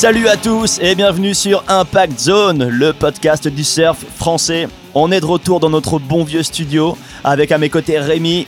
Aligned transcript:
Salut 0.00 0.28
à 0.28 0.38
tous 0.38 0.78
et 0.80 0.94
bienvenue 0.94 1.34
sur 1.34 1.62
Impact 1.68 2.18
Zone, 2.18 2.66
le 2.70 2.94
podcast 2.94 3.46
du 3.46 3.62
surf 3.62 4.02
français. 4.16 4.66
On 4.94 5.12
est 5.12 5.20
de 5.20 5.26
retour 5.26 5.60
dans 5.60 5.68
notre 5.68 5.98
bon 5.98 6.24
vieux 6.24 6.42
studio 6.42 6.96
avec 7.22 7.52
à 7.52 7.58
mes 7.58 7.68
côtés 7.68 7.98
Rémi 7.98 8.46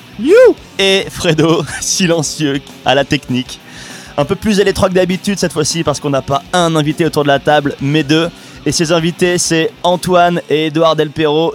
et 0.78 1.04
Fredo, 1.10 1.62
silencieux 1.82 2.62
à 2.86 2.94
la 2.94 3.04
technique. 3.04 3.60
Un 4.16 4.24
peu 4.24 4.34
plus 4.34 4.60
électro 4.60 4.88
que 4.88 4.94
d'habitude 4.94 5.38
cette 5.38 5.52
fois-ci 5.52 5.84
parce 5.84 6.00
qu'on 6.00 6.08
n'a 6.08 6.22
pas 6.22 6.42
un 6.54 6.74
invité 6.74 7.04
autour 7.04 7.24
de 7.24 7.28
la 7.28 7.38
table, 7.38 7.76
mais 7.82 8.02
deux. 8.02 8.30
Et 8.64 8.72
ces 8.72 8.90
invités, 8.90 9.36
c'est 9.36 9.72
Antoine 9.82 10.40
et 10.48 10.68
Edouard 10.68 10.96
Del 10.96 11.10
Perro. 11.10 11.52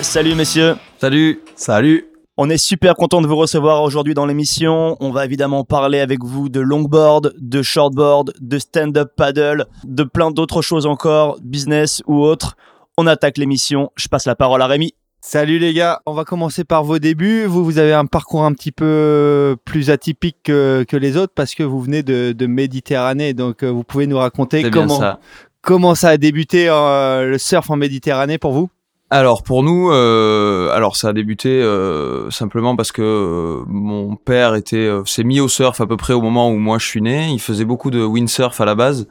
Salut 0.00 0.34
messieurs. 0.34 0.76
Salut. 0.98 1.42
Salut. 1.54 2.13
On 2.36 2.50
est 2.50 2.58
super 2.58 2.96
content 2.96 3.22
de 3.22 3.28
vous 3.28 3.36
recevoir 3.36 3.84
aujourd'hui 3.84 4.12
dans 4.12 4.26
l'émission. 4.26 4.96
On 4.98 5.12
va 5.12 5.24
évidemment 5.24 5.62
parler 5.62 6.00
avec 6.00 6.24
vous 6.24 6.48
de 6.48 6.58
longboard, 6.58 7.32
de 7.38 7.62
shortboard, 7.62 8.32
de 8.40 8.58
stand-up 8.58 9.12
paddle, 9.16 9.66
de 9.84 10.02
plein 10.02 10.32
d'autres 10.32 10.60
choses 10.60 10.84
encore, 10.84 11.38
business 11.44 12.02
ou 12.08 12.24
autre. 12.24 12.56
On 12.98 13.06
attaque 13.06 13.38
l'émission. 13.38 13.92
Je 13.94 14.08
passe 14.08 14.26
la 14.26 14.34
parole 14.34 14.62
à 14.62 14.66
Rémi. 14.66 14.94
Salut 15.20 15.60
les 15.60 15.72
gars, 15.74 16.02
on 16.06 16.12
va 16.12 16.24
commencer 16.24 16.64
par 16.64 16.82
vos 16.82 16.98
débuts. 16.98 17.44
Vous, 17.44 17.64
vous 17.64 17.78
avez 17.78 17.92
un 17.92 18.06
parcours 18.06 18.44
un 18.44 18.52
petit 18.52 18.72
peu 18.72 19.56
plus 19.64 19.90
atypique 19.90 20.38
que, 20.42 20.84
les 20.90 21.16
autres 21.16 21.34
parce 21.36 21.54
que 21.54 21.62
vous 21.62 21.80
venez 21.80 22.02
de, 22.02 22.46
Méditerranée. 22.46 23.32
Donc 23.32 23.62
euh, 23.62 23.70
vous 23.70 23.84
pouvez 23.84 24.08
nous 24.08 24.18
raconter 24.18 24.68
comment 24.70 24.98
ça. 24.98 25.20
comment 25.62 25.94
ça 25.94 26.08
a 26.08 26.16
débuté 26.16 26.68
euh, 26.68 27.26
le 27.26 27.38
surf 27.38 27.70
en 27.70 27.76
Méditerranée 27.76 28.38
pour 28.38 28.54
vous? 28.54 28.70
Alors 29.14 29.44
pour 29.44 29.62
nous, 29.62 29.92
euh, 29.92 30.70
alors 30.72 30.96
ça 30.96 31.10
a 31.10 31.12
débuté 31.12 31.48
euh, 31.48 32.30
simplement 32.30 32.74
parce 32.74 32.90
que 32.90 33.00
euh, 33.00 33.64
mon 33.68 34.16
père 34.16 34.56
était 34.56 34.90
s'est 35.06 35.22
mis 35.22 35.38
au 35.38 35.46
surf 35.46 35.80
à 35.80 35.86
peu 35.86 35.96
près 35.96 36.14
au 36.14 36.20
moment 36.20 36.50
où 36.50 36.56
moi 36.56 36.78
je 36.78 36.86
suis 36.86 37.00
né. 37.00 37.28
Il 37.30 37.38
faisait 37.38 37.64
beaucoup 37.64 37.92
de 37.92 38.02
windsurf 38.02 38.60
à 38.60 38.64
la 38.64 38.74
base 38.74 39.06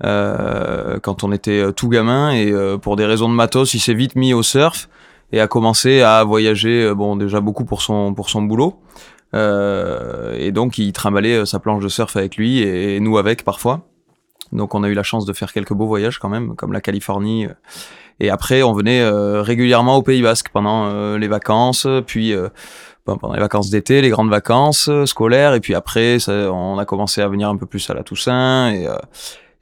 quand 0.00 1.24
on 1.24 1.32
était 1.32 1.72
tout 1.74 1.88
gamin 1.90 2.32
et 2.32 2.52
pour 2.80 2.96
des 2.96 3.04
raisons 3.04 3.28
de 3.28 3.34
matos, 3.34 3.74
il 3.74 3.80
s'est 3.80 3.92
vite 3.92 4.16
mis 4.16 4.32
au 4.32 4.42
surf 4.42 4.88
et 5.30 5.40
a 5.40 5.46
commencé 5.46 6.00
à 6.00 6.24
voyager. 6.24 6.94
bon 6.94 7.16
déjà 7.16 7.40
beaucoup 7.40 7.66
pour 7.66 7.82
son 7.82 8.14
pour 8.14 8.30
son 8.30 8.42
boulot 8.42 8.80
et 9.34 10.52
donc 10.52 10.78
il 10.78 10.92
trimballait 10.92 11.44
sa 11.44 11.58
planche 11.58 11.82
de 11.82 11.88
surf 11.88 12.16
avec 12.16 12.36
lui 12.38 12.62
et 12.62 12.98
nous 12.98 13.18
avec 13.18 13.44
parfois. 13.44 13.82
Donc 14.52 14.74
on 14.74 14.82
a 14.84 14.88
eu 14.88 14.94
la 14.94 15.02
chance 15.02 15.26
de 15.26 15.32
faire 15.32 15.52
quelques 15.52 15.74
beaux 15.74 15.86
voyages 15.86 16.18
quand 16.18 16.28
même, 16.28 16.54
comme 16.54 16.72
la 16.72 16.80
Californie 16.80 17.46
et 18.20 18.30
après, 18.30 18.62
on 18.62 18.72
venait 18.72 19.02
euh, 19.02 19.42
régulièrement 19.42 19.96
au 19.96 20.02
Pays 20.02 20.22
Basque 20.22 20.48
pendant 20.52 20.86
euh, 20.86 21.18
les 21.18 21.28
vacances, 21.28 21.86
puis 22.06 22.32
euh, 22.32 22.48
pendant 23.04 23.34
les 23.34 23.40
vacances 23.40 23.70
d'été, 23.70 24.00
les 24.00 24.10
grandes 24.10 24.30
vacances 24.30 24.88
scolaires, 25.04 25.54
et 25.54 25.60
puis 25.60 25.74
après, 25.74 26.18
ça, 26.18 26.32
on 26.52 26.78
a 26.78 26.84
commencé 26.84 27.20
à 27.20 27.28
venir 27.28 27.48
un 27.48 27.56
peu 27.56 27.66
plus 27.66 27.88
à 27.90 27.94
la 27.94 28.02
Toussaint. 28.02 28.72
Et, 28.72 28.86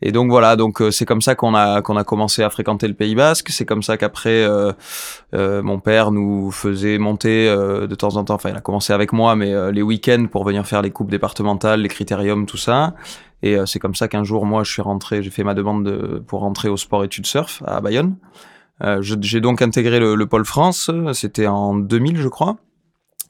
et 0.04 0.12
donc 0.12 0.30
voilà, 0.30 0.56
donc 0.56 0.82
c'est 0.90 1.04
comme 1.04 1.22
ça 1.22 1.34
qu'on 1.34 1.54
a 1.54 1.80
qu'on 1.80 1.96
a 1.96 2.04
commencé 2.04 2.42
à 2.42 2.50
fréquenter 2.50 2.88
le 2.88 2.94
Pays 2.94 3.14
Basque. 3.14 3.48
C'est 3.50 3.64
comme 3.64 3.82
ça 3.82 3.96
qu'après, 3.96 4.46
mon 5.32 5.80
père 5.80 6.12
nous 6.12 6.50
faisait 6.52 6.98
monter 6.98 7.46
de 7.48 7.94
temps 7.94 8.16
en 8.16 8.24
temps. 8.24 8.34
Enfin, 8.34 8.50
il 8.50 8.56
a 8.56 8.60
commencé 8.60 8.92
avec 8.92 9.12
moi, 9.12 9.34
mais 9.34 9.72
les 9.72 9.82
week-ends 9.82 10.26
pour 10.30 10.44
venir 10.44 10.66
faire 10.66 10.82
les 10.82 10.90
coupes 10.90 11.10
départementales, 11.10 11.80
les 11.82 11.88
critériums, 11.88 12.46
tout 12.46 12.56
ça. 12.56 12.94
Et 13.42 13.56
euh, 13.56 13.66
c'est 13.66 13.78
comme 13.78 13.94
ça 13.94 14.08
qu'un 14.08 14.24
jour, 14.24 14.46
moi, 14.46 14.64
je 14.64 14.72
suis 14.72 14.82
rentré, 14.82 15.22
j'ai 15.22 15.30
fait 15.30 15.44
ma 15.44 15.54
demande 15.54 15.84
de, 15.84 16.22
pour 16.26 16.40
rentrer 16.40 16.68
au 16.68 16.76
sport 16.76 17.04
études 17.04 17.26
surf 17.26 17.62
à 17.66 17.80
Bayonne. 17.80 18.16
Euh, 18.82 19.00
j'ai 19.02 19.40
donc 19.40 19.62
intégré 19.62 20.00
le, 20.00 20.14
le, 20.14 20.26
pôle 20.26 20.44
France, 20.44 20.90
c'était 21.12 21.46
en 21.46 21.74
2000, 21.74 22.16
je 22.16 22.28
crois. 22.28 22.56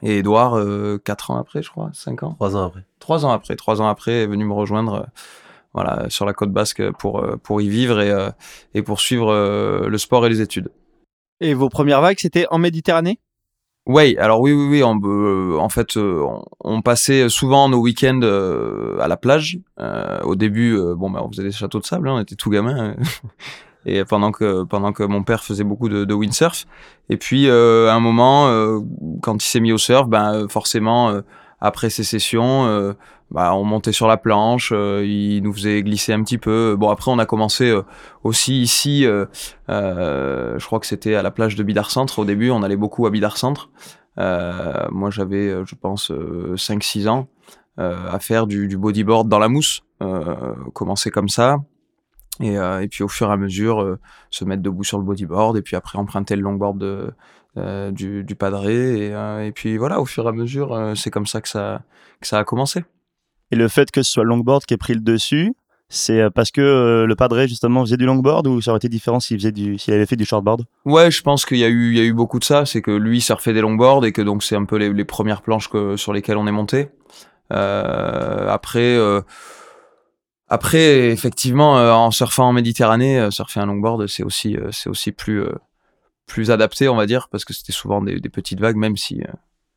Et 0.01 0.19
Edouard, 0.19 0.57
euh, 0.57 0.99
4 1.03 1.31
ans 1.31 1.37
après, 1.37 1.61
je 1.61 1.69
crois, 1.69 1.89
5 1.93 2.23
ans 2.23 2.33
3 2.33 2.55
ans 2.55 2.65
après. 2.65 2.85
3 2.99 3.25
ans 3.25 3.31
après, 3.31 3.55
3 3.55 3.81
ans 3.81 3.87
après, 3.87 4.23
est 4.23 4.27
venu 4.27 4.45
me 4.45 4.53
rejoindre 4.53 4.93
euh, 4.93 5.03
voilà, 5.73 6.09
sur 6.09 6.25
la 6.25 6.33
côte 6.33 6.51
basque 6.51 6.91
pour, 6.93 7.25
pour 7.41 7.61
y 7.61 7.67
vivre 7.67 7.99
et, 7.99 8.13
et 8.75 8.83
pour 8.83 9.01
suivre 9.01 9.33
le 9.87 9.97
sport 9.97 10.23
et 10.27 10.29
les 10.29 10.39
études. 10.39 10.69
Et 11.39 11.55
vos 11.55 11.67
premières 11.67 11.99
vagues, 11.99 12.19
c'était 12.19 12.45
en 12.51 12.59
Méditerranée? 12.59 13.17
Oui, 13.85 14.15
alors 14.17 14.39
oui, 14.39 14.53
oui, 14.53 14.67
oui. 14.69 14.83
On, 14.83 14.97
euh, 15.03 15.57
en 15.59 15.67
fait, 15.67 15.97
euh, 15.97 16.25
on, 16.61 16.81
passait 16.81 17.27
souvent 17.27 17.67
nos 17.67 17.79
week-ends 17.79 18.21
euh, 18.23 18.97
à 19.01 19.09
la 19.09 19.17
plage. 19.17 19.59
au 20.23 20.35
début, 20.35 20.77
bon, 20.95 21.09
bah, 21.09 21.21
on 21.23 21.29
faisait 21.29 21.43
des 21.43 21.51
châteaux 21.51 21.79
de 21.79 21.85
sable, 21.85 22.07
hein, 22.07 22.13
on 22.15 22.19
était 22.19 22.35
tout 22.35 22.49
gamin. 22.49 22.95
et 23.85 24.05
pendant 24.05 24.31
que 24.31 24.63
pendant 24.63 24.93
que 24.93 25.03
mon 25.03 25.23
père 25.23 25.43
faisait 25.43 25.65
beaucoup 25.65 25.89
de, 25.89 26.05
de 26.05 26.13
windsurf. 26.13 26.65
Et 27.09 27.17
puis, 27.17 27.49
à 27.49 27.93
un 27.93 27.99
moment, 27.99 28.47
quand 29.21 29.43
il 29.43 29.47
s'est 29.47 29.59
mis 29.59 29.73
au 29.73 29.77
surf, 29.77 30.07
ben 30.07 30.47
forcément, 30.47 31.21
après 31.59 31.89
ces 31.89 32.05
sessions, 32.05 32.95
bah, 33.33 33.55
on 33.55 33.63
montait 33.63 33.91
sur 33.91 34.07
la 34.07 34.17
planche, 34.17 34.71
euh, 34.73 35.03
il 35.05 35.41
nous 35.41 35.53
faisait 35.53 35.81
glisser 35.81 36.13
un 36.13 36.23
petit 36.23 36.37
peu. 36.37 36.75
Bon, 36.77 36.89
après, 36.89 37.09
on 37.09 37.17
a 37.17 37.25
commencé 37.25 37.69
euh, 37.69 37.81
aussi 38.23 38.61
ici, 38.61 39.05
euh, 39.07 39.25
je 39.67 40.65
crois 40.65 40.79
que 40.79 40.85
c'était 40.85 41.15
à 41.15 41.23
la 41.23 41.31
plage 41.31 41.55
de 41.55 41.63
Bidar 41.63 41.89
Centre. 41.89 42.19
Au 42.19 42.25
début, 42.25 42.51
on 42.51 42.61
allait 42.61 42.77
beaucoup 42.77 43.07
à 43.07 43.09
Bidar 43.09 43.37
Centre. 43.37 43.69
moi, 44.17 45.09
j'avais, 45.09 45.65
je 45.65 45.75
pense, 45.75 46.11
5-6 46.11 47.07
ans 47.07 47.27
à 47.77 48.19
faire 48.19 48.45
du, 48.45 48.67
du, 48.67 48.77
bodyboard 48.77 49.27
dans 49.27 49.39
la 49.39 49.47
mousse. 49.47 49.81
commencer 50.73 51.09
comme 51.09 51.29
ça. 51.29 51.57
Et, 52.39 52.53
et, 52.53 52.87
puis, 52.87 53.03
au 53.03 53.07
fur 53.07 53.29
et 53.29 53.33
à 53.33 53.37
mesure, 53.37 53.97
se 54.29 54.45
mettre 54.45 54.61
debout 54.61 54.83
sur 54.83 54.99
le 54.99 55.03
bodyboard. 55.03 55.57
Et 55.57 55.63
puis 55.63 55.75
après, 55.75 55.97
emprunter 55.97 56.35
le 56.35 56.43
longboard 56.43 56.77
de, 56.77 57.13
du, 57.91 58.23
du 58.23 58.35
padré. 58.35 59.07
Et, 59.07 59.47
et, 59.47 59.51
puis 59.51 59.77
voilà, 59.77 59.99
au 59.99 60.05
fur 60.05 60.25
et 60.25 60.29
à 60.29 60.33
mesure, 60.33 60.93
c'est 60.95 61.09
comme 61.09 61.25
ça 61.25 61.41
que 61.41 61.49
ça, 61.49 61.81
que 62.21 62.27
ça 62.27 62.37
a 62.37 62.43
commencé. 62.43 62.83
Et 63.53 63.55
le 63.55 63.67
fait 63.67 63.91
que 63.91 64.01
ce 64.01 64.11
soit 64.11 64.23
le 64.23 64.29
longboard 64.29 64.65
qui 64.65 64.73
ait 64.73 64.77
pris 64.77 64.95
le 64.95 64.99
dessus, 64.99 65.53
c'est 65.87 66.19
euh, 66.19 66.31
parce 66.31 66.49
que 66.49 66.59
euh, 66.59 67.05
le 67.05 67.15
padré 67.15 67.47
justement 67.47 67.81
faisait 67.81 67.97
du 67.97 68.05
longboard 68.07 68.47
ou 68.47 68.61
ça 68.61 68.71
aurait 68.71 68.79
été 68.79 68.89
différent 68.89 69.19
s'il 69.19 69.45
avait 69.45 70.05
fait 70.07 70.15
du 70.15 70.25
shortboard? 70.25 70.63
Ouais, 70.85 71.11
je 71.11 71.21
pense 71.21 71.45
qu'il 71.45 71.59
y 71.59 71.63
a 71.63 71.69
eu 71.69 72.13
beaucoup 72.13 72.39
de 72.39 72.43
ça, 72.43 72.65
c'est 72.65 72.81
que 72.81 72.89
lui 72.89 73.21
surfait 73.21 73.53
des 73.53 73.61
longboards 73.61 74.07
et 74.07 74.11
que 74.11 74.23
donc 74.23 74.41
c'est 74.41 74.55
un 74.55 74.65
peu 74.65 74.77
les, 74.77 75.05
premières 75.05 75.43
planches 75.43 75.69
sur 75.97 76.13
lesquelles 76.13 76.37
on 76.37 76.47
est 76.47 76.51
monté. 76.51 76.89
Euh, 77.51 78.49
après 78.49 78.97
après 80.49 81.11
effectivement 81.11 81.73
en 81.73 82.09
surfant 82.09 82.49
en 82.49 82.53
Méditerranée, 82.53 83.29
surfer 83.29 83.59
un 83.59 83.67
longboard, 83.67 84.07
c'est 84.07 84.23
aussi 84.23 85.11
plus 85.11 86.49
adapté, 86.49 86.89
on 86.89 86.95
va 86.95 87.05
dire 87.05 87.29
parce 87.29 87.45
que 87.45 87.53
c'était 87.53 87.71
souvent 87.71 88.01
des, 88.01 88.19
des, 88.19 88.29
petites 88.29 88.59
vagues 88.59 88.77
même 88.77 88.97
si 88.97 89.21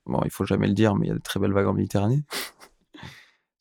bon, 0.07 0.23
il 0.25 0.31
faut 0.31 0.47
jamais 0.47 0.67
le 0.67 0.73
dire 0.73 0.95
mais 0.95 1.09
il 1.09 1.09
y 1.11 1.13
a 1.13 1.17
de 1.17 1.21
très 1.21 1.39
belles 1.39 1.53
vagues 1.53 1.67
en 1.67 1.75
Méditerranée. 1.75 2.23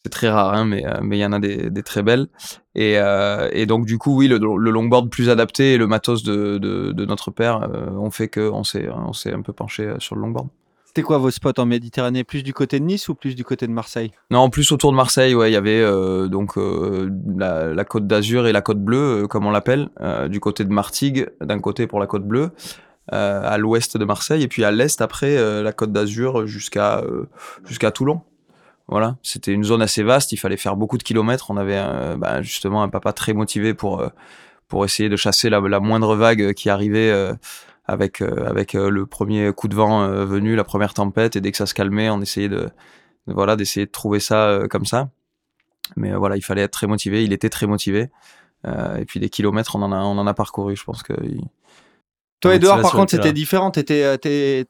C'est 0.05 0.09
très 0.09 0.29
rare, 0.29 0.53
hein, 0.53 0.65
mais 0.65 0.85
euh, 0.85 0.99
mais 1.01 1.17
il 1.17 1.21
y 1.21 1.25
en 1.25 1.31
a 1.31 1.39
des, 1.39 1.71
des 1.71 1.81
très 1.81 2.03
belles. 2.03 2.27
Et, 2.75 2.99
euh, 2.99 3.49
et 3.53 3.65
donc 3.65 3.87
du 3.87 3.97
coup, 3.97 4.15
oui, 4.15 4.27
le, 4.27 4.37
le, 4.37 4.69
longboard 4.69 5.09
plus 5.09 5.31
adapté 5.31 5.73
et 5.73 5.77
le 5.79 5.87
matos 5.87 6.21
de, 6.21 6.59
de, 6.59 6.91
de 6.91 7.05
notre 7.05 7.31
père 7.31 7.63
euh, 7.63 7.89
ont 7.89 8.11
fait 8.11 8.27
qu'on 8.27 8.63
s'est 8.63 8.87
on 8.87 9.13
s'est 9.13 9.33
un 9.33 9.41
peu 9.41 9.51
penché 9.51 9.95
sur 9.97 10.15
le 10.15 10.21
longboard. 10.21 10.49
C'était 10.85 11.01
quoi 11.01 11.17
vos 11.17 11.31
spots 11.31 11.57
en 11.57 11.65
Méditerranée? 11.65 12.23
Plus 12.23 12.43
du 12.43 12.53
côté 12.53 12.79
de 12.79 12.85
Nice 12.85 13.09
ou 13.09 13.15
plus 13.15 13.33
du 13.33 13.43
côté 13.43 13.65
de 13.65 13.71
Marseille? 13.71 14.11
Non, 14.29 14.51
plus 14.51 14.71
autour 14.71 14.91
de 14.91 14.95
Marseille. 14.95 15.33
Ouais, 15.33 15.49
il 15.49 15.53
y 15.53 15.57
avait 15.57 15.83
donc 16.29 16.53
la, 16.55 17.73
la, 17.73 17.83
côte 17.83 18.05
d'Azur 18.05 18.45
et 18.45 18.51
la 18.51 18.61
côte 18.61 18.79
bleue, 18.79 19.25
comme 19.27 19.47
on 19.47 19.51
l'appelle, 19.51 19.89
du 20.29 20.39
côté 20.39 20.63
de 20.63 20.71
Martigues, 20.71 21.27
d'un 21.41 21.59
côté 21.59 21.87
pour 21.87 21.99
la 21.99 22.05
côte 22.05 22.25
bleue. 22.25 22.51
à 23.11 23.57
l'ouest 23.57 23.97
de 23.97 24.05
Marseille 24.05 24.43
et 24.43 24.47
puis 24.47 24.63
à 24.63 24.71
l'est 24.71 25.01
après 25.01 25.35
la 25.63 25.73
côte 25.73 25.91
d'Azur 25.91 26.45
jusqu'à 26.47 27.03
jusqu'à 27.65 27.91
Toulon. 27.91 28.21
Voilà, 28.87 29.17
c'était 29.23 29.51
une 29.51 29.63
zone 29.63 29.81
assez 29.81 30.03
vaste, 30.03 30.31
il 30.31 30.37
fallait 30.37 30.57
faire 30.57 30.75
beaucoup 30.75 30.97
de 30.97 31.03
kilomètres. 31.03 31.49
On 31.49 31.57
avait 31.57 31.81
bah, 32.17 32.41
justement 32.43 32.83
un 32.83 32.89
papa 32.89 33.13
très 33.13 33.33
motivé 33.33 33.73
pour 33.73 33.99
euh, 33.99 34.09
pour 34.67 34.85
essayer 34.85 35.09
de 35.09 35.15
chasser 35.15 35.49
la, 35.49 35.59
moindre 35.79 36.15
vague 36.15 36.53
qui 36.53 36.69
arrivait 36.69 37.09
euh, 37.09 37.33
avec 37.85 38.21
euh, 38.21 38.47
avec 38.47 38.73
le 38.73 39.05
premier 39.07 39.51
coup 39.53 39.67
de 39.67 39.75
vent 39.75 40.07
venu, 40.25 40.55
la 40.55 40.63
première 40.63 40.93
tempête, 40.93 41.35
et 41.35 41.41
dès 41.41 41.51
que 41.51 41.57
ça 41.57 41.65
se 41.65 41.73
calmait, 41.73 42.09
on 42.09 42.21
essayait 42.21 42.49
de, 42.49 42.69
voilà 43.27 43.55
d'essayer 43.55 43.87
de 43.87 43.91
trouver 43.91 44.19
ça 44.19 44.61
comme 44.69 44.85
ça. 44.85 45.09
Mais 45.95 46.13
voilà, 46.13 46.37
il 46.37 46.41
fallait 46.43 46.63
être 46.63 46.71
très 46.71 46.87
motivé. 46.87 47.23
Il 47.23 47.33
était 47.33 47.49
très 47.49 47.67
motivé. 47.67 48.09
et 48.65 49.05
puis 49.05 49.19
des 49.19 49.29
kilomètres, 49.29 49.75
on 49.75 49.81
en 49.81 49.91
a 49.91 49.97
on 49.97 50.17
en 50.17 50.27
a 50.27 50.33
parcouru. 50.35 50.75
Je 50.75 50.83
pense 50.83 51.03
que 51.03 51.13
toi, 52.45 52.55
Edouard, 52.55 52.81
par 52.81 52.91
contre, 52.91 53.11
c'était 53.11 53.33
différent. 53.33 53.71
T'étais, 53.71 54.03
euh, 54.03 54.17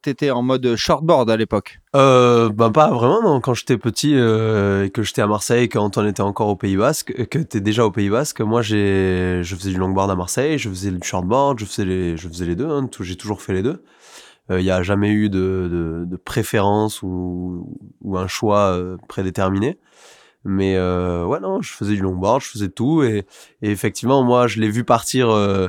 étais 0.05 0.31
en 0.31 0.41
mode 0.41 0.75
shortboard 0.75 1.29
à 1.29 1.35
l'époque. 1.35 1.81
Euh, 1.95 2.49
bah 2.49 2.69
pas 2.69 2.89
vraiment. 2.91 3.21
Non. 3.21 3.41
Quand 3.41 3.53
j'étais 3.53 3.77
petit 3.77 4.13
euh, 4.15 4.85
et 4.85 4.89
que 4.89 5.03
j'étais 5.03 5.21
à 5.21 5.27
Marseille, 5.27 5.67
quand 5.67 5.83
Antoine 5.83 6.07
était 6.07 6.21
encore 6.21 6.47
au 6.47 6.55
Pays 6.55 6.77
Basque, 6.77 7.27
que 7.27 7.39
t'es 7.39 7.59
déjà 7.59 7.85
au 7.85 7.91
Pays 7.91 8.09
Basque, 8.09 8.39
moi 8.39 8.61
j'ai, 8.61 9.41
je 9.43 9.55
faisais 9.55 9.71
du 9.71 9.77
longboard 9.77 10.09
à 10.09 10.15
Marseille, 10.15 10.57
je 10.57 10.69
faisais 10.69 10.91
du 10.91 11.05
shortboard, 11.05 11.59
je 11.59 11.65
faisais 11.65 11.85
les, 11.85 12.17
je 12.17 12.29
faisais 12.29 12.45
les 12.45 12.55
deux. 12.55 12.69
Hein, 12.69 12.89
j'ai 13.01 13.17
toujours 13.17 13.41
fait 13.41 13.53
les 13.53 13.63
deux. 13.63 13.83
Il 14.49 14.57
n'y 14.57 14.71
a 14.71 14.83
jamais 14.83 15.09
eu 15.09 15.29
de, 15.29 15.67
de, 15.71 16.05
de 16.05 16.15
préférence 16.17 17.01
ou, 17.01 17.77
ou, 18.03 18.17
un 18.17 18.27
choix 18.27 18.79
prédéterminé. 19.09 19.79
Mais 20.43 20.77
ouais, 20.77 21.39
non, 21.39 21.61
je 21.63 21.73
faisais 21.73 21.95
du 21.95 22.01
longboard, 22.01 22.41
je 22.41 22.49
faisais 22.49 22.69
tout. 22.69 23.01
Et, 23.01 23.25
et 23.63 23.71
effectivement, 23.71 24.23
moi, 24.23 24.45
je 24.45 24.61
l'ai 24.61 24.69
vu 24.69 24.83
partir 24.83 25.31
euh, 25.31 25.67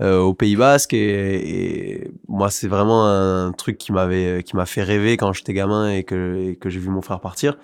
au 0.00 0.32
Pays 0.32 0.56
Basque 0.56 0.94
et, 0.94 1.96
et 2.00 2.10
moi 2.28 2.50
c'est 2.50 2.68
vraiment 2.68 3.06
un 3.06 3.52
truc 3.52 3.78
qui 3.78 3.92
m'avait 3.92 4.42
qui 4.44 4.54
m'a 4.54 4.66
fait 4.66 4.82
rêver 4.82 5.16
quand 5.16 5.32
j'étais 5.32 5.52
gamin 5.52 5.90
et 5.90 6.04
que, 6.04 6.50
et 6.50 6.56
que 6.56 6.70
j'ai 6.70 6.78
vu 6.78 6.88
mon 6.88 7.02
frère 7.02 7.20
partir 7.20 7.56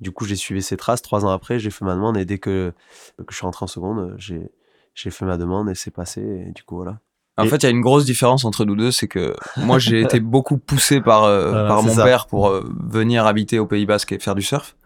Du 0.00 0.10
coup, 0.10 0.24
j'ai 0.24 0.36
suivi 0.36 0.62
ses 0.62 0.76
traces. 0.76 1.02
Trois 1.02 1.24
ans 1.24 1.30
après, 1.30 1.58
j'ai 1.58 1.70
fait 1.70 1.84
ma 1.84 1.94
demande 1.94 2.16
et 2.16 2.24
dès 2.24 2.38
que, 2.38 2.72
que 3.18 3.30
je 3.30 3.36
suis 3.36 3.44
rentré 3.44 3.64
en 3.64 3.68
seconde, 3.68 4.16
j'ai 4.18 5.10
fait 5.10 5.24
ma 5.24 5.36
demande 5.36 5.70
et 5.70 5.74
c'est 5.74 5.92
passé. 5.92 6.20
Et 6.20 6.52
du 6.52 6.62
coup, 6.64 6.76
voilà. 6.76 6.98
En 7.38 7.46
fait, 7.46 7.56
il 7.56 7.62
y 7.62 7.66
a 7.66 7.70
une 7.70 7.80
grosse 7.80 8.04
différence 8.04 8.44
entre 8.44 8.64
nous 8.64 8.76
deux, 8.76 8.90
c'est 8.90 9.08
que 9.08 9.34
moi, 9.56 9.78
j'ai 9.78 10.02
été 10.02 10.20
beaucoup 10.34 10.58
poussé 10.58 11.00
par, 11.00 11.24
euh, 11.24 11.66
par 11.66 11.82
mon 11.82 11.94
père 11.94 12.26
pour 12.26 12.48
euh, 12.48 12.68
venir 12.84 13.26
habiter 13.26 13.58
au 13.58 13.66
Pays 13.66 13.86
Basque 13.86 14.12
et 14.12 14.18
faire 14.18 14.34
du 14.34 14.42
surf, 14.42 14.76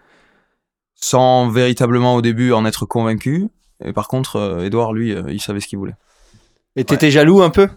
sans 0.94 1.48
véritablement 1.48 2.14
au 2.14 2.22
début 2.22 2.52
en 2.52 2.64
être 2.64 2.86
convaincu. 2.86 3.48
Et 3.84 3.92
par 3.92 4.06
contre, 4.08 4.62
Edouard, 4.64 4.92
lui, 4.92 5.14
il 5.28 5.40
savait 5.40 5.60
ce 5.60 5.66
qu'il 5.66 5.78
voulait. 5.78 5.96
Et 6.76 6.84
t'étais 6.84 7.10
jaloux 7.10 7.42
un 7.42 7.50
peu 7.50 7.68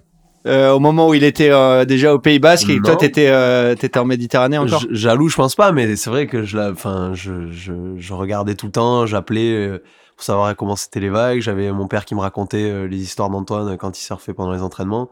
euh, 0.47 0.71
au 0.71 0.79
moment 0.79 1.09
où 1.09 1.13
il 1.13 1.25
était 1.25 1.49
euh, 1.51 1.83
déjà 1.83 2.13
au 2.13 2.19
Pays 2.19 2.39
Basque 2.39 2.69
et 2.69 2.77
que 2.77 2.83
toi 2.83 2.95
t'étais 2.95 3.27
euh, 3.27 3.73
étais 3.73 3.99
en 3.99 4.05
Méditerranée 4.05 4.57
encore? 4.57 4.83
Jaloux, 4.89 5.27
je 5.27 5.35
pense 5.35 5.55
pas, 5.55 5.73
mais 5.73 5.97
c'est 5.97 6.09
vrai 6.09 6.27
que 6.27 6.43
je 6.43 6.57
enfin 6.57 7.11
je, 7.13 7.51
je, 7.51 7.73
je, 7.97 8.13
regardais 8.13 8.55
tout 8.55 8.67
le 8.67 8.71
temps, 8.71 9.05
j'appelais 9.05 9.53
euh, 9.53 9.83
pour 10.15 10.23
savoir 10.23 10.55
comment 10.55 10.77
c'était 10.77 11.01
les 11.01 11.09
vagues. 11.09 11.41
J'avais 11.41 11.71
mon 11.73 11.87
père 11.87 12.05
qui 12.05 12.15
me 12.15 12.21
racontait 12.21 12.87
les 12.87 13.01
histoires 13.01 13.29
d'Antoine 13.29 13.77
quand 13.77 13.99
il 13.99 14.01
surfait 14.01 14.33
pendant 14.33 14.53
les 14.53 14.61
entraînements. 14.61 15.09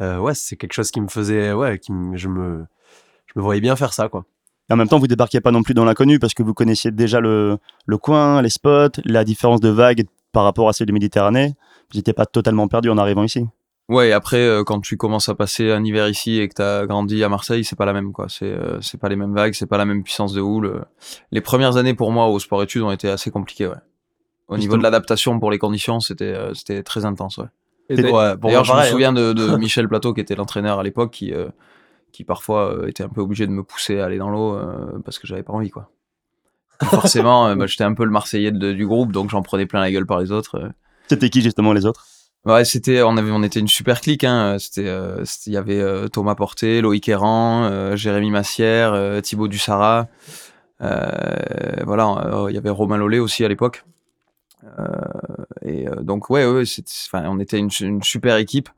ouais, 0.00 0.34
c'est 0.34 0.56
quelque 0.56 0.72
chose 0.72 0.92
qui 0.92 1.00
me 1.00 1.08
faisait 1.08 1.52
ouais, 1.52 1.78
qui 1.80 1.92
je 2.14 2.28
me 2.28 2.64
je 3.26 3.32
me 3.36 3.42
voyais 3.42 3.60
bien 3.60 3.74
faire 3.74 3.92
ça 3.92 4.08
quoi. 4.08 4.24
Et 4.70 4.72
en 4.72 4.76
même 4.76 4.88
temps, 4.88 4.98
vous 4.98 5.08
débarquiez 5.08 5.40
pas 5.40 5.50
non 5.50 5.62
plus 5.62 5.74
dans 5.74 5.84
l'inconnu 5.84 6.18
parce 6.18 6.32
que 6.32 6.42
vous 6.42 6.54
connaissiez 6.54 6.90
déjà 6.90 7.20
le, 7.20 7.58
le 7.86 7.98
coin, 7.98 8.40
les 8.40 8.48
spots, 8.48 9.00
la 9.04 9.24
différence 9.24 9.60
de 9.60 9.68
vagues 9.68 10.04
par 10.32 10.44
rapport 10.44 10.68
à 10.68 10.72
celle 10.72 10.86
de 10.86 10.92
Méditerranée. 10.92 11.54
Vous 11.92 11.98
n'étiez 11.98 12.12
pas 12.12 12.26
totalement 12.26 12.68
perdu 12.68 12.90
en 12.90 12.98
arrivant 12.98 13.24
ici. 13.24 13.46
Ouais, 13.88 14.12
après, 14.12 14.40
euh, 14.40 14.64
quand 14.64 14.80
tu 14.80 14.96
commences 14.96 15.28
à 15.28 15.34
passer 15.34 15.70
un 15.70 15.84
hiver 15.84 16.08
ici 16.08 16.40
et 16.40 16.48
que 16.48 16.54
tu 16.54 16.62
as 16.62 16.86
grandi 16.86 17.22
à 17.22 17.28
Marseille, 17.28 17.64
c'est 17.64 17.76
pas 17.76 17.84
la 17.84 17.92
même, 17.92 18.12
quoi. 18.12 18.26
C'est 18.30 18.46
euh, 18.46 18.80
c'est 18.80 18.98
pas 18.98 19.10
les 19.10 19.16
mêmes 19.16 19.34
vagues, 19.34 19.52
c'est 19.52 19.66
pas 19.66 19.76
la 19.76 19.84
même 19.84 20.02
puissance 20.02 20.32
de 20.32 20.40
houle. 20.40 20.86
Les 21.32 21.42
premières 21.42 21.76
années 21.76 21.92
pour 21.92 22.10
moi 22.10 22.28
au 22.28 22.38
sport-études 22.38 22.82
ont 22.82 22.92
été 22.92 23.10
assez 23.10 23.30
compliquées, 23.30 23.66
ouais. 23.66 23.76
Au 24.48 24.58
niveau 24.58 24.76
de 24.76 24.82
l'adaptation 24.82 25.38
pour 25.38 25.50
les 25.50 25.58
conditions, 25.58 26.00
c'était 26.00 26.32
euh, 26.32 26.54
c'était 26.54 26.82
très 26.82 27.04
intense, 27.04 27.38
ouais. 27.38 27.46
D'ailleurs, 27.90 28.64
je 28.64 28.72
me 28.72 28.82
souviens 28.84 29.10
hein. 29.10 29.12
de, 29.12 29.34
de 29.34 29.56
Michel 29.58 29.86
Plateau, 29.86 30.14
qui 30.14 30.20
était 30.20 30.34
l'entraîneur 30.34 30.78
à 30.78 30.82
l'époque, 30.82 31.10
qui, 31.10 31.34
qui 32.12 32.24
parfois 32.24 32.84
était 32.86 33.02
un 33.02 33.10
peu 33.10 33.20
obligé 33.20 33.46
de 33.46 33.52
me 33.52 33.62
pousser 33.62 34.00
à 34.00 34.06
aller 34.06 34.16
dans 34.16 34.30
l'eau 34.30 34.58
parce 35.04 35.18
que 35.18 35.26
j'avais 35.26 35.42
pas 35.42 35.52
envie, 35.52 35.68
quoi. 35.68 35.90
forcément, 36.84 37.54
bah, 37.56 37.66
j'étais 37.66 37.84
un 37.84 37.92
peu 37.92 38.06
le 38.06 38.10
Marseillais 38.10 38.52
du 38.52 38.86
groupe, 38.86 39.12
donc 39.12 39.28
j'en 39.28 39.42
prenais 39.42 39.66
plein 39.66 39.80
la 39.80 39.90
gueule 39.90 40.06
par 40.06 40.20
les 40.20 40.32
autres. 40.32 40.70
C'était 41.08 41.30
qui 41.30 41.42
justement 41.42 41.72
les 41.72 41.86
autres? 41.86 42.06
Ouais, 42.44 42.66
c'était, 42.66 43.02
on 43.02 43.16
avait, 43.16 43.30
on 43.30 43.42
était 43.42 43.60
une 43.60 43.68
super 43.68 44.00
clique. 44.00 44.22
Hein. 44.22 44.58
C'était, 44.58 44.86
euh, 44.86 45.24
il 45.46 45.52
y 45.52 45.56
avait 45.56 45.80
euh, 45.80 46.08
Thomas 46.08 46.34
Porté, 46.34 46.82
Loïc 46.82 47.08
Errand, 47.08 47.64
euh, 47.64 47.96
Jérémy 47.96 48.30
Massière, 48.30 49.22
Thibaut 49.22 49.48
Dussara. 49.48 50.08
voilà, 50.80 52.46
il 52.50 52.54
y 52.54 52.58
avait 52.58 52.70
Romain 52.70 52.98
Lollet 52.98 53.18
aussi 53.18 53.44
à 53.44 53.48
l'époque. 53.48 53.84
et 55.62 55.86
donc 56.02 56.28
ouais, 56.30 56.44
ouais, 56.46 56.64
on 57.14 57.40
était 57.40 57.58
une, 57.58 57.70
super 58.02 58.36
équipe. 58.36 58.68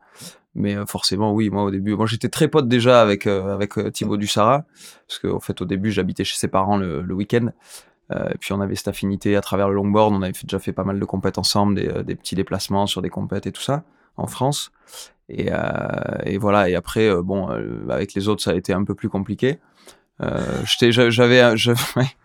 Mais 0.58 0.75
forcément, 0.87 1.34
oui, 1.34 1.50
moi 1.50 1.64
au 1.64 1.70
début, 1.70 1.96
moi 1.96 2.06
j'étais 2.06 2.31
très 2.31 2.49
pote 2.49 2.67
déjà 2.67 3.02
avec 3.02 3.26
avec 3.26 3.75
Thibaut 3.93 4.17
Dussara, 4.17 4.64
parce 5.06 5.19
qu'en 5.19 5.40
fait 5.40 5.61
au 5.61 5.67
début 5.67 5.90
j'habitais 5.90 6.25
chez 6.25 6.38
ses 6.38 6.49
parents 6.49 6.78
le 6.78 7.14
week-end. 7.14 7.50
Euh, 8.12 8.29
et 8.32 8.38
puis 8.38 8.53
on 8.53 8.61
avait 8.61 8.76
cette 8.76 8.88
affinité 8.88 9.37
à 9.37 9.41
travers 9.41 9.69
le 9.69 9.75
longboard, 9.75 10.12
on 10.12 10.23
avait 10.23 10.32
déjà 10.32 10.58
fait 10.58 10.73
pas 10.73 10.85
mal 10.85 11.00
de 11.00 11.05
compètes 11.05 11.38
ensemble, 11.38 11.75
des, 11.75 11.88
euh, 11.88 12.03
des 12.03 12.14
petits 12.14 12.35
déplacements 12.37 12.87
sur 12.87 13.03
des 13.03 13.11
compètes 13.11 13.47
et 13.47 13.53
tout 13.53 13.62
ça 13.62 13.82
en 14.17 14.26
France. 14.26 14.70
Et, 15.29 15.49
euh, 15.50 15.56
et 16.25 16.38
voilà. 16.38 16.69
Et 16.69 16.76
après, 16.76 17.08
euh, 17.08 17.23
bon, 17.23 17.49
avec 17.91 18.14
les 18.14 18.29
autres, 18.29 18.43
ça 18.43 18.53
a 18.53 18.55
été 18.55 18.73
un 18.73 18.85
peu 18.85 18.94
plus 18.94 19.08
compliqué. 19.08 19.58
j'avais, 20.20 21.56
je, 21.56 21.73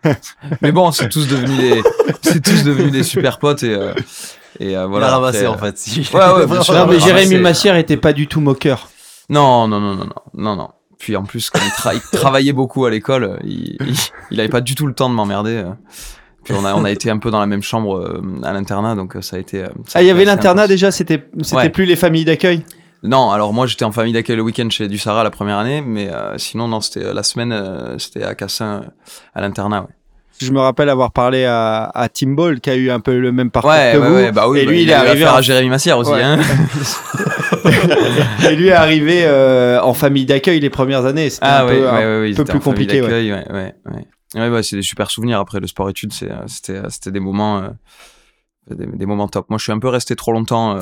mais 0.62 0.72
bon, 0.72 0.92
c'est 0.92 1.08
tous 1.08 1.26
devenu 1.26 1.56
des, 1.56 1.82
c'est 2.22 2.40
tous 2.40 2.62
devenus 2.62 2.92
des 2.92 3.02
super 3.02 3.38
potes 3.38 3.64
et. 3.64 3.76
et 4.60 4.74
voilà. 4.86 5.10
ramassé 5.10 5.46
en 5.48 5.58
fait. 5.58 5.76
Ouais, 6.14 6.20
ouais. 6.20 6.46
Non, 6.72 6.86
mais 6.86 7.00
Jérémy 7.00 7.38
Massière 7.38 7.76
était 7.76 7.96
pas 7.96 8.12
du 8.12 8.28
tout 8.28 8.40
moqueur. 8.40 8.88
Non, 9.28 9.66
non, 9.66 9.80
non, 9.80 9.96
non, 9.96 10.04
non, 10.04 10.14
non, 10.34 10.56
non. 10.56 10.68
Puis 11.02 11.16
en 11.16 11.24
plus, 11.24 11.50
comme 11.50 11.62
il, 11.64 12.00
travaillait 12.16 12.52
beaucoup 12.52 12.84
à 12.84 12.90
l'école, 12.90 13.40
il, 13.42 13.76
il, 14.30 14.38
avait 14.38 14.48
pas 14.48 14.60
du 14.60 14.76
tout 14.76 14.86
le 14.86 14.94
temps 14.94 15.10
de 15.10 15.14
m'emmerder. 15.16 15.56
Euh. 15.56 15.72
Puis 16.44 16.54
on 16.54 16.64
a, 16.64 16.74
on 16.76 16.84
a 16.84 16.92
été 16.92 17.10
un 17.10 17.18
peu 17.18 17.32
dans 17.32 17.40
la 17.40 17.46
même 17.46 17.62
chambre 17.62 17.98
euh, 17.98 18.22
à 18.44 18.52
l'internat, 18.52 18.94
donc 18.94 19.16
euh, 19.16 19.20
ça 19.20 19.34
a 19.34 19.40
été. 19.40 19.64
ah, 19.94 20.02
il 20.02 20.06
y 20.06 20.10
avait 20.10 20.24
l'internat 20.24 20.68
déjà, 20.68 20.92
c'était 20.92 21.28
c'était 21.42 21.70
plus 21.70 21.86
les 21.86 21.96
familles 21.96 22.24
d'accueil? 22.24 22.64
Non, 23.02 23.32
alors 23.32 23.52
moi 23.52 23.66
j'étais 23.66 23.84
en 23.84 23.90
famille 23.90 24.12
d'accueil 24.12 24.36
le 24.36 24.42
week-end 24.42 24.70
chez 24.70 24.86
Dussara 24.86 25.24
la 25.24 25.30
première 25.32 25.58
année, 25.58 25.80
mais 25.80 26.08
sinon, 26.36 26.68
non, 26.68 26.80
c'était 26.80 27.12
la 27.12 27.24
semaine, 27.24 27.98
c'était 27.98 28.22
à 28.22 28.36
Cassin, 28.36 28.84
à 29.34 29.40
l'internat, 29.40 29.82
ouais. 29.82 30.01
Je 30.44 30.52
me 30.52 30.60
rappelle 30.60 30.88
avoir 30.88 31.12
parlé 31.12 31.44
à, 31.44 31.84
à 31.94 32.08
Tim 32.08 32.30
Ball 32.30 32.60
qui 32.60 32.70
a 32.70 32.76
eu 32.76 32.90
un 32.90 33.00
peu 33.00 33.18
le 33.18 33.32
même 33.32 33.50
parcours 33.50 33.72
que 33.72 33.96
vous. 33.96 34.14
Ouais, 34.14 34.32
bah 34.32 34.48
oui, 34.48 34.60
et 34.60 34.64
bah, 34.64 34.70
lui, 34.70 34.82
il, 34.82 34.90
est 34.90 34.94
arrivé 34.94 35.24
à 35.24 35.40
Jérémy 35.40 35.68
Massière 35.68 35.98
aussi. 35.98 36.12
Hein. 36.12 36.38
et 38.50 38.56
lui 38.56 38.68
est 38.68 38.72
arrivé 38.72 39.22
euh, 39.24 39.80
en 39.82 39.94
famille 39.94 40.26
d'accueil 40.26 40.60
les 40.60 40.70
premières 40.70 41.04
années. 41.04 41.30
C'était 41.30 41.46
ah, 41.46 41.64
un 41.64 41.68
peu, 41.68 41.88
un 41.88 42.34
peu 42.34 42.44
plus 42.44 42.60
compliqué. 42.60 43.00
Ouais, 43.02 43.08
ouais, 43.30 43.74
ouais. 44.34 44.48
ouais, 44.48 44.62
c'est 44.62 44.76
des 44.76 44.82
super 44.82 45.10
souvenirs. 45.10 45.38
Après, 45.38 45.60
le 45.60 45.66
sport-études, 45.66 46.12
euh, 46.22 46.42
c'était, 46.46 46.76
euh, 46.76 46.88
c'était 46.88 47.10
des 47.10 47.20
moments. 47.20 47.62
des, 48.70 49.06
moments 49.06 49.28
top. 49.28 49.48
Moi, 49.48 49.58
je 49.58 49.64
suis 49.64 49.72
un 49.72 49.78
peu 49.78 49.88
resté 49.88 50.16
trop 50.16 50.32
longtemps 50.32 50.76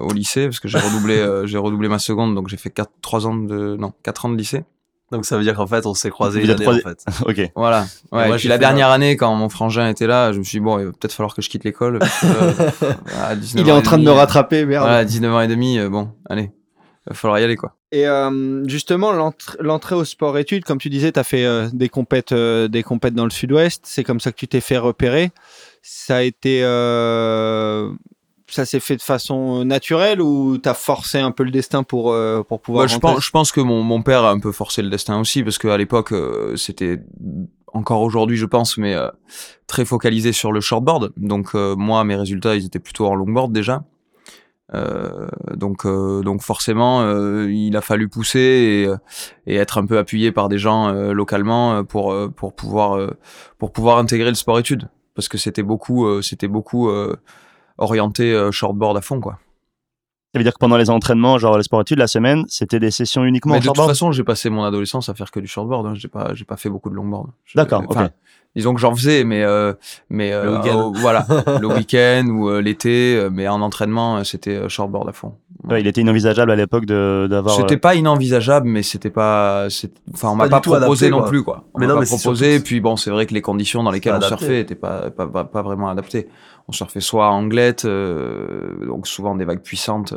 au 0.00 0.12
lycée 0.12 0.46
parce 0.46 0.60
que 0.60 0.68
j'ai 0.68 0.78
redoublé, 0.78 1.24
j'ai 1.44 1.58
redoublé 1.58 1.88
ma 1.88 1.98
seconde, 1.98 2.34
donc 2.34 2.48
j'ai 2.48 2.56
fait 2.56 2.70
4, 2.70 2.90
3 3.02 3.26
ans 3.26 3.36
de, 3.36 3.76
non, 3.76 3.92
4 4.02 4.26
ans 4.26 4.28
de 4.30 4.36
lycée. 4.36 4.64
Donc 5.12 5.26
ça 5.26 5.36
veut 5.36 5.42
dire 5.42 5.54
qu'en 5.54 5.66
fait, 5.66 5.84
on 5.84 5.92
s'est 5.92 6.08
croisés 6.08 6.42
une 6.42 6.50
année, 6.50 6.66
en 6.66 6.72
fait. 6.72 7.04
ok. 7.26 7.52
Voilà. 7.54 7.84
Ouais, 8.12 8.30
et 8.30 8.36
puis 8.36 8.48
la 8.48 8.56
dernière 8.56 8.88
année, 8.88 9.18
quand 9.18 9.32
mon 9.34 9.50
frangin 9.50 9.86
était 9.88 10.06
là, 10.06 10.32
je 10.32 10.38
me 10.38 10.42
suis 10.42 10.58
dit, 10.58 10.64
bon, 10.64 10.78
il 10.78 10.86
va 10.86 10.90
peut-être 10.92 11.12
falloir 11.12 11.34
que 11.34 11.42
je 11.42 11.50
quitte 11.50 11.64
l'école. 11.64 11.98
il 13.54 13.68
est 13.68 13.72
en 13.72 13.82
train 13.82 13.98
de 13.98 14.04
me 14.04 14.10
rattraper, 14.10 14.64
merde. 14.64 14.84
Voilà, 14.84 15.04
19 15.04 15.34
ans 15.34 15.40
et 15.42 15.48
demi, 15.48 15.78
euh, 15.78 15.90
bon, 15.90 16.08
allez, 16.30 16.50
il 17.06 17.10
va 17.10 17.14
falloir 17.14 17.38
y 17.38 17.44
aller, 17.44 17.56
quoi. 17.56 17.76
Et 17.92 18.08
euh, 18.08 18.66
justement, 18.66 19.12
l'entrée 19.60 19.94
au 19.94 20.06
sport-études, 20.06 20.64
comme 20.64 20.78
tu 20.78 20.88
disais, 20.88 21.12
tu 21.12 21.20
as 21.20 21.24
fait 21.24 21.44
euh, 21.44 21.68
des, 21.74 21.90
compètes, 21.90 22.32
des 22.32 22.82
compètes 22.82 23.14
dans 23.14 23.24
le 23.24 23.30
sud-ouest. 23.30 23.82
C'est 23.84 24.04
comme 24.04 24.18
ça 24.18 24.32
que 24.32 24.38
tu 24.38 24.48
t'es 24.48 24.62
fait 24.62 24.78
repérer. 24.78 25.30
Ça 25.82 26.16
a 26.16 26.22
été 26.22 26.62
ça 28.52 28.66
s'est 28.66 28.80
fait 28.80 28.96
de 28.96 29.02
façon 29.02 29.64
naturelle 29.64 30.20
ou 30.20 30.58
t'as 30.58 30.74
forcé 30.74 31.18
un 31.18 31.30
peu 31.30 31.42
le 31.42 31.50
destin 31.50 31.82
pour 31.82 32.12
euh, 32.12 32.42
pour 32.42 32.60
pouvoir 32.60 32.84
bah, 32.84 32.92
je 32.92 32.98
pense 32.98 33.24
je 33.24 33.30
pense 33.30 33.52
que 33.52 33.60
mon, 33.60 33.82
mon 33.82 34.02
père 34.02 34.24
a 34.24 34.30
un 34.30 34.40
peu 34.40 34.52
forcé 34.52 34.82
le 34.82 34.90
destin 34.90 35.18
aussi 35.18 35.42
parce 35.42 35.56
qu'à 35.56 35.76
l'époque 35.78 36.12
euh, 36.12 36.54
c'était 36.56 37.00
encore 37.72 38.02
aujourd'hui 38.02 38.36
je 38.36 38.44
pense 38.44 38.76
mais 38.76 38.94
euh, 38.94 39.08
très 39.66 39.86
focalisé 39.86 40.32
sur 40.32 40.52
le 40.52 40.60
shortboard. 40.60 41.12
Donc 41.16 41.54
moi 41.54 42.04
mes 42.04 42.16
résultats 42.16 42.54
ils 42.54 42.66
étaient 42.66 42.78
plutôt 42.78 43.06
en 43.06 43.14
longboard 43.14 43.52
déjà. 43.52 43.84
Donc 45.54 45.86
donc 45.86 46.42
forcément 46.42 47.02
il 47.46 47.76
a 47.76 47.80
fallu 47.80 48.08
pousser 48.08 48.88
et, 49.46 49.52
et, 49.52 49.56
être 49.56 49.78
un 49.78 49.86
peu 49.86 49.98
appuyé 49.98 50.32
par 50.32 50.48
des 50.48 50.58
gens 50.58 50.92
localement 50.92 51.84
pour 51.84 52.14
pour 52.36 52.54
pouvoir 52.54 52.98
pour 53.58 53.72
pouvoir 53.72 53.98
intégrer 53.98 54.28
le 54.28 54.34
sport 54.34 54.58
études. 54.58 54.88
Parce 55.14 55.28
que 55.28 55.38
c'était 55.38 55.62
beaucoup 55.62 56.20
c'était 56.22 56.48
beaucoup 56.48 56.90
orienté 57.82 58.32
euh, 58.32 58.50
shortboard 58.50 58.96
à 58.96 59.00
fond, 59.00 59.20
quoi. 59.20 59.38
Ça 60.32 60.38
veut 60.38 60.44
dire 60.44 60.54
que 60.54 60.58
pendant 60.58 60.78
les 60.78 60.88
entraînements, 60.88 61.36
genre 61.36 61.58
les 61.58 61.64
sports 61.64 61.82
études, 61.82 61.98
la 61.98 62.06
semaine, 62.06 62.44
c'était 62.48 62.80
des 62.80 62.90
sessions 62.90 63.24
uniquement 63.24 63.52
Mais 63.52 63.60
de 63.60 63.66
toute 63.66 63.76
façon, 63.76 64.12
j'ai 64.12 64.24
passé 64.24 64.48
mon 64.48 64.64
adolescence 64.64 65.10
à 65.10 65.14
faire 65.14 65.30
que 65.30 65.40
du 65.40 65.46
shortboard. 65.46 65.86
Hein. 65.86 65.94
J'ai 65.94 66.08
pas, 66.08 66.32
j'ai 66.32 66.46
pas 66.46 66.56
fait 66.56 66.70
beaucoup 66.70 66.88
de 66.88 66.94
longboard. 66.94 67.28
D'accord. 67.54 67.84
ok 67.86 67.98
disons 68.54 68.74
que 68.74 68.80
j'en 68.80 68.94
faisais, 68.94 69.24
mais 69.24 69.42
euh, 69.42 69.72
mais 70.10 70.32
euh, 70.32 70.58
voilà, 70.94 71.26
le 71.60 71.66
week-end 71.66 72.26
ou 72.28 72.48
euh, 72.48 72.60
l'été, 72.60 73.28
mais 73.30 73.48
en 73.48 73.60
entraînement, 73.60 74.24
c'était 74.24 74.68
shortboard 74.68 75.08
à 75.08 75.12
fond. 75.12 75.34
Ouais, 75.68 75.80
il 75.80 75.86
était 75.86 76.00
inenvisageable 76.00 76.50
à 76.50 76.56
l'époque 76.56 76.86
de 76.86 77.26
d'avoir. 77.30 77.56
C'était 77.56 77.76
pas 77.76 77.94
inenvisageable, 77.94 78.66
mais 78.68 78.82
c'était 78.82 79.10
pas, 79.10 79.68
enfin, 80.12 80.30
on 80.30 80.34
m'a 80.34 80.48
pas, 80.48 80.60
proposé 80.60 81.10
non 81.10 81.22
plus 81.22 81.42
quoi. 81.42 81.64
On 81.74 81.78
mais 81.78 81.86
non, 81.86 81.98
pas 81.98 82.06
proposé. 82.06 82.60
Puis 82.60 82.80
bon, 82.80 82.96
c'est 82.96 83.10
vrai 83.10 83.26
que 83.26 83.34
les 83.34 83.42
conditions 83.42 83.82
dans 83.82 83.90
lesquelles 83.90 84.14
on 84.16 84.20
surfait 84.20 84.60
étaient 84.60 84.74
pas, 84.74 85.10
pas 85.10 85.26
pas, 85.26 85.62
vraiment 85.62 85.88
adaptées. 85.88 86.28
On 86.68 86.72
surfait 86.72 87.00
soit 87.00 87.28
en 87.28 87.38
anglette, 87.38 87.86
donc 87.86 89.06
souvent 89.06 89.34
des 89.34 89.44
vagues 89.44 89.62
puissantes 89.62 90.14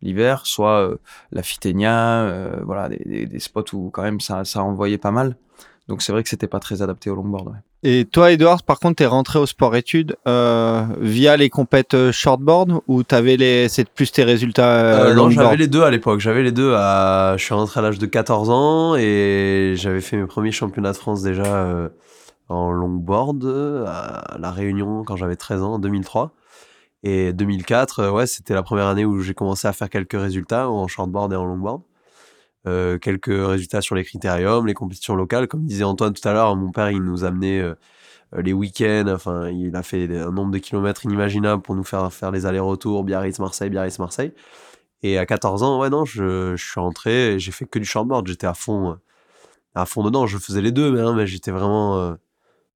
l'hiver, 0.00 0.46
soit 0.46 0.90
la 1.32 1.42
Fiténia, 1.42 2.32
voilà, 2.64 2.88
des, 2.88 3.02
des, 3.04 3.26
des, 3.26 3.40
spots 3.40 3.74
où 3.74 3.90
quand 3.90 4.02
même 4.02 4.20
ça 4.20 4.44
ça 4.44 4.62
envoyait 4.62 4.98
pas 4.98 5.10
mal. 5.10 5.36
Donc 5.88 6.02
c'est 6.02 6.12
vrai 6.12 6.22
que 6.22 6.28
c'était 6.28 6.46
pas 6.46 6.60
très 6.60 6.82
adapté 6.82 7.08
au 7.08 7.14
longboard. 7.14 7.48
Ouais. 7.48 7.54
Et 7.82 8.04
toi, 8.04 8.32
Edouard, 8.32 8.62
par 8.62 8.78
contre, 8.78 8.96
t'es 8.96 9.06
rentré 9.06 9.38
au 9.38 9.46
sport-études 9.46 10.16
euh, 10.26 10.84
via 11.00 11.36
les 11.36 11.48
compètes 11.48 11.94
euh, 11.94 12.12
shortboard 12.12 12.80
ou 12.88 13.04
t'avais 13.04 13.36
les, 13.36 13.68
c'est 13.68 13.88
plus 13.88 14.12
tes 14.12 14.24
résultats 14.24 14.68
euh, 14.68 15.10
euh 15.10 15.14
Non, 15.14 15.30
j'avais 15.30 15.56
les 15.56 15.68
deux 15.68 15.82
à 15.82 15.90
l'époque. 15.90 16.20
J'avais 16.20 16.42
les 16.42 16.52
deux. 16.52 16.74
À... 16.74 17.36
Je 17.38 17.44
suis 17.44 17.54
rentré 17.54 17.80
à 17.80 17.82
l'âge 17.82 17.98
de 17.98 18.06
14 18.06 18.50
ans 18.50 18.96
et 18.96 19.74
j'avais 19.76 20.00
fait 20.02 20.16
mes 20.16 20.26
premiers 20.26 20.52
championnats 20.52 20.92
de 20.92 20.96
France 20.96 21.22
déjà 21.22 21.44
euh, 21.44 21.88
en 22.48 22.70
longboard 22.70 23.44
à 23.86 24.36
La 24.38 24.50
Réunion 24.50 25.04
quand 25.04 25.16
j'avais 25.16 25.36
13 25.36 25.62
ans, 25.62 25.74
en 25.74 25.78
2003. 25.78 26.32
Et 27.04 27.32
2004, 27.32 28.10
ouais, 28.10 28.26
c'était 28.26 28.54
la 28.54 28.64
première 28.64 28.88
année 28.88 29.04
où 29.04 29.20
j'ai 29.20 29.34
commencé 29.34 29.68
à 29.68 29.72
faire 29.72 29.88
quelques 29.88 30.20
résultats 30.20 30.68
en 30.68 30.88
shortboard 30.88 31.32
et 31.32 31.36
en 31.36 31.44
longboard. 31.44 31.80
Quelques 33.00 33.26
résultats 33.26 33.80
sur 33.80 33.94
les 33.94 34.04
critériums, 34.04 34.66
les 34.66 34.74
compétitions 34.74 35.14
locales. 35.14 35.48
Comme 35.48 35.64
disait 35.64 35.84
Antoine 35.84 36.12
tout 36.12 36.26
à 36.26 36.32
l'heure, 36.32 36.54
mon 36.56 36.70
père, 36.72 36.90
il 36.90 37.02
nous 37.02 37.24
amenait 37.24 37.62
les 38.36 38.52
week-ends. 38.52 39.06
Enfin, 39.08 39.48
il 39.50 39.74
a 39.76 39.82
fait 39.82 40.04
un 40.16 40.32
nombre 40.32 40.50
de 40.50 40.58
kilomètres 40.58 41.04
inimaginable 41.04 41.62
pour 41.62 41.74
nous 41.74 41.84
faire 41.84 42.12
faire 42.12 42.30
les 42.30 42.46
allers-retours 42.46 43.04
Biarritz-Marseille, 43.04 43.70
Biarritz-Marseille. 43.70 44.32
Et 45.02 45.18
à 45.18 45.26
14 45.26 45.62
ans, 45.62 45.80
ouais, 45.80 45.90
non, 45.90 46.04
je, 46.04 46.56
suis 46.56 46.80
rentré 46.80 47.38
j'ai 47.38 47.52
fait 47.52 47.66
que 47.66 47.78
du 47.78 47.84
shortboard. 47.84 48.26
J'étais 48.26 48.46
à 48.46 48.54
fond, 48.54 48.98
à 49.74 49.86
fond 49.86 50.02
dedans. 50.02 50.26
Je 50.26 50.38
faisais 50.38 50.62
les 50.62 50.72
deux, 50.72 50.92
mais, 50.92 51.00
hein, 51.00 51.14
mais 51.14 51.26
j'étais 51.26 51.50
vraiment, 51.50 52.16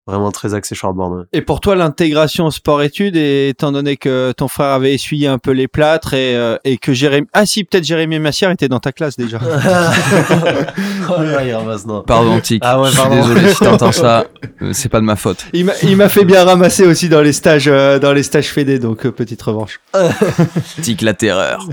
vraiment 0.07 0.33
très 0.33 0.55
axé 0.55 0.75
shortboard. 0.75 1.27
Et 1.33 1.43
pour 1.43 1.61
toi, 1.61 1.77
l'intégration 1.77 2.51
sport-études, 2.51 3.17
étant 3.17 3.71
donné 3.71 3.97
que 3.97 4.33
ton 4.33 4.49
frère 4.49 4.69
avait 4.69 4.93
essuyé 4.93 5.29
un 5.29 5.39
peu 5.39 5.53
les 5.53 5.69
plâtres 5.69 6.15
et, 6.15 6.35
euh, 6.37 6.57
et 6.65 6.77
que 6.77 6.93
Jérémy... 6.93 7.29
Ah 7.33 7.47
si, 7.47 7.63
peut-être 7.65 7.85
Jérémy 7.85 8.19
Massière 8.19 8.51
était 8.51 8.69
dans 8.69 8.81
ta 8.81 8.91
classe 8.93 9.17
déjà. 9.17 9.39
oh 11.09 11.23
là, 11.23 11.61
non. 11.87 12.03
Pardon, 12.03 12.41
Tic. 12.41 12.63
Ah 12.65 12.81
ouais, 12.81 12.91
pardon. 12.95 13.17
Désolé 13.17 13.53
si 13.53 13.59
t'entends 13.61 13.93
ça. 13.93 14.27
Euh, 14.61 14.71
c'est 14.73 14.89
pas 14.89 15.01
de 15.01 15.05
ma 15.05 15.17
faute. 15.17 15.47
Il 15.53 15.97
m'a 15.97 16.09
fait 16.09 16.25
bien 16.25 16.45
ramasser 16.45 16.85
aussi 16.85 17.09
dans 17.09 17.23
les 17.23 17.33
stages, 17.33 17.69
euh, 17.69 17.99
dans 18.01 18.13
les 18.13 18.25
stages 18.25 18.49
fédés, 18.49 18.81
donc 18.81 19.07
petite 19.09 19.43
revanche. 19.43 19.81
Tic 20.83 21.03
la 21.03 21.15
terreur. 21.15 21.69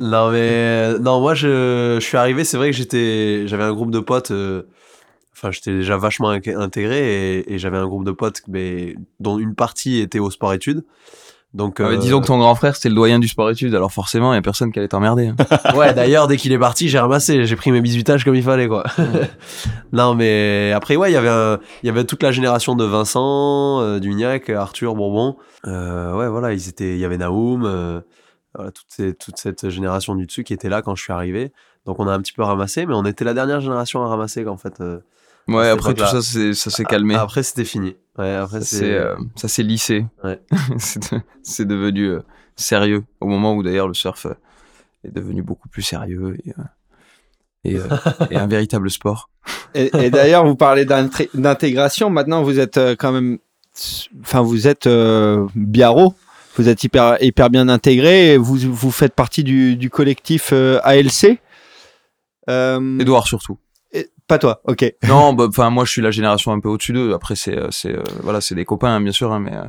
non 0.00 0.30
mais, 0.30 0.98
non, 0.98 1.20
moi 1.20 1.34
je, 1.34 1.98
je 2.00 2.04
suis 2.04 2.16
arrivé, 2.16 2.44
c'est 2.44 2.56
vrai 2.56 2.70
que 2.70 2.76
j'étais, 2.76 3.46
j'avais 3.46 3.64
un 3.64 3.72
groupe 3.72 3.90
de 3.90 4.00
potes 4.00 4.32
enfin 5.40 5.50
j'étais 5.50 5.72
déjà 5.72 5.96
vachement 5.96 6.28
intégré 6.30 7.44
et, 7.46 7.58
j'avais 7.58 7.78
un 7.78 7.86
groupe 7.86 8.04
de 8.04 8.10
potes 8.10 8.42
mais 8.48 8.94
dont 9.20 9.38
une 9.38 9.54
partie 9.54 9.98
était 9.98 10.18
au 10.18 10.30
sport 10.30 10.52
études. 10.52 10.84
Donc 11.52 11.80
euh, 11.80 11.96
disons 11.96 12.20
que 12.20 12.28
ton 12.28 12.38
grand 12.38 12.54
frère 12.54 12.76
c'était 12.76 12.90
le 12.90 12.94
doyen 12.94 13.18
du 13.18 13.26
sport 13.26 13.50
études 13.50 13.74
alors 13.74 13.90
forcément 13.90 14.32
il 14.32 14.36
y 14.36 14.38
a 14.38 14.42
personne 14.42 14.70
qui 14.70 14.78
allait 14.78 14.86
t'emmerder 14.86 15.32
hein. 15.32 15.36
ouais 15.74 15.92
d'ailleurs 15.94 16.28
dès 16.28 16.36
qu'il 16.36 16.52
est 16.52 16.58
parti 16.60 16.88
j'ai 16.88 17.00
ramassé 17.00 17.44
j'ai 17.44 17.56
pris 17.56 17.72
mes 17.72 17.80
bisuitages 17.80 18.22
comme 18.22 18.36
il 18.36 18.42
fallait 18.44 18.68
quoi. 18.68 18.84
Non 19.92 20.14
mais 20.14 20.70
après 20.72 20.94
ouais 20.94 21.10
il 21.10 21.14
y 21.14 21.16
avait 21.16 21.58
il 21.82 21.86
y 21.86 21.88
avait 21.88 22.04
toute 22.04 22.22
la 22.22 22.30
génération 22.30 22.76
de 22.76 22.84
Vincent 22.84 23.80
euh, 23.80 23.98
Dugnac 23.98 24.48
Arthur 24.48 24.94
Bourbon. 24.94 25.38
Euh, 25.66 26.14
ouais 26.14 26.28
voilà 26.28 26.52
ils 26.52 26.68
étaient 26.68 26.94
il 26.94 27.00
y 27.00 27.04
avait 27.04 27.18
Naoum 27.18 27.64
euh, 27.64 28.00
voilà, 28.54 28.70
toute, 28.70 29.18
toute 29.18 29.36
cette 29.36 29.70
génération 29.70 30.14
du 30.14 30.26
dessus 30.26 30.44
qui 30.44 30.52
était 30.52 30.68
là 30.68 30.82
quand 30.82 30.94
je 30.94 31.02
suis 31.02 31.12
arrivé. 31.12 31.52
Donc 31.84 31.98
on 31.98 32.06
a 32.06 32.12
un 32.12 32.20
petit 32.20 32.32
peu 32.32 32.44
ramassé 32.44 32.86
mais 32.86 32.94
on 32.94 33.04
était 33.04 33.24
la 33.24 33.34
dernière 33.34 33.60
génération 33.60 34.04
à 34.04 34.08
ramasser 34.08 34.46
en 34.46 34.56
fait 34.56 34.80
Ouais, 35.50 35.68
après 35.68 35.94
tout 35.94 36.06
ça, 36.06 36.22
ça 36.22 36.70
s'est 36.70 36.84
calmé. 36.84 37.14
Après, 37.14 37.42
c'était 37.42 37.64
fini. 37.64 37.96
Ouais, 38.18 38.34
après, 38.34 38.60
c'est 38.62 38.92
euh, 38.92 39.16
ça 39.36 39.48
s'est 39.48 39.62
lissé. 39.62 40.06
Ouais. 40.22 40.40
c'est 41.42 41.64
devenu 41.64 42.04
euh, 42.04 42.20
sérieux 42.56 43.04
au 43.20 43.26
moment 43.26 43.54
où 43.54 43.62
d'ailleurs 43.62 43.88
le 43.88 43.94
surf 43.94 44.26
euh, 44.26 44.34
est 45.04 45.10
devenu 45.10 45.42
beaucoup 45.42 45.68
plus 45.68 45.82
sérieux 45.82 46.36
et, 47.64 47.72
et, 47.72 48.36
un 48.36 48.46
véritable 48.46 48.90
sport. 48.90 49.30
Et, 49.74 49.88
et 49.96 50.10
d'ailleurs, 50.10 50.44
vous 50.44 50.56
parlez 50.56 50.84
d'intégration. 50.84 52.10
Maintenant, 52.10 52.42
vous 52.42 52.58
êtes 52.58 52.80
quand 52.98 53.12
même, 53.12 53.38
enfin, 54.20 54.42
vous 54.42 54.66
êtes 54.66 54.88
biaro. 55.54 56.14
Vous 56.56 56.68
êtes 56.68 56.82
hyper 56.82 57.22
hyper 57.22 57.50
bien 57.50 57.68
intégré. 57.68 58.32
Et 58.32 58.36
vous 58.36 58.56
vous 58.56 58.90
faites 58.90 59.14
partie 59.14 59.44
du, 59.44 59.76
du 59.76 59.88
collectif 59.88 60.52
ALC. 60.52 61.38
Edouard 62.48 63.28
surtout. 63.28 63.58
Pas 64.30 64.38
toi, 64.38 64.60
ok. 64.62 64.94
Non, 65.08 65.32
bah, 65.32 65.46
enfin 65.48 65.70
moi 65.70 65.84
je 65.84 65.90
suis 65.90 66.02
la 66.02 66.12
génération 66.12 66.52
un 66.52 66.60
peu 66.60 66.68
au-dessus 66.68 66.92
d'eux. 66.92 67.14
Après 67.14 67.34
c'est 67.34 67.58
euh, 67.58 67.66
c'est 67.72 67.92
euh, 67.92 68.04
voilà 68.22 68.40
c'est 68.40 68.54
des 68.54 68.64
copains 68.64 68.94
hein, 68.94 69.00
bien 69.00 69.10
sûr, 69.10 69.32
hein, 69.32 69.40
mais 69.40 69.52
euh, 69.52 69.64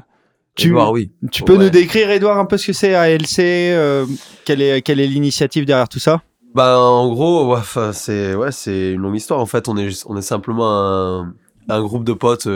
tu, 0.54 0.68
Edouard, 0.68 0.92
oui. 0.92 1.12
Tu 1.32 1.42
peux 1.42 1.58
nous 1.58 1.72
décrire 1.72 2.12
Edouard 2.12 2.38
un 2.38 2.46
peu 2.46 2.58
ce 2.58 2.68
que 2.68 2.74
c'est 2.74 2.94
ALC, 2.94 4.08
quelle 4.46 4.62
est 4.62 4.84
quelle 4.84 5.00
est 5.00 5.08
l'initiative 5.08 5.66
derrière 5.66 5.90
tout 5.90 5.98
ça? 5.98 6.22
Bah 6.54 6.78
en 6.78 7.10
gros, 7.10 7.56
ouais, 7.56 7.62
c'est 7.94 8.36
ouais 8.36 8.52
c'est 8.52 8.92
une 8.92 9.02
longue 9.02 9.16
histoire. 9.16 9.40
En 9.40 9.48
fait, 9.48 9.68
on 9.68 9.76
est 9.78 10.06
on 10.06 10.16
est 10.16 10.22
simplement 10.22 10.70
un, 10.70 11.34
un 11.68 11.82
groupe 11.82 12.04
de 12.04 12.14
potes 12.14 12.48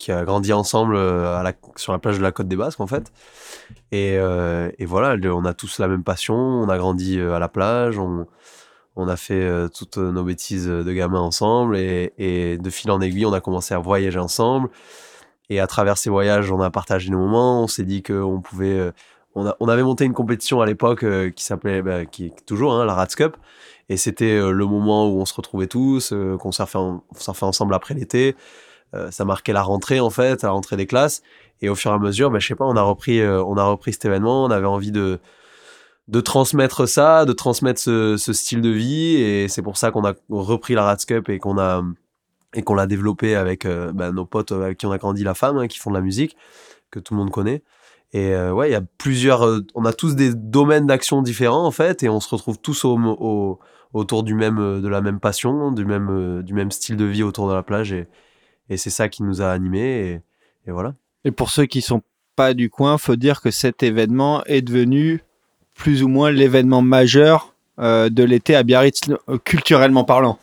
qui 0.00 0.10
a 0.10 0.24
grandi 0.24 0.52
ensemble 0.52 0.96
à 0.96 1.44
la, 1.44 1.52
sur 1.76 1.92
la 1.92 2.00
plage 2.00 2.18
de 2.18 2.22
la 2.24 2.32
Côte 2.32 2.48
des 2.48 2.56
Basques 2.56 2.80
en 2.80 2.88
fait. 2.88 3.12
Et, 3.92 4.14
et 4.14 4.86
voilà, 4.86 5.14
on 5.32 5.44
a 5.44 5.54
tous 5.54 5.78
la 5.78 5.86
même 5.86 6.02
passion. 6.02 6.34
On 6.34 6.68
a 6.68 6.76
grandi 6.78 7.20
à 7.20 7.38
la 7.38 7.48
plage. 7.48 7.96
On 7.96 8.26
on 8.96 9.08
a 9.08 9.16
fait 9.16 9.42
euh, 9.42 9.68
toutes 9.68 9.96
nos 9.96 10.22
bêtises 10.22 10.66
de 10.66 10.92
gamins 10.92 11.20
ensemble 11.20 11.76
et, 11.76 12.58
de 12.58 12.70
fil 12.70 12.90
en 12.90 13.00
aiguille, 13.00 13.26
on 13.26 13.32
a 13.32 13.40
commencé 13.40 13.74
à 13.74 13.78
voyager 13.78 14.18
ensemble. 14.18 14.68
Et 15.50 15.60
à 15.60 15.66
travers 15.66 15.98
ces 15.98 16.10
voyages, 16.10 16.50
on 16.50 16.60
a 16.60 16.70
partagé 16.70 17.10
nos 17.10 17.18
moments. 17.18 17.62
On 17.62 17.66
s'est 17.66 17.84
dit 17.84 18.02
qu'on 18.02 18.40
pouvait. 18.40 18.78
Euh, 18.78 18.92
on, 19.34 19.52
on, 19.60 19.68
avait 19.68 19.82
monté 19.82 20.04
une 20.04 20.14
compétition 20.14 20.60
à 20.60 20.66
l'époque 20.66 21.02
euh, 21.02 21.30
qui 21.30 21.44
s'appelait, 21.44 21.82
bah, 21.82 22.06
qui 22.06 22.32
toujours 22.46 22.72
hein, 22.72 22.84
la 22.84 22.94
Rats 22.94 23.06
Cup. 23.08 23.36
Et 23.88 23.96
c'était 23.98 24.40
le 24.40 24.64
moment 24.64 25.10
où 25.10 25.20
on 25.20 25.26
se 25.26 25.34
retrouvait 25.34 25.66
tous, 25.66 26.14
qu'on 26.40 26.52
surfait, 26.52 26.78
ensemble 27.42 27.74
après 27.74 27.92
l'été. 27.92 28.34
ça 29.10 29.26
marquait 29.26 29.52
la 29.52 29.60
rentrée 29.60 30.00
en 30.00 30.08
fait, 30.08 30.42
la 30.42 30.52
rentrée 30.52 30.78
des 30.78 30.86
classes. 30.86 31.22
Et 31.60 31.68
au 31.68 31.74
fur 31.74 31.90
et 31.90 31.94
à 31.94 31.98
mesure, 31.98 32.30
bah, 32.30 32.38
je 32.38 32.46
sais 32.46 32.54
pas, 32.54 32.64
on 32.64 32.76
a 32.76 32.82
repris, 32.82 33.22
on 33.22 33.58
a 33.58 33.64
repris 33.64 33.92
cet 33.92 34.06
événement. 34.06 34.44
On 34.44 34.50
avait 34.50 34.64
envie 34.64 34.90
de 34.90 35.20
de 36.08 36.20
transmettre 36.20 36.88
ça, 36.88 37.24
de 37.24 37.32
transmettre 37.32 37.80
ce, 37.80 38.16
style 38.16 38.60
de 38.60 38.70
vie. 38.70 39.16
Et 39.16 39.48
c'est 39.48 39.62
pour 39.62 39.76
ça 39.76 39.90
qu'on 39.90 40.04
a 40.04 40.14
repris 40.28 40.74
la 40.74 40.84
Rats 40.84 40.96
Cup 40.96 41.28
et 41.28 41.38
qu'on 41.38 41.58
a 41.58 41.82
et 42.56 42.62
qu'on 42.62 42.74
l'a 42.74 42.86
développé 42.86 43.34
avec 43.34 43.64
euh, 43.64 43.92
bah, 43.92 44.12
nos 44.12 44.24
potes 44.24 44.52
avec 44.52 44.78
qui 44.78 44.86
on 44.86 44.92
a 44.92 44.98
grandi 44.98 45.24
la 45.24 45.34
femme, 45.34 45.58
hein, 45.58 45.66
qui 45.66 45.78
font 45.78 45.90
de 45.90 45.96
la 45.96 46.00
musique, 46.00 46.36
que 46.90 47.00
tout 47.00 47.14
le 47.14 47.18
monde 47.18 47.30
connaît. 47.30 47.62
Et 48.12 48.32
euh, 48.32 48.52
ouais, 48.52 48.68
il 48.68 48.72
y 48.72 48.76
a 48.76 48.82
plusieurs, 48.96 49.44
euh, 49.44 49.66
on 49.74 49.84
a 49.84 49.92
tous 49.92 50.14
des 50.14 50.32
domaines 50.34 50.86
d'action 50.86 51.20
différents 51.20 51.66
en 51.66 51.72
fait, 51.72 52.04
et 52.04 52.08
on 52.08 52.20
se 52.20 52.32
retrouve 52.32 52.58
tous 52.58 52.84
au, 52.84 53.58
autour 53.92 54.22
du 54.22 54.34
même, 54.34 54.80
de 54.80 54.88
la 54.88 55.00
même 55.00 55.18
passion, 55.18 55.72
du 55.72 55.84
même, 55.84 56.42
du 56.42 56.54
même 56.54 56.70
style 56.70 56.96
de 56.96 57.04
vie 57.04 57.24
autour 57.24 57.48
de 57.48 57.54
la 57.54 57.64
plage, 57.64 57.92
et, 57.92 58.06
et 58.70 58.76
c'est 58.76 58.90
ça 58.90 59.08
qui 59.08 59.24
nous 59.24 59.42
a 59.42 59.50
animés, 59.50 60.10
et, 60.10 60.20
et, 60.68 60.70
voilà. 60.70 60.94
Et 61.24 61.32
pour 61.32 61.50
ceux 61.50 61.66
qui 61.66 61.82
sont 61.82 62.02
pas 62.36 62.54
du 62.54 62.70
coin, 62.70 62.98
faut 62.98 63.16
dire 63.16 63.40
que 63.40 63.50
cet 63.50 63.82
événement 63.82 64.44
est 64.44 64.62
devenu 64.62 65.22
plus 65.74 66.02
ou 66.02 66.08
moins 66.08 66.30
l'événement 66.30 66.82
majeur 66.82 67.52
euh, 67.80 68.08
de 68.08 68.22
l'été 68.22 68.54
à 68.54 68.62
Biarritz, 68.62 69.00
euh, 69.28 69.38
culturellement 69.44 70.04
parlant 70.04 70.38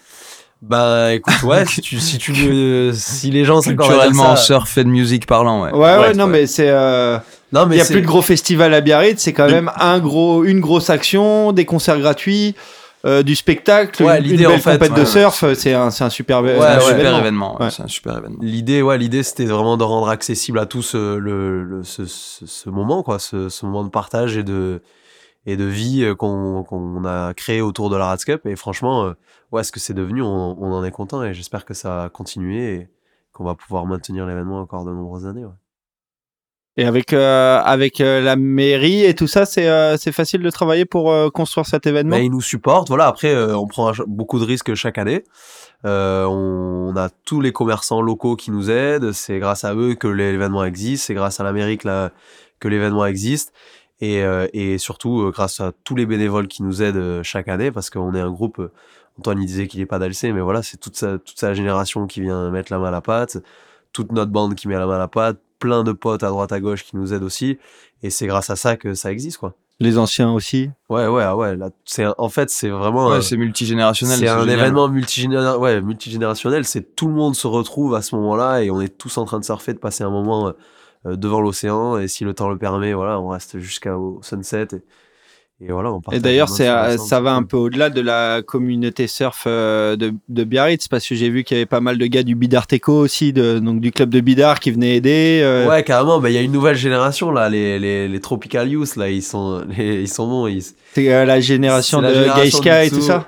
bah 0.62 1.14
écoute, 1.14 1.42
ouais, 1.44 1.66
si 1.68 1.82
tu, 1.82 2.00
si 2.00 2.20
tu 2.20 2.92
si 2.94 3.32
les 3.32 3.46
gens 3.46 3.62
culturellement 3.62 4.36
surf 4.36 4.78
et 4.78 4.84
de 4.84 4.90
musique 4.90 5.26
parlant, 5.26 5.64
ouais. 5.64 5.72
Ouais, 5.72 5.98
ouais, 5.98 6.14
non, 6.14 6.28
mais 6.28 6.46
c'est. 6.46 6.70
Euh... 6.70 7.18
Non, 7.52 7.66
mais 7.66 7.76
il 7.76 7.80
y 7.80 7.82
a 7.82 7.86
plus 7.86 8.02
de 8.02 8.06
gros 8.06 8.22
festivals 8.22 8.74
à 8.74 8.82
Biarritz, 8.82 9.20
c'est 9.20 9.34
quand 9.34 9.50
même 9.50 9.72
un 9.76 10.00
gros, 10.00 10.44
une 10.44 10.60
grosse 10.60 10.90
action, 10.90 11.52
des 11.52 11.66
concerts 11.66 12.00
gratuits. 12.00 12.56
Euh, 13.04 13.24
du 13.24 13.36
spectacle, 13.36 14.04
ouais, 14.04 14.22
une, 14.22 14.38
belle 14.38 14.46
en 14.46 14.58
fait, 14.60 14.74
compète 14.74 14.94
de 14.94 15.06
surf, 15.06 15.44
c'est 15.56 15.74
un, 15.74 15.90
c'est 15.90 16.04
un 16.04 16.12
super, 16.12 16.44
ouais, 16.44 16.56
un 16.56 16.80
super 16.80 17.18
événement. 17.18 17.58
C'est 17.72 17.82
un 17.82 17.88
super 17.88 18.20
événement. 18.20 18.38
L'idée, 18.44 18.84
ouais, 18.84 19.00
l'idée, 19.00 19.24
c'était 19.24 19.46
vraiment 19.46 19.76
de 19.76 19.84
rendre 19.84 20.08
accessible 20.08 20.60
à 20.60 20.68
tous 20.68 20.94
euh, 20.94 21.18
le, 21.18 21.64
le, 21.64 21.84
ce, 21.84 22.06
ce, 22.06 22.46
ce, 22.46 22.70
moment, 22.70 23.02
quoi, 23.02 23.18
ce, 23.18 23.50
ce 23.50 23.66
moment 23.66 23.84
de 23.84 23.90
partage 23.90 24.38
et 24.38 24.44
de 24.44 24.84
et 25.46 25.58
de 25.58 25.66
vie 25.66 26.04
euh, 26.04 26.16
qu'on 26.16 27.06
a 27.06 27.34
créé 27.34 27.62
autour 27.62 27.90
de 27.90 27.96
la 27.96 28.06
Rats 28.06 28.18
Cup. 28.18 28.46
Et 28.46 28.56
franchement, 28.56 29.06
euh, 29.06 29.14
ouais, 29.52 29.64
ce 29.64 29.72
que 29.72 29.80
c'est 29.80 29.94
devenu, 29.94 30.22
on, 30.22 30.62
on, 30.62 30.72
en 30.74 30.84
est 30.84 30.92
content 30.92 31.24
et 31.24 31.34
j'espère 31.34 31.66
que 31.66 31.74
ça 31.74 31.96
va 31.96 32.10
continuer 32.10 32.76
et 32.76 32.90
qu'on 33.34 33.44
va 33.44 33.56
pouvoir 33.56 33.86
maintenir 33.86 34.26
l'événement 34.26 34.60
encore 34.60 34.86
de 34.86 34.92
nombreuses 34.92 35.26
années. 35.26 35.46
Ouais. 35.46 35.52
Et 36.78 36.86
avec 36.86 37.12
euh, 37.12 37.60
avec 37.60 38.00
la 38.00 38.38
mairie 38.38 39.04
et 39.04 39.14
tout 39.14 39.28
ça, 39.28 39.46
c'est 39.46 39.98
c'est 39.98 40.14
facile 40.14 40.42
de 40.42 40.50
travailler 40.50 40.86
pour 40.86 41.14
construire 41.34 41.66
cet 41.66 41.86
événement? 41.86 42.12
Mais 42.12 42.22
bah, 42.22 42.24
ils 42.24 42.32
nous 42.32 42.40
supportent. 42.40 42.88
Voilà. 42.88 43.08
Après, 43.08 43.36
on 43.54 43.68
prend 43.68 43.92
beaucoup 44.08 44.40
de 44.40 44.46
risques 44.46 44.74
chaque 44.74 44.98
année. 44.98 45.26
On, 45.84 45.90
on, 45.90 46.96
a 46.96 47.10
tous 47.10 47.42
les 47.42 47.52
commerçants 47.52 48.02
locaux 48.02 48.38
qui 48.38 48.52
nous 48.52 48.72
aident. 48.72 49.12
C'est 49.12 49.40
grâce 49.40 49.66
à 49.66 49.76
eux 49.76 49.96
que 49.96 50.08
l'événement 50.08 50.64
existe. 50.64 51.08
C'est 51.08 51.14
grâce 51.14 51.42
à 51.42 51.44
l'Amérique 51.44 51.82
que 51.82 52.68
l'événement 52.70 53.06
existe 53.06 53.52
et, 54.02 54.24
euh, 54.24 54.48
et 54.54 54.78
surtout 54.78 55.22
euh, 55.22 55.32
grâce 55.32 55.60
à 55.60 55.72
tous 55.84 55.96
les 55.96 56.06
bénévoles 56.06 56.48
qui 56.48 56.64
nous 56.64 56.82
aident 56.82 56.98
euh, 56.98 57.24
chaque 57.24 57.48
année 57.48 57.72
parce 57.72 57.90
qu'on 57.90 58.14
est 58.14 58.20
un 58.20 58.32
groupe 58.32 58.62
Antoine 59.20 59.42
il 59.42 59.46
disait 59.46 59.68
qu'il 59.68 59.80
n'est 59.80 59.86
pas 59.86 60.00
d'ALC 60.00 60.24
mais 60.24 60.42
voilà 60.42 60.64
c'est 60.64 60.78
toute 60.78 60.96
sa, 60.96 61.20
toute 61.20 61.40
sa 61.40 61.54
génération 61.54 62.08
qui 62.08 62.22
vient 62.22 62.50
mettre 62.50 62.72
la 62.72 62.80
main 62.80 62.88
à 62.88 62.92
la 62.92 63.02
pâte 63.02 63.38
toute 63.94 64.12
notre 64.12 64.32
bande 64.32 64.56
qui 64.56 64.68
met 64.68 64.76
la 64.76 64.88
main 64.88 64.96
à 64.96 65.00
la 65.00 65.08
pâte 65.08 65.38
plein 65.62 65.84
de 65.84 65.94
potes 65.94 66.24
à 66.24 66.30
droite 66.30 66.52
à 66.52 66.60
gauche 66.60 66.84
qui 66.84 66.98
nous 66.98 67.14
aident 67.14 67.24
aussi. 67.24 67.58
Et 68.04 68.10
c'est 68.10 68.28
grâce 68.28 68.50
à 68.50 68.58
ça 68.58 68.76
que 68.76 68.94
ça 68.94 69.12
existe 69.12 69.38
quoi. 69.38 69.54
Les 69.80 69.98
anciens 69.98 70.32
aussi. 70.32 70.70
Ouais 70.90 71.08
ouais 71.08 71.24
ah 71.24 71.36
ouais 71.36 71.56
là 71.56 71.70
c'est 71.86 72.06
en 72.18 72.30
fait 72.30 72.50
c'est 72.50 72.70
vraiment 72.70 73.08
ouais, 73.08 73.22
c'est 73.22 73.38
multigénérationnel 73.38 74.20
c'est 74.20 74.28
un 74.28 74.48
événement 74.48 74.88
multigénéra 74.90 75.58
ouais, 75.58 75.82
multigénérationnel. 75.82 76.66
C'est 76.66 76.96
tout 76.96 77.08
le 77.08 77.14
monde 77.14 77.36
se 77.36 77.48
retrouve 77.48 77.96
à 77.96 78.02
ce 78.02 78.16
moment 78.16 78.36
là 78.36 78.62
et 78.62 78.70
on 78.70 78.82
est 78.82 78.96
tous 78.96 79.18
en 79.18 79.26
train 79.26 79.40
de 79.40 79.46
surfer 79.46 79.74
de 79.74 79.80
passer 79.80 80.04
un 80.04 80.10
moment 80.10 80.50
euh, 80.50 80.52
devant 81.06 81.42
l'océan 81.42 81.98
et 81.98 82.08
si 82.08 82.24
le 82.24 82.34
temps 82.34 82.50
le 82.50 82.58
permet, 82.58 82.94
voilà, 82.94 83.20
on 83.20 83.30
reste 83.30 83.60
jusqu'au 83.60 84.20
sunset. 84.24 84.68
Et, 84.74 85.66
et, 85.66 85.72
voilà, 85.72 85.92
on 85.92 86.02
Et 86.12 86.20
d'ailleurs, 86.20 86.50
ça, 86.50 86.98
ça 86.98 87.22
va 87.22 87.34
un 87.34 87.44
peu 87.44 87.58
au-delà 87.58 87.90
de 87.92 88.02
la 88.02 88.42
communauté 88.42 89.06
surf 89.06 89.44
euh, 89.46 89.96
de, 89.96 90.14
de 90.28 90.44
Biarritz, 90.44 90.88
parce 90.88 91.08
que 91.08 91.14
j'ai 91.14 91.30
vu 91.30 91.44
qu'il 91.44 91.56
y 91.56 91.60
avait 91.60 91.68
pas 91.68 91.82
mal 91.82 92.00
de 92.00 92.06
gars 92.08 92.24
du 92.24 92.34
Bidart 92.34 92.66
Eco 92.74 92.94
aussi, 92.94 93.32
de, 93.32 93.60
donc 93.60 93.80
du 93.80 93.92
club 93.92 94.10
de 94.10 94.22
Bidart 94.22 94.60
qui 94.60 94.72
venaient 94.72 94.96
aider. 94.96 95.42
Euh. 95.44 95.68
Ouais, 95.70 95.84
carrément. 95.84 96.20
Bah, 96.20 96.32
il 96.32 96.34
y 96.34 96.38
a 96.40 96.42
une 96.42 96.52
nouvelle 96.52 96.78
génération 96.78 97.32
là, 97.32 97.48
les, 97.50 97.78
les, 97.78 98.08
les 98.08 98.20
Tropical 98.20 98.70
Youth 98.70 98.96
là, 98.96 99.10
ils 99.10 99.22
sont, 99.22 99.64
ils 99.78 100.10
sont 100.10 100.28
bons. 100.28 100.50
C'est 100.94 101.26
la 101.26 101.40
génération 101.40 102.02
de 102.02 102.36
Gaiska 102.36 102.86
et 102.86 102.90
tout 102.90 103.02
ça? 103.02 103.28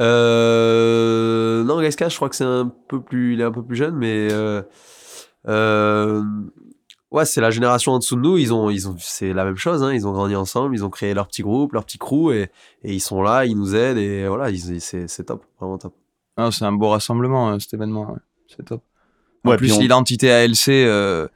euh, 0.00 1.64
Non, 1.64 1.80
Gaisca, 1.80 2.08
je 2.08 2.16
crois 2.16 2.28
que 2.28 2.36
c'est 2.36 2.44
un 2.44 2.72
peu 2.88 3.00
plus, 3.00 3.34
il 3.34 3.40
est 3.40 3.44
un 3.44 3.52
peu 3.52 3.62
plus 3.62 3.76
jeune, 3.76 3.94
mais 3.94 4.28
euh, 4.30 4.62
euh, 5.48 6.22
ouais, 7.10 7.24
c'est 7.24 7.40
la 7.40 7.50
génération 7.50 7.92
en 7.92 7.98
dessous 7.98 8.16
de 8.16 8.20
nous. 8.20 8.38
Ils 8.38 8.52
ont, 8.52 8.70
ils 8.70 8.88
ont, 8.88 8.96
c'est 8.98 9.32
la 9.32 9.44
même 9.44 9.56
chose. 9.56 9.82
Hein, 9.82 9.92
ils 9.94 10.06
ont 10.06 10.12
grandi 10.12 10.36
ensemble, 10.36 10.74
ils 10.74 10.84
ont 10.84 10.90
créé 10.90 11.14
leur 11.14 11.28
petit 11.28 11.42
groupe, 11.42 11.72
leur 11.72 11.84
petit 11.84 11.98
crew, 11.98 12.32
et, 12.32 12.50
et 12.82 12.94
ils 12.94 13.00
sont 13.00 13.22
là, 13.22 13.44
ils 13.44 13.56
nous 13.56 13.74
aident, 13.74 13.98
et 13.98 14.26
voilà, 14.26 14.50
c'est 14.78 15.24
top, 15.24 15.44
vraiment 15.60 15.78
top. 15.78 15.94
Ah, 16.36 16.50
c'est 16.52 16.64
un 16.64 16.72
beau 16.72 16.88
rassemblement 16.88 17.50
euh, 17.50 17.58
cet 17.58 17.74
événement, 17.74 18.16
c'est 18.46 18.64
top. 18.64 18.82
En 19.44 19.56
plus, 19.56 19.78
l'identité 19.78 20.30
ALC. 20.30 20.68
Euh, 20.68 21.28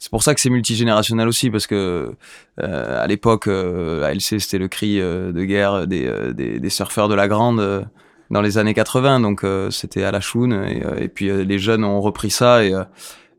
c'est 0.00 0.10
pour 0.10 0.22
ça 0.22 0.34
que 0.34 0.40
c'est 0.40 0.48
multigénérationnel 0.48 1.28
aussi, 1.28 1.50
parce 1.50 1.66
que 1.66 2.14
euh, 2.58 3.02
à 3.02 3.06
l'époque, 3.06 3.46
euh, 3.46 4.02
ALC 4.02 4.40
c'était 4.40 4.56
le 4.56 4.66
cri 4.66 4.98
euh, 4.98 5.30
de 5.30 5.44
guerre 5.44 5.86
des, 5.86 6.06
euh, 6.06 6.32
des, 6.32 6.58
des, 6.58 6.70
surfeurs 6.70 7.08
de 7.08 7.14
la 7.14 7.28
Grande 7.28 7.86
dans 8.30 8.40
les 8.40 8.56
années 8.56 8.72
80, 8.72 9.20
donc 9.20 9.44
c'était 9.70 10.04
à 10.04 10.10
la 10.10 10.20
choune, 10.20 10.52
et, 10.52 10.82
et, 11.04 11.08
puis 11.08 11.30
les 11.44 11.58
jeunes 11.58 11.84
ont 11.84 12.00
repris 12.00 12.30
ça, 12.30 12.64
et, 12.64 12.72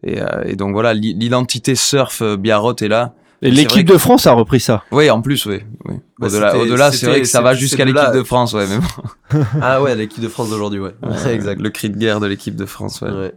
et, 0.03 0.19
et 0.45 0.55
donc 0.55 0.73
voilà, 0.73 0.93
l'identité 0.93 1.75
surf 1.75 2.23
Biarrot 2.23 2.75
est 2.81 2.87
là. 2.87 3.13
Et 3.43 3.49
l'équipe 3.49 3.87
de 3.87 3.97
France 3.97 4.27
a 4.27 4.33
repris 4.33 4.59
ça. 4.59 4.83
Oui, 4.91 5.09
en 5.09 5.21
plus, 5.21 5.45
oui. 5.47 5.61
oui. 5.85 5.95
Bah, 6.19 6.27
au-delà, 6.55 6.91
c'est 6.91 7.07
vrai 7.07 7.21
que 7.21 7.27
ça 7.27 7.41
va 7.41 7.55
jusqu'à 7.55 7.85
l'équipe 7.85 8.13
de 8.13 8.23
France, 8.23 8.53
ouais. 8.53 8.65
Mais 8.67 8.77
bon. 8.77 9.39
ah 9.61 9.81
ouais, 9.81 9.95
l'équipe 9.95 10.21
de 10.21 10.27
France 10.27 10.49
d'aujourd'hui, 10.51 10.79
ouais. 10.79 10.93
ouais 11.01 11.33
exact. 11.33 11.59
Le 11.59 11.69
cri 11.71 11.89
de 11.89 11.97
guerre 11.97 12.19
de 12.19 12.27
l'équipe 12.27 12.55
de 12.55 12.65
France, 12.65 13.01
ouais. 13.01 13.09
ouais. 13.09 13.33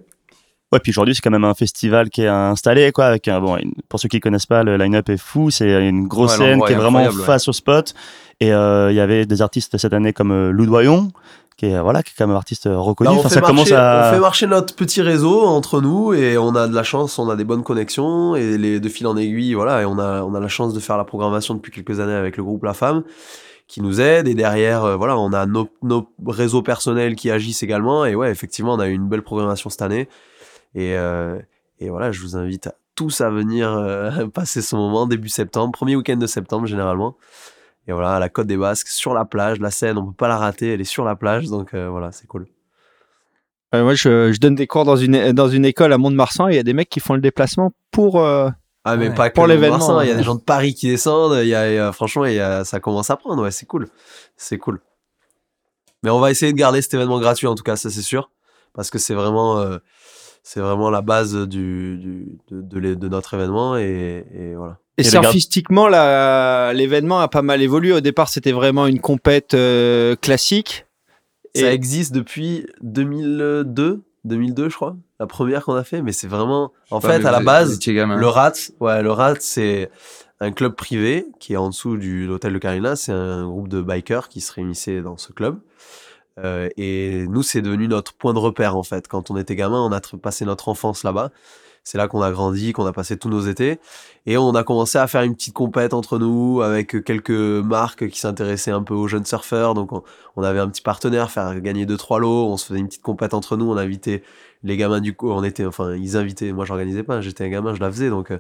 Ouais, 0.73 0.81
puis 0.81 0.91
aujourd'hui, 0.91 1.15
c'est 1.15 1.21
quand 1.23 1.31
même 1.31 1.45
un 1.45 1.55
festival 1.55 2.11
qui 2.11 2.23
est 2.23 2.29
installé, 2.29 2.91
quoi. 2.91 3.07
Avec 3.07 3.29
un, 3.29 3.41
bon, 3.41 3.57
pour 3.89 4.01
ceux 4.01 4.09
qui 4.09 4.19
connaissent 4.19 4.45
pas, 4.45 4.65
le 4.65 4.77
line-up 4.77 5.09
est 5.09 5.17
fou. 5.17 5.51
C'est 5.51 5.89
une 5.89 6.09
grosse 6.09 6.37
scène 6.37 6.61
qui 6.67 6.73
est, 6.73 6.77
vraiment 6.77 7.09
face 7.11 7.49
au 7.49 7.53
spot. 7.53 7.95
Et 8.41 8.53
euh, 8.53 8.91
il 8.91 8.97
y 8.97 9.01
avait 9.01 9.25
des 9.25 9.41
artistes 9.41 9.79
cette 9.79 9.93
année 9.93 10.13
comme 10.13 10.33
euh, 10.33 10.51
Lou 10.51 10.67
Doyon, 10.67 11.13
qui 11.57 11.67
est 11.67 11.81
voilà, 11.81 12.03
qui 12.03 12.11
est 12.11 12.15
quand 12.17 12.27
même 12.27 12.37
artiste 12.37 12.69
reconnu. 12.71 13.11
Bah, 13.11 13.17
on, 13.17 13.23
fait 13.23 13.29
ça 13.29 13.41
marcher, 13.41 13.55
commence 13.55 13.73
à... 13.73 14.09
on 14.09 14.15
fait 14.15 14.21
marcher 14.21 14.47
notre 14.47 14.75
petit 14.75 15.03
réseau 15.03 15.43
entre 15.43 15.81
nous 15.81 16.13
et 16.13 16.37
on 16.39 16.55
a 16.55 16.69
de 16.69 16.75
la 16.75 16.83
chance, 16.83 17.19
on 17.19 17.29
a 17.31 17.37
des 17.37 17.45
bonnes 17.45 17.63
connexions 17.63 18.37
et 18.37 18.59
les 18.59 18.81
de 18.81 18.89
fil 18.89 19.07
en 19.07 19.17
aiguille, 19.17 19.55
voilà. 19.55 19.83
Et 19.83 19.85
on 19.85 19.99
a 19.99 20.23
on 20.23 20.35
a 20.35 20.41
la 20.41 20.49
chance 20.49 20.75
de 20.75 20.81
faire 20.81 20.97
la 20.97 21.05
programmation 21.05 21.55
depuis 21.55 21.73
quelques 21.73 22.01
années 22.01 22.15
avec 22.15 22.37
le 22.37 22.43
groupe 22.43 22.65
La 22.65 22.75
Femme 22.75 23.05
qui 23.67 23.81
nous 23.81 23.99
aide 24.01 24.29
et 24.29 24.35
derrière 24.35 24.85
euh, 24.85 24.97
voilà 24.97 25.17
on 25.17 25.33
a 25.33 25.47
nos, 25.47 25.71
nos 25.83 26.07
réseaux 26.27 26.61
personnels 26.61 27.17
qui 27.17 27.31
agissent 27.31 27.63
également 27.63 28.05
et 28.05 28.15
ouais 28.15 28.31
effectivement 28.31 28.75
on 28.75 28.79
a 28.79 28.89
eu 28.89 28.93
une 28.93 29.09
belle 29.09 29.23
programmation 29.23 29.71
cette 29.71 29.81
année 29.81 30.07
et, 30.75 30.97
euh, 30.97 31.39
et 31.81 31.91
voilà, 31.91 32.13
je 32.13 32.21
vous 32.21 32.37
invite 32.37 32.69
à 32.69 32.75
tous 32.95 33.21
à 33.21 33.31
venir 33.31 33.71
euh, 33.73 34.27
passer 34.35 34.63
ce 34.63 34.77
moment 34.77 35.07
début 35.07 35.29
septembre, 35.29 35.73
premier 35.73 35.97
week-end 35.97 36.17
de 36.17 36.27
septembre 36.27 36.67
généralement. 36.67 37.17
Et 37.87 37.93
voilà, 37.93 38.19
la 38.19 38.29
Côte 38.29 38.47
des 38.47 38.57
Basques, 38.57 38.89
sur 38.89 39.15
la 39.15 39.25
plage, 39.25 39.61
la 39.61 39.71
Seine, 39.71 39.99
on 39.99 40.07
peut 40.07 40.13
pas 40.13 40.29
la 40.29 40.39
rater, 40.39 40.73
elle 40.73 40.81
est 40.81 40.85
sur 40.85 41.05
la 41.05 41.17
plage, 41.17 41.47
donc 41.49 41.75
euh, 41.75 41.89
voilà, 41.89 42.13
c'est 42.13 42.27
cool. 42.27 42.47
moi, 43.73 43.95
je, 43.95 44.33
je, 44.33 44.41
donne 44.41 44.55
des 44.55 44.67
cours 44.67 44.85
dans 44.85 44.97
une, 44.97 45.33
dans 45.33 45.49
une 45.49 45.65
école 45.65 45.93
à 45.93 45.99
Mont-de-Marsan, 45.99 46.49
il 46.49 46.57
y 46.57 46.59
a 46.59 46.63
des 46.63 46.73
mecs 46.73 46.89
qui 46.89 47.01
font 47.01 47.15
le 47.15 47.21
déplacement 47.21 47.73
pour... 47.91 48.25
ah, 48.87 48.97
mais 48.97 49.13
pas 49.13 49.31
pour 49.31 49.47
l'événement. 49.47 50.01
Il 50.01 50.09
y 50.09 50.13
a 50.13 50.15
des 50.15 50.23
gens 50.23 50.35
de 50.35 50.43
Paris 50.43 50.75
qui 50.75 50.89
descendent, 50.89 51.39
il 51.43 51.49
y 51.49 51.55
a, 51.55 51.93
franchement, 51.93 52.25
il 52.25 52.35
y 52.35 52.41
a, 52.41 52.65
ça 52.65 52.81
commence 52.81 53.11
à 53.11 53.17
prendre, 53.17 53.43
ouais, 53.43 53.51
c'est 53.51 53.67
cool. 53.67 53.89
C'est 54.37 54.59
cool. 54.59 54.81
Mais 56.03 56.11
on 56.11 56.21
va 56.21 56.31
essayer 56.31 56.53
de 56.53 56.59
garder 56.59 56.83
cet 56.83 56.95
événement 56.95 57.19
gratuit, 57.19 57.47
en 57.47 57.55
tout 57.55 57.63
cas, 57.63 57.77
ça 57.77 57.91
c'est 57.91 58.03
sûr, 58.03 58.31
parce 58.75 58.91
que 58.91 58.99
c'est 58.99 59.15
vraiment 59.15 59.63
c'est 60.45 60.61
vraiment 60.61 60.91
la 60.91 61.01
base 61.01 61.35
du, 61.35 61.97
du 61.97 62.39
de, 62.51 62.95
de, 62.95 63.09
notre 63.09 63.35
événement 63.35 63.77
et, 63.79 64.27
et 64.33 64.55
voilà. 64.55 64.79
Et, 64.97 65.03
et 65.03 65.05
surfistiquement, 65.05 65.89
l'événement 65.89 67.21
a 67.21 67.29
pas 67.29 67.43
mal 67.43 67.63
évolué. 67.63 67.93
Au 67.93 68.01
départ, 68.01 68.29
c'était 68.29 68.53
vraiment 68.53 68.87
une 68.87 69.01
compète 69.01 69.55
euh, 69.55 70.15
classique. 70.17 70.87
Ça 71.57 71.73
existe 71.73 72.13
depuis 72.13 72.67
2002, 72.83 74.03
2002 74.25 74.69
je 74.69 74.75
crois, 74.75 74.97
la 75.21 75.27
première 75.27 75.65
qu'on 75.65 75.75
a 75.75 75.85
fait. 75.85 76.03
Mais 76.03 76.13
c'est 76.13 76.27
vraiment, 76.27 76.73
en 76.91 77.01
fait, 77.01 77.25
à 77.25 77.31
la 77.31 77.41
base, 77.41 77.79
le 77.87 78.27
RAT, 78.27 78.53
ouais, 78.81 79.03
le 79.03 79.11
RAT, 79.11 79.37
c'est 79.41 79.91
un 80.41 80.51
club 80.51 80.75
privé 80.75 81.27
qui 81.39 81.53
est 81.53 81.57
en 81.57 81.69
dessous 81.69 81.97
de 81.97 82.27
l'hôtel 82.27 82.53
de 82.53 82.59
Carina. 82.59 82.97
C'est 82.97 83.13
un 83.13 83.47
groupe 83.47 83.69
de 83.69 83.81
bikers 83.81 84.29
qui 84.29 84.41
se 84.41 84.53
réunissaient 84.53 85.01
dans 85.01 85.17
ce 85.17 85.33
club. 85.33 85.59
Euh, 86.41 86.69
et 86.77 87.27
nous, 87.29 87.43
c'est 87.43 87.63
devenu 87.63 87.87
notre 87.87 88.13
point 88.15 88.35
de 88.35 88.39
repère 88.39 88.77
en 88.77 88.83
fait. 88.83 89.07
Quand 89.07 89.31
on 89.31 89.37
était 89.37 89.55
gamin, 89.55 89.81
on 89.81 89.93
a 89.93 90.01
passé 90.21 90.45
notre 90.45 90.69
enfance 90.69 91.05
là-bas. 91.05 91.31
C'est 91.85 91.99
là 91.99 92.09
qu'on 92.09 92.23
a 92.23 92.33
grandi, 92.33 92.73
qu'on 92.73 92.87
a 92.87 92.93
passé 92.93 93.19
tous 93.19 93.29
nos 93.29 93.43
étés. 93.43 93.79
Et 94.25 94.39
on 94.39 94.55
a 94.55 94.65
commencé 94.65 94.97
à 94.97 95.07
faire 95.07 95.23
une 95.23 95.35
petite 95.35 95.53
compète 95.53 95.93
entre 95.93 96.19
nous 96.19 96.63
avec 96.63 97.05
quelques 97.05 97.31
marques 97.31 98.09
qui 98.09 98.19
s'intéressaient 98.19 98.71
un 98.71 98.83
peu 98.83 98.95
aux 98.95 99.07
jeunes 99.07 99.27
surfeurs. 99.27 99.75
Donc 99.75 99.91
on, 100.37 100.43
avait 100.43 100.61
un 100.61 100.69
petit 100.69 100.81
partenaire, 100.81 101.31
faire 101.31 101.61
gagner 101.61 101.85
deux 101.85 101.99
trois 101.99 102.19
lots. 102.19 102.47
On 102.47 102.57
se 102.57 102.67
faisait 102.67 102.81
une 102.81 102.89
petite 102.89 103.03
compète 103.03 103.35
entre 103.35 103.59
nous. 103.59 103.71
On 103.71 103.77
invitait 103.77 104.23
les 104.63 104.79
gamins 104.79 105.03
du 105.03 105.15
coup. 105.15 105.31
On 105.31 105.45
était, 105.45 105.67
enfin, 105.67 105.95
ils 105.95 106.17
invitaient. 106.17 106.53
Moi, 106.53 106.65
j'organisais 106.65 107.03
pas. 107.03 107.21
J'étais 107.21 107.45
un 107.45 107.51
gamin, 107.51 107.75
je 107.75 107.81
la 107.81 107.91
faisais. 107.91 108.09
Donc 108.09 108.31
euh, 108.31 108.39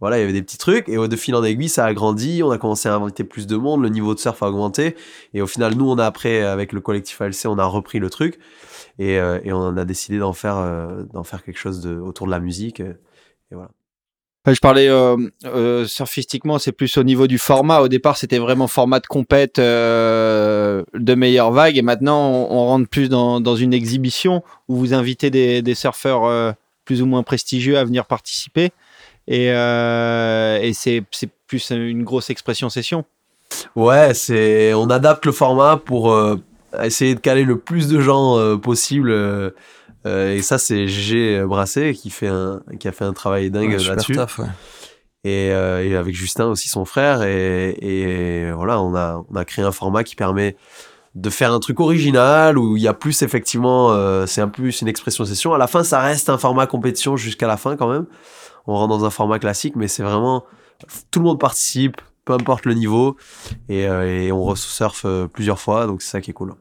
voilà, 0.00 0.16
il 0.16 0.20
y 0.22 0.24
avait 0.24 0.32
des 0.32 0.42
petits 0.42 0.56
trucs. 0.56 0.88
Et 0.88 0.96
de 0.96 1.16
fil 1.16 1.34
en 1.34 1.44
aiguille, 1.44 1.68
ça 1.68 1.84
a 1.84 1.92
grandi. 1.92 2.42
On 2.42 2.50
a 2.50 2.56
commencé 2.56 2.88
à 2.88 2.94
inviter 2.94 3.24
plus 3.24 3.46
de 3.46 3.56
monde. 3.56 3.82
Le 3.82 3.90
niveau 3.90 4.14
de 4.14 4.20
surf 4.20 4.42
a 4.42 4.48
augmenté. 4.48 4.96
Et 5.34 5.42
au 5.42 5.46
final, 5.46 5.74
nous, 5.74 5.90
on 5.90 5.98
a 5.98 6.06
après, 6.06 6.40
avec 6.40 6.72
le 6.72 6.80
collectif 6.80 7.20
ALC, 7.20 7.44
on 7.44 7.58
a 7.58 7.66
repris 7.66 7.98
le 7.98 8.08
truc. 8.08 8.38
Et, 8.98 9.18
euh, 9.18 9.40
et 9.44 9.52
on 9.52 9.76
a 9.76 9.84
décidé 9.84 10.18
d'en 10.18 10.32
faire, 10.32 10.56
euh, 10.58 11.02
d'en 11.12 11.24
faire 11.24 11.42
quelque 11.42 11.58
chose 11.58 11.80
de, 11.80 11.96
autour 11.96 12.26
de 12.26 12.32
la 12.32 12.40
musique. 12.40 12.80
Et 12.80 12.94
voilà. 13.52 13.70
Je 14.54 14.60
parlais 14.60 14.88
euh, 14.88 15.16
euh, 15.44 15.86
surfistiquement, 15.86 16.58
c'est 16.58 16.70
plus 16.70 16.96
au 16.98 17.02
niveau 17.02 17.26
du 17.26 17.36
format. 17.36 17.80
Au 17.80 17.88
départ, 17.88 18.16
c'était 18.16 18.38
vraiment 18.38 18.68
format 18.68 19.00
de 19.00 19.06
compète 19.06 19.58
euh, 19.58 20.84
de 20.94 21.14
meilleures 21.14 21.50
vagues, 21.50 21.76
et 21.76 21.82
maintenant, 21.82 22.30
on, 22.30 22.52
on 22.52 22.66
rentre 22.66 22.88
plus 22.88 23.08
dans, 23.08 23.40
dans, 23.40 23.56
une 23.56 23.74
exhibition 23.74 24.44
où 24.68 24.76
vous 24.76 24.94
invitez 24.94 25.30
des, 25.30 25.62
des 25.62 25.74
surfeurs 25.74 26.26
euh, 26.26 26.52
plus 26.84 27.02
ou 27.02 27.06
moins 27.06 27.24
prestigieux 27.24 27.76
à 27.76 27.84
venir 27.84 28.06
participer. 28.06 28.70
Et, 29.26 29.50
euh, 29.50 30.60
et 30.62 30.72
c'est 30.74 31.02
plus 31.48 31.70
une 31.70 32.04
grosse 32.04 32.30
expression 32.30 32.68
session. 32.70 33.04
Ouais, 33.74 34.14
c'est 34.14 34.74
on 34.74 34.90
adapte 34.90 35.26
le 35.26 35.32
format 35.32 35.76
pour 35.76 36.12
euh, 36.12 36.36
essayer 36.84 37.14
de 37.14 37.20
caler 37.20 37.44
le 37.44 37.58
plus 37.58 37.88
de 37.88 38.00
gens 38.00 38.38
euh, 38.38 38.56
possible. 38.56 39.10
et 40.04 40.42
ça, 40.42 40.58
c'est 40.58 40.86
GG 40.86 41.44
Brassé 41.46 41.94
qui 41.94 42.10
fait 42.10 42.28
un 42.28 42.60
qui 42.78 42.88
a 42.88 42.92
fait 42.92 43.04
un 43.04 43.12
travail 43.12 43.50
dingue 43.50 43.72
là-dessus. 43.72 44.16
Et, 45.24 45.48
et, 45.48 45.96
avec 45.96 46.14
Justin 46.14 46.46
aussi 46.46 46.68
son 46.68 46.84
frère 46.84 47.24
et, 47.24 47.70
et, 47.80 48.52
voilà 48.52 48.80
on 48.80 48.94
a 48.94 49.24
on 49.28 49.34
a 49.34 49.44
créé 49.44 49.64
un 49.64 49.72
format 49.72 50.04
qui 50.04 50.14
permet 50.14 50.56
de 51.16 51.30
faire 51.30 51.52
un 51.52 51.58
truc 51.58 51.80
original 51.80 52.56
où 52.58 52.76
il 52.76 52.82
y 52.84 52.86
a 52.86 52.94
plus 52.94 53.22
effectivement 53.22 53.96
c'est 54.28 54.40
un 54.40 54.46
plus 54.46 54.82
une 54.82 54.88
expression 54.88 55.24
session 55.24 55.52
à 55.52 55.58
la 55.58 55.66
fin 55.66 55.82
ça 55.82 55.98
reste 55.98 56.28
un 56.30 56.38
format 56.38 56.68
compétition 56.68 57.16
jusqu'à 57.16 57.48
la 57.48 57.56
fin 57.56 57.74
quand 57.74 57.88
même 57.88 58.06
on 58.66 58.74
rentre 58.74 58.98
dans 58.98 59.04
un 59.04 59.10
format 59.10 59.38
classique, 59.38 59.76
mais 59.76 59.88
c'est 59.88 60.02
vraiment 60.02 60.44
tout 61.10 61.20
le 61.20 61.24
monde 61.24 61.40
participe, 61.40 62.00
peu 62.24 62.32
importe 62.32 62.66
le 62.66 62.74
niveau, 62.74 63.16
et, 63.68 63.86
euh, 63.88 64.24
et 64.24 64.32
on 64.32 64.42
resurfe 64.42 65.04
euh, 65.04 65.26
plusieurs 65.26 65.60
fois, 65.60 65.86
donc 65.86 66.02
c'est 66.02 66.10
ça 66.10 66.20
qui 66.20 66.30
est 66.30 66.34
cool. 66.34 66.54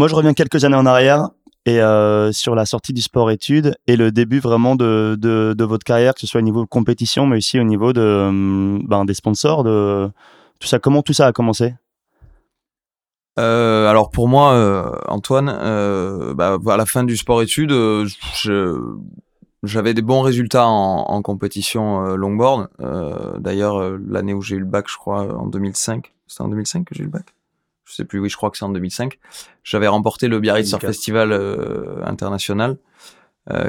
Moi, 0.00 0.08
je 0.08 0.14
reviens 0.14 0.32
quelques 0.32 0.64
années 0.64 0.78
en 0.78 0.86
arrière 0.86 1.28
et 1.66 1.78
euh, 1.82 2.32
sur 2.32 2.54
la 2.54 2.64
sortie 2.64 2.94
du 2.94 3.02
sport-études 3.02 3.76
et 3.86 3.96
le 3.96 4.10
début 4.10 4.40
vraiment 4.40 4.74
de, 4.74 5.54
votre 5.62 5.84
carrière, 5.84 6.14
que 6.14 6.20
ce 6.20 6.26
soit 6.26 6.40
au 6.40 6.42
niveau 6.42 6.62
de 6.62 6.68
compétition, 6.70 7.26
mais 7.26 7.36
aussi 7.36 7.60
au 7.60 7.64
niveau 7.64 7.92
de, 7.92 8.80
ben, 8.82 9.04
des 9.04 9.12
sponsors, 9.12 9.62
tout 9.62 10.66
ça. 10.66 10.78
Comment 10.78 11.02
tout 11.02 11.12
ça 11.12 11.26
a 11.26 11.32
commencé? 11.32 11.74
Euh, 13.38 13.90
alors 13.90 14.10
pour 14.10 14.26
moi, 14.26 14.54
euh, 14.54 14.90
Antoine, 15.06 15.48
bah, 16.34 16.56
à 16.66 16.76
la 16.78 16.86
fin 16.86 17.04
du 17.04 17.18
sport-études, 17.18 17.72
je, 17.72 18.80
j'avais 19.62 19.92
des 19.92 20.00
bons 20.00 20.22
résultats 20.22 20.66
en, 20.66 21.20
compétition 21.20 22.16
longboard. 22.16 22.70
D'ailleurs, 23.38 23.98
l'année 24.08 24.32
où 24.32 24.40
j'ai 24.40 24.56
eu 24.56 24.60
le 24.60 24.64
bac, 24.64 24.86
je 24.88 24.96
crois, 24.96 25.30
en 25.36 25.46
2005. 25.46 26.10
C'était 26.26 26.40
en 26.40 26.48
2005 26.48 26.86
que 26.86 26.94
j'ai 26.94 27.02
eu 27.02 27.04
le 27.04 27.10
bac? 27.10 27.34
Je 27.90 27.96
sais 27.96 28.04
plus, 28.04 28.20
oui, 28.20 28.28
je 28.28 28.36
crois 28.36 28.50
que 28.50 28.56
c'est 28.56 28.64
en 28.64 28.70
2005. 28.70 29.18
J'avais 29.64 29.88
remporté 29.88 30.28
le 30.28 30.38
Biarritz 30.38 30.68
Surf 30.68 30.80
Festival 30.80 31.32
euh, 31.32 32.02
international, 32.04 32.78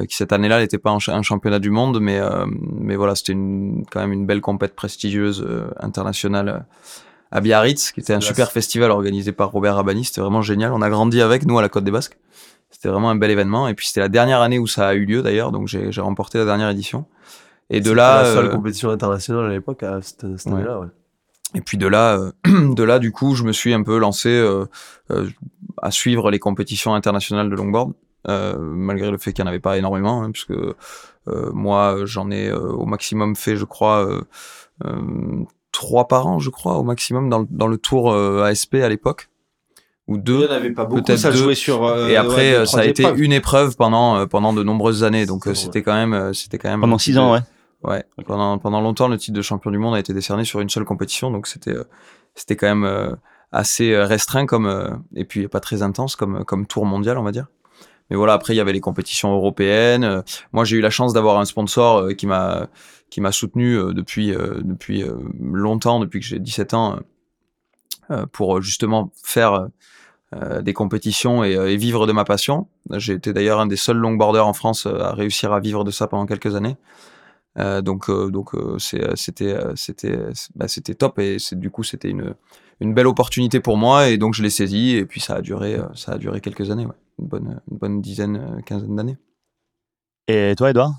qui 0.07 0.15
cette 0.15 0.31
année-là 0.31 0.60
n'était 0.60 0.77
pas 0.77 0.91
un, 0.91 1.21
championnat 1.23 1.57
du 1.57 1.71
monde, 1.71 1.99
mais, 1.99 2.21
mais 2.45 2.95
voilà, 2.95 3.15
c'était 3.15 3.34
quand 3.34 3.99
même 3.99 4.13
une 4.13 4.27
belle 4.27 4.41
compète 4.41 4.75
prestigieuse 4.75 5.43
internationale 5.79 6.67
à 7.31 7.41
Biarritz, 7.41 7.91
qui 7.91 8.01
était 8.01 8.13
un 8.13 8.21
super 8.21 8.51
festival 8.51 8.91
organisé 8.91 9.31
par 9.31 9.51
Robert 9.51 9.75
Rabani. 9.75 10.05
C'était 10.05 10.21
vraiment 10.21 10.41
génial. 10.41 10.73
On 10.73 10.81
a 10.81 10.89
grandi 10.89 11.21
avec, 11.21 11.45
nous, 11.45 11.57
à 11.57 11.62
la 11.62 11.69
Côte 11.69 11.84
des 11.84 11.91
Basques. 11.91 12.17
C'était 12.69 12.89
vraiment 12.89 13.10
un 13.10 13.15
bel 13.15 13.31
événement. 13.31 13.67
Et 13.67 13.73
puis 13.73 13.88
c'était 13.88 14.01
la 14.01 14.10
dernière 14.10 14.41
année 14.41 14.60
où 14.60 14.67
ça 14.67 14.88
a 14.88 14.93
eu 14.93 15.05
lieu 15.05 15.21
d'ailleurs, 15.21 15.51
donc 15.51 15.67
j'ai 15.67 16.01
remporté 16.01 16.38
la 16.38 16.45
dernière 16.45 16.69
édition. 16.69 17.05
Et 17.69 17.79
de 17.79 17.91
là, 17.91 18.23
la 18.23 18.34
seule 18.34 18.45
euh, 18.47 18.49
compétition 18.49 18.89
internationale 18.89 19.45
à 19.45 19.49
l'époque 19.49 19.84
à 19.84 20.01
cette, 20.01 20.23
année-là. 20.23 20.79
Ouais. 20.79 20.88
Et 21.56 21.62
puis 21.62 21.78
de 21.78 21.88
là, 21.88 22.18
euh, 22.18 22.32
de 22.74 22.84
là, 22.84 23.00
du 23.00 23.12
coup, 23.12 23.36
je 23.36 23.44
me 23.44 23.52
suis 23.52 23.74
un 23.74 23.84
peu 23.84 23.98
lancé 23.98 24.30
euh, 24.30 24.66
à 25.82 25.92
suivre 25.92 26.32
les 26.32 26.40
compétitions 26.40 26.94
internationales 26.94 27.50
de 27.50 27.56
longboard, 27.56 27.94
malgré 28.28 29.12
le 29.12 29.18
fait 29.18 29.34
qu'il 29.34 29.44
n'y 29.44 29.50
en 29.50 29.52
avait 29.52 29.60
pas 29.60 29.78
énormément, 29.78 30.24
hein, 30.24 30.32
puisque 30.32 30.54
moi, 31.28 31.98
j'en 32.04 32.32
ai 32.32 32.52
au 32.52 32.86
maximum 32.86 33.36
fait, 33.36 33.56
je 33.56 33.66
crois, 33.66 34.08
trois 35.72 36.08
par 36.08 36.28
an, 36.28 36.40
je 36.40 36.50
crois, 36.50 36.78
au 36.78 36.84
maximum 36.84 37.30
dans, 37.30 37.46
dans 37.50 37.68
le 37.68 37.78
tour 37.78 38.14
ASP 38.14 38.76
à 38.76 38.90
l'époque 38.90 39.30
ou 40.08 40.18
deux. 40.18 40.48
Il 40.64 40.74
pas 40.74 40.86
beaucoup. 40.86 41.18
Ça 41.18 41.32
jouait 41.32 41.56
sur. 41.56 41.98
et 42.08 42.16
après, 42.16 42.66
ça 42.66 42.82
a 42.82 42.86
été 42.86 43.06
une 43.18 43.34
épreuve 43.34 43.76
pendant 43.76 44.28
pendant 44.28 44.54
de 44.54 44.64
nombreuses 44.64 45.04
années. 45.04 45.26
Donc 45.26 45.50
c'était 45.54 45.82
quand 45.82 45.96
même 45.96 46.34
c'était 46.34 46.58
quand 46.58 46.70
même 46.70 46.82
pendant 46.82 47.00
six 47.00 47.18
ans, 47.18 47.34
ouais. 47.34 47.42
Ouais. 47.84 48.04
Pendant 48.26 48.58
pendant 48.60 48.82
longtemps, 48.82 49.08
le 49.08 49.17
titre 49.17 49.36
de 49.36 49.41
champion 49.41 49.72
du 49.72 49.78
monde 49.78 49.96
a 49.96 50.00
été 50.00 50.13
décerné 50.13 50.46
sur 50.46 50.60
une 50.60 50.70
seule 50.70 50.86
compétition, 50.86 51.32
donc 51.32 51.48
c'était 51.48 51.76
c'était 52.36 52.56
quand 52.56 52.76
même 52.76 53.17
assez 53.52 53.98
restreint 53.98 54.46
comme 54.46 55.04
et 55.15 55.26
puis 55.26 55.48
pas 55.48 55.60
très 55.60 55.82
intense 55.82 56.15
comme 56.15 56.46
comme 56.46 56.67
tour 56.67 56.86
mondial, 56.86 57.17
on 57.17 57.24
va 57.24 57.32
dire. 57.32 57.48
Mais 58.10 58.17
voilà, 58.17 58.34
après 58.34 58.54
il 58.54 58.58
y 58.58 58.60
avait 58.60 58.74
les 58.74 58.82
compétitions 58.82 59.34
européennes. 59.34 60.24
Moi, 60.52 60.65
j'ai 60.65 60.78
eu 60.78 60.82
la 60.82 60.89
chance 60.89 61.13
d'avoir 61.13 61.39
un 61.39 61.46
sponsor 61.46 62.10
qui 62.15 62.28
m'a 62.28 62.67
qui 63.10 63.22
m'a 63.22 63.32
soutenu 63.32 63.78
depuis 63.94 64.32
depuis 64.32 65.04
longtemps, 65.39 66.00
depuis 66.00 66.20
que 66.20 66.26
j'ai 66.26 66.39
17 66.39 66.74
ans 66.76 67.00
pour 68.32 68.62
justement 68.62 69.12
faire 69.24 69.70
euh, 70.34 70.62
des 70.62 70.72
compétitions 70.72 71.44
et, 71.44 71.52
et, 71.52 71.76
vivre 71.76 72.08
de 72.08 72.13
ma 72.13 72.24
passion. 72.24 72.70
J'ai 72.91 73.12
été 73.12 73.34
d'ailleurs 73.34 73.60
un 73.60 73.65
des 73.65 73.76
seuls 73.76 73.98
longboarders 73.98 74.48
en 74.48 74.54
France 74.54 74.86
à 74.86 75.13
réussir 75.13 75.52
à 75.52 75.60
vivre 75.60 75.84
de 75.84 75.91
ça 75.91 76.08
pendant 76.08 76.26
quelques 76.26 76.56
années. 76.56 76.78
Euh, 77.58 77.82
donc 77.82 78.10
donc 78.10 78.52
c'était 78.78 79.66
c'était 79.76 80.18
bah, 80.56 80.68
c'était 80.70 80.96
top 80.96 81.20
et 81.20 81.38
du 81.52 81.70
coup 81.70 81.84
c'était 81.84 82.10
une 82.10 82.34
une 82.80 82.94
belle 82.94 83.08
opportunité 83.08 83.60
pour 83.60 83.76
moi 83.76 84.08
et 84.08 84.18
donc 84.18 84.36
je 84.36 84.42
l'ai 84.42 84.50
saisi 84.50 84.96
et 84.96 85.06
puis 85.06 85.20
ça 85.20 85.36
a 85.36 85.42
duré 85.42 85.78
ça 85.94 86.14
a 86.14 86.18
duré 86.18 86.40
quelques 86.40 86.72
années 86.72 86.86
ouais. 86.86 86.96
une 87.20 87.28
bonne 87.28 87.62
une 87.70 87.78
bonne 87.78 88.02
dizaine 88.02 88.62
quinzaine 88.66 88.96
d'années. 88.96 89.18
Et 90.28 90.54
toi 90.58 90.70
Edouard 90.70 90.94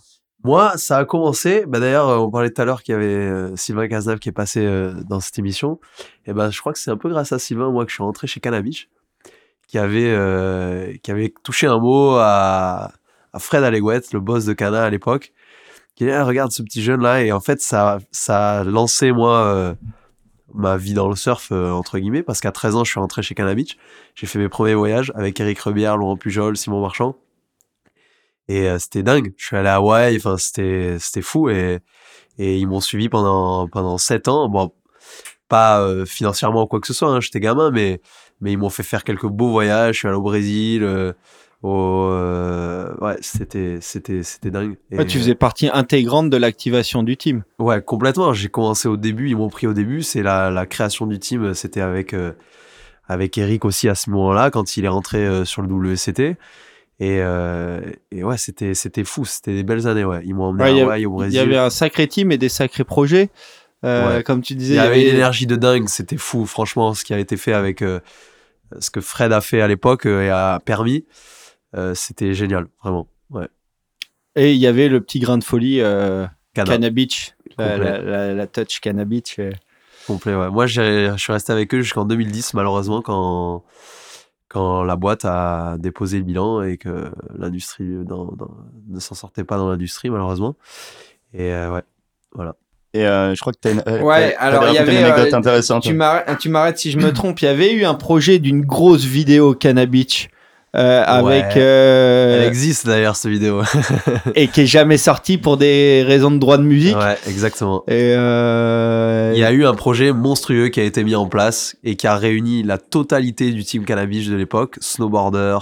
moi, 0.45 0.77
ça 0.77 0.99
a 0.99 1.05
commencé. 1.05 1.67
Bah, 1.69 1.79
D'ailleurs, 1.79 2.21
on 2.21 2.29
parlait 2.29 2.51
tout 2.51 2.61
à 2.61 2.65
l'heure 2.65 2.83
qu'il 2.83 2.95
y 2.95 2.97
avait 2.97 3.57
Sylvain 3.57 3.87
Cazenave 3.87 4.19
qui 4.19 4.29
est 4.29 4.33
passé 4.33 4.69
dans 5.09 5.21
cette 5.21 5.39
émission. 5.39 5.79
Et 6.27 6.33
ben, 6.33 6.51
je 6.51 6.59
crois 6.59 6.73
que 6.73 6.81
c'est 6.81 6.91
un 6.91 6.97
peu 6.97 7.09
grâce 7.09 7.31
à 7.31 7.39
Sylvain, 7.39 7.71
moi, 7.71 7.85
que 7.85 7.91
je 7.91 7.95
suis 7.95 8.03
rentré 8.03 8.27
chez 8.27 8.41
Cannabis 8.41 8.89
qui 9.69 9.79
avait, 9.79 10.99
qui 11.05 11.13
avait 11.13 11.33
touché 11.45 11.69
un 11.69 11.79
mot 11.79 12.17
à, 12.17 12.91
à 13.33 13.39
Fred 13.39 13.65
Allegouette, 13.65 14.13
le 14.13 14.21
boss 14.21 14.45
de 14.45 14.53
Cana 14.53 14.85
à 14.85 14.91
l'époque, 14.91 15.33
qui 15.95 16.05
dit 16.05 16.11
ah, 16.11 16.25
regarde 16.25 16.53
ce 16.53 16.63
petit 16.63 16.83
jeune 16.83 17.03
là 17.03 17.23
et 17.23 17.33
en 17.33 17.41
fait 17.41 17.61
ça 17.61 17.99
ça 18.11 18.61
a 18.61 18.65
lancé 18.65 19.13
moi 19.13 19.77
ma 20.55 20.77
vie 20.77 20.95
dans 20.95 21.09
le 21.09 21.17
surf 21.17 21.53
entre 21.53 21.99
guillemets 21.99 22.23
parce 22.23 22.41
qu'à 22.41 22.53
13 22.53 22.77
ans 22.77 22.85
je 22.85 22.91
suis 22.91 23.01
rentré 23.01 23.23
chez 23.23 23.35
Cana 23.35 23.55
Beach. 23.55 23.77
J'ai 24.15 24.27
fait 24.27 24.39
mes 24.39 24.49
premiers 24.49 24.75
voyages 24.75 25.13
avec 25.15 25.39
Eric 25.41 25.59
Rebière 25.61 25.97
Laurent 25.97 26.17
Pujol 26.17 26.57
Simon 26.57 26.81
Marchand. 26.81 27.17
Et 28.49 28.69
c'était 28.79 29.03
dingue. 29.03 29.33
Je 29.37 29.47
suis 29.47 29.57
allé 29.57 29.69
à 29.69 29.77
Hawaï. 29.77 30.17
Enfin 30.17 30.37
c'était 30.39 30.97
c'était 30.99 31.23
fou. 31.23 31.49
Et 31.51 31.81
et 32.39 32.59
ils 32.59 32.67
m'ont 32.67 32.81
suivi 32.81 33.09
pendant 33.09 33.69
pendant 33.69 33.99
sept 33.99 34.29
ans. 34.29 34.49
Bon 34.49 34.73
pas 35.49 35.87
financièrement 36.07 36.63
ou 36.63 36.67
quoi 36.67 36.81
que 36.81 36.87
ce 36.87 36.95
soit 36.95 37.09
hein, 37.11 37.21
j'étais 37.21 37.41
gamin 37.41 37.71
mais 37.71 38.01
mais 38.41 38.53
ils 38.53 38.59
m'ont 38.59 38.71
fait 38.71 38.83
faire 38.83 39.05
quelques 39.05 39.27
beaux 39.27 39.51
voyages. 39.51 39.95
Je 39.95 39.99
suis 40.01 40.09
allé 40.09 40.17
au 40.17 40.23
Brésil 40.23 41.15
au 41.63 42.09
ouais 43.01 43.17
c'était 43.21 43.79
c'était 43.81 44.23
c'était 44.25 44.51
dingue 44.51 44.77
ouais, 44.91 45.07
tu 45.07 45.19
faisais 45.19 45.37
partie 45.37 45.71
intégrante 45.73 46.29
de 46.29 46.37
l'activation 46.37 47.05
du 47.05 47.17
team 47.17 47.45
ouais 47.61 47.81
complètement 47.81 48.33
j'ai 48.33 48.49
commencé 48.49 48.89
au 48.89 48.97
début 48.97 49.29
ils 49.29 49.37
m'ont 49.37 49.49
pris 49.49 49.69
au 49.69 49.73
début 49.73 50.03
c'est 50.03 50.23
la, 50.23 50.51
la 50.51 50.67
création 50.67 51.07
du 51.07 51.21
team 51.21 51.55
c'était 51.55 51.81
avec 51.81 52.17
avec 53.07 53.39
Eric 53.39 53.65
aussi 53.65 53.89
à 53.89 53.95
ce 53.95 54.11
moment-là 54.11 54.51
quand 54.51 54.77
il 54.77 54.85
est 54.85 54.89
rentré 54.89 55.45
sur 55.45 55.63
le 55.63 55.69
WCT 55.69 56.37
et, 57.03 57.19
euh, 57.21 57.81
et 58.13 58.23
ouais, 58.23 58.37
c'était 58.37 58.75
c'était 58.75 59.03
fou, 59.03 59.25
c'était 59.25 59.55
des 59.55 59.65
belles 59.65 59.89
années. 59.89 60.05
Ouais, 60.05 60.23
ils 60.25 60.37
m'ont 60.37 60.45
emmené 60.45 60.73
ouais, 60.73 60.81
à 60.83 60.85
Hawaï, 60.85 61.07
au 61.07 61.11
Brésil. 61.11 61.35
Il 61.35 61.37
y 61.37 61.41
avait 61.41 61.59
un 61.59 61.69
sacré 61.69 62.07
team 62.07 62.31
et 62.31 62.39
des 62.39 62.49
sacrés 62.49 62.85
projets. 62.85 63.31
Euh. 63.85 64.23
Comme 64.23 64.41
tu 64.41 64.55
disais, 64.55 64.75
il 64.75 64.77
y 64.77 64.79
avait, 64.79 64.91
avait... 64.91 65.09
une 65.09 65.17
énergie 65.17 65.49
de 65.49 65.57
dingue. 65.57 65.89
C'était 65.89 66.17
fou, 66.17 66.47
franchement, 66.47 66.95
ce 66.95 67.05
qui 67.05 67.13
a 67.13 67.19
été 67.19 67.37
fait 67.37 67.55
avec 67.55 67.83
euh, 67.83 67.99
ce 68.79 68.91
que 68.91 69.01
Fred 69.01 69.33
a 69.33 69.41
fait 69.41 69.61
à 69.61 69.67
l'époque 69.67 70.07
et 70.07 70.31
a 70.31 70.61
permis. 70.65 71.05
C'était 71.95 72.35
génial, 72.35 72.67
vraiment. 72.83 73.09
Ouais. 73.31 73.49
Et 74.37 74.53
il 74.53 74.59
y 74.59 74.67
avait 74.67 74.89
le 74.89 75.01
petit 75.01 75.21
grain 75.21 75.39
de 75.39 75.45
folie 75.45 75.81
Cana 76.55 76.91
Beach, 76.91 77.35
la, 77.59 77.77
la, 77.79 78.35
la, 78.35 78.47
touch 78.47 78.81
Cana 78.81 79.05
Beach. 79.05 79.39
Complet, 80.07 80.35
ouais. 80.35 80.51
Moi, 80.51 80.67
je 80.67 81.15
suis 81.17 81.33
resté 81.33 81.53
avec 81.53 81.73
eux 81.75 81.81
jusqu'en 81.81 82.05
2010, 82.05 82.55
malheureusement, 82.55 83.03
quand 83.03 83.65
quand 84.53 84.85
la 84.85 84.97
boîte 84.97 85.25
a 85.25 85.77
déposé 85.79 86.19
le 86.19 86.25
bilan 86.25 86.63
et 86.63 86.77
que 86.77 87.11
l'industrie 87.35 87.85
ne 87.85 89.01
s'en 89.01 89.15
sortait 89.15 89.45
pas 89.45 89.57
dans 89.57 89.71
l'industrie 89.71 90.11
malheureusement. 90.11 90.57
Et 91.33 91.51
euh, 91.53 91.73
ouais, 91.73 91.83
voilà. 92.35 92.57
Et 92.93 93.07
euh, 93.07 93.35
je 93.35 93.41
crois 93.41 93.55
que 93.55 93.59
tu 93.63 93.69
as 93.69 93.71
une, 93.71 93.83
euh, 93.87 94.03
ouais, 94.03 94.37
alors 94.37 94.69
il 94.69 94.75
y 94.75 94.79
avait 94.79 94.93
une 94.93 95.05
anecdote 95.05 95.33
intéressante. 95.33 95.85
Tu 95.85 95.95
m'arrêtes 95.95 96.79
si 96.79 96.91
je 96.91 96.99
me 96.99 97.15
trompe. 97.15 97.41
Il 97.41 97.47
y 97.47 97.49
avait 97.49 97.73
eu 97.73 97.87
un 97.87 97.95
projet 97.95 98.39
d'une 98.39 98.63
grosse 98.63 99.05
vidéo 99.05 99.55
Cannabis 99.55 100.29
euh, 100.75 101.05
avec. 101.07 101.57
Euh... 101.57 102.41
Elle 102.41 102.49
existe 102.49 102.87
d'ailleurs 102.87 103.17
cette 103.17 103.31
vidéo. 103.31 103.63
et 104.35 104.49
qui 104.49 104.63
est 104.63 104.67
jamais 104.67 104.97
sortie 104.97 105.39
pour 105.39 105.57
des 105.57 106.03
raisons 106.07 106.31
de 106.31 106.39
droit 106.39 106.57
de 106.57 106.63
musique. 106.63 106.97
Ouais, 106.97 107.19
exactement. 107.27 107.85
Et 107.89 108.15
euh... 108.17 109.33
il 109.35 109.41
y 109.41 109.45
a 109.45 109.53
eu 109.53 109.67
un 109.67 109.75
projet 109.75 110.13
monstrueux 110.13 110.69
qui 110.69 110.81
a 110.81 110.85
été 110.85 111.05
mis 111.05 111.15
en 111.15 111.27
place 111.27 111.77
et 111.85 111.97
qui 111.97 112.07
a 112.07 112.17
réuni 112.17 112.63
la 112.63 112.79
totalité 112.79 113.51
du 113.51 113.65
team 113.65 113.85
cannabis 113.85 114.29
de 114.29 114.37
l'époque, 114.37 114.77
snowboarder, 114.81 115.59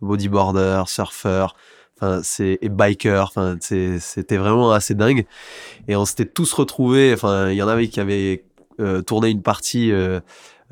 bodyboarder, 0.00 0.82
surfer, 0.86 1.46
enfin 2.00 2.20
c'est 2.22 2.58
et 2.62 2.68
biker, 2.68 3.32
enfin 3.34 3.56
c'était 3.60 4.36
vraiment 4.36 4.72
assez 4.72 4.94
dingue. 4.94 5.26
Et 5.88 5.96
on 5.96 6.04
s'était 6.04 6.26
tous 6.26 6.52
retrouvés. 6.52 7.12
Enfin, 7.12 7.50
il 7.50 7.56
y 7.56 7.62
en 7.62 7.68
avait 7.68 7.88
qui 7.88 7.98
avaient 7.98 8.44
euh, 8.80 9.02
tourné 9.02 9.28
une 9.28 9.42
partie 9.42 9.92
euh, 9.92 10.20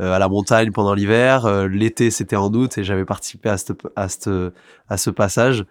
à 0.01 0.19
la 0.19 0.29
montagne 0.29 0.73
pendant 0.73 0.95
l'hiver. 0.95 1.69
L'été, 1.69 2.11
c'était 2.11 2.37
en 2.37 2.53
août 2.53 2.79
et 2.79 2.85
j'avais 2.85 3.05
participé 3.05 3.49
à, 3.49 3.59
cette, 3.59 3.73
à, 3.97 4.09
cette, 4.09 4.31
à 4.89 4.97
ce 4.97 5.11
passage. 5.11 5.65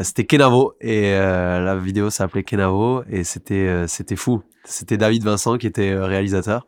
C'était 0.00 0.24
Kenavo 0.24 0.74
et 0.80 1.12
la 1.12 1.76
vidéo 1.76 2.10
s'appelait 2.10 2.42
Kenavo 2.42 3.04
et 3.08 3.22
c'était 3.24 3.84
c'était 3.86 4.16
fou. 4.16 4.42
C'était 4.64 4.96
David 4.96 5.22
Vincent 5.24 5.56
qui 5.56 5.66
était 5.66 5.94
réalisateur. 5.94 6.66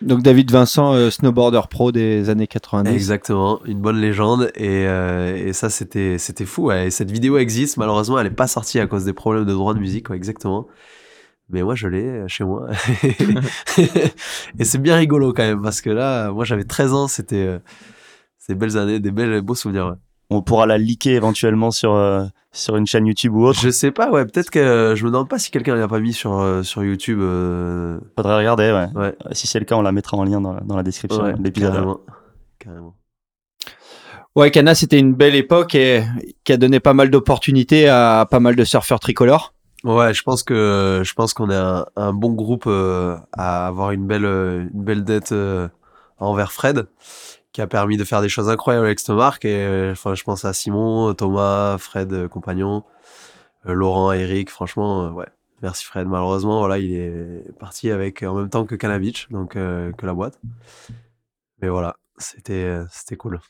Donc 0.00 0.22
David 0.22 0.50
Vincent, 0.50 1.10
snowboarder 1.10 1.60
pro 1.70 1.92
des 1.92 2.28
années 2.30 2.46
90. 2.46 2.90
Exactement, 2.90 3.60
une 3.66 3.80
bonne 3.80 4.00
légende 4.00 4.50
et, 4.56 4.84
et 4.84 5.52
ça 5.52 5.68
c'était 5.68 6.16
c'était 6.18 6.46
fou. 6.46 6.68
Ouais. 6.68 6.86
Et 6.86 6.90
cette 6.90 7.10
vidéo 7.10 7.36
existe, 7.36 7.76
malheureusement 7.76 8.18
elle 8.18 8.28
est 8.28 8.30
pas 8.30 8.46
sortie 8.46 8.80
à 8.80 8.86
cause 8.86 9.04
des 9.04 9.12
problèmes 9.12 9.44
de 9.44 9.52
droit 9.52 9.74
de 9.74 9.78
musique, 9.78 10.08
ouais, 10.08 10.16
exactement 10.16 10.66
mais 11.52 11.62
moi 11.62 11.74
je 11.74 11.88
l'ai 11.88 12.24
chez 12.28 12.44
moi. 12.44 12.68
et 14.58 14.64
c'est 14.64 14.78
bien 14.78 14.96
rigolo 14.96 15.32
quand 15.32 15.42
même 15.42 15.62
parce 15.62 15.80
que 15.80 15.90
là, 15.90 16.30
moi 16.32 16.44
j'avais 16.44 16.64
13 16.64 16.94
ans, 16.94 17.08
c'était 17.08 17.36
euh, 17.36 17.58
ces 18.38 18.54
belles 18.54 18.76
années, 18.76 19.00
des 19.00 19.10
belles 19.10 19.40
beaux 19.42 19.54
souvenirs. 19.54 19.96
On 20.30 20.40
pourra 20.40 20.66
la 20.66 20.78
liker 20.78 21.12
éventuellement 21.12 21.70
sur 21.70 21.94
euh, 21.94 22.24
sur 22.52 22.76
une 22.76 22.86
chaîne 22.86 23.06
YouTube 23.06 23.34
ou 23.34 23.44
autre. 23.44 23.60
Je 23.60 23.68
sais 23.68 23.90
pas, 23.90 24.10
ouais, 24.10 24.24
peut-être 24.24 24.50
que 24.50 24.94
je 24.96 25.04
me 25.04 25.10
demande 25.10 25.28
pas 25.28 25.38
si 25.38 25.50
quelqu'un 25.50 25.74
l'a 25.74 25.88
pas 25.88 26.00
mis 26.00 26.14
sur 26.14 26.40
euh, 26.40 26.62
sur 26.62 26.82
YouTube. 26.82 27.20
Faudrait 28.16 28.36
regarder, 28.36 28.72
ouais. 28.72 29.00
ouais. 29.00 29.14
Si 29.32 29.46
c'est 29.46 29.58
le 29.58 29.66
cas, 29.66 29.76
on 29.76 29.82
la 29.82 29.92
mettra 29.92 30.16
en 30.16 30.24
lien 30.24 30.40
dans, 30.40 30.54
dans 30.64 30.76
la 30.76 30.82
description 30.82 31.22
ouais, 31.22 31.34
de 31.34 31.42
l'épisode. 31.42 31.72
Carrément. 31.72 32.00
carrément. 32.58 32.94
Ouais, 34.34 34.50
Cana, 34.50 34.74
c'était 34.74 34.98
une 34.98 35.12
belle 35.12 35.34
époque 35.34 35.74
et 35.74 36.04
qui 36.44 36.54
a 36.54 36.56
donné 36.56 36.80
pas 36.80 36.94
mal 36.94 37.10
d'opportunités 37.10 37.88
à 37.88 38.26
pas 38.30 38.40
mal 38.40 38.56
de 38.56 38.64
surfeurs 38.64 38.98
tricolores. 38.98 39.52
Ouais, 39.84 40.14
je 40.14 40.22
pense 40.22 40.44
que 40.44 41.02
je 41.04 41.14
pense 41.14 41.34
qu'on 41.34 41.50
est 41.50 41.56
un, 41.96 42.12
bon 42.12 42.32
groupe 42.34 42.64
euh, 42.66 43.16
à 43.32 43.66
avoir 43.66 43.90
une 43.90 44.06
belle 44.06 44.24
une 44.24 44.84
belle 44.84 45.04
dette 45.04 45.32
euh, 45.32 45.68
envers 46.18 46.52
Fred, 46.52 46.86
qui 47.52 47.60
a 47.60 47.66
permis 47.66 47.96
de 47.96 48.04
faire 48.04 48.22
des 48.22 48.28
choses 48.28 48.48
incroyables 48.48 48.86
avec 48.86 49.00
cette 49.00 49.16
marque. 49.16 49.44
Et 49.44 49.64
euh, 49.66 49.92
enfin, 49.92 50.14
je 50.14 50.22
pense 50.24 50.44
à 50.44 50.52
Simon, 50.52 51.14
Thomas, 51.14 51.78
Fred, 51.78 52.28
compagnon, 52.28 52.84
Laurent, 53.64 54.12
Eric. 54.12 54.50
Franchement, 54.50 55.10
ouais. 55.10 55.26
Merci 55.62 55.84
Fred. 55.84 56.06
Malheureusement, 56.08 56.60
voilà, 56.60 56.78
il 56.78 56.92
est 56.94 57.58
parti 57.58 57.90
avec 57.90 58.22
en 58.22 58.34
même 58.34 58.50
temps 58.50 58.66
que 58.66 58.74
Cannabis, 58.76 59.26
donc 59.30 59.54
que 59.54 60.06
la 60.06 60.14
boîte. 60.14 60.40
Mais 61.60 61.68
voilà, 61.68 61.96
c'était 62.18 62.78
c'était 62.90 63.16
cool. 63.16 63.40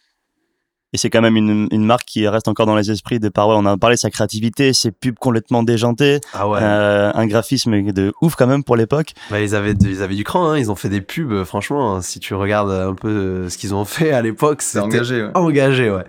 Et 0.95 0.99
c'est 0.99 1.09
quand 1.09 1.23
même 1.23 1.37
une, 1.37 1.69
une, 1.71 1.85
marque 1.85 2.05
qui 2.05 2.29
reste 2.29 2.49
encore 2.49 2.67
dans 2.67 2.77
les 2.77 2.91
esprits 2.91 3.19
de 3.19 3.31
par, 3.31 3.49
ouais, 3.49 3.55
on 3.57 3.65
a 3.65 3.77
parlé 3.79 3.97
de 3.97 4.01
sa 4.01 4.11
créativité, 4.11 4.75
ses 4.75 4.91
pubs 4.91 5.19
complètement 5.19 5.63
déjantées, 5.63 6.21
ah 6.35 6.47
ouais. 6.49 6.59
euh, 6.61 7.11
un 7.15 7.27
graphisme 7.27 7.93
de 7.93 8.13
ouf 8.21 8.35
quand 8.35 8.47
même 8.47 8.63
pour 8.63 8.77
l'époque. 8.77 9.15
Bah, 9.31 9.41
ils 9.41 9.55
avaient, 9.55 9.73
ils 9.73 10.03
avaient 10.03 10.15
du 10.15 10.25
cran, 10.25 10.51
hein. 10.51 10.59
ils 10.59 10.71
ont 10.71 10.75
fait 10.75 10.91
des 10.91 11.01
pubs, 11.01 11.33
euh, 11.33 11.45
franchement, 11.47 11.97
hein. 11.97 12.03
si 12.03 12.21
tu 12.21 12.35
regardes 12.35 12.71
un 12.71 12.95
peu 12.95 13.09
euh, 13.09 13.49
ce 13.49 13.57
qu'ils 13.57 13.75
ont 13.75 13.87
fait 13.87 14.13
à 14.13 14.21
l'époque, 14.21 14.61
c'était 14.61 14.81
engagé, 14.81 15.23
ouais. 15.23 15.31
engagé, 15.35 15.91
ouais. 15.91 16.05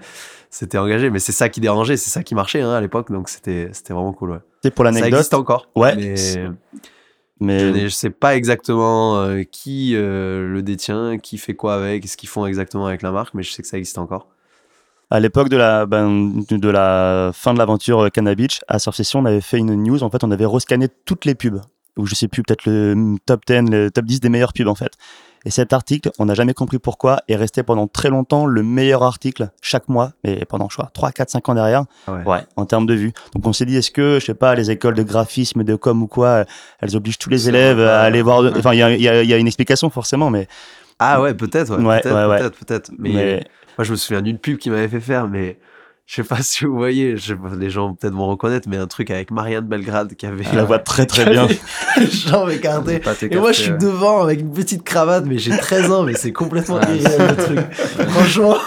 C'était 0.49 0.77
engagé, 0.77 1.09
mais 1.09 1.19
c'est 1.19 1.31
ça 1.31 1.49
qui 1.49 1.61
dérangeait, 1.61 1.97
c'est 1.97 2.11
ça 2.11 2.21
qui 2.21 2.35
marchait 2.35 2.61
hein, 2.61 2.73
à 2.73 2.81
l'époque, 2.81 3.11
donc 3.11 3.29
c'était, 3.29 3.69
c'était 3.71 3.93
vraiment 3.93 4.13
cool, 4.13 4.31
ouais. 4.31 4.39
C'est 4.63 4.71
pour 4.71 4.83
l'anecdote. 4.83 5.11
Ça 5.11 5.17
existe 5.17 5.33
encore. 5.33 5.67
Ouais. 5.75 5.95
Mais, 5.95 6.15
mais... 7.39 7.59
Je, 7.59 7.79
je 7.83 7.87
sais 7.89 8.09
pas 8.09 8.35
exactement 8.35 9.17
euh, 9.17 9.43
qui 9.43 9.93
euh, 9.95 10.47
le 10.47 10.61
détient, 10.61 11.17
qui 11.17 11.37
fait 11.37 11.55
quoi 11.55 11.75
avec, 11.75 12.07
ce 12.07 12.17
qu'ils 12.17 12.29
font 12.29 12.45
exactement 12.45 12.85
avec 12.85 13.01
la 13.01 13.11
marque, 13.11 13.33
mais 13.33 13.43
je 13.43 13.51
sais 13.51 13.61
que 13.61 13.67
ça 13.67 13.77
existe 13.77 13.97
encore 13.97 14.27
à 15.13 15.19
l'époque 15.19 15.47
de 15.49 15.57
la, 15.57 15.85
ben, 15.85 16.43
de 16.49 16.69
la 16.69 17.29
fin 17.35 17.53
de 17.53 17.59
l'aventure 17.59 18.11
Cannabis, 18.11 18.61
à 18.67 18.79
Surf 18.79 18.95
Session, 18.95 19.19
on 19.19 19.25
avait 19.25 19.41
fait 19.41 19.59
une 19.59 19.75
news. 19.75 20.01
En 20.01 20.09
fait, 20.09 20.23
on 20.23 20.31
avait 20.31 20.47
rescanné 20.47 20.87
toutes 21.05 21.25
les 21.25 21.35
pubs. 21.35 21.61
Ou 21.97 22.07
je 22.07 22.15
sais 22.15 22.27
plus, 22.27 22.41
peut-être 22.41 22.65
le 22.65 23.17
top 23.23 23.41
10, 23.45 23.69
le 23.69 23.91
top 23.91 24.05
10 24.05 24.21
des 24.21 24.29
meilleures 24.29 24.53
pubs, 24.53 24.67
en 24.67 24.73
fait. 24.73 24.93
Et 25.45 25.51
cet 25.51 25.71
article, 25.71 26.09
on 26.17 26.25
n'a 26.25 26.33
jamais 26.33 26.55
compris 26.55 26.79
pourquoi, 26.79 27.21
est 27.27 27.35
resté 27.35 27.61
pendant 27.61 27.85
très 27.85 28.09
longtemps 28.09 28.47
le 28.47 28.63
meilleur 28.63 29.03
article 29.03 29.51
chaque 29.61 29.87
mois, 29.87 30.13
et 30.23 30.45
pendant, 30.45 30.67
je 30.67 30.77
crois, 30.77 30.89
3, 30.91 31.11
4, 31.11 31.29
5 31.29 31.49
ans 31.49 31.53
derrière, 31.53 31.83
ouais. 32.07 32.39
en 32.55 32.65
termes 32.65 32.87
de 32.87 32.95
vues. 32.95 33.13
Donc 33.35 33.45
on 33.45 33.53
s'est 33.53 33.65
dit, 33.65 33.75
est-ce 33.75 33.91
que, 33.91 34.17
je 34.19 34.25
sais 34.25 34.33
pas, 34.33 34.55
les 34.55 34.71
écoles 34.71 34.95
de 34.95 35.03
graphisme, 35.03 35.63
de 35.63 35.75
com 35.75 36.01
ou 36.01 36.07
quoi, 36.07 36.45
elles 36.79 36.95
obligent 36.95 37.19
tous 37.19 37.29
les 37.29 37.49
élèves 37.49 37.79
à 37.79 38.01
aller 38.01 38.23
voir... 38.23 38.43
Enfin, 38.57 38.73
il 38.73 38.79
y 38.79 38.83
a, 38.83 39.23
y 39.23 39.33
a, 39.33 39.37
une 39.37 39.47
explication 39.47 39.91
forcément, 39.91 40.31
mais... 40.31 40.47
Ah 40.97 41.21
ouais, 41.21 41.35
peut-être, 41.35 41.77
ouais, 41.79 42.01
peut-être, 42.01 42.57
peut-être, 42.57 42.91
mais, 42.97 43.43
moi 43.77 43.85
je 43.85 43.91
me 43.91 43.95
souviens 43.95 44.21
d'une 44.21 44.37
pub 44.37 44.57
qui 44.57 44.69
m'avait 44.69 44.87
fait 44.87 44.99
faire, 44.99 45.27
mais 45.27 45.57
je 46.05 46.15
sais 46.15 46.23
pas 46.23 46.37
si 46.41 46.65
vous 46.65 46.75
voyez, 46.75 47.17
je 47.17 47.35
les 47.57 47.69
gens 47.69 47.93
peut-être 47.93 48.13
vont 48.13 48.27
reconnaître, 48.27 48.67
mais 48.69 48.77
un 48.77 48.87
truc 48.87 49.09
avec 49.09 49.31
Marianne 49.31 49.65
Belgrade 49.65 50.15
qui 50.15 50.25
avait. 50.25 50.43
Elle 50.51 50.57
la 50.57 50.63
voit 50.63 50.79
très 50.79 51.05
très 51.05 51.29
bien. 51.29 51.47
Genre 52.09 52.49
écarté. 52.49 53.01
Et 53.29 53.37
moi 53.37 53.51
je 53.51 53.61
suis 53.61 53.77
devant 53.77 54.21
avec 54.21 54.41
une 54.41 54.51
petite 54.51 54.83
cravate, 54.83 55.25
mais 55.25 55.37
j'ai 55.37 55.55
13 55.55 55.91
ans, 55.91 56.03
mais 56.03 56.13
c'est 56.13 56.33
complètement 56.33 56.79
irréel 56.81 57.21
le 57.29 57.35
truc. 57.35 57.73
Franchement. 58.09 58.57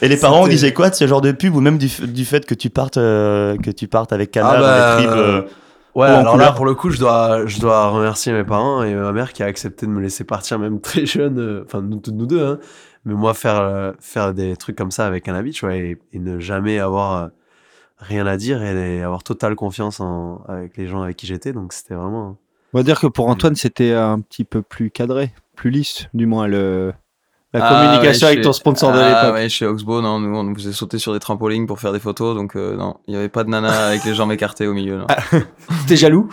Et 0.00 0.08
les 0.08 0.16
parents 0.16 0.46
disaient 0.46 0.72
quoi 0.72 0.90
de 0.90 0.94
ce 0.94 1.08
genre 1.08 1.20
de 1.20 1.32
pub 1.32 1.56
ou 1.56 1.60
même 1.60 1.76
du, 1.76 1.88
du 2.06 2.24
fait 2.24 2.46
que 2.46 2.54
tu 2.54 2.70
partes 2.70 2.98
euh, 2.98 3.56
que 3.56 3.70
tu 3.70 3.88
partes 3.88 4.12
avec 4.12 4.30
Cana 4.30 4.50
ah 4.50 4.52
dans 4.52 4.60
les 4.60 4.66
bah, 4.66 4.94
tripes 4.96 5.10
euh, 5.10 5.42
Ouais, 5.94 6.08
alors 6.08 6.36
là, 6.36 6.50
pour 6.50 6.66
le 6.66 6.74
coup, 6.74 6.90
je 6.90 6.98
dois, 6.98 7.46
je 7.46 7.60
dois 7.60 7.88
remercier 7.88 8.32
mes 8.32 8.42
parents 8.42 8.82
et 8.82 8.94
ma 8.94 9.12
mère 9.12 9.32
qui 9.32 9.44
a 9.44 9.46
accepté 9.46 9.86
de 9.86 9.92
me 9.92 10.00
laisser 10.00 10.24
partir 10.24 10.58
même 10.58 10.80
très 10.80 11.06
jeune, 11.06 11.38
euh, 11.38 11.64
enfin, 11.64 11.82
nous, 11.82 12.02
nous 12.12 12.26
deux, 12.26 12.44
hein, 12.44 12.58
mais 13.04 13.14
moi, 13.14 13.34
faire, 13.34 13.60
euh, 13.60 13.92
faire 14.00 14.34
des 14.34 14.56
trucs 14.56 14.76
comme 14.76 14.90
ça 14.90 15.06
avec 15.06 15.28
un 15.28 15.34
habit, 15.34 15.52
tu 15.52 15.66
vois, 15.66 15.74
et, 15.76 15.98
ne 16.12 16.38
jamais 16.38 16.78
avoir 16.78 17.24
euh, 17.24 17.28
rien 17.98 18.26
à 18.26 18.36
dire 18.36 18.62
et, 18.62 19.02
avoir 19.02 19.22
totale 19.22 19.54
confiance 19.54 20.00
en, 20.00 20.42
avec 20.48 20.76
les 20.76 20.86
gens 20.86 21.02
avec 21.02 21.16
qui 21.16 21.26
j'étais. 21.26 21.52
Donc, 21.52 21.72
c'était 21.72 21.94
vraiment. 21.94 22.36
On 22.72 22.78
va 22.78 22.82
dire 22.82 23.00
que 23.00 23.06
pour 23.06 23.28
Antoine, 23.28 23.54
c'était 23.54 23.92
un 23.92 24.20
petit 24.20 24.44
peu 24.44 24.62
plus 24.62 24.90
cadré, 24.90 25.32
plus 25.54 25.70
lisse, 25.70 26.08
du 26.12 26.26
moins 26.26 26.48
le, 26.48 26.92
la 27.54 27.64
ah, 27.64 27.86
communication 27.86 28.26
avec 28.26 28.40
ton 28.40 28.52
sponsor 28.52 28.90
de 28.90 28.98
l'époque. 28.98 29.14
Ah 29.22 29.32
ouais, 29.32 29.48
chez 29.48 29.64
Oxbow, 29.64 30.02
non, 30.02 30.18
nous, 30.18 30.36
on 30.36 30.52
vous 30.52 30.66
a 30.66 30.72
sauté 30.72 30.98
sur 30.98 31.12
des 31.12 31.20
trampolines 31.20 31.68
pour 31.68 31.78
faire 31.78 31.92
des 31.92 32.00
photos, 32.00 32.34
donc 32.34 32.56
euh, 32.56 32.76
non, 32.76 32.96
il 33.06 33.12
n'y 33.12 33.16
avait 33.16 33.28
pas 33.28 33.44
de 33.44 33.50
nana 33.50 33.86
avec 33.86 34.04
les 34.04 34.12
jambes 34.12 34.32
écartées 34.32 34.66
au 34.66 34.74
milieu. 34.74 35.02
Ah, 35.08 35.18
T'es 35.86 35.96
jaloux? 35.96 36.28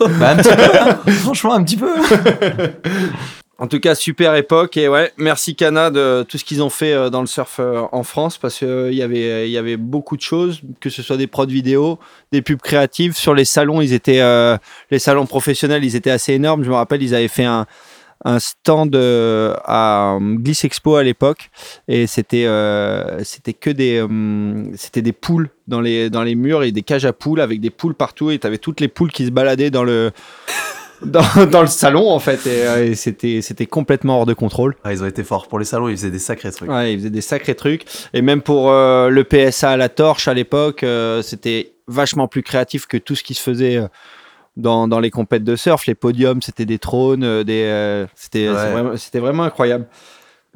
Bah, 0.00 0.30
un 0.32 0.36
petit 0.36 0.56
peu, 1.04 1.12
franchement, 1.12 1.54
un 1.54 1.62
petit 1.62 1.76
peu. 1.76 1.94
En 3.60 3.66
tout 3.66 3.80
cas, 3.80 3.96
super 3.96 4.36
époque. 4.36 4.76
Et 4.76 4.88
ouais, 4.88 5.12
merci 5.16 5.56
Cana 5.56 5.90
de 5.90 6.22
tout 6.28 6.38
ce 6.38 6.44
qu'ils 6.44 6.62
ont 6.62 6.70
fait 6.70 6.92
euh, 6.92 7.10
dans 7.10 7.20
le 7.20 7.26
surf 7.26 7.56
euh, 7.58 7.82
en 7.90 8.04
France 8.04 8.38
parce 8.38 8.58
qu'il 8.58 8.68
euh, 8.68 8.92
y 8.92 9.02
avait 9.02 9.50
y 9.50 9.58
avait 9.58 9.76
beaucoup 9.76 10.16
de 10.16 10.22
choses, 10.22 10.60
que 10.78 10.90
ce 10.90 11.02
soit 11.02 11.16
des 11.16 11.26
prods 11.26 11.46
vidéo, 11.46 11.98
des 12.30 12.40
pubs 12.40 12.60
créatives. 12.60 13.16
Sur 13.16 13.34
les 13.34 13.44
salons, 13.44 13.80
ils 13.80 13.92
étaient 13.92 14.22
les 14.90 14.98
salons 15.00 15.26
professionnels, 15.26 15.84
ils 15.84 15.96
étaient 15.96 16.10
assez 16.10 16.34
énormes. 16.34 16.62
Je 16.62 16.70
me 16.70 16.76
rappelle, 16.76 17.02
ils 17.02 17.16
avaient 17.16 17.26
fait 17.26 17.44
un 17.44 17.66
stand 18.38 18.94
à 18.96 20.18
Gliss 20.20 20.64
Expo 20.64 20.94
à 20.94 21.02
l'époque. 21.02 21.50
Et 21.88 22.06
c'était 22.06 22.46
c'était 23.24 23.54
que 23.54 23.70
des 23.70 24.06
c'était 24.76 25.02
des 25.02 25.12
poules 25.12 25.50
dans 25.66 25.80
les 25.80 26.10
dans 26.10 26.22
les 26.22 26.36
murs 26.36 26.62
et 26.62 26.70
des 26.70 26.82
cages 26.82 27.06
à 27.06 27.12
poules 27.12 27.40
avec 27.40 27.60
des 27.60 27.70
poules 27.70 27.94
partout. 27.94 28.30
Et 28.30 28.38
tu 28.38 28.46
avais 28.46 28.58
toutes 28.58 28.80
les 28.80 28.88
poules 28.88 29.10
qui 29.10 29.26
se 29.26 29.30
baladaient 29.30 29.70
dans 29.70 29.84
le 29.84 30.12
dans, 31.46 31.60
le 31.60 31.68
salon 31.68 32.10
en 32.10 32.18
fait 32.18 32.40
euh, 32.46 32.86
et, 32.86 32.94
c'était 32.94 33.40
c'était 33.40 33.66
complètement 33.66 34.18
hors 34.18 34.26
de 34.26 34.34
contrôle. 34.34 34.76
Ah, 34.82 34.92
ils 34.92 35.02
ont 35.02 35.06
été 35.06 35.22
forts 35.22 35.46
pour 35.46 35.58
les 35.58 35.64
salons, 35.64 35.88
ils 35.88 35.96
faisaient 35.96 36.10
des 36.10 36.18
sacrés 36.18 36.50
trucs. 36.50 36.70
Ouais, 36.70 36.92
ils 36.92 36.98
faisaient 36.98 37.10
des 37.10 37.20
sacrés 37.20 37.54
trucs 37.54 37.84
et 38.12 38.22
même 38.22 38.42
pour 38.42 38.70
euh, 38.70 39.08
le 39.08 39.24
PSA 39.24 39.70
à 39.70 39.76
la 39.76 39.88
torche 39.88 40.28
à 40.28 40.34
l'époque, 40.34 40.82
euh, 40.82 41.22
c'était 41.22 41.74
vachement 41.86 42.26
plus 42.26 42.42
créatif 42.42 42.86
que 42.86 42.96
tout 42.96 43.14
ce 43.14 43.22
qui 43.22 43.34
se 43.34 43.42
faisait 43.42 43.80
dans, 44.56 44.88
dans 44.88 44.98
les 44.98 45.10
compètes 45.10 45.44
de 45.44 45.56
surf, 45.56 45.86
les 45.86 45.94
podiums, 45.94 46.42
c'était 46.42 46.66
des 46.66 46.78
trônes, 46.78 47.44
des 47.44 48.06
c'était 48.14 48.48
c'était 48.96 49.20
vraiment 49.20 49.44
incroyable 49.44 49.86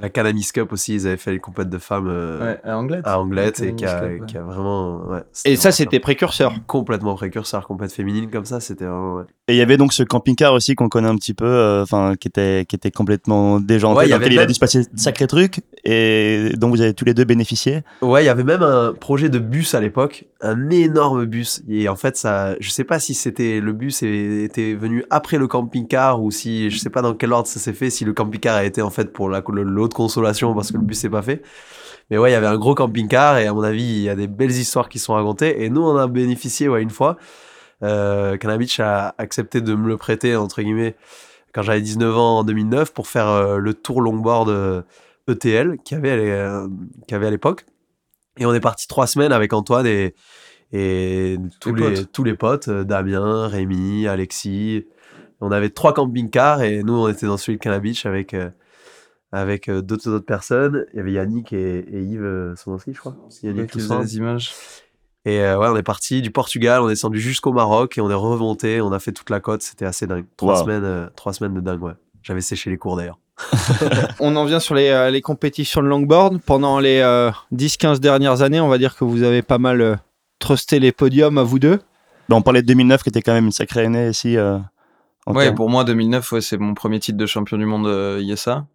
la 0.03 0.09
Canamis 0.09 0.49
Cup 0.53 0.73
aussi, 0.73 0.97
ils 0.97 1.07
avaient 1.07 1.17
fait 1.17 1.31
les 1.31 1.39
compètes 1.39 1.71
de 1.71 1.79
femmes 1.79 2.09
euh, 2.09 2.57
à 2.65 2.77
Anglette, 2.77 3.07
à 3.07 3.21
Anglette 3.21 3.61
et 3.61 3.73
qui 3.73 3.87
a, 3.87 4.01
vraiment. 4.43 5.07
Ouais, 5.07 5.21
et 5.45 5.55
ça, 5.55 5.71
c'était 5.71 6.01
précurseur. 6.01 6.53
Complètement 6.67 7.15
précurseur, 7.15 7.69
compète 7.69 7.93
féminine 7.93 8.29
comme 8.29 8.45
ça, 8.45 8.59
c'était 8.59 8.85
vraiment. 8.85 9.15
Ouais. 9.15 9.25
Et 9.47 9.55
il 9.55 9.57
y 9.57 9.63
avait 9.63 9.77
donc 9.77 9.93
ce 9.93 10.03
camping-car 10.03 10.55
aussi 10.55 10.75
qu'on 10.75 10.89
connaît 10.89 11.09
un 11.09 11.15
petit 11.15 11.35
peu, 11.35 11.45
euh, 11.45 11.83
enfin, 11.83 12.15
qui 12.19 12.27
était 12.27 12.67
qui 12.69 12.75
était 12.75 12.91
complètement 12.91 13.61
déjanté, 13.61 13.99
ouais, 13.99 14.09
dans 14.09 14.19
lequel 14.19 14.33
il 14.33 14.39
a 14.41 14.47
dû 14.47 14.55
se 14.55 14.61
passer 14.61 14.81
de 14.81 14.89
sacrés 14.97 15.29
trucs 15.29 15.61
et 15.85 16.51
dont 16.57 16.69
vous 16.69 16.81
avez 16.81 16.95
tous 16.95 17.05
les 17.05 17.15
deux 17.15 17.25
bénéficié. 17.25 17.83
Ouais, 18.03 18.25
il 18.25 18.27
y 18.27 18.29
avait 18.29 18.45
même 18.45 18.63
un 18.63 18.93
projet 18.93 19.29
de 19.29 19.39
bus 19.39 19.75
à 19.75 19.81
l'époque, 19.81 20.25
un 20.41 20.69
énorme 20.71 21.27
bus. 21.27 21.63
Et 21.69 21.89
en 21.89 21.97
fait, 21.97 22.17
ça, 22.17 22.57
je 22.59 22.71
sais 22.71 22.85
pas 22.85 22.99
si 22.99 23.15
c'était 23.15 23.61
le 23.61 23.73
bus 23.73 24.03
était 24.03 24.75
venu 24.75 25.05
après 25.11 25.39
le 25.39 25.47
camping-car 25.47 26.21
ou 26.21 26.33
si 26.33 26.71
je 26.71 26.79
sais 26.79 26.91
pas 26.91 27.03
dans 27.03 27.15
quel 27.15 27.33
ordre 27.33 27.47
ça 27.47 27.61
s'est 27.61 27.73
fait, 27.73 27.91
si 27.91 28.05
le 28.05 28.13
camping-car 28.13 28.57
a 28.57 28.65
été 28.65 28.83
en 28.83 28.91
fait 28.91 29.13
pour 29.13 29.29
l'autre 29.29 29.92
consolation 29.93 30.55
parce 30.55 30.73
que 30.73 30.77
le 30.77 30.83
bus 30.83 30.99
s'est 30.99 31.11
pas 31.11 31.23
fait. 31.23 31.43
Mais 32.11 32.19
ouais, 32.19 32.31
il 32.31 32.33
y 32.33 32.37
avait 32.37 32.47
un 32.47 32.59
gros 32.59 32.75
camping-car 32.75 33.39
et 33.39 33.47
à 33.47 33.55
mon 33.55 33.63
avis, 33.63 33.83
il 33.83 34.03
y 34.03 34.09
a 34.09 34.15
des 34.15 34.27
belles 34.27 34.51
histoires 34.51 34.89
qui 34.89 34.99
sont 34.99 35.15
racontées. 35.15 35.65
Et 35.65 35.71
nous, 35.71 35.83
on 35.83 35.97
a 35.97 36.07
bénéficié 36.07 36.69
ouais, 36.69 36.83
une 36.83 36.91
fois. 36.91 37.17
Euh, 37.83 38.37
a 38.79 39.15
accepté 39.19 39.61
de 39.61 39.75
me 39.75 39.89
le 39.89 39.97
prêter, 39.97 40.37
entre 40.37 40.63
guillemets, 40.63 40.95
quand 41.53 41.63
j'avais 41.63 41.81
19 41.81 42.17
ans 42.17 42.39
en 42.39 42.45
2009 42.45 42.93
pour 42.93 43.07
faire 43.07 43.29
euh, 43.29 43.59
le 43.59 43.75
tour 43.75 44.01
longboard 44.01 44.85
ETL 45.29 45.79
qu'il 45.85 45.97
y 45.97 45.99
avait, 45.99 46.31
euh, 46.31 46.69
avait 47.11 47.27
à 47.27 47.31
l'époque. 47.31 47.65
Et 48.39 48.47
on 48.47 48.55
est 48.55 48.61
parti 48.61 48.89
trois 48.89 49.07
semaines 49.07 49.33
avec 49.33 49.53
Antoine 49.53 49.87
et, 49.87 50.15
et 50.73 51.37
tous, 51.61 51.75
les, 51.75 52.07
tous 52.07 52.25
les 52.25 52.35
potes, 52.35 52.69
euh, 52.69 52.85
Damien, 52.85 53.47
Rémi, 53.47 54.07
Alexis. 54.07 54.87
On 55.41 55.51
avait 55.51 55.71
trois 55.71 55.93
camping-cars 55.93 56.63
et 56.63 56.83
nous, 56.83 56.95
on 56.95 57.09
était 57.09 57.27
dans 57.27 57.37
celui 57.37 57.59
de 57.59 57.79
Beach 57.79 58.07
avec 58.07 58.37
avec 59.33 59.69
euh, 59.69 59.81
d'autres 59.81 60.11
autres 60.11 60.27
personnes. 60.27 60.87
Il 60.93 60.99
y 60.99 61.01
avait 61.01 61.13
Yannick 61.13 61.53
et, 61.53 61.79
et 61.79 62.03
Yves 62.03 62.23
euh, 62.23 62.55
aussi, 62.67 62.93
je 62.93 62.99
crois. 62.99 63.17
Yannick 63.43 63.71
qui 63.71 63.81
faisait 63.81 63.99
les 63.99 64.17
images. 64.19 64.53
Et 65.25 65.41
euh, 65.41 65.59
ouais, 65.59 65.69
on 65.69 65.77
est 65.77 65.83
parti 65.83 66.21
du 66.21 66.31
Portugal, 66.31 66.83
on 66.83 66.89
est 66.89 66.93
descendu 66.93 67.21
jusqu'au 67.21 67.53
Maroc 67.53 67.97
et 67.97 68.01
on 68.01 68.11
est 68.11 68.15
remonté, 68.15 68.81
on 68.81 68.93
a 68.93 68.99
fait 68.99 69.13
toute 69.13 69.31
la 69.31 69.41
côte, 69.41 69.63
c'était 69.63 69.85
assez 69.85 70.07
dingue. 70.07 70.27
Trois 70.37 70.63
semaines, 70.63 71.11
trois 71.17 71.33
semaines 71.33 71.55
de 71.55 71.61
dingue, 71.61 71.83
ouais. 71.83 71.93
J'avais 72.23 72.41
séché 72.41 72.71
les 72.71 72.77
cours 72.77 72.97
d'ailleurs. 72.97 73.19
on 74.21 74.37
en 74.37 74.45
vient 74.45 74.61
sur 74.61 74.75
les, 74.75 75.11
les, 75.11 75.23
compétitions 75.23 75.83
de 75.83 75.87
longboard. 75.87 76.41
Pendant 76.43 76.79
les 76.79 77.01
10-15 77.53 77.99
dernières 77.99 78.43
années, 78.43 78.61
on 78.61 78.69
va 78.69 78.79
dire 78.79 78.97
que 78.97 79.05
vous 79.05 79.23
avez 79.23 79.43
pas 79.43 79.59
mal 79.59 80.01
trusté 80.39 80.79
les 80.79 80.93
podiums 80.93 81.39
à 81.39 81.43
vous 81.43 81.59
deux. 81.59 81.81
Bah, 82.29 82.37
on 82.37 82.43
parlait 82.43 82.63
de 82.63 82.67
2009 82.67 83.03
qui 83.03 83.09
était 83.09 83.23
quand 83.23 83.33
même 83.33 83.47
une 83.47 83.53
sacrée 83.53 83.87
année 83.87 84.09
ici. 84.09 84.37
ouais, 85.27 85.55
pour 85.55 85.71
moi 85.71 85.85
2009, 85.85 86.33
ouais, 86.33 86.41
c'est 86.41 86.59
mon 86.59 86.75
premier 86.75 87.01
titre 87.01 87.19
de 87.19 87.27
champion 87.27 87.57
du 87.59 87.65
monde 87.65 88.21
ISA. 88.21 88.67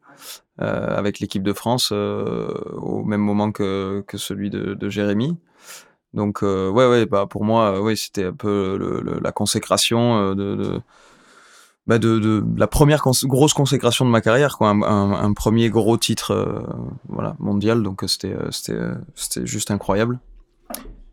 Euh, 0.59 0.97
avec 0.97 1.19
l'équipe 1.19 1.43
de 1.43 1.53
France 1.53 1.89
euh, 1.91 2.47
au 2.77 3.03
même 3.03 3.21
moment 3.21 3.51
que, 3.51 4.03
que 4.07 4.17
celui 4.17 4.49
de, 4.49 4.73
de 4.73 4.89
Jérémy. 4.89 5.37
Donc 6.15 6.41
euh, 6.41 6.67
ouais 6.67 6.87
ouais 6.87 7.05
bah 7.05 7.27
pour 7.29 7.43
moi 7.43 7.79
oui 7.79 7.95
c'était 7.95 8.23
un 8.23 8.33
peu 8.33 8.75
le, 8.75 9.19
la 9.21 9.31
consécration 9.31 10.33
de, 10.33 10.55
de 10.55 10.81
bah 11.85 11.99
de, 11.99 12.17
de, 12.17 12.43
la 12.57 12.65
première 12.65 13.03
grosse 13.25 13.53
consécration 13.53 14.03
de 14.03 14.09
ma 14.09 14.19
carrière, 14.19 14.57
quoi, 14.57 14.69
un, 14.69 14.81
un, 15.11 15.33
premier 15.33 15.69
gros 15.69 15.95
titre 15.95 16.65
voilà, 17.07 17.35
mondial, 17.37 17.83
donc 17.83 18.03
c'était 18.07 18.33
juste 19.43 19.69
incroyable. 19.69 20.19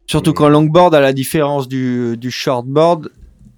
Surtout 0.07 0.33
qu'en 0.33 0.49
longboard, 0.49 0.95
à 0.95 1.01
la 1.01 1.13
différence 1.13 1.69
du, 1.69 2.17
du 2.17 2.31
shortboard, 2.31 3.11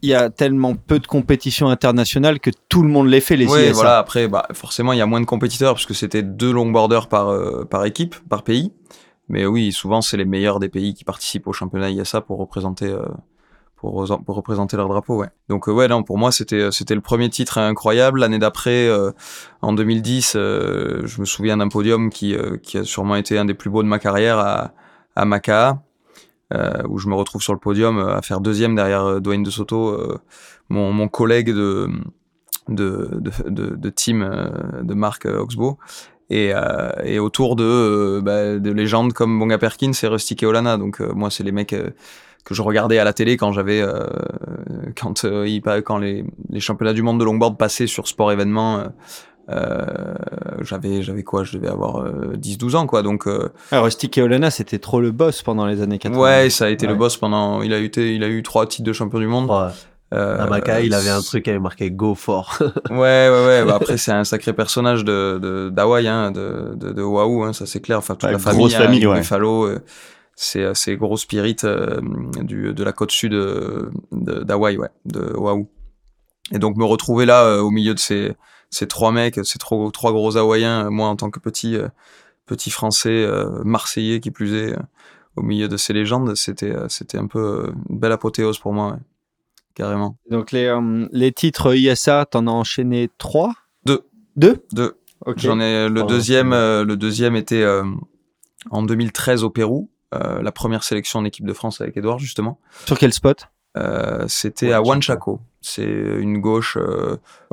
il 0.03 0.11
y 0.11 0.15
a 0.15 0.31
tellement 0.31 0.75
peu 0.75 0.99
de 0.99 1.07
compétitions 1.07 1.69
internationales 1.69 2.41
que 2.41 2.51
tout 2.69 2.83
le 2.83 2.89
monde 2.89 3.09
les 3.09 3.21
fait, 3.21 3.37
les 3.37 3.47
Oui, 3.47 3.71
voilà, 3.73 3.99
après, 3.99 4.29
bah, 4.29 4.47
forcément, 4.53 4.93
il 4.93 4.99
y 4.99 5.03
a 5.03 5.07
moins 5.07 5.21
de 5.21 5.27
compétiteurs 5.27 5.75
parce 5.75 5.87
que 5.87 5.95
c'était 5.95 6.23
deux 6.23 6.53
longboarders 6.53 7.09
par, 7.09 7.29
euh, 7.29 7.65
par 7.65 7.85
équipe, 7.85 8.15
par 8.29 8.43
pays. 8.43 8.73
Mais 9.29 9.47
oui, 9.47 9.73
souvent, 9.73 10.03
c'est 10.03 10.17
les 10.17 10.25
meilleurs 10.25 10.61
des 10.61 10.69
pays 10.69 10.95
qui 10.95 11.05
participent 11.05 11.49
au 11.49 11.53
championnat 11.53 11.91
ISA 11.91 12.21
pour 12.21 12.39
représenter, 12.39 12.87
euh, 12.87 13.03
pour, 13.77 14.07
pour, 14.25 14.37
représenter 14.37 14.77
leur 14.77 14.89
drapeau, 14.89 15.17
ouais. 15.17 15.29
Donc, 15.49 15.69
euh, 15.69 15.73
ouais, 15.73 15.89
non, 15.89 16.03
pour 16.03 16.19
moi, 16.19 16.31
c'était, 16.31 16.71
c'était 16.71 16.95
le 16.95 17.01
premier 17.01 17.29
titre 17.29 17.59
incroyable. 17.59 18.21
L'année 18.21 18.39
d'après, 18.39 18.89
en 19.63 19.73
2010, 19.73 20.33
je 20.35 21.21
me 21.21 21.25
souviens 21.25 21.57
d'un 21.57 21.69
podium 21.69 22.11
qui, 22.11 22.37
qui 22.63 22.79
a 22.79 22.85
sûrement 22.85 23.17
été 23.17 23.39
un 23.39 23.45
des 23.45 23.55
plus 23.55 23.71
beaux 23.71 23.83
de 23.83 23.89
ma 23.89 23.99
carrière 23.99 24.39
à, 24.39 24.73
à 25.17 25.25
Maca 25.25 25.83
où 26.89 26.99
je 26.99 27.09
me 27.09 27.15
retrouve 27.15 27.43
sur 27.43 27.53
le 27.53 27.59
podium 27.59 27.99
euh, 27.99 28.17
à 28.17 28.23
faire 28.23 28.41
deuxième 28.41 28.75
derrière 28.75 29.05
euh, 29.05 29.21
Dwayne 29.21 29.43
De 29.43 29.51
Soto, 29.51 29.99
mon, 30.69 30.93
mon, 30.93 31.09
collègue 31.09 31.51
de, 31.51 31.89
de, 32.69 33.21
de, 33.21 33.75
de, 33.77 33.91
team 33.91 34.29
de 34.83 34.95
Marc 34.95 35.27
Oxbow. 35.27 35.79
Et, 36.29 36.53
et, 37.05 37.21
autour 37.21 37.55
de, 37.55 38.21
bah, 38.21 38.59
de 38.59 38.71
légendes 38.73 39.13
comme 39.13 39.39
Bonga 39.39 39.59
Perkins 39.59 39.93
et 40.03 40.07
Rusty 40.09 40.35
Keolana. 40.35 40.77
Donc 40.77 40.99
moi, 41.01 41.31
c'est 41.31 41.45
les 41.45 41.53
mecs 41.53 41.77
que 42.45 42.55
je 42.55 42.63
regardais 42.63 42.99
à 42.99 43.05
la 43.05 43.13
télé 43.13 43.37
quand 43.37 43.53
j'avais 43.53 43.85
quand 44.97 45.25
quand 45.85 45.99
les, 45.99 46.25
les, 46.51 46.61
championnats 46.61 46.95
du 46.95 47.03
monde 47.03 47.21
de 47.21 47.25
longboard 47.25 47.57
passaient 47.57 47.87
sur 47.87 48.09
sport 48.09 48.33
événement 48.33 48.89
euh, 49.49 50.15
j'avais 50.63 51.03
j'avais 51.03 51.23
quoi? 51.23 51.45
Je 51.45 51.57
devais 51.57 51.69
avoir 51.69 52.05
10 52.37 52.59
12 52.59 52.75
ans 52.75 52.87
quoi 52.87 53.03
donc 53.03 53.29
euh, 53.29 53.49
ah, 53.71 53.81
Rusty 53.81 54.11
Keolana 54.11 54.51
c'était 54.51 54.81
trop 54.81 55.01
le 55.01 55.13
boss 55.13 55.43
pendant 55.43 55.67
les 55.67 55.83
années 55.83 55.99
80 55.99 56.21
ouais 56.21 56.51
ça 56.51 56.65
a 56.65 56.69
été 56.69 56.87
le 56.87 56.97
boss 56.97 57.17
pendant 57.17 57.63
il 57.63 57.73
a 57.73 57.79
eu 57.79 57.91
il 57.97 58.25
a 58.25 58.29
eu 58.29 58.43
trois 58.43 58.67
titres 58.67 58.87
de 58.87 58.93
champion 58.93 59.19
du 59.19 59.27
monde 59.27 59.51
Euh, 60.15 60.39
il 60.85 60.95
avait 60.95 61.11
un 61.11 61.21
truc 61.21 61.45
qui 61.45 61.51
avait 61.51 61.59
marqué 61.59 61.91
Go 61.91 62.15
fort. 62.15 62.59
ouais, 62.91 62.97
ouais, 62.97 63.47
ouais. 63.47 63.65
Bah, 63.65 63.75
après, 63.75 63.97
c'est 63.97 64.13
un 64.13 64.23
sacré 64.23 64.53
personnage 64.53 65.05
de 65.05 65.69
d'Hawaï, 65.75 66.07
hein, 66.07 66.31
de, 66.31 66.75
de, 66.77 66.93
de 66.93 67.03
Waouh, 67.03 67.43
hein, 67.43 67.53
ça 67.53 67.67
c'est 67.67 67.81
clair. 67.81 67.99
Enfin, 67.99 68.15
toute 68.15 68.31
la 68.31 68.39
famille, 68.39 68.59
grosse 68.61 68.75
famille, 68.75 69.05
hein, 69.05 69.21
ouais. 69.21 69.79
c'est 70.37 70.75
c'est 70.75 70.97
gros 70.97 71.17
spirit 71.17 71.57
du, 72.41 72.73
de 72.73 72.85
la 72.85 72.93
côte 72.93 73.11
sud 73.11 73.35
d'Hawaï, 74.13 74.79
ouais, 74.79 74.91
de 75.07 75.37
Waouh. 75.37 75.69
Et 76.53 76.61
donc 76.61 76.77
me 76.77 76.85
retrouver 76.85 77.27
là 77.27 77.61
au 77.61 77.71
milieu 77.71 77.93
de 77.93 77.99
ces 77.99 78.33
ces 78.77 78.87
trois 78.87 79.13
mecs, 79.13 79.45
ces 79.45 79.59
trois, 79.59 79.91
trois 79.91 80.13
gros 80.13 80.37
Hawaïens, 80.37 80.91
moi 80.91 81.09
en 81.09 81.17
tant 81.17 81.31
que 81.31 81.41
petit 81.41 81.77
petit 82.47 82.71
français 82.71 83.27
marseillais 83.65 84.21
qui 84.21 84.31
plus 84.31 84.55
est 84.55 84.77
au 85.37 85.43
milieu 85.43 85.69
de 85.69 85.77
ces 85.77 85.93
légendes, 85.93 86.35
c'était 86.35 86.75
c'était 86.89 87.19
un 87.19 87.27
peu 87.27 87.73
une 87.89 87.99
belle 87.99 88.13
apothéose 88.13 88.59
pour 88.59 88.73
moi. 88.73 88.93
Ouais 88.93 88.99
carrément. 89.77 90.19
Donc 90.29 90.51
les, 90.51 90.65
euh, 90.65 91.07
les 91.13 91.31
titres 91.31 91.77
ISA, 91.77 92.27
t'en 92.27 92.49
as 92.49 92.51
enchaîné 92.51 93.09
trois? 93.19 93.55
Deux. 93.85 94.05
Deux? 94.35 94.65
Deux. 94.73 94.99
J'en 95.37 95.61
ai 95.61 95.89
le 95.89 96.03
deuxième. 96.03 96.53
Euh, 96.53 96.85
le 96.85 96.97
deuxième 96.97 97.37
était 97.37 97.63
euh, 97.63 97.85
en 98.71 98.83
2013 98.83 99.45
au 99.45 99.51
Pérou, 99.51 99.91
la 100.13 100.51
première 100.51 100.83
sélection 100.83 101.21
en 101.21 101.25
équipe 101.25 101.47
de 101.47 101.53
France 101.53 101.81
avec 101.81 101.97
Edouard 101.97 102.19
justement. 102.19 102.59
Sur 102.87 102.99
quel 102.99 103.13
spot? 103.13 103.49
C'était 104.27 104.73
à 104.73 104.81
Huanchaco. 104.81 105.41
C'est 105.67 105.85
une 105.85 106.39
gauche 106.39 106.79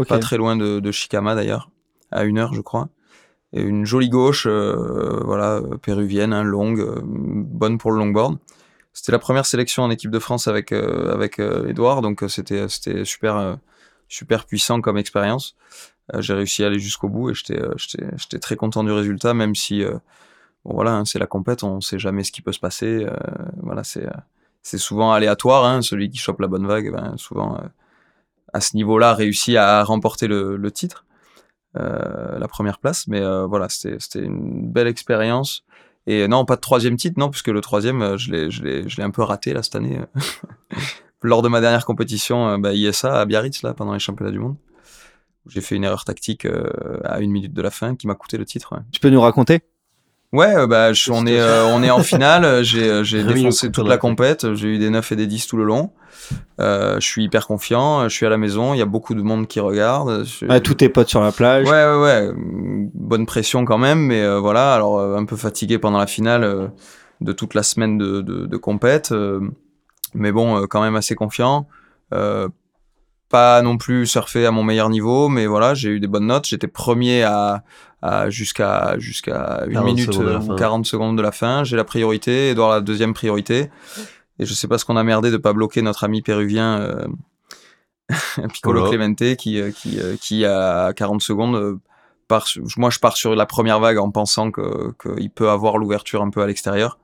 pas 0.07 0.19
très 0.19 0.37
loin 0.37 0.55
de, 0.55 0.79
de 0.79 0.91
Chicama 0.91 1.33
d'ailleurs, 1.35 1.69
à 2.11 2.23
une 2.23 2.37
heure 2.37 2.53
je 2.53 2.61
crois. 2.61 2.89
Et 3.53 3.61
une 3.61 3.85
jolie 3.85 4.09
gauche, 4.09 4.47
voilà, 4.47 5.61
péruvienne, 5.81 6.33
hein, 6.33 6.43
longue, 6.43 7.01
bonne 7.03 7.77
pour 7.77 7.91
le 7.91 7.97
longboard. 7.97 8.37
C'était 8.93 9.11
la 9.11 9.19
première 9.19 9.45
sélection 9.47 9.83
en 9.83 9.89
équipe 9.89 10.11
de 10.11 10.19
France 10.19 10.47
avec 10.47 10.71
euh, 10.71 11.11
avec 11.11 11.39
euh, 11.39 11.67
Edouard, 11.67 12.01
donc 12.01 12.21
euh, 12.21 12.27
c'était 12.27 12.69
c'était 12.69 13.03
super 13.05 13.57
super 14.07 14.45
puissant 14.45 14.81
comme 14.81 14.97
expérience. 14.97 15.55
J'ai 16.19 16.33
réussi 16.33 16.63
à 16.63 16.67
aller 16.67 16.79
jusqu'au 16.79 17.09
bout 17.09 17.31
et 17.31 17.33
j'étais 17.33 18.39
très 18.39 18.55
content 18.55 18.83
du 18.83 18.91
résultat, 18.91 19.33
même 19.33 19.55
si 19.55 19.83
bon 20.65 20.73
voilà, 20.73 20.95
hein, 20.97 21.05
c'est 21.05 21.17
la 21.17 21.27
compète, 21.27 21.63
on 21.63 21.81
sait 21.81 21.97
jamais 21.97 22.23
ce 22.23 22.31
qui 22.31 22.41
peut 22.41 22.51
se 22.51 22.59
passer. 22.59 23.07
voilà, 23.61 23.83
c'est 23.83 24.07
c'est 24.61 24.77
souvent 24.77 25.13
aléatoire. 25.13 25.65
Hein, 25.65 25.81
celui 25.81 26.09
qui 26.09 26.17
chope 26.17 26.41
la 26.41 26.47
bonne 26.47 26.67
vague, 26.67 26.91
ben, 26.91 27.15
souvent 27.17 27.57
à 28.53 28.61
ce 28.61 28.75
niveau-là 28.75 29.13
réussit 29.13 29.55
à 29.57 29.83
remporter 29.83 30.27
le, 30.27 30.55
le 30.55 30.71
titre, 30.71 31.05
la 31.75 32.47
première 32.47 32.79
place. 32.79 33.07
Mais 33.07 33.21
voilà, 33.47 33.67
c'était 33.69 34.19
une 34.19 34.71
belle 34.71 34.87
expérience. 34.87 35.65
Et 36.05 36.27
non, 36.27 36.45
pas 36.45 36.55
de 36.55 36.61
troisième 36.61 36.97
titre, 36.97 37.17
non, 37.17 37.29
puisque 37.29 37.47
le 37.47 37.61
troisième, 37.61 38.01
euh, 38.01 38.17
je 38.17 38.31
l'ai, 38.31 39.03
un 39.03 39.11
peu 39.11 39.21
raté 39.21 39.53
là 39.53 39.63
cette 39.63 39.75
année. 39.75 39.99
Lors 41.21 41.41
de 41.41 41.47
ma 41.47 41.61
dernière 41.61 41.85
compétition, 41.85 42.49
euh, 42.49 42.57
bah, 42.57 42.73
ISA 42.73 43.21
à 43.21 43.25
Biarritz, 43.25 43.61
là, 43.63 43.73
pendant 43.73 43.93
les 43.93 43.99
championnats 43.99 44.31
du 44.31 44.39
monde. 44.39 44.57
J'ai 45.47 45.61
fait 45.61 45.75
une 45.75 45.83
erreur 45.83 46.03
tactique 46.03 46.45
euh, 46.45 46.99
à 47.03 47.19
une 47.19 47.31
minute 47.31 47.53
de 47.53 47.61
la 47.61 47.71
fin 47.71 47.95
qui 47.95 48.07
m'a 48.07 48.15
coûté 48.15 48.37
le 48.37 48.45
titre. 48.45 48.75
Tu 48.91 48.99
peux 48.99 49.09
nous 49.09 49.21
raconter? 49.21 49.61
Ouais, 50.33 50.67
bah, 50.67 50.89
on, 51.11 51.25
est, 51.25 51.41
on 51.41 51.81
est 51.83 51.91
en 51.91 52.03
finale. 52.03 52.63
J'ai, 52.63 53.03
j'ai 53.05 53.23
défoncé 53.33 53.71
toute 53.71 53.87
la 53.87 53.97
compète. 53.97 54.53
J'ai 54.55 54.67
eu 54.67 54.77
des 54.79 54.89
9 54.89 55.11
et 55.11 55.15
des 55.15 55.27
10 55.27 55.47
tout 55.47 55.57
le 55.57 55.63
long. 55.63 55.91
Euh, 56.59 56.95
je 56.99 57.07
suis 57.07 57.23
hyper 57.23 57.47
confiant, 57.47 58.03
je 58.07 58.13
suis 58.13 58.25
à 58.25 58.29
la 58.29 58.37
maison, 58.37 58.73
il 58.73 58.77
y 58.77 58.81
a 58.81 58.85
beaucoup 58.85 59.13
de 59.15 59.21
monde 59.21 59.47
qui 59.47 59.59
regarde. 59.59 60.25
Ah, 60.49 60.59
tous 60.59 60.75
tes 60.75 60.89
potes 60.89 61.09
sur 61.09 61.21
la 61.21 61.31
plage. 61.31 61.67
Ouais, 61.67 61.71
ouais, 61.85 62.01
ouais. 62.01 62.31
Bonne 62.35 63.25
pression 63.25 63.65
quand 63.65 63.77
même, 63.77 63.99
mais 63.99 64.21
euh, 64.21 64.39
voilà. 64.39 64.73
Alors, 64.73 64.99
euh, 64.99 65.17
un 65.17 65.25
peu 65.25 65.35
fatigué 65.35 65.77
pendant 65.77 65.97
la 65.97 66.07
finale 66.07 66.71
de 67.21 67.31
toute 67.31 67.53
la 67.53 67.63
semaine 67.63 67.97
de, 67.97 68.21
de, 68.21 68.45
de 68.45 68.57
compète. 68.57 69.13
mais 70.13 70.31
bon, 70.31 70.65
quand 70.67 70.81
même 70.81 70.95
assez 70.95 71.15
confiant. 71.15 71.67
Pas 73.33 73.63
non 73.63 73.77
plus 73.77 74.05
surfer 74.05 74.45
à 74.45 74.51
mon 74.51 74.61
meilleur 74.61 74.89
niveau, 74.89 75.27
mais 75.27 75.47
voilà, 75.47 75.73
j'ai 75.73 75.89
eu 75.89 75.99
des 75.99 76.05
bonnes 76.05 76.27
notes. 76.27 76.45
J'étais 76.45 76.67
premier 76.67 77.23
à, 77.23 77.63
à 78.03 78.29
jusqu'à 78.29 78.93
jusqu'à 78.99 79.63
une 79.67 79.81
minute 79.81 80.15
ou 80.15 80.55
40 80.55 80.85
secondes 80.85 81.17
de 81.17 81.21
la 81.23 81.31
fin. 81.31 81.63
J'ai 81.63 81.75
la 81.75 81.83
priorité, 81.83 82.49
Edouard 82.51 82.69
la 82.69 82.79
deuxième 82.81 83.15
priorité. 83.15 83.71
Et 84.37 84.45
je 84.45 84.53
sais 84.53 84.67
pas 84.67 84.77
ce 84.77 84.85
qu'on 84.85 84.97
a 84.97 85.03
merdé 85.03 85.31
de 85.31 85.37
pas 85.37 85.51
bloquer 85.51 85.81
notre 85.81 86.03
ami 86.03 86.21
péruvien 86.21 86.79
euh, 86.79 87.07
Piccolo 88.53 88.87
Clemente 88.87 89.35
qui 89.35 89.59
euh, 89.59 89.71
qui 89.71 89.99
euh, 89.99 90.15
qui 90.21 90.45
à 90.45 90.93
40 90.95 91.19
secondes 91.23 91.55
euh, 91.55 91.79
part 92.27 92.45
moi 92.77 92.91
je 92.91 92.99
pars 92.99 93.17
sur 93.17 93.33
la 93.33 93.47
première 93.47 93.79
vague 93.79 93.97
en 93.97 94.11
pensant 94.11 94.51
que 94.51 94.93
qu'il 95.01 95.31
peut 95.31 95.49
avoir 95.49 95.79
l'ouverture 95.79 96.21
un 96.21 96.29
peu 96.29 96.43
à 96.43 96.45
l'extérieur. 96.45 96.99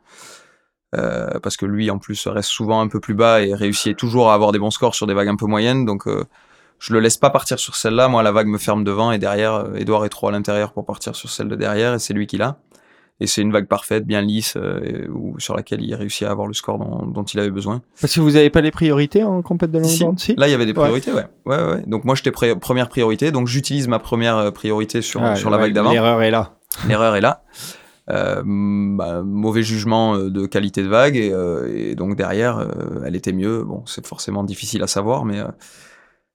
Euh, 0.95 1.39
parce 1.43 1.55
que 1.55 1.67
lui 1.67 1.91
en 1.91 1.99
plus 1.99 2.25
reste 2.25 2.49
souvent 2.49 2.81
un 2.81 2.87
peu 2.87 2.99
plus 2.99 3.13
bas 3.13 3.41
et 3.41 3.53
réussit 3.53 3.95
toujours 3.95 4.31
à 4.31 4.33
avoir 4.33 4.51
des 4.51 4.57
bons 4.57 4.71
scores 4.71 4.95
sur 4.95 5.05
des 5.05 5.13
vagues 5.13 5.27
un 5.27 5.35
peu 5.35 5.45
moyennes 5.45 5.85
donc 5.85 6.07
je 6.79 6.93
le 6.93 6.99
laisse 6.99 7.17
pas 7.17 7.29
partir 7.29 7.59
sur 7.59 7.75
celle-là 7.75 8.07
moi 8.07 8.23
la 8.23 8.31
vague 8.31 8.47
me 8.47 8.57
ferme 8.57 8.83
devant 8.83 9.11
et 9.11 9.19
derrière 9.19 9.67
Edouard 9.75 10.05
est 10.05 10.09
trop 10.09 10.29
à 10.29 10.31
l'intérieur 10.31 10.73
pour 10.73 10.87
partir 10.87 11.15
sur 11.15 11.29
celle 11.29 11.47
de 11.47 11.55
derrière 11.55 11.93
et 11.93 11.99
c'est 11.99 12.15
lui 12.15 12.25
qui 12.25 12.37
l'a 12.37 12.57
et 13.21 13.27
c'est 13.27 13.41
une 13.41 13.51
vague 13.51 13.67
parfaite, 13.67 14.05
bien 14.05 14.21
lisse, 14.21 14.55
euh, 14.55 15.07
sur 15.39 15.55
laquelle 15.55 15.81
il 15.81 15.93
réussit 15.93 16.25
à 16.25 16.31
avoir 16.31 16.47
le 16.47 16.53
score 16.53 16.77
dont, 16.77 17.23
il 17.23 17.39
avait 17.39 17.49
besoin. 17.49 17.81
Parce 17.99 18.15
que 18.15 18.21
vous 18.21 18.31
n'avez 18.31 18.49
pas 18.49 18.61
les 18.61 18.71
priorités 18.71 19.23
en 19.23 19.41
compète 19.41 19.71
de 19.71 19.79
longboard 19.79 20.19
si. 20.19 20.35
Là, 20.35 20.47
il 20.47 20.51
y 20.51 20.53
avait 20.53 20.65
des 20.65 20.73
priorités, 20.73 21.11
ouais. 21.11 21.25
ouais. 21.45 21.57
Ouais, 21.57 21.83
Donc 21.85 22.05
moi, 22.05 22.15
j'étais 22.15 22.31
première 22.31 22.87
priorité, 22.87 23.31
donc 23.31 23.47
j'utilise 23.47 23.89
ma 23.89 23.99
première 23.99 24.37
euh, 24.37 24.51
priorité 24.51 25.01
sur, 25.01 25.35
sur 25.35 25.49
la 25.49 25.57
vague 25.57 25.73
d'avant. 25.73 25.91
L'erreur 25.91 26.21
est 26.21 26.31
là. 26.31 26.53
L'erreur 26.87 27.15
est 27.15 27.21
là. 27.21 27.43
Euh, 28.11 28.41
bah, 28.45 29.21
mauvais 29.23 29.61
jugement 29.61 30.15
euh, 30.15 30.29
de 30.31 30.47
qualité 30.47 30.81
de 30.81 30.87
vague 30.87 31.15
et, 31.15 31.31
et 31.67 31.95
donc 31.95 32.15
derrière, 32.15 32.67
elle 33.05 33.15
était 33.15 33.33
mieux. 33.33 33.63
Bon, 33.63 33.83
c'est 33.85 34.05
forcément 34.05 34.43
difficile 34.43 34.81
à 34.83 34.87
savoir, 34.87 35.25
mais 35.25 35.41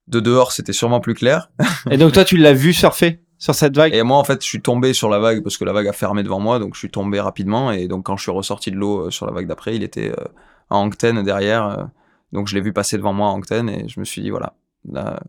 de 0.06 0.20
dehors, 0.20 0.52
c'était 0.52 0.72
sûrement 0.72 1.00
plus 1.00 1.14
clair. 1.14 1.50
et 1.90 1.96
donc 1.96 2.12
toi, 2.12 2.24
tu 2.24 2.36
l'as 2.36 2.52
vu 2.52 2.72
surfer 2.72 3.24
sur 3.38 3.54
cette 3.54 3.76
vague? 3.76 3.94
Et 3.94 4.02
moi, 4.02 4.16
en 4.16 4.24
fait, 4.24 4.42
je 4.42 4.46
suis 4.46 4.62
tombé 4.62 4.92
sur 4.94 5.08
la 5.08 5.18
vague 5.18 5.42
parce 5.42 5.56
que 5.56 5.64
la 5.64 5.72
vague 5.72 5.88
a 5.88 5.92
fermé 5.92 6.22
devant 6.22 6.40
moi, 6.40 6.58
donc 6.58 6.74
je 6.74 6.78
suis 6.78 6.90
tombé 6.90 7.20
rapidement. 7.20 7.72
Et 7.72 7.88
donc, 7.88 8.06
quand 8.06 8.16
je 8.16 8.22
suis 8.22 8.32
ressorti 8.32 8.70
de 8.70 8.76
l'eau 8.76 9.06
euh, 9.06 9.10
sur 9.10 9.26
la 9.26 9.32
vague 9.32 9.46
d'après, 9.46 9.76
il 9.76 9.82
était 9.82 10.10
euh, 10.10 10.24
en 10.70 10.86
Angten 10.86 11.22
derrière. 11.22 11.66
Euh, 11.66 11.84
donc, 12.32 12.48
je 12.48 12.54
l'ai 12.54 12.60
vu 12.60 12.72
passer 12.72 12.96
devant 12.96 13.12
moi 13.12 13.28
en 13.28 13.34
Angten 13.34 13.68
et 13.68 13.86
je 13.88 14.00
me 14.00 14.04
suis 14.04 14.22
dit, 14.22 14.30
voilà, 14.30 14.54
là, 14.90 15.20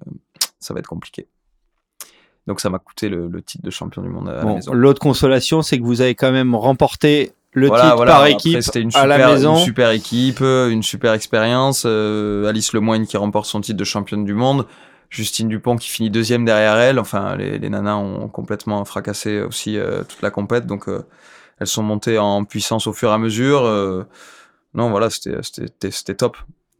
ça 0.59 0.73
va 0.73 0.79
être 0.79 0.87
compliqué. 0.87 1.27
Donc, 2.47 2.59
ça 2.59 2.69
m'a 2.69 2.79
coûté 2.79 3.09
le, 3.09 3.29
titre 3.41 3.63
de 3.63 3.71
champion 3.71 4.01
du 4.01 4.09
monde 4.09 4.29
à 4.29 4.33
la 4.33 4.45
maison. 4.45 4.73
L'autre 4.73 4.99
consolation, 4.99 5.61
c'est 5.61 5.79
que 5.79 5.83
vous 5.83 6.01
avez 6.01 6.15
quand 6.15 6.31
même 6.31 6.55
remporté 6.55 7.31
le 7.53 7.69
titre 7.69 8.05
par 8.05 8.25
équipe 8.25 8.61
c'était 8.61 8.81
une 8.81 8.91
super, 8.91 9.03
à 9.03 9.07
la 9.07 9.29
maison. 9.29 9.55
Une 9.55 9.63
super 9.63 9.91
équipe, 9.91 10.41
une 10.41 10.83
super 10.83 11.13
expérience. 11.13 11.85
Alice 11.85 12.73
Lemoine 12.73 13.07
qui 13.07 13.17
remporte 13.17 13.45
son 13.45 13.61
titre 13.61 13.77
de 13.77 13.83
championne 13.83 14.25
du 14.25 14.33
monde. 14.33 14.65
Justine 15.09 15.47
Dupont 15.47 15.77
qui 15.77 15.89
finit 15.89 16.09
deuxième 16.09 16.45
derrière 16.45 16.77
elle. 16.77 16.99
Enfin, 16.99 17.35
les, 17.35 17.57
les 17.57 17.69
nanas 17.69 17.95
ont 17.95 18.27
complètement 18.27 18.83
fracassé 18.85 19.41
aussi 19.41 19.77
euh, 19.77 20.03
toute 20.03 20.21
la 20.21 20.31
compète, 20.31 20.65
donc 20.67 20.89
euh, 20.89 21.05
elles 21.59 21.67
sont 21.67 21.83
montées 21.83 22.17
en 22.17 22.43
puissance 22.43 22.87
au 22.87 22.93
fur 22.93 23.09
et 23.09 23.13
à 23.13 23.17
mesure. 23.17 23.65
Euh, 23.65 24.03
non, 24.73 24.89
voilà, 24.89 25.09
c'était 25.09 26.15
top. 26.15 26.37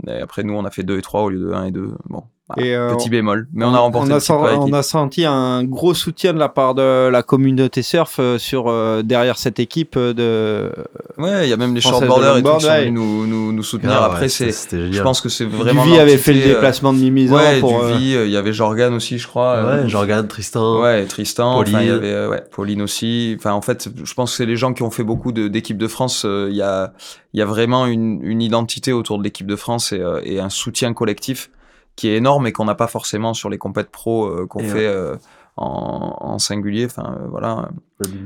Et 0.08 0.20
après, 0.20 0.44
nous, 0.44 0.54
on 0.54 0.66
a 0.66 0.72
fait 0.72 0.84
2 0.84 0.98
et 0.98 1.02
3 1.02 1.22
au 1.22 1.30
lieu 1.30 1.40
de 1.40 1.54
1 1.54 1.66
et 1.66 1.72
2. 1.72 1.94
Bon, 2.06 2.24
euh, 2.60 2.94
petit 2.94 3.10
bémol, 3.10 3.48
mais 3.54 3.66
on, 3.66 3.74
a 3.74 3.80
remporté. 3.80 4.14
On 4.14 4.46
a, 4.46 4.56
on 4.58 4.74
a, 4.74 4.84
senti 4.84 5.26
un 5.26 5.64
gros 5.64 5.96
soutien 5.96 6.32
de 6.32 6.38
la 6.38 6.48
part 6.48 6.76
de 6.76 7.10
la 7.10 7.24
communauté 7.24 7.82
surf 7.82 8.18
euh, 8.20 8.38
sur 8.38 8.66
euh, 8.68 9.02
derrière 9.02 9.40
cette 9.40 9.60
équipe 9.60 9.98
de. 9.98 10.72
Ouais, 11.18 11.48
il 11.48 11.50
y 11.50 11.54
a 11.54 11.58
même 11.58 11.74
les 11.74 11.82
shortboarders 11.82 12.38
et 12.38 12.44
tout 12.44 12.58
qui 12.58 12.66
sont 12.66 12.72
venus 12.72 12.94
nous, 12.94 13.26
nous, 13.26 13.52
nous 13.52 13.64
soutenir. 13.64 13.98
Ah 14.00 14.06
Après, 14.06 14.30
c'est, 14.30 14.52
je 14.52 15.02
pense 15.02 15.22
que 15.22 15.30
c'est 15.30 15.46
vraiment. 15.46 15.86
Duvy 15.86 15.98
avait 15.98 16.18
fait 16.18 16.34
le 16.34 16.44
déplacement 16.44 16.94
de 16.94 17.00
Mimizan. 17.00 17.36
Ouais, 17.36 17.60
pour, 17.60 17.84
Duvy, 17.84 18.14
il 18.14 18.30
y 18.30 18.38
avait 18.38 18.54
Jorgan 18.54 18.94
aussi, 18.94 19.18
je 19.18 19.28
crois. 19.28 19.64
Ouais, 19.66 19.90
Jorgan, 19.90 20.28
Tristan. 20.28 20.82
Ouais, 20.82 21.06
Tristan. 21.06 21.56
Pauline. 21.56 21.80
il 21.82 21.88
y 21.88 21.90
avait 21.90 22.28
ouais, 22.28 22.44
Pauline 22.52 22.84
aussi. 22.84 23.36
Enfin, 23.40 23.54
en 23.54 23.62
fait, 23.62 23.90
je 24.04 24.14
pense 24.14 24.32
que 24.32 24.38
c'est 24.38 24.46
les 24.46 24.56
gens 24.56 24.74
qui 24.74 24.84
ont 24.84 24.92
fait 24.92 25.04
beaucoup 25.04 25.32
d'équipes 25.32 25.80
de, 25.80 25.88
France. 25.88 26.28
Il 26.30 26.56
y 26.56 26.62
a, 26.62 26.94
il 27.34 27.40
y 27.40 27.42
a 27.42 27.46
vraiment 27.46 27.88
une, 27.88 28.20
une 28.22 28.44
identité 28.44 28.94
autour 28.94 29.18
de 29.18 29.24
l'équipe 29.24 29.48
de 29.48 29.56
France 29.56 29.94
et, 29.94 30.04
et 30.26 30.40
un 30.40 30.52
soutien 30.52 30.94
collectif 30.94 31.50
qui 31.96 32.10
est 32.10 32.18
énorme 32.18 32.48
et 32.48 32.52
qu'on 32.52 32.66
n'a 32.66 32.76
pas 32.76 32.88
forcément 32.88 33.34
sur 33.34 33.50
les 33.50 33.58
compètes 33.58 33.90
pro 33.90 34.26
euh, 34.26 34.46
qu'on 34.48 34.60
fait 34.60 34.88
euh, 34.88 35.16
en, 35.56 36.18
en, 36.20 36.40
singulier, 36.40 36.86
enfin 36.86 37.18
euh, 37.20 37.28
voilà, 37.28 37.70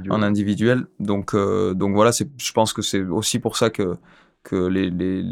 en 0.10 0.22
individuel. 0.24 0.86
Donc 1.00 1.36
donc 1.36 1.94
voilà, 1.94 2.12
c'est, 2.12 2.28
je 2.38 2.52
pense 2.52 2.74
que 2.74 2.82
c'est 2.82 3.02
aussi 3.02 3.40
pour 3.40 3.58
ça 3.58 3.70
que 3.70 3.98
que 4.44 4.56
les, 4.56 4.90
les 4.90 5.24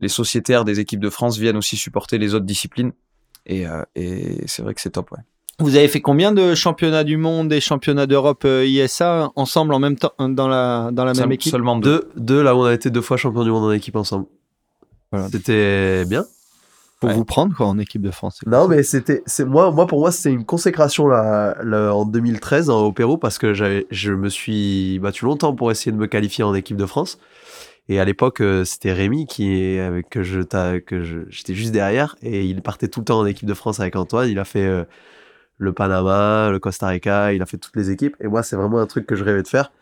les 0.00 0.08
sociétaires 0.08 0.64
des 0.64 0.80
équipes 0.80 1.00
de 1.00 1.10
France 1.10 1.38
viennent 1.38 1.56
aussi 1.56 1.76
supporter 1.76 2.18
les 2.18 2.34
autres 2.34 2.46
disciplines. 2.46 2.92
Et, 3.46 3.64
et 3.96 4.46
c'est 4.46 4.62
vrai 4.62 4.74
que 4.74 4.80
c'est 4.80 4.90
top, 4.90 5.10
ouais. 5.12 5.18
Vous 5.60 5.74
avez 5.74 5.88
fait 5.88 6.00
combien 6.00 6.30
de 6.30 6.54
championnats 6.54 7.02
du 7.02 7.16
monde 7.16 7.52
et 7.52 7.60
championnats 7.60 8.06
d'Europe 8.06 8.46
ISA 8.46 9.32
ensemble 9.34 9.74
en 9.74 9.80
même 9.80 9.96
temps 9.96 10.12
dans 10.18 10.46
la 10.46 10.90
dans 10.92 11.04
la 11.04 11.14
même 11.14 11.32
équipe? 11.32 11.50
Seulement 11.50 11.76
deux. 11.76 12.10
deux. 12.16 12.42
Là, 12.42 12.54
on 12.54 12.64
a 12.64 12.74
été 12.74 12.90
deux 12.90 13.00
fois 13.00 13.16
champion 13.16 13.42
du 13.42 13.50
monde 13.50 13.64
en 13.64 13.72
équipe 13.72 13.96
ensemble. 13.96 14.26
Voilà. 15.10 15.28
C'était 15.30 16.04
bien 16.04 16.24
pour 17.00 17.10
vous 17.10 17.24
prendre 17.24 17.54
quoi 17.54 17.66
en 17.66 17.78
équipe 17.78 18.02
de 18.02 18.10
France. 18.10 18.40
Non 18.46 18.66
mais 18.66 18.82
c'était 18.82 19.22
c'est 19.26 19.44
moi 19.44 19.70
moi 19.70 19.86
pour 19.86 20.00
moi 20.00 20.10
c'était 20.10 20.32
une 20.34 20.44
consécration 20.44 21.06
là, 21.06 21.54
en 21.92 22.04
2013 22.04 22.70
hein, 22.70 22.74
au 22.74 22.92
Pérou 22.92 23.18
parce 23.18 23.38
que 23.38 23.54
j'avais 23.54 23.86
je 23.90 24.12
me 24.12 24.28
suis 24.28 24.98
battu 24.98 25.24
longtemps 25.24 25.54
pour 25.54 25.70
essayer 25.70 25.92
de 25.92 25.96
me 25.96 26.06
qualifier 26.06 26.44
en 26.44 26.54
équipe 26.54 26.76
de 26.76 26.86
France 26.86 27.18
Et 27.88 28.00
à 28.00 28.04
l'époque, 28.04 28.42
c'était 28.64 28.92
Rémi 28.92 29.26
qui 29.26 29.78
que 30.10 30.22
je 30.22 30.42
que 30.80 31.26
j'étais 31.30 31.54
juste 31.54 31.72
derrière 31.72 32.16
et 32.22 32.44
il 32.44 32.62
partait 32.62 32.88
tout 32.88 33.00
le 33.00 33.04
temps 33.04 33.20
en 33.20 33.26
équipe 33.26 33.46
de 33.46 33.54
France 33.54 33.80
avec 33.80 33.94
Antoine. 33.96 34.28
Il 34.28 34.38
a 34.38 34.44
fait 34.44 34.86
le 35.56 35.72
Panama, 35.72 36.50
le 36.50 36.58
Costa 36.58 36.88
Rica, 36.88 37.32
il 37.32 37.42
a 37.42 37.46
fait 37.46 37.58
toutes 37.58 37.76
les 37.76 37.90
équipes. 37.90 38.16
Et 38.20 38.28
moi, 38.28 38.42
c'est 38.42 38.56
vraiment 38.56 38.78
un 38.78 38.86
truc 38.86 39.06
que 39.06 39.16
je 39.16 39.24
rêvais 39.24 39.42
de 39.42 39.48
faire. 39.48 39.72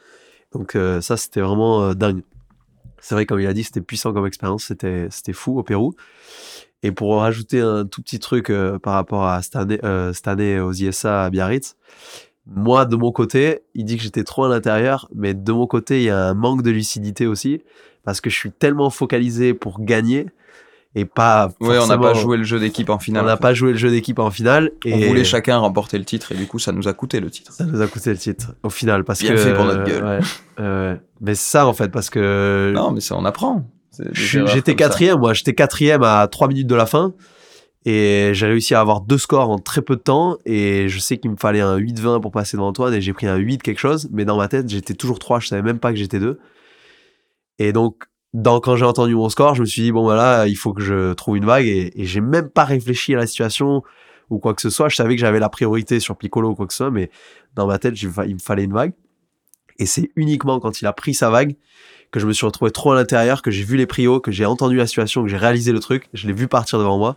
Donc 0.53 0.77
ça, 1.01 1.17
c'était 1.17 1.41
vraiment 1.41 1.95
dingue. 1.95 2.23
C'est 3.01 3.15
vrai, 3.15 3.27
comme 3.27 3.41
il 3.41 3.47
a 3.47 3.53
dit, 3.53 3.63
c'était 3.65 3.81
puissant 3.81 4.13
comme 4.13 4.27
expérience, 4.27 4.65
c'était 4.65 5.33
fou 5.33 5.59
au 5.59 5.63
Pérou. 5.63 5.95
Et 6.83 6.93
pour 6.93 7.21
rajouter 7.21 7.61
un 7.61 7.85
tout 7.85 8.03
petit 8.03 8.19
truc 8.19 8.51
euh, 8.51 8.79
par 8.79 8.95
rapport 8.95 9.27
à 9.27 9.43
cette 9.43 9.57
année, 9.57 9.79
euh, 9.85 10.13
cette 10.13 10.29
année 10.29 10.61
aux 10.61 10.73
ISA 10.73 11.25
à 11.25 11.31
Biarritz, 11.31 11.77
moi, 12.47 12.85
de 12.85 12.95
mon 12.95 13.11
côté, 13.11 13.63
il 13.75 13.85
dit 13.85 13.97
que 13.97 14.03
j'étais 14.03 14.23
trop 14.23 14.45
à 14.45 14.49
l'intérieur, 14.49 15.09
mais 15.15 15.35
de 15.35 15.53
mon 15.53 15.67
côté, 15.67 16.01
il 16.01 16.05
y 16.05 16.11
a 16.11 16.27
un 16.27 16.35
manque 16.35 16.63
de 16.63 16.71
lucidité 16.71 17.27
aussi, 17.27 17.63
parce 18.05 18.21
que 18.21 18.31
je 18.31 18.37
suis 18.37 18.53
tellement 18.53 18.91
focalisé 18.91 19.53
pour 19.53 19.81
gagner 19.81 20.27
et 20.95 21.05
pas. 21.05 21.51
Oui, 21.61 21.77
on 21.81 21.87
n'a 21.87 21.99
pas 21.99 22.15
joué 22.15 22.37
le 22.37 22.45
jeu 22.45 22.61
d'équipe 22.61 22.89
en 22.89 22.99
finale. 22.99 23.25
On 23.25 23.27
n'a 23.27 23.37
pas 23.37 23.53
joué 23.53 23.73
le 23.73 23.79
jeu 23.79 23.91
d'équipe 23.91 24.19
en 24.19 24.31
finale. 24.31 24.71
Et 24.85 24.95
on 24.95 25.09
voulait 25.09 25.25
chacun 25.25 25.59
remporter 25.59 25.99
le 25.99 26.05
titre, 26.05 26.33
et 26.33 26.37
du 26.37 26.47
coup, 26.47 26.59
ça 26.59 26.71
nous 26.71 26.87
a 26.87 26.93
coûté 26.93 27.19
le 27.19 27.31
titre. 27.31 27.53
Ça 27.53 27.65
nous 27.65 27.81
a 27.83 27.87
coûté 27.89 28.11
le 28.11 28.17
titre, 28.17 28.55
au 28.63 28.71
final, 28.71 29.05
parce 29.05 29.21
Bien 29.21 29.33
que. 29.33 29.39
fait 29.39 29.55
pour 29.55 29.65
notre 29.65 29.85
gueule. 29.85 30.05
Ouais, 30.05 30.21
euh, 30.61 30.97
mais 31.21 31.35
c'est 31.35 31.51
ça, 31.51 31.67
en 31.67 31.75
fait, 31.75 31.91
parce 31.91 32.11
que. 32.11 32.73
Non, 32.75 32.93
mais 32.93 33.01
ça, 33.01 33.17
on 33.17 33.25
apprend. 33.25 33.69
J'étais 34.13 34.75
quatrième, 34.75 35.19
moi. 35.19 35.35
J'étais 35.35 35.55
quatrième 35.55 36.03
à 36.03 36.27
trois 36.29 36.49
minutes 36.49 36.67
de 36.67 36.75
la 36.75 36.87
fin. 36.87 37.15
Et 37.85 38.31
j'ai 38.33 38.47
réussi 38.47 38.75
à 38.75 38.81
avoir 38.81 39.01
deux 39.01 39.19
scores 39.19 39.49
en 39.49 39.59
très 39.59 39.81
peu 39.81 39.97
de 39.97 40.01
temps. 40.01 40.39
Et 40.45 40.89
je 40.89 40.99
sais 40.99 41.19
qu'il 41.19 41.31
me 41.31 41.37
fallait 41.37 41.61
un 41.61 41.79
8-20 41.79 42.21
pour 42.21 42.33
passer 42.33 42.57
devant 42.57 42.69
Antoine. 42.69 42.93
Et 42.95 43.01
j'ai 43.01 43.13
pris 43.13 43.27
un 43.27 43.37
8 43.37 43.63
quelque 43.63 43.79
chose. 43.79 44.09
Mais 44.13 44.25
dans 44.25 44.37
ma 44.37 44.49
tête, 44.49 44.69
j'étais 44.69 44.95
toujours 44.95 45.19
3. 45.19 45.41
Je 45.41 45.49
savais 45.49 45.63
même 45.63 45.79
pas 45.79 45.93
que 45.93 45.99
j'étais 45.99 46.19
2. 46.19 46.39
Et 47.59 47.73
donc, 47.73 48.05
dans, 48.35 48.61
quand 48.61 48.77
j'ai 48.77 48.85
entendu 48.85 49.15
mon 49.15 49.29
score, 49.29 49.55
je 49.55 49.61
me 49.61 49.67
suis 49.67 49.83
dit, 49.83 49.93
bon, 49.93 50.03
voilà, 50.03 50.47
il 50.49 50.57
faut 50.57 50.73
que 50.73 50.83
je 50.83 51.13
trouve 51.13 51.37
une 51.37 51.47
vague. 51.47 51.67
Et, 51.67 51.93
et 52.01 52.05
j'ai 52.07 52.21
même 52.21 52.49
pas 52.49 52.65
réfléchi 52.65 53.15
à 53.15 53.19
la 53.19 53.27
situation 53.27 53.83
ou 54.31 54.39
quoi 54.39 54.55
que 54.55 54.63
ce 54.63 54.71
soit. 54.71 54.89
Je 54.89 54.97
savais 54.97 55.15
que 55.15 55.21
j'avais 55.21 55.39
la 55.39 55.49
priorité 55.49 56.01
sur 56.01 56.17
Piccolo 56.17 56.51
ou 56.51 56.55
quoi 56.55 56.67
que 56.67 56.73
ce 56.73 56.79
soit. 56.79 56.91
Mais 56.91 57.11
dans 57.55 57.67
ma 57.67 57.79
tête, 57.79 57.95
il 58.01 58.09
me 58.09 58.41
fallait 58.41 58.65
une 58.65 58.73
vague. 58.73 58.93
Et 59.79 59.87
c'est 59.87 60.11
uniquement 60.17 60.59
quand 60.59 60.81
il 60.81 60.87
a 60.87 60.93
pris 60.93 61.15
sa 61.15 61.31
vague 61.31 61.55
que 62.11 62.21
je 62.21 62.27
me 62.27 62.33
suis 62.33 62.47
retrouvé 62.47 62.71
trop 62.71 62.93
à 62.93 62.95
l'intérieur, 62.95 63.43
que 63.43 63.51
j'ai 63.51 63.65
vu 63.65 63.77
les 63.77 63.87
prios, 63.87 64.21
que 64.21 64.31
j'ai 64.31 64.47
entendu 64.47 64.77
la 64.77 64.87
situation, 64.87 65.23
que 65.23 65.29
j'ai 65.29 65.37
réalisé 65.37 65.73
le 65.73 65.81
truc, 65.81 66.09
je 66.15 66.27
l'ai 66.27 66.33
vu 66.33 66.49
partir 66.49 66.79
devant 66.79 66.99
moi. 66.99 67.17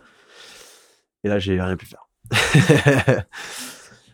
Et 1.24 1.28
là, 1.28 1.38
j'ai 1.38 1.60
rien 1.60 1.76
pu 1.76 1.86
faire. 1.86 2.06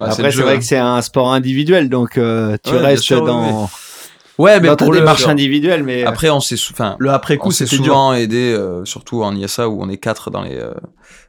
Après, 0.00 0.30
c'est 0.30 0.42
vrai 0.42 0.54
hein. 0.54 0.58
que 0.58 0.64
c'est 0.64 0.76
un 0.76 1.00
sport 1.00 1.32
individuel, 1.32 1.88
donc 1.88 2.18
euh, 2.18 2.56
tu 2.62 2.74
restes 2.74 3.12
dans. 3.12 3.70
Ouais, 4.38 4.60
mais 4.60 4.68
dans 4.68 4.76
pour 4.76 4.92
ta 4.92 4.98
démarche 4.98 5.26
individuelle, 5.26 5.82
mais 5.82 6.04
après 6.04 6.30
on 6.30 6.40
s'est, 6.40 6.56
enfin, 6.70 6.96
le 6.98 7.10
après 7.10 7.36
coup, 7.38 7.52
c'est 7.52 7.66
souvent 7.66 8.12
aidé, 8.12 8.52
euh, 8.52 8.84
surtout 8.84 9.22
en 9.22 9.34
ISA 9.34 9.68
où 9.68 9.82
on 9.82 9.88
est 9.88 9.96
quatre 9.96 10.30
dans 10.30 10.42
les 10.42 10.56
euh, 10.56 10.74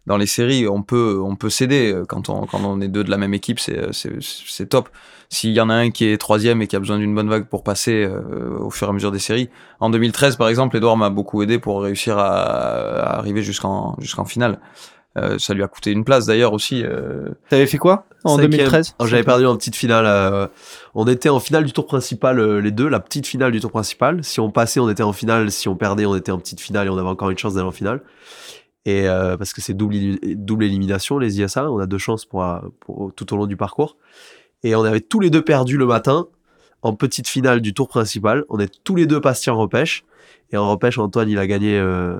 dans 0.05 0.17
les 0.17 0.27
séries, 0.27 0.67
on 0.67 0.83
peut 0.83 1.21
on 1.23 1.35
peut 1.35 1.49
s'aider 1.49 1.95
quand 2.07 2.29
on 2.29 2.45
quand 2.45 2.61
on 2.63 2.81
est 2.81 2.87
deux 2.87 3.03
de 3.03 3.09
la 3.09 3.17
même 3.17 3.33
équipe, 3.33 3.59
c'est 3.59 3.79
c'est 3.91 4.69
top 4.69 4.89
s'il 5.29 5.51
y 5.51 5.59
en 5.59 5.69
a 5.69 5.73
un 5.73 5.91
qui 5.91 6.05
est 6.05 6.17
troisième 6.17 6.61
et 6.61 6.67
qui 6.67 6.75
a 6.75 6.79
besoin 6.79 6.97
d'une 6.97 7.13
bonne 7.13 7.29
vague 7.29 7.47
pour 7.47 7.63
passer 7.63 8.03
euh, 8.05 8.57
au 8.59 8.69
fur 8.69 8.87
et 8.87 8.89
à 8.89 8.93
mesure 8.93 9.11
des 9.11 9.19
séries. 9.19 9.49
En 9.79 9.89
2013, 9.89 10.37
par 10.37 10.47
exemple, 10.47 10.77
Edouard 10.77 10.97
m'a 10.97 11.09
beaucoup 11.09 11.41
aidé 11.43 11.59
pour 11.59 11.81
réussir 11.81 12.17
à, 12.17 12.29
à 12.29 13.17
arriver 13.17 13.41
jusqu'en 13.41 13.95
jusqu'en 13.99 14.25
finale. 14.25 14.59
Euh, 15.17 15.39
ça 15.39 15.53
lui 15.53 15.63
a 15.63 15.67
coûté 15.67 15.91
une 15.91 16.03
place 16.03 16.25
d'ailleurs 16.25 16.53
aussi. 16.53 16.83
Euh... 16.83 17.29
T'avais 17.49 17.65
fait 17.65 17.77
quoi 17.77 18.05
en 18.23 18.37
2013 18.37 18.95
J'avais 19.05 19.23
perdu 19.23 19.45
en 19.45 19.55
petite 19.55 19.75
finale. 19.75 20.05
Euh, 20.05 20.47
on 20.95 21.07
était 21.07 21.29
en 21.29 21.39
finale 21.39 21.65
du 21.65 21.73
tour 21.73 21.85
principal 21.85 22.39
euh, 22.39 22.59
les 22.59 22.71
deux, 22.71 22.87
la 22.87 22.99
petite 22.99 23.25
finale 23.25 23.51
du 23.51 23.59
tour 23.59 23.71
principal. 23.71 24.23
Si 24.23 24.39
on 24.39 24.51
passait, 24.51 24.79
on 24.79 24.89
était 24.89 25.03
en 25.03 25.13
finale. 25.13 25.49
Si 25.51 25.67
on 25.67 25.75
perdait, 25.75 26.05
on 26.05 26.15
était 26.15 26.31
en 26.31 26.39
petite 26.39 26.61
finale 26.61 26.87
et 26.87 26.89
on 26.89 26.97
avait 26.97 27.07
encore 27.07 27.29
une 27.29 27.37
chance 27.37 27.55
d'aller 27.55 27.67
en 27.67 27.71
finale. 27.71 28.01
Et 28.85 29.05
parce 29.37 29.51
que 29.51 29.59
c'est 29.59 29.73
double, 29.73 29.97
double 30.23 30.63
élimination 30.63 31.17
les 31.17 31.41
ISA, 31.41 31.69
on 31.69 31.77
a 31.79 31.85
deux 31.85 31.97
chances 31.97 32.23
pour, 32.23 32.45
pour, 32.79 33.11
tout 33.13 33.33
au 33.33 33.35
long 33.37 33.45
du 33.45 33.57
parcours. 33.57 33.97
Et 34.63 34.75
on 34.75 34.83
avait 34.85 35.01
tous 35.01 35.19
les 35.19 35.29
deux 35.29 35.41
perdu 35.41 35.75
le 35.75 35.85
matin 35.85 36.27
en 36.81 36.95
petite 36.95 37.27
finale 37.27 37.59
du 37.59 37.73
tour 37.73 37.89
principal. 37.89 38.45
On 38.47 38.59
est 38.59 38.71
tous 38.85 38.95
les 38.95 39.05
deux 39.05 39.19
passés 39.19 39.51
en 39.51 39.57
repêche. 39.57 40.05
Et 40.51 40.57
en 40.57 40.69
repêche, 40.69 40.97
Antoine, 40.97 41.29
il 41.29 41.39
a 41.39 41.47
gagné, 41.47 41.77
euh, 41.77 42.19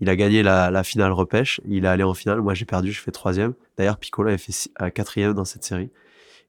il 0.00 0.08
a 0.08 0.16
gagné 0.16 0.42
la, 0.42 0.82
finale 0.82 1.12
repêche. 1.12 1.60
Il 1.66 1.84
est 1.84 1.88
allé 1.88 2.02
en 2.02 2.14
finale. 2.14 2.40
Moi, 2.40 2.54
j'ai 2.54 2.64
perdu, 2.64 2.92
je 2.92 3.00
fais 3.00 3.10
troisième. 3.10 3.54
D'ailleurs, 3.76 3.98
Piccolo 3.98 4.28
avait 4.28 4.38
fait 4.38 4.70
à 4.76 4.90
quatrième 4.90 5.32
dans 5.32 5.44
cette 5.44 5.64
série. 5.64 5.90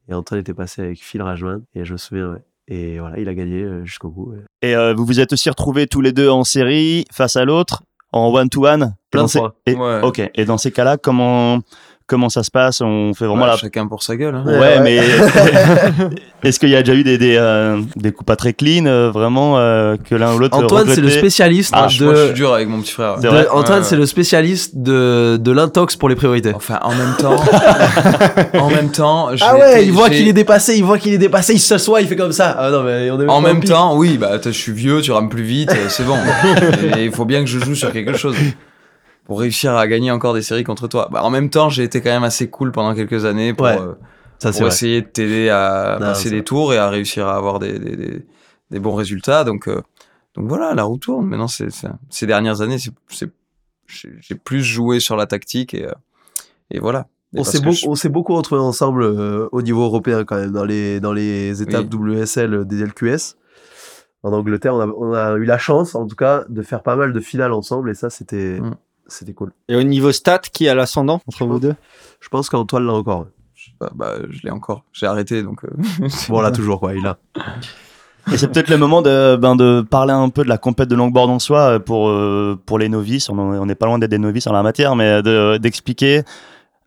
Et 0.09 0.13
Antoine 0.13 0.39
était 0.39 0.53
passé 0.53 0.81
avec 0.81 1.03
Phil 1.03 1.21
Rajman. 1.21 1.63
Et 1.75 1.85
je 1.85 1.93
me 1.93 1.97
souviens, 1.97 2.31
ouais. 2.31 2.43
Et 2.69 2.99
voilà, 2.99 3.17
il 3.17 3.29
a 3.29 3.33
gagné 3.33 3.63
euh, 3.63 3.85
jusqu'au 3.85 4.09
bout. 4.09 4.33
Et 4.61 4.75
euh, 4.75 4.93
vous 4.93 5.05
vous 5.05 5.21
êtes 5.21 5.31
aussi 5.31 5.49
retrouvés 5.49 5.87
tous 5.87 6.01
les 6.01 6.11
deux 6.11 6.29
en 6.29 6.43
série, 6.43 7.05
face 7.13 7.37
à 7.37 7.45
l'autre, 7.45 7.83
en 8.11 8.33
one-to-one? 8.33 8.95
Plein 9.09 9.23
de 9.23 9.29
fois. 9.29 9.55
Ok. 10.03 10.21
Et 10.35 10.45
dans 10.45 10.57
ces 10.57 10.71
cas-là, 10.71 10.97
comment 10.97 11.61
comment 12.07 12.29
ça 12.29 12.41
se 12.41 12.49
passe 12.49 12.81
On 12.81 13.13
fait 13.13 13.25
vraiment 13.25 13.45
la... 13.45 13.57
chacun 13.57 13.85
pour 13.85 14.01
sa 14.01 14.15
gueule. 14.15 14.35
Hein. 14.35 14.43
Ouais, 14.45 14.79
mais 14.79 14.97
est-ce 16.43 16.59
qu'il 16.59 16.69
y 16.69 16.75
a 16.75 16.81
déjà 16.81 16.97
eu 16.97 17.03
des 17.03 17.17
des, 17.17 17.35
euh, 17.37 17.81
des 17.95 18.11
coups 18.11 18.25
pas 18.25 18.35
très 18.35 18.53
clean, 18.53 18.85
euh, 18.85 19.11
vraiment 19.11 19.59
euh, 19.59 19.97
que 19.97 20.15
l'un 20.15 20.33
ou 20.33 20.39
l'autre 20.39 20.57
Antoine, 20.57 20.87
c'est 20.89 21.01
le 21.01 21.09
spécialiste 21.09 21.73
ah, 21.75 21.87
de. 21.87 22.05
Moi, 22.05 22.15
je 22.15 22.25
suis 22.25 22.33
dur 22.33 22.53
avec 22.53 22.67
mon 22.69 22.81
petit 22.81 22.93
frère. 22.93 23.17
Antoine, 23.51 23.83
c'est 23.83 23.97
le 23.97 24.05
spécialiste 24.05 24.77
de 24.77 25.37
de 25.39 25.51
l'intox 25.51 25.95
pour 25.95 26.09
les 26.09 26.15
priorités. 26.15 26.53
Enfin, 26.55 26.79
en 26.81 26.95
même 26.95 27.15
temps, 27.19 27.35
en 28.59 28.69
même 28.69 28.91
temps. 28.91 29.29
Ah 29.41 29.57
ouais, 29.57 29.85
il 29.85 29.91
voit 29.91 30.09
qu'il 30.09 30.27
est 30.27 30.33
dépassé, 30.33 30.77
il 30.77 30.83
voit 30.83 30.97
qu'il 30.97 31.13
est 31.13 31.17
dépassé, 31.19 31.53
il 31.53 31.59
s'assoit, 31.59 32.01
il 32.01 32.07
fait 32.07 32.15
comme 32.15 32.31
ça. 32.31 32.55
Ah 32.57 32.71
non, 32.71 32.83
mais 32.83 33.11
on 33.11 33.21
est 33.21 33.27
En 33.27 33.41
même 33.41 33.63
temps, 33.63 33.97
oui, 33.97 34.17
bah 34.17 34.39
je 34.43 34.49
suis 34.51 34.71
vieux, 34.71 35.01
tu 35.01 35.11
rames 35.11 35.29
plus 35.29 35.43
vite, 35.43 35.71
c'est 35.89 36.05
bon. 36.05 36.17
il 36.97 37.11
faut 37.11 37.25
bien 37.25 37.41
que 37.41 37.49
je 37.49 37.59
joue 37.59 37.75
sur 37.75 37.91
quelque 37.91 38.15
chose 38.15 38.35
pour 39.27 39.41
réussir 39.41 39.75
à 39.75 39.85
gagner 39.87 40.09
encore 40.09 40.33
des 40.33 40.41
séries 40.41 40.63
contre 40.63 40.87
toi. 40.87 41.09
Bah, 41.11 41.21
en 41.21 41.29
même 41.29 41.49
temps, 41.49 41.67
j'ai 41.67 41.83
été 41.83 41.99
quand 41.99 42.09
même 42.09 42.23
assez 42.23 42.49
cool 42.49 42.71
pendant 42.71 42.95
quelques 42.95 43.25
années 43.25 43.53
pour, 43.53 43.67
euh, 43.67 43.93
ça, 44.39 44.53
pour 44.53 44.67
essayer 44.67 45.01
de 45.01 45.07
t'aider 45.07 45.49
à 45.49 45.97
passer 45.99 46.29
des 46.29 46.45
tours 46.45 46.73
et 46.73 46.77
à 46.77 46.89
réussir 46.89 47.27
à 47.27 47.35
avoir 47.35 47.59
des, 47.59 47.77
des, 47.77 48.23
des, 48.71 48.79
bons 48.79 48.95
résultats. 48.95 49.43
Donc, 49.43 49.67
euh, 49.67 49.81
donc 50.33 50.47
voilà, 50.47 50.73
la 50.73 50.83
roue 50.83 50.97
tourne. 50.97 51.25
Maintenant, 51.25 51.49
c'est, 51.49 51.67
ces 52.09 52.25
dernières 52.25 52.61
années, 52.61 52.77
c'est, 52.77 53.29
j'ai 53.85 54.35
plus 54.35 54.63
joué 54.63 55.01
sur 55.01 55.17
la 55.17 55.25
tactique 55.25 55.73
et, 55.73 55.85
euh, 55.85 55.91
et 56.71 56.79
voilà. 56.79 57.07
on 57.35 57.43
s'est, 57.43 57.59
beaucoup, 57.59 57.77
on 57.85 57.95
s'est 57.95 58.07
beaucoup 58.07 58.33
retrouvés 58.33 58.61
ensemble 58.61 59.03
au 59.03 59.61
niveau 59.61 59.83
européen 59.83 60.23
quand 60.23 60.37
même, 60.37 60.51
dans 60.51 60.63
les, 60.63 61.01
dans 61.01 61.11
les 61.11 61.61
étapes 61.61 61.93
WSL 61.93 62.63
des 62.63 62.85
LQS. 62.85 63.35
En 64.23 64.31
Angleterre, 64.31 64.73
on 64.73 64.79
a, 64.79 64.87
on 64.87 65.13
a, 65.13 65.35
eu 65.35 65.43
la 65.43 65.57
chance, 65.57 65.95
en 65.95 66.07
tout 66.07 66.15
cas, 66.15 66.45
de 66.47 66.61
faire 66.61 66.81
pas 66.81 66.95
mal 66.95 67.11
de 67.11 67.19
finales 67.19 67.51
ensemble 67.51 67.89
et 67.89 67.93
ça, 67.93 68.09
c'était, 68.09 68.61
mm 68.61 68.75
c'était 69.07 69.33
cool. 69.33 69.51
Et 69.67 69.75
au 69.75 69.83
niveau 69.83 70.11
stat, 70.11 70.39
qui 70.39 70.67
a 70.67 70.75
l'ascendant 70.75 71.21
entre 71.27 71.45
vous 71.45 71.59
deux? 71.59 71.75
Je 72.19 72.29
pense 72.29 72.49
qu'Antoine 72.49 72.85
l'a 72.85 72.93
encore. 72.93 73.27
Bah, 73.79 73.91
bah, 73.93 74.13
je 74.29 74.41
l'ai 74.43 74.51
encore. 74.51 74.83
J'ai 74.93 75.05
arrêté 75.05 75.43
donc. 75.43 75.63
Euh, 75.63 76.07
bon, 76.29 76.41
là 76.41 76.51
toujours 76.51 76.79
quoi, 76.79 76.93
il 76.93 77.05
a. 77.05 77.17
Et 78.31 78.37
c'est 78.37 78.51
peut-être 78.51 78.69
le 78.69 78.77
moment 78.77 79.01
de, 79.01 79.37
ben, 79.37 79.55
de 79.55 79.81
parler 79.81 80.13
un 80.13 80.29
peu 80.29 80.43
de 80.43 80.49
la 80.49 80.57
compète 80.57 80.89
de 80.89 80.95
longboard 80.95 81.29
en 81.29 81.39
soi 81.39 81.59
euh, 81.59 81.79
pour, 81.79 82.09
euh, 82.09 82.59
pour 82.65 82.77
les 82.77 82.89
novices. 82.89 83.29
On 83.29 83.65
n'est 83.65 83.75
pas 83.75 83.85
loin 83.85 83.99
d'être 83.99 84.11
des 84.11 84.17
novices 84.17 84.47
en 84.47 84.53
la 84.53 84.63
matière, 84.63 84.95
mais 84.95 85.21
d'expliquer 85.59 86.23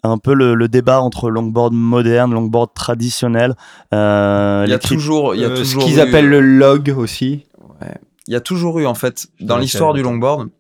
un 0.03 0.19
peu 0.19 0.35
le, 0.35 0.69
débat 0.69 1.01
entre 1.01 1.31
longboard 1.31 1.73
moderne, 1.73 2.33
longboard 2.33 2.75
traditionnel. 2.75 3.55
il 3.93 3.97
y 3.97 4.73
a 4.73 4.79
toujours, 4.79 5.35
il 5.35 5.43
y 5.43 5.45
a 5.45 5.51
toujours 5.51 5.83
ce 5.83 5.87
qu'ils 5.87 6.01
appellent 6.01 6.29
le 6.29 6.41
log 6.41 6.95
aussi. 6.97 7.47
Ouais. 7.81 7.95
Il 8.27 8.33
y 8.33 8.37
a 8.37 8.41
toujours 8.41 8.79
eu 8.79 8.87
en 8.87 8.95
fait 8.95 9.29
dans 9.41 9.57
l'histoire 9.57 9.93
du 9.95 10.03
longboard 10.03 10.51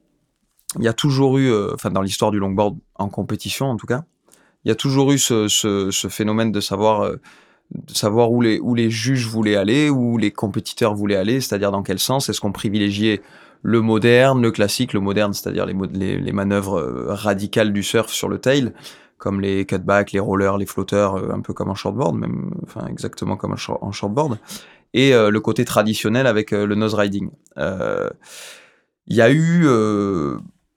il 0.79 0.85
y 0.85 0.89
a 0.89 0.93
toujours 0.93 1.39
eu, 1.39 1.51
euh, 1.51 1.73
enfin 1.75 1.91
dans 1.91 2.03
l'histoire 2.03 2.31
du 2.31 2.39
longboard 2.39 2.77
en 2.95 3.09
compétition 3.09 3.67
en 3.67 3.77
tout 3.77 3.87
cas, 3.87 4.05
il 4.65 4.69
y 4.69 4.73
a 4.73 4.75
toujours 4.75 5.11
eu 5.13 5.19
ce, 5.19 6.09
phénomène 6.11 6.53
de 6.53 6.61
savoir, 6.61 7.01
euh, 7.01 7.17
savoir 7.89 8.31
où 8.31 8.43
les, 8.43 8.61
où 8.61 8.75
les 8.75 8.91
juges 8.91 9.27
voulaient 9.27 9.57
aller, 9.57 9.89
où 9.89 10.19
les 10.19 10.31
compétiteurs 10.31 10.95
voulaient 10.95 11.17
aller, 11.17 11.41
c'est-à-dire 11.41 11.73
dans 11.73 11.83
quel 11.83 11.99
sens. 11.99 12.29
Est-ce 12.29 12.43
qu'on 12.43 12.53
privilégiait 12.53 13.23
le 13.63 13.81
moderne, 13.81 14.43
le 14.43 14.51
classique, 14.51 14.93
le 14.93 15.01
moderne, 15.01 15.33
c'est-à-dire 15.33 15.65
les, 15.65 16.33
manœuvres 16.33 16.79
euh, 16.79 17.07
radicales 17.09 17.73
du 17.73 17.83
surf 17.83 18.11
sur 18.11 18.29
le 18.29 18.39
tail, 18.39 18.75
comme 19.17 19.41
les 19.41 19.65
cutbacks, 19.65 20.13
les 20.13 20.21
rollers, 20.21 20.59
les 20.59 20.67
flotteurs, 20.67 21.17
un 21.33 21.41
peu 21.41 21.55
comme 21.55 21.71
en 21.71 21.75
shortboard, 21.75 22.17
même, 22.17 22.55
enfin 22.63 22.87
exactement 22.87 23.37
comme 23.37 23.55
en 23.81 23.93
shortboard, 23.93 24.39
et 24.95 25.13
le 25.13 25.41
côté 25.41 25.67
traditionnel 25.67 26.27
avec 26.27 26.53
le 26.53 26.75
nose 26.75 26.95
riding. 26.95 27.29
Il 27.59 29.17
y 29.17 29.21
a 29.21 29.31
eu 29.31 29.67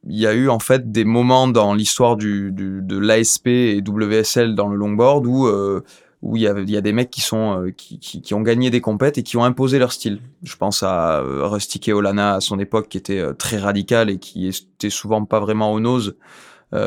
il 0.07 0.19
y 0.19 0.27
a 0.27 0.33
eu 0.33 0.49
en 0.49 0.59
fait 0.59 0.91
des 0.91 1.05
moments 1.05 1.47
dans 1.47 1.73
l'histoire 1.73 2.15
du, 2.17 2.51
du, 2.51 2.81
de 2.81 2.97
l'ASP 2.97 3.47
et 3.47 3.81
WSL 3.85 4.55
dans 4.55 4.67
le 4.67 4.75
longboard 4.75 5.25
où 5.25 5.47
euh, 5.47 5.83
où 6.23 6.37
il 6.37 6.43
y, 6.43 6.47
a, 6.47 6.57
y 6.57 6.77
a 6.77 6.81
des 6.81 6.93
mecs 6.93 7.11
qui 7.11 7.19
sont 7.19 7.65
euh, 7.65 7.71
qui, 7.71 7.99
qui, 7.99 8.21
qui, 8.21 8.33
ont 8.33 8.41
gagné 8.41 8.69
des 8.69 8.79
compètes 8.79 9.17
et 9.17 9.23
qui 9.23 9.35
ont 9.35 9.43
imposé 9.43 9.77
leur 9.77 9.91
style. 9.91 10.21
Je 10.41 10.55
pense 10.55 10.81
à 10.81 11.19
euh, 11.19 11.45
Rusty 11.45 11.81
Keolana 11.81 12.35
à 12.35 12.41
son 12.41 12.59
époque 12.59 12.87
qui 12.87 12.97
était 12.97 13.19
euh, 13.19 13.33
très 13.33 13.57
radical 13.57 14.09
et 14.09 14.17
qui 14.17 14.47
était 14.47 14.89
souvent 14.89 15.25
pas 15.25 15.41
vraiment 15.41 15.71
au 15.71 15.79
nose 15.79 16.15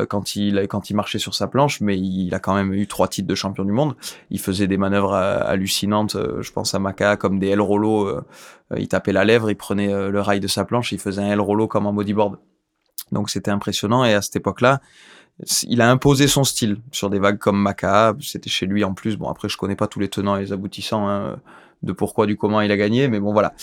quand 0.08 0.34
il 0.34 0.66
quand 0.66 0.90
il 0.90 0.94
marchait 0.94 1.20
sur 1.20 1.32
sa 1.36 1.46
planche, 1.46 1.80
mais 1.80 1.96
il 1.96 2.34
a 2.34 2.40
quand 2.40 2.56
même 2.56 2.74
eu 2.74 2.88
trois 2.88 3.06
titres 3.06 3.28
de 3.28 3.36
champion 3.36 3.64
du 3.64 3.70
monde. 3.70 3.94
Il 4.30 4.40
faisait 4.40 4.66
des 4.66 4.78
manœuvres 4.78 5.14
hallucinantes. 5.14 6.16
je 6.40 6.50
pense 6.50 6.74
à 6.74 6.80
Maca 6.80 7.14
comme 7.16 7.38
des 7.38 7.50
L 7.50 7.60
rollo. 7.60 8.20
il 8.76 8.88
tapait 8.88 9.12
la 9.12 9.24
lèvre, 9.24 9.48
il 9.48 9.54
prenait 9.54 10.10
le 10.10 10.20
rail 10.20 10.40
de 10.40 10.48
sa 10.48 10.64
planche, 10.64 10.90
il 10.90 10.98
faisait 10.98 11.22
un 11.22 11.28
L 11.28 11.40
rollo 11.40 11.68
comme 11.68 11.86
un 11.86 11.92
bodyboard. 11.92 12.36
Donc 13.12 13.30
c'était 13.30 13.50
impressionnant 13.50 14.04
et 14.04 14.14
à 14.14 14.22
cette 14.22 14.36
époque-là, 14.36 14.80
il 15.64 15.80
a 15.80 15.90
imposé 15.90 16.28
son 16.28 16.44
style 16.44 16.78
sur 16.92 17.10
des 17.10 17.18
vagues 17.18 17.38
comme 17.38 17.60
Maca. 17.60 18.14
C'était 18.20 18.50
chez 18.50 18.66
lui 18.66 18.84
en 18.84 18.94
plus. 18.94 19.16
Bon 19.16 19.28
après 19.28 19.48
je 19.48 19.56
connais 19.56 19.76
pas 19.76 19.86
tous 19.86 20.00
les 20.00 20.08
tenants 20.08 20.36
et 20.36 20.40
les 20.40 20.52
aboutissants 20.52 21.08
hein, 21.08 21.38
de 21.82 21.92
pourquoi 21.92 22.26
du 22.26 22.36
comment 22.36 22.60
il 22.60 22.70
a 22.72 22.76
gagné, 22.76 23.08
mais 23.08 23.20
bon 23.20 23.32
voilà. 23.32 23.54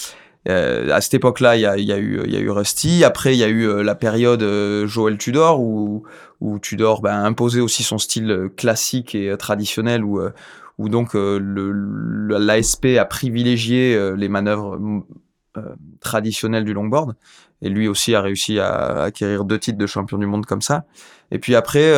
Euh, 0.50 0.90
à 0.92 1.02
cette 1.02 1.14
époque-là, 1.14 1.56
il 1.56 1.62
y 1.62 1.66
a, 1.66 1.78
y, 1.78 1.92
a 1.92 1.98
y 1.98 2.36
a 2.36 2.40
eu 2.40 2.50
Rusty. 2.50 3.04
Après, 3.04 3.34
il 3.36 3.40
y 3.40 3.44
a 3.44 3.48
eu 3.48 3.68
euh, 3.68 3.84
la 3.84 3.96
période 3.96 4.44
euh, 4.44 4.88
Joël 4.88 5.18
Tudor 5.18 5.62
où, 5.62 6.04
où 6.42 6.60
Tudor 6.60 7.02
ben, 7.02 7.12
a 7.12 7.26
imposé 7.26 7.62
aussi 7.62 7.84
son 7.84 7.98
style 7.98 8.30
euh, 8.32 8.50
classique 8.50 9.16
et 9.16 9.36
traditionnel, 9.38 10.04
où, 10.04 10.20
où 10.78 10.90
donc 10.90 11.12
l'ASP 11.14 12.98
a 13.00 13.06
privilégié 13.06 13.98
les 14.18 14.28
manœuvres 14.28 14.80
traditionnelles 16.02 16.66
du 16.66 16.74
longboard. 16.74 17.16
Et 17.64 17.70
lui 17.70 17.88
aussi 17.88 18.14
a 18.14 18.22
réussi 18.22 18.60
à 18.60 19.02
acquérir 19.04 19.46
deux 19.46 19.58
titres 19.58 19.80
de 19.80 19.88
champion 19.88 20.20
du 20.20 20.28
monde 20.28 20.46
comme 20.46 20.62
ça. 20.62 20.86
Et 21.32 21.40
puis 21.40 21.56
après, 21.56 21.92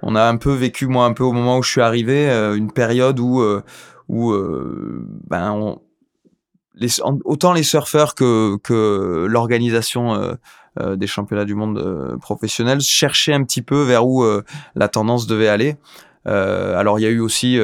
on 0.00 0.14
a 0.14 0.24
un 0.24 0.36
peu 0.36 0.52
vécu, 0.52 0.86
moi, 0.86 1.04
un 1.04 1.12
peu 1.12 1.24
au 1.24 1.32
moment 1.32 1.58
où 1.58 1.62
je 1.62 1.70
suis 1.70 1.82
arrivé, 1.82 2.30
une 2.56 2.72
période 2.72 3.20
où, 3.20 3.44
où 4.08 4.32
ben, 5.28 5.50
on, 5.50 5.80
autant 7.24 7.52
les 7.52 7.62
surfeurs 7.62 8.14
que, 8.14 8.56
que 8.62 9.26
l'organisation 9.28 10.14
euh, 10.14 10.34
euh, 10.80 10.96
des 10.96 11.06
championnats 11.06 11.44
du 11.44 11.54
monde 11.54 11.78
euh, 11.78 12.16
professionnels 12.18 12.80
cherchaient 12.80 13.32
un 13.32 13.44
petit 13.44 13.62
peu 13.62 13.82
vers 13.82 14.06
où 14.06 14.24
la 14.74 14.88
tendance 14.88 15.26
devait 15.26 15.48
aller. 15.48 15.76
alors 16.24 16.98
il 16.98 17.02
y 17.02 17.06
a 17.06 17.10
eu 17.10 17.20
aussi 17.20 17.58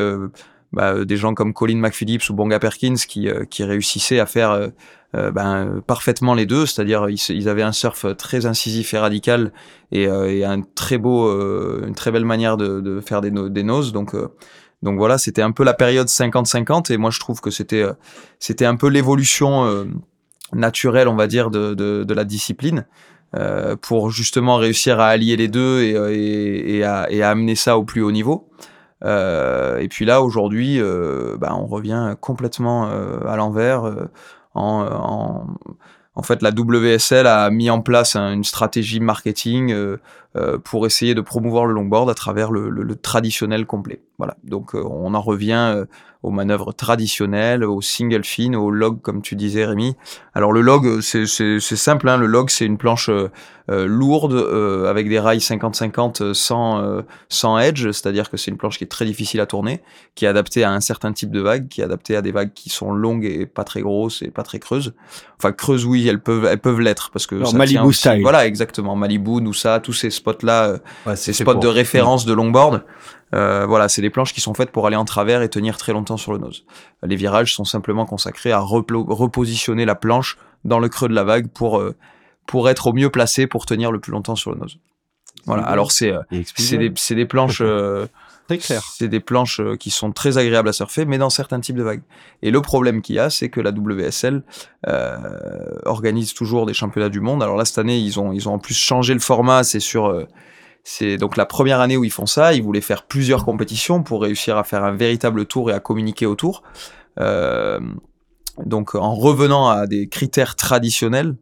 bah, 0.72 1.05
des 1.05 1.16
gens 1.16 1.34
comme 1.34 1.53
Colin 1.53 1.78
McPhillips 1.78 2.28
ou 2.30 2.34
Bonga 2.34 2.59
Perkins 2.59 2.97
qui, 2.97 3.28
qui 3.51 3.64
réussissaient 3.64 4.20
à 4.20 4.26
faire 4.26 4.70
ben, 5.15 5.81
parfaitement 5.87 6.35
les 6.35 6.45
deux, 6.45 6.67
c'est-à-dire 6.67 7.07
ils, 7.09 7.49
avaient 7.49 7.63
un 7.63 7.73
surf 7.73 8.05
très 8.19 8.45
incisif 8.45 8.93
et 8.93 8.99
radical 8.99 9.53
et, 9.91 10.03
et 10.03 10.45
un 10.45 10.61
très 10.61 10.99
beau, 10.99 11.31
une 11.87 11.95
très 11.95 12.11
belle 12.11 12.27
manière 12.27 12.57
de, 12.57 12.81
de 12.81 13.01
faire 13.01 13.23
des, 13.23 13.31
des 13.31 13.63
noses. 13.63 13.93
Donc 13.93 14.15
donc 14.83 14.99
voilà, 14.99 15.19
c'était 15.19 15.43
un 15.43 15.53
peu 15.53 15.65
la 15.65 15.75
période 15.75 16.07
50-50 16.07 16.93
et 16.93 16.97
moi 16.97 17.11
je 17.11 17.19
trouve 17.19 17.41
que 17.41 17.51
c'était 17.51 17.83
euh, 17.83 17.95
c'était 18.39 18.67
un 18.67 18.77
peu 18.77 18.89
l'évolution 18.89 19.65
euh, 19.65 19.85
naturelle, 20.53 21.09
on 21.09 21.17
va 21.17 21.27
dire, 21.27 21.51
de, 21.51 21.75
de, 21.75 22.05
de 22.05 22.15
la 22.15 22.25
discipline 22.25 22.87
euh, 23.35 23.77
pour 23.77 24.11
justement 24.11 24.57
réussir 24.57 25.01
à 25.01 25.09
allier 25.09 25.37
les 25.37 25.49
deux 25.49 25.81
et, 25.83 25.91
et, 25.91 26.77
et, 26.77 26.85
à, 26.85 27.11
et 27.11 27.23
à, 27.23 27.31
amener 27.31 27.55
ça 27.55 27.79
au 27.79 27.85
plus 27.85 28.03
haut 28.03 28.13
niveau. 28.13 28.49
Euh, 29.05 29.79
et 29.79 29.89
puis 29.89 30.05
là 30.05 30.23
aujourd'hui, 30.23 30.81
euh, 30.81 31.37
bah, 31.39 31.55
on 31.59 31.67
revient 31.67 32.15
complètement 32.21 32.89
à 33.27 33.37
l'envers. 33.37 33.91
En, 34.57 34.87
en, 34.87 35.47
en, 36.15 36.23
fait, 36.23 36.43
la 36.43 36.51
WSL 36.51 37.27
a 37.27 37.51
mis 37.51 37.71
en 37.71 37.81
place 37.81 38.17
une 38.17 38.45
stratégie 38.45 39.01
marketing 39.01 39.73
euh, 40.37 40.59
pour 40.59 40.85
essayer 40.85 41.15
de 41.15 41.23
promouvoir 41.23 41.65
le 41.65 41.73
longboard 41.73 42.11
à 42.11 42.15
travers 42.15 42.51
le, 42.51 42.69
le, 42.69 42.83
le 42.83 42.95
traditionnel 42.97 43.65
complet. 43.65 44.03
Voilà. 44.19 44.37
Donc 44.45 44.75
euh, 44.75 44.83
on 44.85 45.15
en 45.15 45.21
revient 45.21 45.73
euh, 45.75 45.87
aux 46.27 46.31
manœuvres 46.31 46.72
traditionnelles, 46.72 47.64
au 47.64 47.81
single 47.81 48.24
fin, 48.24 48.53
au 48.55 48.70
log 48.70 49.01
comme 49.01 49.22
tu 49.22 49.37
disais 49.37 49.64
Rémi. 49.64 49.97
Alors 50.35 50.53
le 50.53 50.61
log 50.61 51.01
c'est 51.01 51.27
simple, 51.61 52.09
hein. 52.09 52.16
le 52.16 52.27
log 52.27 52.51
c'est 52.51 52.66
une 52.66 52.79
planche 52.79 53.09
euh, 53.09 53.29
lourde 53.87 54.35
euh, 54.35 54.91
avec 54.91 55.09
des 55.09 55.18
rails 55.18 55.39
50-50 55.39 56.35
sans, 56.35 57.03
sans 57.29 57.59
edge, 57.59 57.91
c'est-à-dire 57.91 58.29
que 58.29 58.37
c'est 58.37 58.51
une 58.51 58.57
planche 58.57 58.79
qui 58.79 58.85
est 58.85 58.89
très 58.89 59.05
difficile 59.05 59.41
à 59.41 59.47
tourner, 59.47 59.83
qui 60.14 60.24
est 60.24 60.29
adaptée 60.29 60.64
à 60.64 60.72
un 60.72 60.81
certain 60.81 61.12
type 61.12 61.31
de 61.31 61.41
vague, 61.41 61.68
qui 61.68 61.81
est 61.81 61.85
adaptée 61.85 62.16
à 62.16 62.22
des 62.22 62.33
vagues 62.33 62.53
qui 62.55 62.70
sont 62.70 62.93
longues 62.93 63.24
et 63.24 63.47
pas 63.47 63.64
très 63.64 63.81
grosses 63.81 64.22
et 64.22 64.31
pas 64.31 64.43
très 64.43 64.59
creuses. 64.59 64.95
Enfin 65.39 65.53
creuses 65.53 65.85
oui, 65.85 66.09
elles 66.09 66.20
peuvent 66.20 66.47
elles 66.47 66.59
peuvent 66.59 66.81
l'être 66.81 67.11
parce 67.11 67.27
que 67.27 67.45
ça 67.45 67.57
Malibu 67.57 67.93
style. 67.93 68.22
Voilà 68.22 68.47
exactement 68.47 68.97
Malibu, 68.97 69.41
Noosa, 69.43 69.81
tous 69.81 69.93
ces 69.93 70.11
spots-là, 70.11 70.79
euh, 71.07 71.14
ces 71.14 71.33
spots 71.33 71.55
de 71.55 71.68
référence 71.68 72.24
de 72.24 72.33
longboard. 72.33 72.83
Euh, 73.35 73.66
voilà, 73.66 73.89
c'est 73.89 74.03
des 74.03 74.11
planches 74.11 74.33
qui 74.33 74.41
sont 74.41 74.55
faites 74.55 74.70
pour 74.70 74.87
aller 74.87 74.97
en 74.97 75.05
travers 75.05 75.43
et 75.43 75.49
tenir 75.49 75.77
très 75.77 75.93
longtemps 75.93 76.16
sur 76.16 76.33
le 76.33 76.39
nose. 76.39 76.64
Les 77.03 77.16
virages 77.16 77.55
sont 77.55 77.64
simplement 77.64 78.07
consacrés 78.07 78.53
à 78.53 78.61
repositionner 78.61 79.85
la 79.85 79.95
planche 79.95 80.39
dans 80.64 80.79
le 80.79 80.89
creux 80.89 81.09
de 81.09 81.14
la 81.14 81.24
vague 81.24 81.49
pour 81.49 81.79
euh, 81.79 81.95
pour 82.47 82.68
être 82.68 82.87
au 82.87 82.93
mieux 82.93 83.11
placé 83.11 83.47
pour 83.47 83.66
tenir 83.66 83.91
le 83.91 83.99
plus 83.99 84.12
longtemps 84.12 84.37
sur 84.37 84.53
le 84.53 84.59
nose. 84.59 84.79
Voilà. 85.47 85.64
Alors 85.64 85.93
c'est 85.93 86.12
c'est 86.57 86.79
des, 86.79 86.91
des 86.91 87.27
planches 87.27 87.62
Très 88.47 88.59
clair. 88.59 88.83
C'est 88.97 89.09
des 89.09 89.20
planches 89.20 89.61
qui 89.81 89.91
sont 89.91 90.12
très 90.12 90.39
agréables 90.39 90.68
à 90.68 90.72
surfer, 90.72 91.05
mais 91.05 91.18
dans 91.18 91.31
certains 91.31 91.59
types 91.61 91.77
de 91.77 91.83
vagues. 91.83 92.03
Et 92.43 92.51
le 92.51 92.61
problème 92.61 93.03
qu'il 93.03 93.16
y 93.16 93.18
a, 93.18 93.29
c'est 93.29 93.49
que 93.49 93.61
la 93.61 93.70
WSL 93.70 94.43
euh, 94.87 95.16
organise 95.85 96.33
toujours 96.33 96.64
des 96.66 96.74
championnats 96.74 97.09
du 97.09 97.20
monde. 97.20 97.43
Alors 97.43 97.57
là, 97.57 97.64
cette 97.64 97.79
année, 97.79 97.99
ils 97.99 98.20
ont, 98.20 98.33
ils 98.33 98.49
ont 98.49 98.55
en 98.55 98.59
plus 98.59 98.74
changé 98.74 99.14
le 99.14 99.20
format. 99.20 99.64
C'est 99.64 99.81
sur, 99.81 100.07
euh, 100.07 100.27
c'est 100.89 101.16
donc 101.16 101.37
la 101.37 101.47
première 101.47 101.80
année 101.80 101.97
où 101.97 102.05
ils 102.05 102.12
font 102.12 102.26
ça. 102.26 102.55
Ils 102.55 102.62
voulaient 102.62 102.80
faire 102.80 103.03
plusieurs 103.03 103.45
compétitions 103.45 104.05
pour 104.05 104.22
réussir 104.22 104.57
à 104.57 104.62
faire 104.62 104.84
un 104.84 104.93
véritable 104.93 105.45
tour 105.45 105.68
et 105.68 105.74
à 105.74 105.80
communiquer 105.80 106.26
autour. 106.26 106.62
Euh, 107.18 107.80
donc 108.64 108.95
en 108.95 109.16
revenant 109.16 109.68
à 109.68 109.89
des 109.89 110.09
critères 110.09 110.55
traditionnels. 110.55 111.34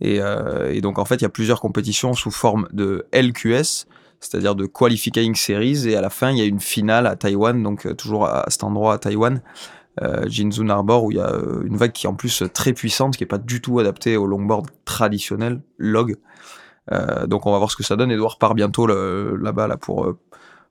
Et, 0.00 0.22
euh, 0.22 0.72
et 0.72 0.80
donc 0.80 0.98
en 0.98 1.04
fait, 1.04 1.16
il 1.16 1.22
y 1.22 1.26
a 1.26 1.28
plusieurs 1.28 1.60
compétitions 1.60 2.14
sous 2.14 2.30
forme 2.30 2.68
de 2.72 3.06
LQS 3.12 3.86
c'est-à-dire 4.18 4.54
de 4.54 4.64
qualifying 4.64 5.34
series. 5.34 5.86
Et 5.86 5.94
à 5.94 6.00
la 6.00 6.08
fin, 6.08 6.30
il 6.30 6.38
y 6.38 6.40
a 6.40 6.46
une 6.46 6.60
finale 6.60 7.06
à 7.06 7.16
Taïwan, 7.16 7.62
donc 7.62 7.86
euh, 7.86 7.92
toujours 7.92 8.24
à, 8.24 8.46
cet 8.48 8.64
endroit 8.64 8.94
à 8.94 8.98
Taïwan, 8.98 9.42
euh, 10.02 10.26
Jinzun 10.26 10.70
Harbor, 10.70 11.04
où 11.04 11.10
il 11.10 11.18
y 11.18 11.20
a 11.20 11.30
une 11.64 11.76
vague 11.76 11.92
qui 11.92 12.06
est 12.06 12.08
en 12.08 12.14
plus 12.14 12.44
très 12.54 12.72
puissante, 12.72 13.14
qui 13.14 13.24
est 13.24 13.26
pas 13.26 13.36
du 13.36 13.60
tout 13.60 13.78
adaptée 13.78 14.16
au 14.16 14.26
longboard 14.26 14.70
traditionnel, 14.86 15.60
log. 15.76 16.16
Euh, 16.92 17.26
donc 17.26 17.46
on 17.46 17.52
va 17.52 17.58
voir 17.58 17.70
ce 17.70 17.76
que 17.76 17.82
ça 17.82 17.96
donne. 17.96 18.10
Edouard 18.10 18.38
part 18.38 18.54
bientôt 18.54 18.86
là-bas 18.86 19.66
là 19.66 19.76
pour 19.76 20.14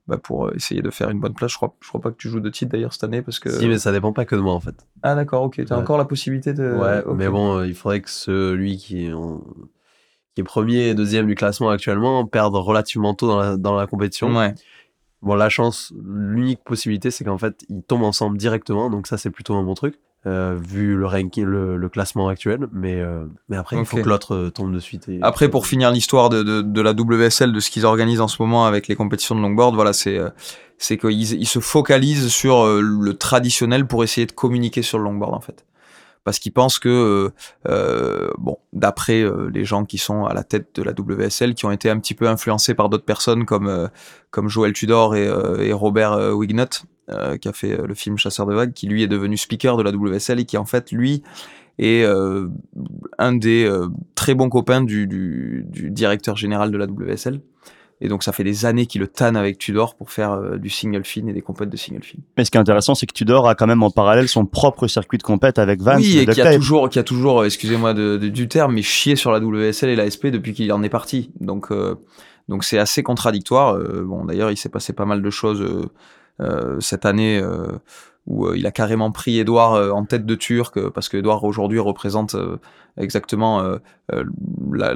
bah 0.06 0.18
pour 0.18 0.54
essayer 0.54 0.82
de 0.82 0.90
faire 0.90 1.10
une 1.10 1.18
bonne 1.18 1.34
place. 1.34 1.50
Je 1.50 1.56
crois, 1.56 1.74
je 1.80 1.88
crois 1.88 2.00
pas 2.00 2.10
que 2.10 2.16
tu 2.16 2.28
joues 2.28 2.40
de 2.40 2.48
titre 2.48 2.70
d'ailleurs 2.70 2.92
cette 2.92 3.04
année 3.04 3.22
parce 3.22 3.40
que. 3.40 3.50
Si, 3.50 3.66
mais 3.66 3.78
ça 3.78 3.90
dépend 3.90 4.12
pas 4.12 4.24
que 4.24 4.36
de 4.36 4.40
moi 4.40 4.54
en 4.54 4.60
fait. 4.60 4.76
Ah 5.02 5.14
d'accord, 5.16 5.42
ok. 5.42 5.64
T'as 5.66 5.76
encore 5.76 5.98
la 5.98 6.04
possibilité 6.04 6.52
de. 6.52 6.74
Ouais, 6.74 7.02
mais 7.14 7.28
bon, 7.28 7.64
il 7.64 7.74
faudrait 7.74 8.00
que 8.00 8.10
celui 8.10 8.76
qui 8.76 9.10
qui 10.36 10.42
est 10.42 10.44
premier 10.44 10.88
et 10.88 10.94
deuxième 10.94 11.26
du 11.26 11.34
classement 11.34 11.70
actuellement, 11.70 12.26
perdre 12.26 12.60
relativement 12.60 13.14
tôt 13.14 13.26
dans 13.26 13.38
la, 13.38 13.56
dans 13.56 13.74
la 13.74 13.86
compétition. 13.86 14.36
Ouais. 14.36 14.54
Bon, 15.22 15.34
la 15.34 15.48
chance, 15.48 15.94
l'unique 16.04 16.62
possibilité, 16.62 17.10
c'est 17.10 17.24
qu'en 17.24 17.38
fait, 17.38 17.64
ils 17.70 17.82
tombent 17.82 18.02
ensemble 18.02 18.36
directement, 18.36 18.90
donc 18.90 19.06
ça, 19.06 19.16
c'est 19.16 19.30
plutôt 19.30 19.54
un 19.54 19.62
bon 19.62 19.72
truc. 19.72 19.98
Euh, 20.26 20.56
vu 20.60 20.96
le 20.96 21.06
ranking, 21.06 21.44
le, 21.44 21.76
le, 21.76 21.88
classement 21.88 22.26
actuel, 22.26 22.66
mais 22.72 22.96
euh, 22.96 23.26
mais 23.48 23.56
après 23.56 23.76
il 23.76 23.84
faut 23.84 23.98
que 23.98 24.08
l'autre 24.08 24.34
euh, 24.34 24.50
tombe 24.50 24.74
de 24.74 24.80
suite. 24.80 25.08
Et... 25.08 25.20
Après 25.22 25.48
pour 25.48 25.68
finir 25.68 25.92
l'histoire 25.92 26.30
de, 26.30 26.42
de, 26.42 26.62
de, 26.62 26.80
la 26.80 26.94
WSL, 26.94 27.52
de 27.52 27.60
ce 27.60 27.70
qu'ils 27.70 27.86
organisent 27.86 28.20
en 28.20 28.26
ce 28.26 28.42
moment 28.42 28.66
avec 28.66 28.88
les 28.88 28.96
compétitions 28.96 29.36
de 29.36 29.40
longboard, 29.40 29.76
voilà 29.76 29.92
c'est 29.92 30.18
euh, 30.18 30.30
c'est 30.78 30.98
qu'ils 30.98 31.34
ils 31.34 31.46
se 31.46 31.60
focalisent 31.60 32.26
sur 32.26 32.66
le 32.66 33.14
traditionnel 33.14 33.86
pour 33.86 34.02
essayer 34.02 34.26
de 34.26 34.32
communiquer 34.32 34.82
sur 34.82 34.98
le 34.98 35.04
longboard 35.04 35.32
en 35.32 35.40
fait 35.40 35.64
parce 36.26 36.40
qu'ils 36.40 36.52
pensent 36.52 36.80
que, 36.80 36.88
euh, 36.88 37.30
euh, 37.68 38.32
bon, 38.36 38.58
d'après 38.72 39.22
euh, 39.22 39.48
les 39.54 39.64
gens 39.64 39.84
qui 39.84 39.96
sont 39.96 40.24
à 40.24 40.34
la 40.34 40.42
tête 40.42 40.70
de 40.74 40.82
la 40.82 40.90
WSL, 40.90 41.54
qui 41.54 41.66
ont 41.66 41.70
été 41.70 41.88
un 41.88 42.00
petit 42.00 42.14
peu 42.14 42.26
influencés 42.26 42.74
par 42.74 42.88
d'autres 42.88 43.04
personnes 43.04 43.46
comme 43.46 43.88
comme 44.32 44.48
Joel 44.48 44.72
Tudor 44.72 45.14
et, 45.14 45.72
Robert 45.72 46.36
Wignott, 46.36 46.82
qui 47.40 47.48
a 47.48 47.52
fait 47.52 47.76
le 47.76 47.94
film 47.94 48.18
Chasseur 48.18 48.44
de 48.46 48.54
vagues, 48.54 48.72
qui 48.72 48.88
lui 48.88 49.04
est 49.04 49.06
devenu 49.06 49.36
speaker 49.36 49.76
de 49.76 49.84
la 49.84 49.92
WSL 49.92 50.40
et 50.40 50.44
qui 50.44 50.56
en 50.56 50.64
fait 50.64 50.90
lui 50.90 51.22
est 51.78 52.04
un 53.18 53.32
des 53.32 53.70
très 54.16 54.34
bons 54.34 54.48
copains 54.48 54.82
du 54.82 55.64
directeur 55.70 56.36
général 56.36 56.72
de 56.72 56.76
la 56.76 56.86
WSL. 56.86 57.40
Et 58.00 58.08
donc 58.08 58.22
ça 58.22 58.32
fait 58.32 58.44
des 58.44 58.66
années 58.66 58.86
qu'il 58.86 59.00
le 59.00 59.08
tanne 59.08 59.36
avec 59.36 59.56
Tudor 59.56 59.94
pour 59.94 60.10
faire 60.10 60.32
euh, 60.32 60.58
du 60.58 60.68
single 60.68 61.04
fin 61.04 61.26
et 61.26 61.32
des 61.32 61.40
compètes 61.40 61.70
de 61.70 61.76
single 61.76 62.02
fin. 62.02 62.18
Mais 62.36 62.44
ce 62.44 62.50
qui 62.50 62.58
est 62.58 62.60
intéressant, 62.60 62.94
c'est 62.94 63.06
que 63.06 63.14
Tudor 63.14 63.48
a 63.48 63.54
quand 63.54 63.66
même 63.66 63.82
en 63.82 63.90
parallèle 63.90 64.28
son 64.28 64.44
propre 64.44 64.86
circuit 64.86 65.16
de 65.16 65.22
compète 65.22 65.58
avec 65.58 65.80
Vance. 65.80 66.00
Oui, 66.00 66.18
et 66.18 66.26
qui 66.26 66.42
a 66.42 66.54
toujours, 66.54 66.90
qui 66.90 66.98
a 66.98 67.02
toujours, 67.02 67.40
euh, 67.40 67.46
excusez-moi 67.46 67.94
de, 67.94 68.18
du 68.18 68.48
terme, 68.48 68.74
mais 68.74 68.82
chié 68.82 69.16
sur 69.16 69.32
la 69.32 69.38
WSL 69.40 69.88
et 69.88 69.96
la 69.96 70.10
SP 70.10 70.28
depuis 70.28 70.52
qu'il 70.52 70.70
en 70.72 70.82
est 70.82 70.90
parti. 70.90 71.30
Donc 71.40 71.70
euh, 71.70 71.94
donc 72.48 72.64
c'est 72.64 72.78
assez 72.78 73.02
contradictoire. 73.02 73.76
bon, 74.04 74.24
d'ailleurs, 74.24 74.50
il 74.50 74.56
s'est 74.56 74.68
passé 74.68 74.92
pas 74.92 75.04
mal 75.04 75.20
de 75.20 75.30
choses 75.30 75.66
cette 76.78 77.04
année 77.04 77.42
où 78.26 78.54
il 78.54 78.64
a 78.68 78.70
carrément 78.70 79.10
pris 79.10 79.40
Edouard 79.40 79.92
en 79.92 80.04
tête 80.04 80.24
de 80.24 80.34
Turc 80.36 80.78
parce 80.90 81.08
que 81.08 81.16
Edouard 81.16 81.42
aujourd'hui 81.42 81.80
représente 81.80 82.36
exactement 82.96 83.78
la, 84.72 84.94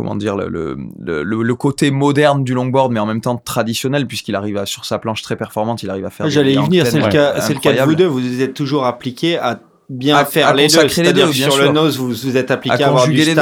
comment 0.00 0.16
dire 0.16 0.34
le, 0.34 0.48
le, 0.48 1.22
le, 1.22 1.54
côté 1.54 1.90
moderne 1.90 2.42
du 2.42 2.54
longboard 2.54 2.90
mais 2.90 3.00
en 3.00 3.04
même 3.04 3.20
temps 3.20 3.36
traditionnel 3.36 4.06
puisqu'il 4.06 4.34
arrive 4.34 4.64
sur 4.64 4.86
sa 4.86 4.98
planche 4.98 5.20
très 5.20 5.36
performante 5.36 5.82
il 5.82 5.90
arrive 5.90 6.06
à 6.06 6.10
faire 6.10 6.30
j'allais 6.30 6.54
y 6.54 6.56
venir 6.56 6.86
c'est 6.86 6.98
le 6.98 7.08
cas 7.08 7.38
c'est 7.42 7.52
le 7.52 7.60
cas 7.60 7.74
de 7.74 7.82
vous 7.82 7.94
deux 7.94 8.06
vous 8.06 8.40
êtes 8.40 8.54
toujours 8.54 8.86
appliqué 8.86 9.36
à 9.36 9.60
bien 9.90 10.24
faire 10.24 10.54
les 10.54 10.68
deux. 10.68 10.88
C'est-à-dire 10.88 11.34
sur 11.34 11.58
le 11.58 11.68
nose, 11.70 11.98
vous, 11.98 12.08
vous 12.08 12.36
êtes 12.36 12.52
appliqué 12.52 12.84
à, 12.84 12.86
avoir 12.86 13.08
du 13.08 13.20
style 13.20 13.40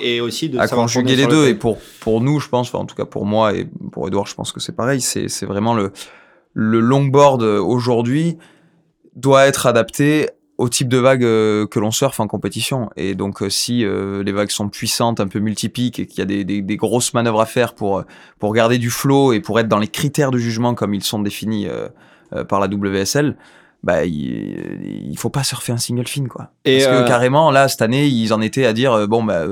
et, 0.00 0.20
aussi 0.20 0.48
de 0.48 0.56
à 0.58 0.68
conjuguer 0.68 1.16
les 1.16 1.26
deux. 1.26 1.48
Et 1.48 1.54
pour 1.54 1.78
pour 1.98 2.20
nous, 2.20 2.38
je 2.38 2.48
pense, 2.48 2.72
en 2.74 2.84
tout 2.84 2.94
cas 2.94 3.04
pour 3.04 3.26
moi 3.26 3.54
et 3.54 3.66
pour 3.90 4.06
Edouard, 4.06 4.26
je 4.26 4.36
pense 4.36 4.52
que 4.52 4.60
c'est 4.60 4.76
pareil. 4.76 5.00
C'est 5.00 5.26
c'est 5.28 5.46
vraiment 5.46 5.74
le 5.74 5.90
le 6.54 6.78
longboard 6.78 7.42
aujourd'hui 7.42 8.38
doit 9.16 9.46
être 9.46 9.66
adapté 9.66 10.28
au 10.60 10.68
type 10.68 10.88
de 10.88 10.98
vague 10.98 11.24
euh, 11.24 11.66
que 11.66 11.78
l'on 11.78 11.90
surfe 11.90 12.20
en 12.20 12.26
compétition. 12.26 12.90
Et 12.94 13.14
donc, 13.14 13.40
euh, 13.40 13.48
si 13.48 13.82
euh, 13.82 14.22
les 14.22 14.30
vagues 14.30 14.50
sont 14.50 14.68
puissantes, 14.68 15.18
un 15.18 15.26
peu 15.26 15.38
multipiques, 15.38 15.98
et 15.98 16.06
qu'il 16.06 16.18
y 16.18 16.20
a 16.20 16.26
des, 16.26 16.44
des, 16.44 16.60
des, 16.60 16.76
grosses 16.76 17.14
manœuvres 17.14 17.40
à 17.40 17.46
faire 17.46 17.72
pour, 17.74 18.04
pour 18.38 18.52
garder 18.52 18.76
du 18.76 18.90
flow 18.90 19.32
et 19.32 19.40
pour 19.40 19.58
être 19.58 19.68
dans 19.68 19.78
les 19.78 19.88
critères 19.88 20.30
de 20.30 20.36
jugement 20.36 20.74
comme 20.74 20.92
ils 20.92 21.02
sont 21.02 21.18
définis 21.18 21.66
par 22.48 22.60
la 22.60 22.66
WSL, 22.66 23.36
bah 23.82 24.04
il, 24.04 25.08
il, 25.10 25.18
faut 25.18 25.30
pas 25.30 25.42
surfer 25.42 25.72
un 25.72 25.78
single 25.78 26.06
fin 26.06 26.26
quoi. 26.26 26.50
Et 26.66 26.78
Parce 26.78 26.90
que 26.90 27.02
euh, 27.02 27.06
carrément 27.06 27.50
là 27.50 27.66
cette 27.66 27.80
année 27.80 28.06
ils 28.06 28.34
en 28.34 28.42
étaient 28.42 28.66
à 28.66 28.74
dire 28.74 28.92
euh, 28.92 29.06
bon 29.06 29.24
bah 29.24 29.44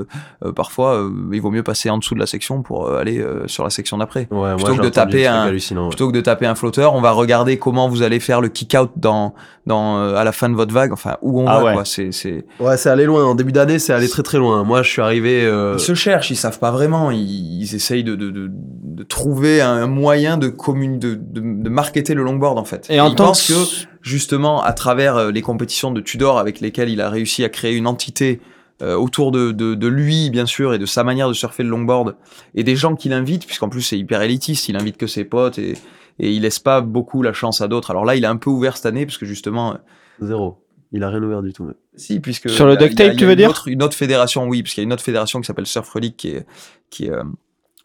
euh, 0.43 0.51
parfois 0.51 1.09
il 1.31 1.41
vaut 1.41 1.49
mieux 1.49 1.63
passer 1.63 1.89
en 1.89 1.97
dessous 1.97 2.13
de 2.13 2.19
la 2.19 2.27
section 2.27 2.61
pour 2.61 2.91
aller 2.91 3.25
sur 3.47 3.63
la 3.63 3.71
section 3.71 3.97
d'après. 3.97 4.27
Ouais, 4.29 4.55
plutôt 4.55 4.75
que 4.75 4.81
de 4.83 4.89
taper 4.89 5.25
un 5.25 5.47
plutôt 5.49 6.09
que 6.09 6.13
de 6.13 6.21
taper 6.21 6.45
un 6.45 6.53
flotteur, 6.53 6.93
on 6.93 7.01
va 7.01 7.11
regarder 7.11 7.57
comment 7.57 7.89
vous 7.89 8.03
allez 8.03 8.19
faire 8.19 8.39
le 8.39 8.49
kick 8.49 8.75
out 8.79 8.91
dans 8.97 9.33
dans 9.65 10.13
à 10.15 10.23
la 10.23 10.31
fin 10.31 10.49
de 10.49 10.55
votre 10.55 10.73
vague, 10.73 10.93
enfin 10.93 11.17
où 11.21 11.41
on 11.41 11.47
ah 11.47 11.63
va 11.63 11.73
quoi. 11.73 11.85
C'est 11.85 12.11
c'est 12.11 12.45
ouais 12.59 12.77
c'est 12.77 12.89
aller 12.89 13.05
loin. 13.05 13.25
En 13.25 13.35
début 13.35 13.51
d'année 13.51 13.79
c'est 13.79 13.93
aller 13.93 14.09
très 14.09 14.23
très 14.23 14.37
loin. 14.37 14.63
Moi 14.63 14.83
je 14.83 14.89
suis 14.89 15.01
arrivé. 15.01 15.43
Ils 15.73 15.79
se 15.79 15.95
cherchent, 15.95 16.29
ils 16.29 16.35
savent 16.35 16.59
pas 16.59 16.71
vraiment. 16.71 17.09
Ils, 17.09 17.61
ils 17.61 17.75
essayent 17.75 18.03
de, 18.03 18.15
de, 18.15 18.29
de, 18.29 18.49
de, 18.51 19.03
trouver 19.03 19.61
un 19.61 19.87
moyen 19.87 20.37
de 20.37 20.47
commune 20.47 20.99
de, 20.99 21.15
de, 21.15 21.41
de 21.41 21.69
marketer 21.69 22.13
le 22.13 22.23
longboard 22.23 22.57
en 22.57 22.65
fait. 22.65 22.85
Et, 22.89 22.99
en 22.99 23.13
tant 23.13 23.31
que 23.31 23.53
justement 24.01 24.63
à 24.63 24.73
travers 24.73 25.17
euh, 25.17 25.31
les 25.31 25.41
compétitions 25.41 25.91
de 25.91 26.01
Tudor 26.01 26.39
avec 26.39 26.59
lesquelles 26.59 26.89
il 26.89 27.01
a 27.01 27.09
réussi 27.09 27.43
à 27.43 27.49
créer 27.49 27.75
une 27.75 27.87
entité 27.87 28.39
euh, 28.81 28.95
autour 28.95 29.31
de, 29.31 29.51
de, 29.51 29.75
de, 29.75 29.87
lui 29.87 30.29
bien 30.29 30.45
sûr 30.45 30.73
et 30.73 30.79
de 30.79 30.85
sa 30.85 31.03
manière 31.03 31.27
de 31.27 31.33
surfer 31.33 31.63
le 31.63 31.69
longboard 31.69 32.15
et 32.55 32.63
des 32.63 32.75
gens 32.75 32.95
qu'il 32.95 33.11
invite 33.11 33.45
puisqu'en 33.45 33.69
plus 33.69 33.81
c'est 33.81 33.97
hyper 33.97 34.21
élitiste 34.21 34.69
il 34.69 34.77
invite 34.77 34.95
que 34.97 35.07
ses 35.07 35.25
potes 35.25 35.59
et, 35.59 35.73
et 36.19 36.31
il 36.31 36.43
laisse 36.43 36.59
pas 36.59 36.81
beaucoup 36.81 37.21
la 37.21 37.33
chance 37.33 37.61
à 37.61 37.67
d'autres. 37.67 37.91
Alors 37.91 38.05
là 38.05 38.15
il 38.15 38.25
a 38.25 38.29
un 38.29 38.37
peu 38.37 38.49
ouvert 38.49 38.77
cette 38.77 38.85
année 38.85 39.05
parce 39.05 39.17
que 39.17 39.25
justement 39.25 39.73
euh, 39.73 39.77
zéro. 40.21 40.63
Il 40.91 41.03
a 41.03 41.09
rien 41.09 41.21
ouvert 41.21 41.43
du 41.43 41.53
tout 41.53 41.69
si 41.95 42.19
puisque 42.19 42.49
sur 42.49 42.65
le 42.65 42.77
duct 42.77 42.95
tape 42.95 43.15
tu 43.15 43.25
veux 43.25 43.35
dire 43.35 43.63
une 43.67 43.83
autre 43.83 43.95
fédération 43.95 44.47
oui 44.47 44.63
parce 44.63 44.73
qu'il 44.73 44.81
y 44.81 44.85
a 44.85 44.87
une 44.87 44.93
autre 44.93 45.03
fédération 45.03 45.41
qui 45.41 45.45
s'appelle 45.45 45.67
Surf 45.67 45.89
Relic 45.89 46.17
qui 46.17 46.29
est 46.29 46.45
qui 46.89 47.05
est 47.05 47.11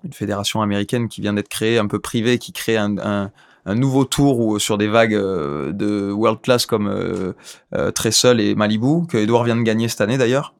une 0.04 0.12
fédération 0.12 0.62
américaine 0.62 1.08
qui 1.08 1.20
vient 1.20 1.32
d'être 1.32 1.48
créée 1.48 1.78
un 1.78 1.86
peu 1.86 1.98
privée 1.98 2.38
qui 2.38 2.52
crée 2.52 2.76
un, 2.76 2.96
un 2.98 3.30
un 3.66 3.74
nouveau 3.74 4.04
tour 4.04 4.38
ou 4.40 4.58
sur 4.58 4.78
des 4.78 4.88
vagues 4.88 5.14
euh, 5.14 5.72
de 5.72 6.12
world 6.12 6.40
class 6.40 6.66
comme 6.66 6.88
euh, 6.88 7.32
euh, 7.74 7.90
Tressel 7.90 8.40
et 8.40 8.54
Malibu 8.54 9.06
que 9.08 9.16
Edouard 9.16 9.44
vient 9.44 9.56
de 9.56 9.62
gagner 9.62 9.88
cette 9.88 10.00
année 10.00 10.18
d'ailleurs 10.18 10.54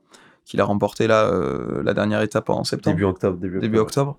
qu'il 0.44 0.61
a 0.61 0.64
remporté 0.64 1.07
là 1.07 1.32
la 1.82 1.94
dernière 1.94 2.20
étape 2.20 2.50
en 2.50 2.64
septembre. 2.64 2.96
Début 2.96 3.07
octobre 3.07 3.38
début, 3.38 3.78
octobre. 3.78 4.18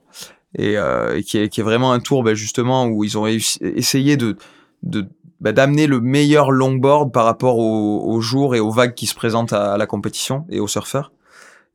et, 0.58 0.76
qui, 1.24 1.38
est, 1.38 1.50
qui 1.50 1.60
est 1.60 1.64
vraiment 1.64 1.92
un 1.92 2.00
tour 2.00 2.24
ben, 2.24 2.34
justement 2.34 2.88
où 2.88 3.04
ils 3.04 3.16
ont 3.16 3.28
essayé 3.28 4.18
de 4.18 4.36
de 4.82 5.06
bah, 5.40 5.52
d'amener 5.52 5.86
le 5.86 6.02
meilleur 6.02 6.50
longboard 6.50 7.12
par 7.12 7.26
rapport 7.26 7.60
aux, 7.60 8.02
aux, 8.12 8.22
jours 8.22 8.56
et 8.56 8.60
aux 8.60 8.72
vagues 8.72 8.96
qui 8.96 9.06
se 9.06 9.14
présentent 9.14 9.54
à 9.54 9.78
la 9.78 9.86
compétition 9.86 10.46
et 10.50 10.60
aux 10.60 10.68
surfeurs 10.68 11.12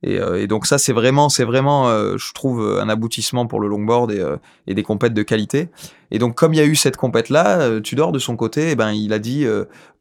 et, 0.02 0.18
euh, 0.18 0.40
et, 0.40 0.46
donc 0.46 0.66
ça, 0.66 0.78
c'est 0.78 0.92
vraiment, 0.92 1.28
c'est 1.28 1.44
vraiment, 1.44 1.88
euh, 1.88 2.16
je 2.16 2.32
trouve, 2.32 2.78
un 2.80 2.88
aboutissement 2.88 3.46
pour 3.46 3.60
le 3.60 3.68
longboard 3.68 4.10
et, 4.12 4.20
euh, 4.20 4.36
des 4.66 4.82
compètes 4.82 5.12
de 5.12 5.22
qualité. 5.22 5.68
Et 6.10 6.18
donc 6.18 6.34
comme 6.34 6.54
il 6.54 6.56
y 6.56 6.60
a 6.60 6.64
eu 6.64 6.74
cette 6.74 6.96
compète 6.96 7.28
là, 7.28 7.80
Tudor 7.80 8.12
de 8.12 8.18
son 8.18 8.36
côté, 8.36 8.70
eh 8.70 8.76
ben 8.76 8.92
il 8.92 9.12
a 9.12 9.18
dit, 9.20 9.46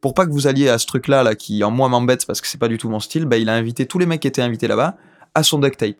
pour 0.00 0.12
pas 0.14 0.26
que 0.26 0.32
vous 0.32 0.48
alliez 0.48 0.68
à 0.68 0.78
ce 0.78 0.86
truc 0.86 1.06
là 1.06 1.34
qui 1.36 1.62
en 1.62 1.70
moi 1.70 1.88
m'embête 1.88 2.26
parce 2.26 2.40
que 2.40 2.48
c'est 2.48 2.58
pas 2.58 2.66
du 2.66 2.78
tout 2.78 2.88
mon 2.88 2.98
style, 2.98 3.26
ben 3.26 3.36
il 3.36 3.48
a 3.48 3.54
invité 3.54 3.86
tous 3.86 3.98
les 3.98 4.06
mecs 4.06 4.20
qui 4.20 4.26
étaient 4.26 4.42
invités 4.42 4.66
là-bas 4.66 4.96
à 5.34 5.44
son 5.44 5.58
duct 5.58 5.78
tape. 5.78 5.98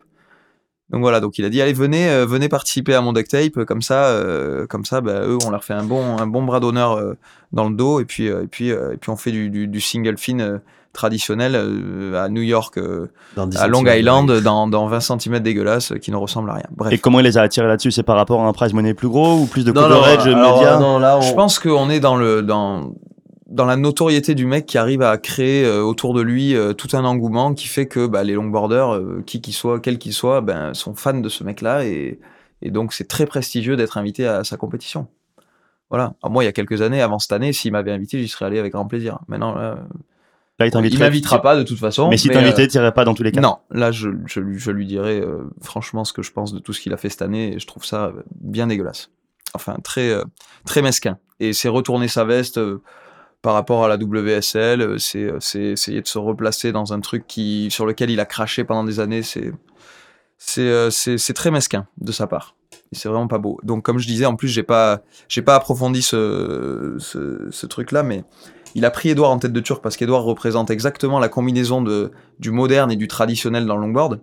Donc 0.89 0.99
voilà, 0.99 1.21
donc 1.21 1.37
il 1.37 1.45
a 1.45 1.49
dit 1.49 1.61
allez 1.61 1.71
venez 1.71 2.25
venez 2.25 2.49
participer 2.49 2.93
à 2.93 2.99
mon 2.99 3.13
duct 3.13 3.31
tape 3.31 3.63
comme 3.63 3.81
ça 3.81 4.21
comme 4.69 4.83
ça 4.83 4.99
bah, 4.99 5.21
eux 5.25 5.37
on 5.45 5.49
leur 5.49 5.63
fait 5.63 5.73
un 5.73 5.85
bon 5.85 6.17
un 6.17 6.27
bon 6.27 6.43
bras 6.43 6.59
d'honneur 6.59 7.15
dans 7.53 7.69
le 7.69 7.75
dos 7.75 8.01
et 8.01 8.05
puis 8.05 8.25
et 8.25 8.47
puis 8.51 8.67
et 8.67 8.97
puis 8.99 9.09
on 9.09 9.15
fait 9.15 9.31
du, 9.31 9.49
du 9.49 9.79
single 9.79 10.17
fin 10.17 10.59
traditionnel 10.93 11.53
euh, 11.55 12.23
à 12.23 12.29
New 12.29 12.41
York, 12.41 12.77
euh, 12.77 13.07
à 13.55 13.67
Long 13.67 13.85
Island, 13.85 14.31
dans, 14.41 14.67
dans 14.67 14.87
20 14.87 14.99
cm 14.99 15.39
dégueulasse, 15.39 15.93
qui 16.01 16.11
ne 16.11 16.15
ressemble 16.15 16.49
à 16.49 16.55
rien. 16.55 16.67
Bref. 16.71 16.93
Et 16.93 16.97
comment 16.97 17.19
il 17.19 17.23
les 17.23 17.37
a 17.37 17.41
attirés 17.41 17.67
là-dessus? 17.67 17.91
C'est 17.91 18.03
par 18.03 18.17
rapport 18.17 18.41
à 18.41 18.47
un 18.47 18.53
prize 18.53 18.73
money 18.73 18.93
plus 18.93 19.07
gros 19.07 19.39
ou 19.39 19.45
plus 19.45 19.65
de 19.65 19.71
coverage 19.71 20.25
média 20.27 20.77
non, 20.79 20.99
là, 20.99 21.19
Je 21.21 21.33
pense 21.33 21.59
qu'on 21.59 21.89
est 21.89 21.99
dans 21.99 22.15
le 22.15 22.41
dans 22.41 22.93
dans 23.47 23.65
la 23.65 23.75
notoriété 23.75 24.33
du 24.33 24.45
mec 24.45 24.65
qui 24.65 24.77
arrive 24.77 25.01
à 25.01 25.17
créer 25.17 25.65
euh, 25.65 25.81
autour 25.81 26.13
de 26.13 26.21
lui 26.21 26.55
tout 26.77 26.87
un 26.93 27.03
engouement 27.03 27.53
qui 27.53 27.67
fait 27.67 27.85
que 27.85 28.07
bah, 28.07 28.23
les 28.23 28.33
longboarders, 28.33 28.99
qui 29.25 29.41
qu'il 29.41 29.53
soit, 29.53 29.79
quel 29.79 29.97
qu'il 29.97 30.13
soit, 30.13 30.41
ben, 30.41 30.73
sont 30.73 30.95
fans 30.95 31.19
de 31.19 31.29
ce 31.29 31.43
mec-là 31.43 31.85
et, 31.85 32.19
et 32.61 32.71
donc 32.71 32.93
c'est 32.93 33.07
très 33.07 33.25
prestigieux 33.25 33.75
d'être 33.75 33.97
invité 33.97 34.27
à 34.27 34.43
sa 34.43 34.57
compétition. 34.57 35.07
Voilà. 35.89 36.13
Alors 36.23 36.31
moi, 36.31 36.43
il 36.43 36.45
y 36.45 36.49
a 36.49 36.53
quelques 36.53 36.81
années, 36.81 37.01
avant 37.01 37.19
cette 37.19 37.33
année, 37.33 37.51
s'il 37.51 37.73
m'avait 37.73 37.91
invité, 37.91 38.17
j'y 38.19 38.29
serais 38.29 38.45
allé 38.45 38.57
avec 38.59 38.71
grand 38.71 38.85
plaisir. 38.85 39.19
Maintenant, 39.27 39.53
là, 39.53 39.77
il 40.67 40.99
m'invitera 40.99 41.41
pas 41.41 41.55
de 41.55 41.63
toute 41.63 41.79
façon. 41.79 42.09
Mais 42.09 42.17
si 42.17 42.29
t'invitais, 42.29 42.63
euh, 42.63 42.81
irais 42.81 42.91
pas 42.93 43.05
dans 43.05 43.13
tous 43.13 43.23
les 43.23 43.31
cas. 43.31 43.41
Non, 43.41 43.57
là, 43.71 43.91
je, 43.91 44.09
je, 44.25 44.39
lui, 44.39 44.59
je 44.59 44.71
lui 44.71 44.85
dirais 44.85 45.19
euh, 45.21 45.43
franchement 45.61 46.05
ce 46.05 46.13
que 46.13 46.21
je 46.21 46.31
pense 46.31 46.53
de 46.53 46.59
tout 46.59 46.73
ce 46.73 46.81
qu'il 46.81 46.93
a 46.93 46.97
fait 46.97 47.09
cette 47.09 47.21
année. 47.21 47.55
Et 47.55 47.59
je 47.59 47.67
trouve 47.67 47.85
ça 47.85 48.05
euh, 48.05 48.23
bien 48.39 48.67
dégueulasse. 48.67 49.09
Enfin, 49.53 49.75
très, 49.83 50.13
très 50.65 50.81
mesquin. 50.81 51.17
Et 51.41 51.51
c'est 51.51 51.67
retourner 51.67 52.07
sa 52.07 52.23
veste 52.23 52.57
par 53.41 53.53
rapport 53.53 53.83
à 53.83 53.89
la 53.89 53.97
WSL. 53.97 54.97
C'est, 54.97 55.29
c'est 55.39 55.61
essayer 55.61 56.01
de 56.01 56.07
se 56.07 56.17
replacer 56.17 56.71
dans 56.71 56.93
un 56.93 57.01
truc 57.01 57.27
qui, 57.27 57.67
sur 57.69 57.85
lequel 57.85 58.09
il 58.09 58.21
a 58.21 58.25
craché 58.25 58.63
pendant 58.63 58.85
des 58.85 59.01
années. 59.01 59.23
C'est, 59.23 59.51
c'est, 60.37 60.89
c'est, 60.89 61.33
très 61.33 61.51
mesquin 61.51 61.85
de 61.99 62.13
sa 62.13 62.27
part. 62.27 62.55
Et 62.93 62.95
c'est 62.95 63.09
vraiment 63.09 63.27
pas 63.27 63.39
beau. 63.39 63.59
Donc, 63.63 63.83
comme 63.83 63.99
je 63.99 64.07
disais, 64.07 64.25
en 64.25 64.35
plus, 64.35 64.47
j'ai 64.47 64.63
pas, 64.63 65.01
j'ai 65.27 65.41
pas 65.41 65.55
approfondi 65.55 66.01
ce, 66.01 66.95
ce, 66.99 67.47
ce 67.51 67.65
truc-là, 67.65 68.03
mais 68.03 68.23
il 68.75 68.85
a 68.85 68.91
pris 68.91 69.09
Edouard 69.09 69.31
en 69.31 69.39
tête 69.39 69.53
de 69.53 69.59
turc 69.59 69.81
parce 69.81 69.97
qu'Edouard 69.97 70.23
représente 70.23 70.69
exactement 70.69 71.19
la 71.19 71.29
combinaison 71.29 71.81
de, 71.81 72.11
du 72.39 72.51
moderne 72.51 72.91
et 72.91 72.95
du 72.95 73.07
traditionnel 73.07 73.65
dans 73.65 73.75
le 73.75 73.81
longboard. 73.81 74.19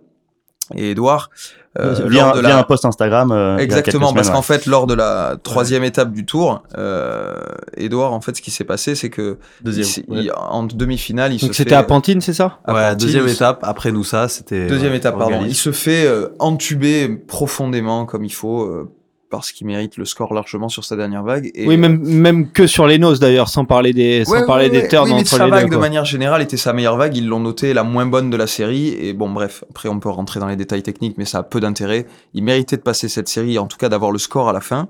Et 0.75 0.91
Edouard, 0.91 1.31
euh, 1.79 1.95
via, 2.07 2.31
de 2.33 2.41
la... 2.41 2.59
un 2.59 2.63
post 2.63 2.85
Instagram. 2.85 3.31
Euh, 3.31 3.57
exactement, 3.57 4.13
parce 4.13 4.29
qu'en 4.29 4.41
fait, 4.41 4.65
lors 4.65 4.85
de 4.87 4.93
la 4.93 5.35
troisième 5.41 5.83
étape 5.83 6.11
du 6.11 6.25
tour, 6.25 6.63
euh, 6.77 7.39
Edouard, 7.75 8.13
en 8.13 8.21
fait, 8.21 8.35
ce 8.35 8.41
qui 8.41 8.51
s'est 8.51 8.63
passé, 8.63 8.93
c'est 8.95 9.09
que 9.09 9.37
deuxième, 9.61 10.05
en 10.35 10.63
demi-finale, 10.63 11.33
il 11.33 11.39
Donc 11.39 11.55
c'était 11.55 11.75
à 11.75 11.83
Pantine, 11.83 12.21
c'est 12.21 12.33
ça? 12.33 12.59
Ouais, 12.67 12.95
deuxième 12.95 13.27
étape. 13.27 13.59
Après 13.63 13.91
nous, 13.91 14.03
ça, 14.03 14.27
c'était. 14.27 14.67
Deuxième 14.67 14.93
étape, 14.93 15.17
pardon. 15.17 15.41
Il 15.45 15.55
se 15.55 15.71
fait 15.71 16.07
entuber 16.39 17.09
profondément 17.09 18.05
comme 18.05 18.25
il 18.25 18.33
faut 18.33 18.89
parce 19.29 19.51
qu'il 19.51 19.67
mérite 19.67 19.97
le 19.97 20.05
score 20.05 20.33
largement 20.33 20.69
sur 20.69 20.83
sa 20.83 20.95
dernière 20.95 21.23
vague. 21.23 21.51
Et 21.53 21.67
oui, 21.67 21.77
même, 21.77 22.01
euh, 22.03 22.09
même 22.09 22.51
que 22.51 22.65
sur 22.65 22.87
les 22.87 22.97
noses 22.97 23.19
d'ailleurs, 23.19 23.49
sans 23.49 23.65
parler 23.65 23.93
des, 23.93 24.25
sans 24.25 24.45
parler 24.45 24.69
des 24.69 24.87
turns 24.87 25.09
oui, 25.09 25.13
mais 25.19 25.25
sa 25.25 25.47
vague 25.47 25.69
de 25.69 25.77
manière 25.77 26.05
générale 26.05 26.41
était 26.41 26.57
sa 26.57 26.73
meilleure 26.73 26.97
vague. 26.97 27.15
Ils 27.15 27.27
l'ont 27.27 27.39
noté 27.39 27.73
la 27.73 27.83
moins 27.83 28.05
bonne 28.05 28.29
de 28.29 28.37
la 28.37 28.47
série. 28.47 28.89
Et 28.89 29.13
bon, 29.13 29.29
bref, 29.29 29.63
après 29.69 29.89
on 29.89 29.99
peut 29.99 30.09
rentrer 30.09 30.39
dans 30.39 30.47
les 30.47 30.55
détails 30.55 30.83
techniques, 30.83 31.17
mais 31.17 31.25
ça 31.25 31.39
a 31.39 31.43
peu 31.43 31.59
d'intérêt. 31.59 32.07
Il 32.33 32.43
méritait 32.43 32.77
de 32.77 32.81
passer 32.81 33.07
cette 33.07 33.27
série, 33.27 33.59
en 33.59 33.67
tout 33.67 33.77
cas 33.77 33.89
d'avoir 33.89 34.11
le 34.11 34.19
score 34.19 34.49
à 34.49 34.53
la 34.53 34.61
fin. 34.61 34.87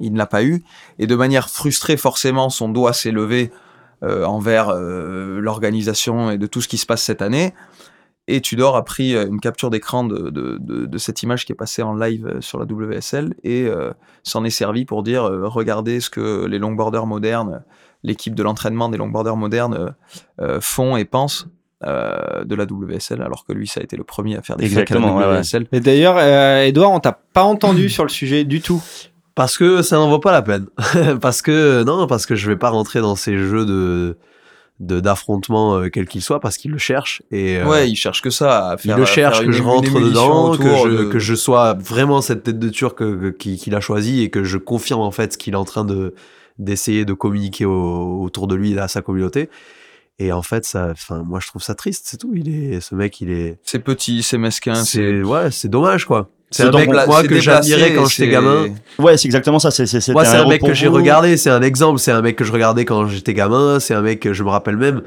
Il 0.00 0.12
ne 0.12 0.18
l'a 0.18 0.26
pas 0.26 0.42
eu. 0.42 0.62
Et 0.98 1.06
de 1.06 1.14
manière 1.14 1.50
frustrée, 1.50 1.96
forcément, 1.96 2.48
son 2.48 2.68
doigt 2.68 2.92
s'est 2.92 3.10
levé 3.10 3.50
euh, 4.02 4.24
envers 4.24 4.70
euh, 4.70 5.40
l'organisation 5.40 6.30
et 6.30 6.38
de 6.38 6.46
tout 6.46 6.62
ce 6.62 6.68
qui 6.68 6.78
se 6.78 6.86
passe 6.86 7.02
cette 7.02 7.20
année. 7.20 7.52
Et 8.28 8.40
Tudor 8.40 8.76
a 8.76 8.84
pris 8.84 9.14
euh, 9.14 9.26
une 9.26 9.40
capture 9.40 9.70
d'écran 9.70 10.04
de, 10.04 10.30
de, 10.30 10.58
de, 10.60 10.86
de, 10.86 10.98
cette 10.98 11.22
image 11.22 11.44
qui 11.44 11.52
est 11.52 11.56
passée 11.56 11.82
en 11.82 11.94
live 11.94 12.26
euh, 12.26 12.40
sur 12.40 12.58
la 12.58 12.64
WSL 12.64 13.34
et 13.42 13.66
euh, 13.66 13.90
s'en 14.22 14.44
est 14.44 14.50
servi 14.50 14.84
pour 14.84 15.02
dire 15.02 15.24
regardez 15.24 16.00
ce 16.00 16.10
que 16.10 16.46
les 16.46 16.58
longboarders 16.58 17.06
modernes, 17.06 17.62
l'équipe 18.02 18.34
de 18.34 18.42
l'entraînement 18.42 18.88
des 18.88 18.98
longboarders 18.98 19.36
modernes 19.36 19.94
font 20.60 20.96
et 20.96 21.04
pensent 21.04 21.48
de 21.82 22.54
la 22.54 22.64
WSL, 22.64 23.22
alors 23.22 23.44
que 23.46 23.52
lui, 23.52 23.66
ça 23.66 23.80
a 23.80 23.82
été 23.82 23.96
le 23.96 24.04
premier 24.04 24.36
à 24.36 24.42
faire 24.42 24.56
des 24.56 24.66
Exactement, 24.66 25.18
à 25.18 25.26
la 25.26 25.40
WSL. 25.40 25.66
Et 25.72 25.80
d'ailleurs, 25.80 26.18
Edouard, 26.62 26.92
on 26.92 27.00
t'a 27.00 27.18
pas 27.32 27.44
entendu 27.44 27.88
sur 27.88 28.04
le 28.04 28.10
sujet 28.10 28.44
du 28.44 28.60
tout. 28.60 28.82
Parce 29.34 29.56
que 29.56 29.80
ça 29.80 29.96
n'en 29.96 30.10
vaut 30.10 30.18
pas 30.18 30.32
la 30.32 30.42
peine. 30.42 30.66
parce 31.20 31.40
que 31.40 31.82
non, 31.84 32.06
parce 32.06 32.26
que 32.26 32.34
je 32.34 32.46
vais 32.48 32.56
pas 32.56 32.70
rentrer 32.70 33.00
dans 33.00 33.16
ces 33.16 33.36
jeux 33.38 33.64
de 33.64 34.16
de 34.16 34.16
d'affrontement 34.80 35.76
euh, 35.76 35.88
quel 35.90 36.08
qu'il 36.08 36.22
soit 36.22 36.40
parce 36.40 36.56
qu'il 36.56 36.70
le 36.70 36.78
cherche 36.78 37.22
et 37.30 37.58
euh, 37.58 37.66
ouais 37.66 37.90
il 37.90 37.96
cherche 37.96 38.22
que 38.22 38.30
ça 38.30 38.70
à 38.70 38.76
faire, 38.78 38.96
il 38.96 39.00
le 39.00 39.04
cherche 39.04 39.44
que 39.44 39.52
je 39.52 39.62
rentre 39.62 40.00
dedans 40.00 40.56
que 40.56 40.64
je, 40.64 41.04
que 41.10 41.18
je 41.18 41.34
sois 41.34 41.74
vraiment 41.74 42.22
cette 42.22 42.44
tête 42.44 42.58
de 42.58 42.68
turc 42.70 43.02
qu'il 43.36 43.74
a 43.74 43.80
choisi 43.80 44.22
et 44.22 44.30
que 44.30 44.42
je 44.42 44.56
confirme 44.56 45.02
en 45.02 45.10
fait 45.10 45.34
ce 45.34 45.38
qu'il 45.38 45.52
est 45.52 45.58
en 45.58 45.66
train 45.66 45.84
de 45.84 46.14
d'essayer 46.58 47.04
de 47.04 47.12
communiquer 47.12 47.64
autour 47.66 48.46
de 48.46 48.54
lui 48.54 48.78
à 48.78 48.88
sa 48.88 49.02
communauté. 49.02 49.48
Et 50.18 50.32
en 50.32 50.42
fait 50.42 50.64
ça 50.64 50.88
enfin 50.92 51.22
moi 51.26 51.40
je 51.40 51.46
trouve 51.48 51.62
ça 51.62 51.74
triste 51.74 52.06
c'est 52.06 52.18
tout. 52.18 52.32
Il 52.34 52.48
est 52.48 52.80
ce 52.80 52.94
mec 52.94 53.20
il 53.20 53.30
est 53.30 53.58
c'est 53.62 53.78
petit 53.78 54.22
c'est 54.22 54.38
mesquin 54.38 54.74
c'est 54.74 55.22
ouais 55.22 55.50
c'est 55.50 55.68
dommage 55.68 56.04
quoi 56.06 56.30
c'est 56.50 56.64
un 56.64 56.72
mec 56.72 56.88
moi 56.88 57.22
que 57.22 57.40
j'admirais 57.40 57.94
quand 57.94 58.06
j'étais 58.06 58.30
gamin. 58.30 58.68
Ouais, 58.98 59.16
c'est 59.16 59.26
exactement 59.26 59.58
ça. 59.58 59.70
C'est 59.70 59.86
c'est 59.86 60.12
Moi, 60.12 60.24
c'est 60.24 60.36
un, 60.36 60.48
mec 60.48 60.62
que 60.62 60.74
j'ai 60.74 60.88
regardé. 60.88 61.36
C'est 61.36 61.50
un 61.50 61.62
exemple. 61.62 61.98
C'est 62.00 62.12
un 62.12 62.22
mec 62.22 62.36
que 62.36 62.44
je 62.44 62.52
regardais 62.52 62.84
quand 62.84 63.06
j'étais 63.06 63.34
gamin. 63.34 63.78
C'est 63.78 63.94
un 63.94 64.02
mec 64.02 64.20
que 64.20 64.32
je 64.32 64.42
me 64.42 64.48
rappelle 64.48 64.76
même 64.76 65.02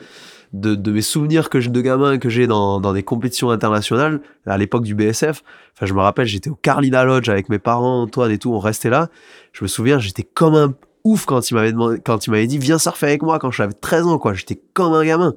de, 0.54 0.76
de 0.76 0.92
mes 0.92 1.02
souvenirs 1.02 1.50
que 1.50 1.58
de 1.58 1.82
gamin 1.82 2.18
que 2.20 2.30
j'ai 2.30 2.48
dans, 2.48 2.80
dans 2.80 2.94
des 2.94 3.04
compétitions 3.04 3.50
internationales 3.50 4.22
à 4.46 4.58
l'époque 4.58 4.84
du 4.84 4.96
BSF. 4.96 5.44
Enfin, 5.76 5.86
je 5.86 5.94
me 5.94 6.00
rappelle, 6.00 6.28
j'étais 6.28 6.50
au 6.50 6.56
Carlina 6.56 7.04
Lodge 7.04 7.28
avec 7.28 7.50
mes 7.50 7.60
parents, 7.60 8.04
Antoine 8.04 8.32
et 8.32 8.38
tout, 8.38 8.54
on 8.54 8.60
restait 8.60 8.90
là. 8.92 9.10
Je 9.52 9.64
me 9.64 9.68
souviens, 9.68 10.00
j'étais 10.00 10.24
comme 10.24 10.56
un 10.56 10.76
ouf 11.04 11.26
quand 11.26 11.50
il 11.50 11.56
m'avait 11.56 11.72
demandé, 11.72 12.00
quand 12.00 12.28
il 12.28 12.32
m'avait 12.32 12.48
dit 12.48 12.60
viens 12.60 12.78
surfer 12.78 13.08
avec 13.08 13.24
moi 13.24 13.40
quand 13.40 13.52
j'avais 13.52 13.74
13 13.74 14.06
ans 14.06 14.18
quoi. 14.20 14.34
J'étais 14.34 14.62
comme 14.74 14.94
un 14.94 15.04
gamin. 15.04 15.34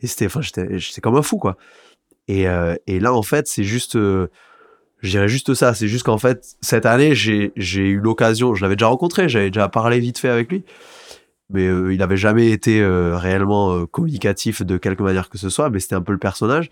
Et 0.00 0.06
c'était, 0.06 0.26
enfin, 0.26 0.40
j'étais, 0.40 0.78
j'étais 0.78 1.00
comme 1.00 1.16
un 1.16 1.22
fou 1.22 1.36
quoi. 1.36 1.56
Et, 2.26 2.48
euh, 2.48 2.74
et 2.86 3.00
là 3.00 3.12
en 3.12 3.22
fait, 3.22 3.46
c'est 3.46 3.64
juste, 3.64 3.96
euh, 3.96 4.30
je 5.04 5.10
dirais 5.10 5.28
juste 5.28 5.54
ça. 5.54 5.74
C'est 5.74 5.88
juste 5.88 6.04
qu'en 6.04 6.18
fait, 6.18 6.56
cette 6.60 6.86
année, 6.86 7.14
j'ai, 7.14 7.52
eu 7.56 7.98
l'occasion, 7.98 8.54
je 8.54 8.62
l'avais 8.62 8.76
déjà 8.76 8.86
rencontré, 8.86 9.28
j'avais 9.28 9.50
déjà 9.50 9.68
parlé 9.68 10.00
vite 10.00 10.18
fait 10.18 10.30
avec 10.30 10.50
lui 10.50 10.64
mais 11.50 11.66
euh, 11.66 11.92
il 11.92 11.98
n'avait 11.98 12.16
jamais 12.16 12.50
été 12.50 12.80
euh, 12.80 13.16
réellement 13.16 13.72
euh, 13.72 13.86
communicatif 13.86 14.62
de 14.62 14.76
quelque 14.78 15.02
manière 15.02 15.28
que 15.28 15.38
ce 15.38 15.50
soit, 15.50 15.68
mais 15.70 15.78
c'était 15.78 15.94
un 15.94 16.00
peu 16.00 16.12
le 16.12 16.18
personnage. 16.18 16.70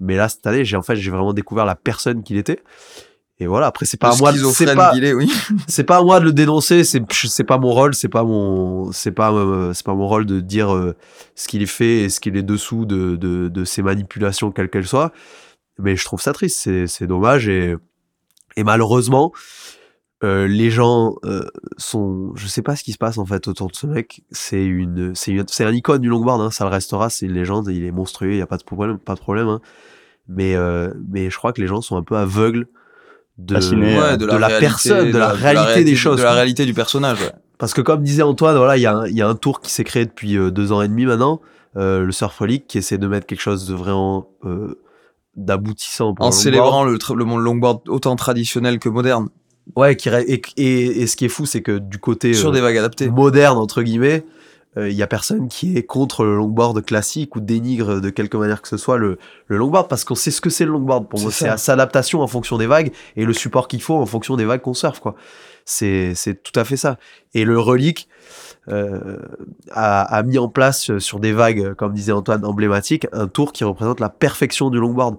Mais 0.00 0.16
là, 0.16 0.28
cette 0.28 0.46
année, 0.46 0.64
j'ai 0.64 0.76
en 0.76 0.82
fait, 0.82 0.96
j'ai 0.96 1.10
vraiment 1.10 1.34
découvert 1.34 1.66
la 1.66 1.76
personne 1.76 2.22
qu'il 2.22 2.36
était. 2.36 2.62
Et 3.38 3.46
voilà, 3.46 3.66
après, 3.66 3.84
c'est 3.84 3.98
pas 3.98 4.14
à 4.14 4.16
moi 4.16 4.32
de, 4.32 4.38
c'est 4.38 4.74
pas, 4.74 4.94
oui. 4.94 5.30
c'est 5.68 5.84
pas 5.84 5.98
à 5.98 6.02
moi 6.02 6.20
de 6.20 6.24
le 6.24 6.32
dénoncer, 6.32 6.84
c'est, 6.84 7.02
c'est 7.12 7.44
pas 7.44 7.58
mon 7.58 7.70
rôle, 7.70 7.94
c'est 7.94 8.08
pas 8.08 8.24
mon, 8.24 8.92
c'est 8.92 9.12
pas, 9.12 9.32
c'est 9.74 9.84
pas 9.84 9.94
mon 9.94 10.08
rôle 10.08 10.24
de 10.24 10.40
dire 10.40 10.68
ce 11.34 11.48
qu'il 11.48 11.66
fait 11.66 12.02
et 12.02 12.08
ce 12.08 12.20
qu'il 12.20 12.36
est 12.36 12.42
dessous 12.42 12.86
de, 12.86 13.16
de, 13.16 13.48
de 13.48 13.64
ces 13.64 13.82
manipulations, 13.82 14.52
quelles 14.52 14.70
qu'elles 14.70 14.86
soient. 14.86 15.12
Mais 15.78 15.96
je 15.96 16.04
trouve 16.04 16.20
ça 16.20 16.32
triste, 16.32 16.58
c'est, 16.58 16.86
c'est 16.86 17.06
dommage 17.06 17.48
et, 17.48 17.74
et 18.56 18.64
malheureusement, 18.64 19.32
euh, 20.24 20.46
les 20.46 20.70
gens 20.70 21.16
euh, 21.26 21.42
sont, 21.76 22.32
je 22.34 22.46
sais 22.46 22.62
pas 22.62 22.76
ce 22.76 22.84
qui 22.84 22.92
se 22.92 22.98
passe 22.98 23.18
en 23.18 23.26
fait 23.26 23.46
autour 23.46 23.68
de 23.70 23.76
ce 23.76 23.86
mec. 23.86 24.22
C'est 24.30 24.64
une, 24.64 25.14
c'est 25.14 25.36
c'est 25.48 25.64
un 25.64 25.72
icône 25.72 26.00
du 26.00 26.08
longboard. 26.08 26.40
Hein, 26.40 26.50
ça 26.50 26.64
le 26.64 26.70
restera. 26.70 27.10
C'est 27.10 27.26
une 27.26 27.34
légende. 27.34 27.68
Il 27.68 27.84
est 27.84 27.90
monstrueux. 27.90 28.32
Il 28.32 28.38
y 28.38 28.42
a 28.42 28.46
pas 28.46 28.56
de 28.56 28.62
problème, 28.62 28.98
pas 28.98 29.14
de 29.14 29.20
problème. 29.20 29.48
Hein. 29.48 29.60
Mais 30.28 30.54
euh, 30.56 30.90
mais 31.12 31.28
je 31.28 31.36
crois 31.36 31.52
que 31.52 31.60
les 31.60 31.66
gens 31.66 31.82
sont 31.82 31.96
un 31.96 32.02
peu 32.02 32.16
aveugles 32.16 32.68
de, 33.36 33.54
de, 33.56 34.26
la, 34.26 34.60
personne, 34.60 35.10
de 35.10 35.18
la, 35.18 35.30
réalité 35.30 35.82
des 35.82 35.96
choses, 35.96 36.18
de 36.18 36.22
la 36.22 36.32
réalité 36.32 36.64
du 36.64 36.72
personnage. 36.72 37.18
Parce 37.58 37.74
que 37.74 37.82
comme 37.82 38.02
disait 38.02 38.22
Antoine, 38.22 38.56
voilà, 38.56 38.78
il 38.78 38.80
y 38.80 38.86
a 38.86 38.94
un, 38.94 39.06
il 39.06 39.16
y 39.16 39.22
a 39.22 39.28
un 39.28 39.34
tour 39.34 39.60
qui 39.60 39.72
s'est 39.72 39.84
créé 39.84 40.06
depuis 40.06 40.36
deux 40.52 40.72
ans 40.72 40.80
et 40.80 40.88
demi 40.88 41.04
maintenant, 41.04 41.40
le 41.74 42.10
Surf 42.12 42.40
League, 42.40 42.64
qui 42.66 42.78
essaie 42.78 42.96
de 42.96 43.06
mettre 43.08 43.26
quelque 43.26 43.40
chose 43.42 43.66
de 43.66 43.74
vraiment 43.74 44.30
d'aboutissant. 45.36 46.14
en 46.18 46.32
célébrant 46.32 46.84
le, 46.84 46.98
le 47.14 47.24
monde 47.24 47.42
longboard 47.42 47.88
autant 47.88 48.16
traditionnel 48.16 48.78
que 48.78 48.88
moderne. 48.88 49.28
Ouais, 49.76 49.96
qui, 49.96 50.10
et, 50.10 50.42
et, 50.56 51.02
et, 51.02 51.06
ce 51.06 51.16
qui 51.16 51.24
est 51.24 51.30
fou, 51.30 51.46
c'est 51.46 51.62
que 51.62 51.78
du 51.78 51.98
côté 51.98 52.34
sur 52.34 52.52
des 52.52 52.60
vagues 52.60 52.76
adaptées, 52.76 53.08
moderne 53.08 53.56
entre 53.56 53.82
guillemets, 53.82 54.24
il 54.76 54.92
y 54.92 55.02
a 55.02 55.06
personne 55.06 55.48
qui 55.48 55.76
est 55.76 55.84
contre 55.84 56.24
le 56.24 56.34
longboard 56.34 56.84
classique 56.84 57.36
ou 57.36 57.40
dénigre 57.40 58.00
de 58.00 58.10
quelque 58.10 58.36
manière 58.36 58.60
que 58.60 58.66
ce 58.66 58.76
soit 58.76 58.98
le, 58.98 59.18
le 59.46 59.56
longboard 59.56 59.88
parce 59.88 60.04
qu'on 60.04 60.16
sait 60.16 60.32
ce 60.32 60.40
que 60.40 60.50
c'est 60.50 60.64
le 60.64 60.72
longboard. 60.72 61.08
Pour 61.08 61.20
moi, 61.20 61.30
c'est 61.30 61.48
à 61.48 61.56
s'adaptation 61.56 62.22
en 62.22 62.26
fonction 62.26 62.58
des 62.58 62.66
vagues 62.66 62.90
et 63.16 63.24
le 63.24 63.32
support 63.32 63.68
qu'il 63.68 63.80
faut 63.80 63.94
en 63.94 64.06
fonction 64.06 64.36
des 64.36 64.44
vagues 64.44 64.62
qu'on 64.62 64.74
surfe, 64.74 64.98
quoi. 64.98 65.14
C'est, 65.64 66.14
c'est 66.14 66.42
tout 66.42 66.58
à 66.58 66.64
fait 66.64 66.76
ça. 66.76 66.98
Et 67.34 67.44
le 67.44 67.58
relique 67.58 68.08
euh, 68.68 69.18
a, 69.70 70.02
a, 70.02 70.22
mis 70.22 70.38
en 70.38 70.48
place 70.48 70.98
sur 70.98 71.20
des 71.20 71.32
vagues, 71.32 71.74
comme 71.74 71.92
disait 71.92 72.12
Antoine, 72.12 72.44
emblématiques, 72.44 73.06
un 73.12 73.28
tour 73.28 73.52
qui 73.52 73.64
représente 73.64 74.00
la 74.00 74.08
perfection 74.08 74.70
du 74.70 74.78
longboard 74.78 75.16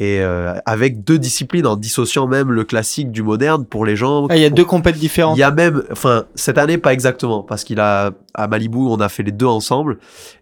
et 0.00 0.20
euh, 0.22 0.54
avec 0.64 1.04
deux 1.04 1.18
disciplines 1.18 1.66
en 1.66 1.76
dissociant 1.76 2.26
même 2.26 2.50
le 2.50 2.64
classique 2.64 3.12
du 3.12 3.22
moderne 3.22 3.66
pour 3.66 3.84
les 3.84 3.96
gens. 3.96 4.26
Ah, 4.30 4.36
il 4.36 4.42
y 4.42 4.46
a 4.46 4.50
deux 4.50 4.64
compètes 4.64 4.96
différentes. 4.96 5.36
Il 5.36 5.40
y 5.40 5.44
a 5.44 5.50
même, 5.50 5.82
enfin 5.92 6.24
cette 6.34 6.56
année 6.56 6.78
pas 6.78 6.94
exactement 6.94 7.42
parce 7.42 7.64
qu'il 7.64 7.80
a 7.80 8.12
à 8.32 8.48
Malibu 8.48 8.78
on 8.78 8.98
a 8.98 9.10
fait 9.10 9.22
les 9.22 9.32
deux 9.32 9.46
ensemble 9.46 9.98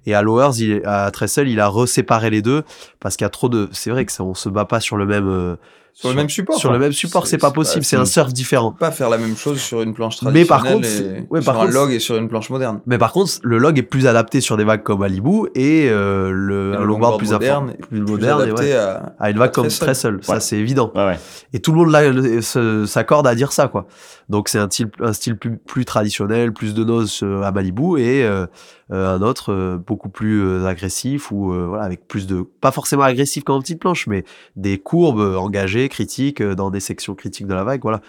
et 0.07 0.15
à 0.15 0.23
Lowers 0.23 0.61
il, 0.61 0.83
à 0.85 1.11
Tressel 1.11 1.49
il 1.49 1.59
a 1.59 1.67
reséparé 1.67 2.31
les 2.31 2.41
deux 2.41 2.63
parce 3.01 3.17
qu'il 3.17 3.25
y 3.25 3.27
a 3.27 3.31
trop 3.31 3.49
de. 3.49 3.69
C'est 3.73 3.91
vrai 3.91 4.05
que 4.05 4.13
ça, 4.13 4.23
on 4.23 4.35
se 4.35 4.49
bat 4.49 4.65
pas 4.65 4.81
sur 4.81 4.97
le 4.97 5.07
même. 5.07 5.29
Euh, 5.29 5.57
sur, 6.01 6.11
le 6.11 6.15
même 6.15 6.29
support. 6.29 6.57
Sur 6.57 6.71
le 6.71 6.79
même 6.79 6.93
support, 6.93 7.27
c'est 7.27 7.39
pas 7.39 7.51
possible. 7.51 7.85
C'est 7.85 7.97
un 7.97 8.05
surf 8.05 8.33
différent. 8.33 8.71
Pas 8.71 8.93
faire 8.93 9.11
la 9.11 9.19
même 9.19 9.37
chose 9.37 9.61
sur 9.61 9.83
une 9.83 9.95
planche 9.95 10.19
traditionnelle. 10.19 10.45
Mais 10.45 10.47
par 10.47 10.63
contre, 10.63 10.87
et 10.87 11.27
ouais, 11.29 11.43
sur 11.43 11.61
un 11.61 11.67
log 11.67 11.91
et 11.91 11.99
sur 11.99 12.17
une 12.17 12.29
planche 12.29 12.51
moderne. 12.51 12.81
Mais 12.87 12.99
par 12.99 13.13
contre, 13.13 13.33
le 13.43 13.59
log 13.59 13.77
est 13.79 13.83
plus 13.83 14.07
adapté 14.07 14.41
sur 14.41 14.57
des 14.57 14.63
vagues 14.63 14.85
comme 14.85 15.01
Malibu 15.01 15.49
et 15.57 15.89
euh, 15.91 16.31
le, 16.31 16.77
un 16.77 16.85
longboard 16.85 17.19
plus 17.19 17.33
moderne, 17.33 17.75
plus 17.89 18.01
moderne, 18.01 18.43
adapté 18.43 18.75
à, 18.75 19.13
à, 19.19 19.31
une 19.31 19.39
vague 19.39 19.51
comme 19.51 19.67
très 19.67 19.95
seul. 19.95 20.21
Ça, 20.23 20.39
c'est 20.39 20.57
évident. 20.57 20.93
Ouais, 20.95 21.05
ouais. 21.05 21.19
Et 21.53 21.59
tout 21.59 21.73
le 21.73 21.85
monde 21.85 22.87
s'accorde 22.87 23.27
à 23.27 23.35
dire 23.35 23.51
ça, 23.51 23.67
quoi. 23.67 23.89
Donc 24.29 24.49
c'est 24.49 24.59
un 24.59 24.69
style, 24.69 24.91
un 25.01 25.13
style 25.13 25.37
plus, 25.37 25.57
plus 25.57 25.85
traditionnel, 25.85 26.53
plus 26.53 26.75
de 26.75 26.85
nose 26.85 27.21
euh, 27.23 27.43
à 27.43 27.51
Malibu 27.51 27.99
et 27.99 28.25
euh, 28.25 28.47
euh, 28.93 29.17
un 29.17 29.23
autre 29.23 29.81
beaucoup 29.87 30.11
plus 30.11 30.67
agressif 30.67 31.31
ou 31.31 31.53
voilà 31.53 31.85
avec 31.85 32.07
plus 32.07 32.27
de 32.27 32.43
pas 32.43 32.71
forcément 32.71 33.03
agressif 33.03 33.45
comme 33.45 33.57
en 33.57 33.61
petite 33.61 33.81
planche, 33.81 34.07
mais 34.07 34.25
des 34.57 34.79
courbes 34.79 35.37
engagées, 35.37 35.88
critiques 35.89 36.43
dans 36.43 36.71
des 36.71 36.81
sections 36.81 37.15
critiques 37.15 37.47
de 37.47 37.55
la 37.55 37.65
vague. 37.65 37.83
Voilà. 37.83 38.01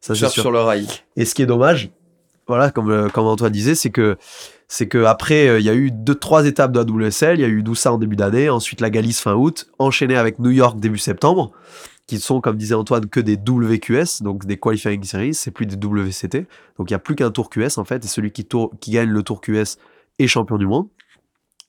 Ça 0.00 0.14
c'est 0.14 0.28
sur 0.28 0.50
le 0.50 0.60
rail. 0.60 0.86
Et 1.16 1.24
ce 1.24 1.34
qui 1.34 1.42
est 1.42 1.46
dommage, 1.46 1.90
voilà, 2.46 2.70
comme 2.70 3.10
comme 3.10 3.26
Antoine 3.26 3.52
disait, 3.52 3.74
c'est 3.74 3.90
que 3.90 4.16
c'est 4.68 4.88
que 4.88 5.04
après 5.04 5.60
il 5.60 5.64
y 5.64 5.70
a 5.70 5.74
eu 5.74 5.90
deux 5.90 6.14
trois 6.14 6.46
étapes 6.46 6.72
de 6.72 6.78
la 6.78 6.84
WSL, 6.84 7.38
il 7.38 7.42
y 7.42 7.44
a 7.44 7.48
eu 7.48 7.62
Doussa 7.62 7.92
en 7.92 7.98
début 7.98 8.16
d'année, 8.16 8.48
ensuite 8.50 8.80
la 8.80 8.90
Galice 8.90 9.20
fin 9.20 9.34
août, 9.34 9.68
enchaîné 9.78 10.16
avec 10.16 10.38
New 10.38 10.50
York 10.50 10.78
début 10.78 10.98
septembre 10.98 11.52
qui 12.06 12.20
sont, 12.20 12.40
comme 12.40 12.56
disait 12.56 12.74
Antoine, 12.74 13.06
que 13.06 13.20
des 13.20 13.36
WQS, 13.36 14.22
donc 14.22 14.46
des 14.46 14.56
Qualifying 14.56 15.02
Series, 15.02 15.34
c'est 15.34 15.50
plus 15.50 15.66
des 15.66 15.76
WCT. 15.76 16.46
Donc 16.78 16.88
il 16.88 16.92
n'y 16.92 16.94
a 16.94 17.00
plus 17.00 17.16
qu'un 17.16 17.30
tour 17.30 17.50
QS 17.50 17.78
en 17.78 17.84
fait, 17.84 18.04
et 18.04 18.08
celui 18.08 18.30
qui, 18.30 18.44
tour, 18.44 18.72
qui 18.80 18.92
gagne 18.92 19.10
le 19.10 19.22
tour 19.22 19.40
QS 19.40 19.76
est 20.18 20.26
champion 20.26 20.56
du 20.56 20.66
monde 20.66 20.86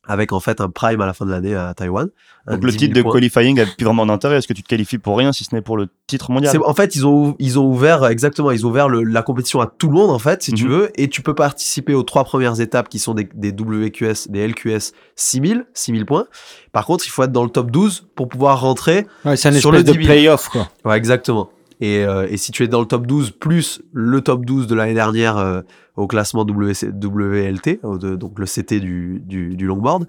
avec 0.08 0.34
en 0.34 0.40
fait 0.40 0.62
un 0.62 0.70
prime 0.70 1.02
à 1.02 1.06
la 1.06 1.14
fin 1.14 1.26
de 1.26 1.32
l'année 1.32 1.56
à 1.56 1.74
Taïwan. 1.74 2.10
Donc 2.50 2.64
le 2.64 2.74
titre 2.74 2.96
de 2.96 3.02
qualifying 3.02 3.60
a 3.60 3.66
plus 3.66 3.84
vraiment 3.84 4.06
d'intérêt. 4.06 4.38
Est-ce 4.38 4.48
que 4.48 4.54
tu 4.54 4.64
te 4.64 4.70
qualifies 4.70 4.98
pour 4.98 5.18
rien 5.18 5.34
si 5.34 5.44
ce 5.44 5.54
n'est 5.54 5.62
pour 5.62 5.76
le 5.76 5.90
titre 6.08 6.32
mondial? 6.32 6.58
En 6.66 6.74
fait, 6.74 6.96
ils 6.96 7.06
ont 7.06 7.36
ils 7.40 7.60
ont 7.60 7.66
ouvert 7.66 8.06
exactement, 8.06 8.52
ils 8.52 8.66
ont 8.66 8.70
ouvert 8.70 8.88
le, 8.88 9.04
la 9.04 9.22
compétition 9.22 9.60
à 9.60 9.68
tout 9.68 9.88
le 9.88 9.94
monde 9.94 10.10
en 10.10 10.20
fait, 10.20 10.44
si 10.44 10.54
tu 10.54 10.66
mhm. 10.66 10.72
veux, 10.72 10.92
et 10.96 11.10
tu 11.10 11.22
peux 11.22 11.36
participer 11.36 11.94
aux 11.94 12.04
trois 12.04 12.24
premières 12.24 12.62
étapes 12.62 12.88
qui 12.88 13.00
sont 13.00 13.14
des, 13.14 13.28
des 13.34 13.52
WQS, 13.52 14.30
des 14.30 14.48
LQS 14.48 14.94
6000, 15.16 15.66
6000 15.74 16.06
points. 16.06 16.26
Par 16.72 16.86
contre, 16.86 17.06
il 17.06 17.10
faut 17.10 17.24
être 17.24 17.32
dans 17.32 17.44
le 17.44 17.50
top 17.50 17.70
12 17.70 18.08
pour 18.16 18.30
pouvoir 18.30 18.62
rentrer 18.62 19.08
ouais, 19.26 19.36
c'est 19.36 19.52
sur 19.60 19.72
le 19.72 19.84
de 19.84 19.94
playoff 19.94 20.50
quoi. 20.50 20.70
Ouais, 20.86 20.96
exactement. 20.96 21.50
Et, 21.80 22.04
euh, 22.04 22.28
et 22.30 22.38
si 22.38 22.52
tu 22.52 22.64
es 22.64 22.68
dans 22.68 22.80
le 22.80 22.88
top 22.88 23.06
12 23.06 23.32
plus 23.32 23.82
le 23.94 24.22
top 24.22 24.46
12 24.46 24.68
de 24.68 24.76
l'année 24.76 24.96
dernière 24.96 25.38
euh, 25.38 25.62
au 25.96 26.08
classement 26.08 26.42
WLT, 26.42 27.80
donc 27.84 28.40
le 28.40 28.46
CT 28.46 28.80
du, 28.80 29.22
du, 29.24 29.56
du, 29.56 29.66
longboard, 29.66 30.08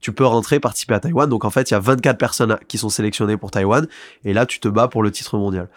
tu 0.00 0.12
peux 0.12 0.24
rentrer 0.24 0.60
participer 0.60 0.94
à 0.94 1.00
Taïwan. 1.00 1.28
Donc 1.28 1.44
en 1.44 1.50
fait, 1.50 1.70
il 1.70 1.74
y 1.74 1.76
a 1.76 1.80
24 1.80 2.18
personnes 2.18 2.58
qui 2.68 2.78
sont 2.78 2.88
sélectionnées 2.88 3.36
pour 3.36 3.50
Taïwan, 3.50 3.86
et 4.24 4.32
là 4.32 4.46
tu 4.46 4.60
te 4.60 4.68
bats 4.68 4.88
pour 4.88 5.02
le 5.02 5.10
titre 5.10 5.38
mondial. 5.38 5.68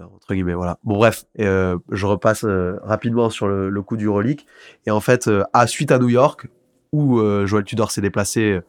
Euh, 0.00 0.04
entre 0.04 0.34
guillemets, 0.34 0.54
voilà. 0.54 0.78
Bon 0.84 0.96
bref, 0.96 1.24
euh, 1.40 1.78
je 1.90 2.06
repasse 2.06 2.44
euh, 2.44 2.78
rapidement 2.82 3.30
sur 3.30 3.48
le, 3.48 3.68
le, 3.68 3.82
coup 3.82 3.96
du 3.96 4.08
relique. 4.08 4.46
Et 4.86 4.90
en 4.90 5.00
fait, 5.00 5.30
à 5.52 5.66
suite 5.66 5.90
à 5.90 5.98
New 5.98 6.08
York, 6.08 6.46
où 6.92 7.20
Joël 7.44 7.64
Tudor 7.64 7.90
s'est 7.90 8.00
déplacé 8.00 8.60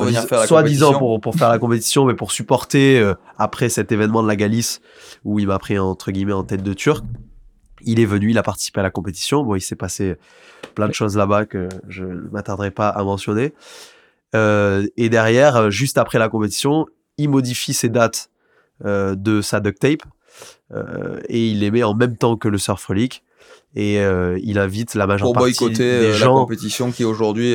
pour 0.00 0.04
venir 0.04 0.24
faire 0.24 0.40
la 0.40 0.46
soit 0.46 0.62
disant 0.62 0.98
pour, 0.98 1.20
pour 1.20 1.34
faire 1.34 1.48
la 1.48 1.58
compétition, 1.58 2.04
mais 2.04 2.14
pour 2.14 2.32
supporter 2.32 3.02
après 3.38 3.68
cet 3.68 3.92
événement 3.92 4.22
de 4.22 4.28
la 4.28 4.36
Galice 4.36 4.80
où 5.24 5.38
il 5.38 5.46
m'a 5.46 5.58
pris 5.58 5.78
entre 5.78 6.10
guillemets 6.10 6.32
en 6.32 6.44
tête 6.44 6.62
de 6.62 6.72
turc 6.72 7.04
il 7.86 8.00
est 8.00 8.06
venu, 8.06 8.30
il 8.30 8.38
a 8.38 8.42
participé 8.42 8.80
à 8.80 8.82
la 8.82 8.90
compétition. 8.90 9.42
Bon, 9.42 9.54
il 9.54 9.60
s'est 9.60 9.76
passé 9.76 10.16
plein 10.74 10.88
de 10.88 10.94
choses 10.94 11.16
là-bas 11.16 11.44
que 11.46 11.68
je 11.88 12.04
ne 12.04 12.28
m'attarderai 12.30 12.70
pas 12.70 12.88
à 12.88 13.02
mentionner. 13.04 13.52
Euh, 14.34 14.86
et 14.96 15.08
derrière, 15.08 15.56
euh, 15.56 15.70
juste 15.70 15.98
après 15.98 16.18
la 16.18 16.28
compétition, 16.28 16.86
il 17.18 17.28
modifie 17.28 17.74
ses 17.74 17.88
dates 17.88 18.30
euh, 18.84 19.14
de 19.14 19.40
sa 19.40 19.60
duct 19.60 19.78
tape 19.78 20.02
euh, 20.72 21.20
et 21.28 21.48
il 21.50 21.60
les 21.60 21.70
met 21.70 21.84
en 21.84 21.94
même 21.94 22.16
temps 22.16 22.36
que 22.36 22.48
le 22.48 22.58
Surf 22.58 22.84
Relic. 22.86 23.22
Et 23.76 24.00
euh, 24.00 24.38
il 24.42 24.58
invite 24.58 24.94
la 24.94 25.06
majeure 25.06 25.32
partie 25.32 25.70
des 25.70 25.82
euh, 25.82 26.12
gens... 26.12 26.34
la 26.34 26.40
compétition 26.42 26.90
qui 26.92 27.04
aujourd'hui 27.04 27.54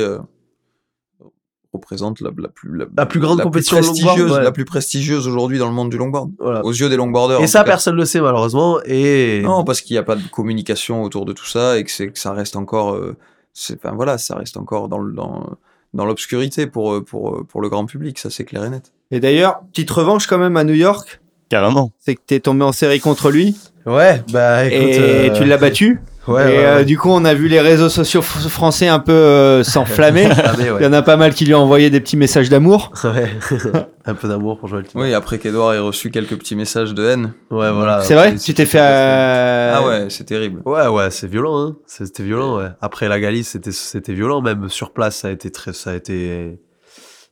représente 1.73 2.19
la, 2.21 2.31
la, 2.37 2.47
plus 2.47 2.77
la, 2.95 3.05
plus 3.05 3.19
grande 3.19 3.41
compétition 3.41 3.77
prestigieuse, 3.77 4.39
la 4.39 4.51
plus 4.51 4.65
prestigieuse 4.65 5.27
aujourd'hui 5.27 5.59
dans 5.59 5.67
le 5.67 5.73
monde 5.73 5.89
du 5.89 5.97
longboard, 5.97 6.31
voilà. 6.39 6.65
aux 6.65 6.71
yeux 6.71 6.89
des 6.89 6.95
longboarders. 6.95 7.41
Et 7.41 7.47
ça, 7.47 7.63
personne 7.63 7.95
ne 7.95 7.99
le 7.99 8.05
sait 8.05 8.21
malheureusement. 8.21 8.79
Et 8.85 9.41
non, 9.43 9.63
parce 9.63 9.81
qu'il 9.81 9.93
n'y 9.93 9.99
a 9.99 10.03
pas 10.03 10.15
de 10.15 10.27
communication 10.31 11.03
autour 11.03 11.25
de 11.25 11.33
tout 11.33 11.45
ça 11.45 11.77
et 11.77 11.83
que 11.83 11.91
c'est 11.91 12.07
que 12.07 12.17
ça 12.17 12.33
reste 12.33 12.55
encore, 12.55 12.95
euh, 12.95 13.15
c'est, 13.53 13.75
enfin 13.75 13.95
voilà, 13.95 14.17
ça 14.17 14.35
reste 14.35 14.57
encore 14.57 14.89
dans 14.89 14.99
le 14.99 15.13
dans 15.13 15.57
dans 15.93 16.05
l'obscurité 16.05 16.67
pour 16.67 16.93
euh, 16.93 17.01
pour 17.03 17.35
euh, 17.35 17.43
pour 17.47 17.61
le 17.61 17.69
grand 17.69 17.85
public, 17.85 18.17
ça 18.19 18.29
c'est 18.29 18.45
clair 18.45 18.63
et 18.63 18.69
net. 18.69 18.91
Et 19.11 19.19
d'ailleurs, 19.19 19.61
petite 19.71 19.91
revanche 19.91 20.27
quand 20.27 20.37
même 20.37 20.57
à 20.57 20.63
New 20.63 20.73
York. 20.73 21.21
Carrément. 21.49 21.91
C'est 21.99 22.15
que 22.15 22.21
t'es 22.25 22.39
tombé 22.39 22.63
en 22.63 22.71
série 22.71 22.99
contre 22.99 23.31
lui. 23.31 23.57
Ouais, 23.85 24.23
bah 24.31 24.65
écoute. 24.67 24.89
Et 24.89 25.31
tu 25.35 25.45
l'as 25.45 25.57
battu. 25.57 25.99
Ouais, 26.27 26.53
et 26.53 26.57
ouais, 26.57 26.65
euh, 26.65 26.83
du 26.83 26.97
coup, 26.97 27.09
on 27.09 27.23
a 27.25 27.33
vu 27.33 27.47
les 27.47 27.61
réseaux 27.61 27.89
sociaux 27.89 28.21
français 28.21 28.87
un 28.87 28.99
peu 28.99 29.11
euh, 29.11 29.63
s'enflammer. 29.63 30.29
Il 30.59 30.83
y 30.83 30.85
en 30.85 30.93
a 30.93 31.01
pas 31.01 31.17
mal 31.17 31.33
qui 31.33 31.45
lui 31.45 31.55
ont 31.55 31.61
envoyé 31.61 31.89
des 31.89 31.99
petits 32.01 32.17
messages 32.17 32.49
d'amour. 32.49 32.91
Un 34.05 34.15
peu 34.15 34.27
d'amour 34.27 34.59
pour 34.59 34.67
Joël. 34.67 34.85
Oui, 34.95 35.13
après 35.13 35.39
qu'Edouard 35.39 35.73
ait 35.73 35.79
reçu 35.79 36.09
quelques 36.09 36.37
petits 36.37 36.55
messages 36.55 36.93
de 36.93 37.05
haine. 37.05 37.33
Ouais, 37.51 37.71
voilà. 37.71 38.01
C'est 38.01 38.15
vrai? 38.15 38.35
Tu 38.35 38.53
t'es 38.53 38.65
fait. 38.65 38.79
Euh... 38.81 39.73
Ah 39.75 39.87
ouais, 39.87 40.09
c'est 40.09 40.23
terrible. 40.23 40.61
Ouais, 40.65 40.87
ouais, 40.87 41.11
c'est 41.11 41.27
violent. 41.27 41.59
Hein. 41.59 41.75
C'était 41.85 42.23
violent. 42.23 42.57
Ouais. 42.57 42.69
Après 42.81 43.07
la 43.07 43.19
Galice, 43.19 43.49
c'était 43.49 43.71
c'était 43.71 44.13
violent. 44.13 44.41
Même 44.41 44.67
sur 44.69 44.91
place, 44.93 45.17
ça 45.17 45.27
a 45.27 45.31
été 45.31 45.51
très, 45.51 45.73
ça 45.73 45.91
a 45.91 45.93
été. 45.93 46.59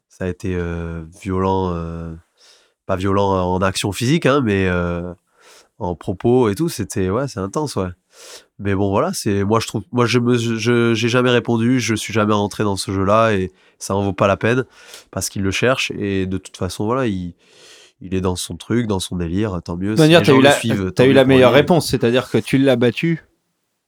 ça 0.08 0.26
a 0.26 0.28
été 0.28 0.56
violent, 1.22 1.76
pas 2.86 2.96
violent 2.96 3.54
en 3.54 3.62
action 3.62 3.92
physique, 3.92 4.26
hein, 4.26 4.42
mais 4.44 4.70
en 5.80 5.96
propos 5.96 6.50
et 6.50 6.56
tout. 6.56 6.70
C'était 6.70 7.10
ouais, 7.10 7.28
c'est 7.28 7.40
intense, 7.40 7.76
ouais. 7.76 7.90
Mais 8.60 8.74
bon, 8.74 8.90
voilà, 8.90 9.12
c'est 9.14 9.44
moi 9.44 9.60
je 9.60 9.68
trouve, 9.68 9.84
moi 9.92 10.08
je 10.08 10.18
me, 10.18 10.36
je 10.36 10.94
j'ai 10.96 11.10
jamais 11.10 11.30
répondu, 11.30 11.80
je 11.80 11.94
suis 11.94 12.14
jamais 12.14 12.34
rentré 12.34 12.64
dans 12.64 12.76
ce 12.76 12.92
jeu-là 12.92 13.34
et 13.34 13.52
ça 13.78 13.96
en 13.96 14.02
vaut 14.02 14.14
pas 14.14 14.28
la 14.28 14.38
peine 14.38 14.66
parce 15.12 15.30
qu'il 15.30 15.44
le 15.44 15.52
cherche 15.52 15.92
et 15.92 16.26
de 16.26 16.38
toute 16.38 16.58
façon 16.58 16.86
voilà, 16.86 17.06
il 17.06 17.36
il 18.02 18.14
est 18.14 18.22
dans 18.22 18.36
son 18.36 18.58
truc, 18.58 18.88
dans 18.88 19.00
son 19.00 19.18
délire, 19.18 19.60
tant 19.64 19.76
mieux. 19.76 19.96
De 19.96 20.00
manière, 20.00 20.22
t'as 20.22 20.34
eu, 20.34 20.42
la, 20.42 20.56
as 20.56 21.06
eu 21.06 21.14
la 21.14 21.26
meilleure 21.26 21.52
réponse, 21.52 21.90
c'est-à-dire 21.90 22.30
que 22.30 22.38
tu 22.38 22.58
l'as 22.58 22.76
battu. 22.76 23.24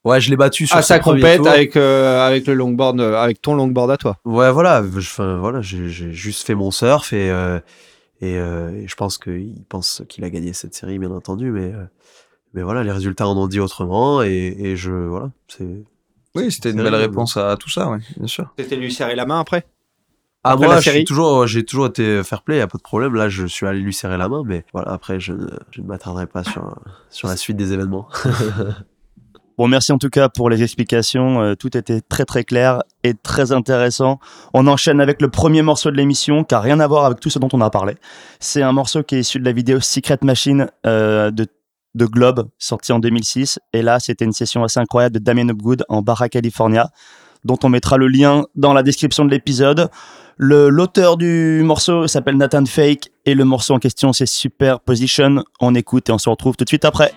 Ouais, 0.04 0.22
je 0.22 0.30
l'ai 0.30 0.38
battu 0.38 0.66
sur 0.66 0.78
à 0.78 0.82
sa 0.82 1.00
compète 1.00 1.46
avec 1.46 1.76
euh, 1.76 2.26
avec 2.26 2.48
le 2.48 2.54
longboard, 2.54 3.00
euh, 3.02 3.16
avec 3.18 3.42
ton 3.42 3.54
longboard 3.54 3.92
à 3.92 3.98
toi. 3.98 4.18
Ouais, 4.24 4.52
voilà, 4.52 4.82
enfin 4.98 5.38
voilà, 5.38 5.62
j'ai 5.62 5.90
juste 5.90 6.46
fait 6.46 6.56
mon 6.56 6.72
surf 6.72 7.12
et 7.12 7.30
euh, 7.30 7.60
et, 8.22 8.34
et, 8.34 8.88
je 8.88 8.96
pense 8.96 9.18
qu'il 9.18 9.64
pense 9.68 10.04
qu'il 10.10 10.24
a 10.24 10.30
gagné 10.30 10.54
cette 10.54 10.74
série, 10.74 11.00
bien 11.00 11.12
entendu, 11.12 11.52
mais 11.52 11.74
mais 12.54 12.62
voilà, 12.62 12.84
les 12.84 12.92
résultats 12.92 13.28
en 13.28 13.38
ont 13.38 13.48
dit 13.48 13.60
autrement 13.60 14.22
et, 14.22 14.56
et 14.60 14.76
je 14.76 14.92
voilà, 14.92 15.32
c'est. 15.48 15.84
Oui, 16.36 16.52
c'était 16.52 16.72
une 16.72 16.84
belle 16.84 16.96
réponse 16.96 17.38
à 17.38 17.58
tout 17.58 17.70
ça, 17.70 17.90
ouais, 17.90 17.98
bien 18.18 18.28
sûr. 18.28 18.54
C'était 18.58 18.76
lui 18.76 18.94
serrer 18.94 19.16
la 19.16 19.26
main 19.26 19.40
après? 19.40 19.66
Ah 20.44 20.56
moi, 20.56 20.80
j'ai 20.80 21.04
toujours, 21.04 21.48
j'ai 21.48 21.66
toujours 21.66 21.88
été 21.88 22.24
fair 22.24 22.44
play, 22.44 22.60
y 22.60 22.62
a 22.62 22.68
pas 22.68 22.78
de 22.78 22.84
problème. 22.84 23.14
Là, 23.16 23.28
je 23.28 23.46
suis 23.46 23.66
allé 23.68 23.80
lui 23.80 23.94
serrer 23.94 24.18
la 24.18 24.30
main, 24.30 24.44
mais 24.46 24.64
voilà, 24.72 24.92
après, 24.92 25.20
je, 25.20 25.34
je 25.72 25.82
ne 25.82 25.88
m'attarderai 25.88 26.28
pas 26.28 26.44
sur 26.44 26.78
sur 27.10 27.28
la 27.28 27.36
suite 27.36 27.58
des 27.58 27.74
événements. 27.74 28.08
Bon, 29.60 29.68
merci 29.68 29.92
en 29.92 29.98
tout 29.98 30.10
cas 30.10 30.30
pour 30.30 30.50
les 30.50 30.64
explications. 30.64 31.42
Euh, 31.42 31.54
tout 31.54 31.76
était 31.76 32.00
très 32.00 32.24
très 32.24 32.46
clair 32.46 32.82
et 33.04 33.14
très 33.14 33.52
intéressant. 33.52 34.22
On 34.54 34.68
enchaîne 34.68 35.02
avec 35.02 35.22
le 35.22 35.28
premier 35.28 35.64
morceau 35.64 35.92
de 35.92 35.98
l'émission, 35.98 36.46
qui 36.46 36.56
n'a 36.56 36.62
rien 36.62 36.80
à 36.80 36.88
voir 36.88 37.04
avec 37.04 37.20
tout 37.20 37.30
ce 37.30 37.40
dont 37.40 37.50
on 37.52 37.60
a 37.60 37.70
parlé. 37.70 37.98
C'est 38.40 38.62
un 38.62 38.72
morceau 38.72 39.04
qui 39.04 39.16
est 39.18 39.20
issu 39.20 39.38
de 39.38 39.44
la 39.44 39.52
vidéo 39.52 39.82
Secret 39.82 40.20
Machine 40.22 40.70
euh, 40.86 41.30
de 41.32 41.46
de 41.96 42.06
Globe, 42.06 42.50
sorti 42.58 42.92
en 42.92 43.00
2006. 43.00 43.60
Et 43.74 43.82
là, 43.82 44.00
c'était 44.00 44.26
une 44.26 44.34
session 44.34 44.64
assez 44.64 44.80
incroyable 44.80 45.16
de 45.16 45.20
Damien 45.20 45.50
Upgood 45.50 45.84
en 45.90 46.02
Barra 46.02 46.30
California, 46.30 46.90
dont 47.46 47.58
on 47.64 47.70
mettra 47.70 47.98
le 47.98 48.08
lien 48.08 48.46
dans 48.56 48.74
la 48.74 48.84
description 48.84 49.26
de 49.26 49.32
l'épisode. 49.32 49.90
L'auteur 50.38 51.18
du 51.18 51.62
morceau 51.64 52.08
s'appelle 52.08 52.38
Nathan 52.38 52.66
Fake 52.66 53.10
et 53.26 53.34
le 53.34 53.44
morceau 53.44 53.74
en 53.74 53.80
question 53.80 54.14
c'est 54.14 54.26
Super 54.26 54.80
Position. 54.80 55.44
On 55.60 55.76
écoute 55.76 56.08
et 56.10 56.14
on 56.14 56.18
se 56.18 56.30
retrouve 56.30 56.56
tout 56.56 56.64
de 56.64 56.70
suite 56.70 56.86
après. 56.86 57.14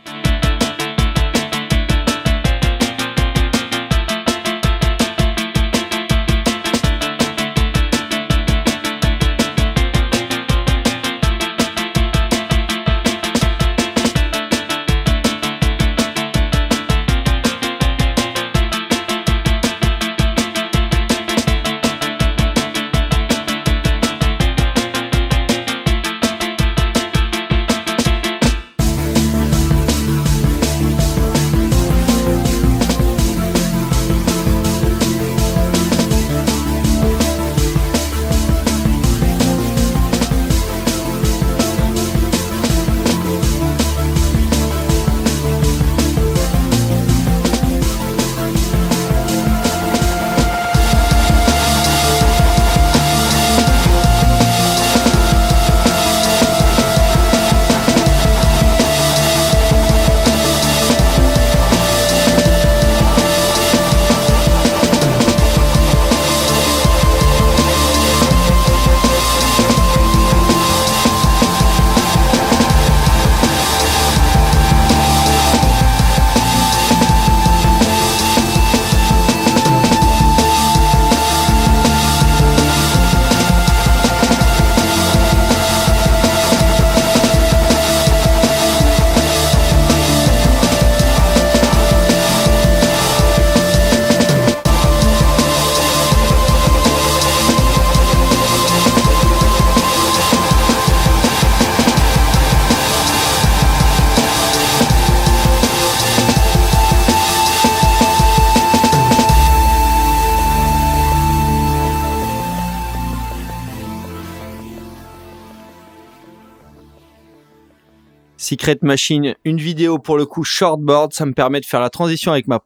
Machine, 118.83 119.35
une 119.45 119.59
vidéo 119.59 119.99
pour 119.99 120.17
le 120.17 120.25
coup 120.25 120.45
shortboard, 120.45 121.13
ça 121.13 121.27
me 121.27 121.33
permet 121.33 121.61
de 121.61 121.67
faire 121.67 121.81
la 121.81 121.91
transition 121.91 122.33
avec 122.33 122.47
ma, 122.47 122.61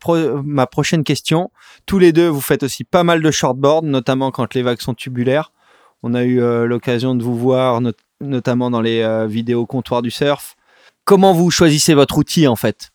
ma 0.45 0.67
prochaine 0.67 1.05
question. 1.05 1.51
Tous 1.87 1.99
les 1.99 2.13
deux, 2.13 2.29
vous 2.29 2.41
faites 2.41 2.63
aussi 2.63 2.85
pas 2.85 3.03
mal 3.03 3.23
de 3.23 3.31
shortboard, 3.31 3.85
notamment 3.85 4.31
quand 4.31 4.55
les 4.55 4.63
vagues 4.63 4.81
sont 4.81 4.95
tubulaires. 4.95 5.53
On 6.03 6.15
a 6.15 6.25
eu 6.25 6.41
euh, 6.41 6.67
l'occasion 6.67 7.15
de 7.15 7.23
vous 7.23 7.37
voir, 7.37 7.81
notamment 8.21 8.71
dans 8.71 8.81
les 8.81 9.01
euh, 9.01 9.27
vidéos 9.27 9.67
comptoir 9.67 10.03
du 10.03 10.11
surf. 10.11 10.57
Comment 11.05 11.33
vous 11.33 11.51
choisissez 11.51 11.95
votre 11.95 12.19
outil 12.19 12.47
en 12.47 12.57
fait? 12.57 12.91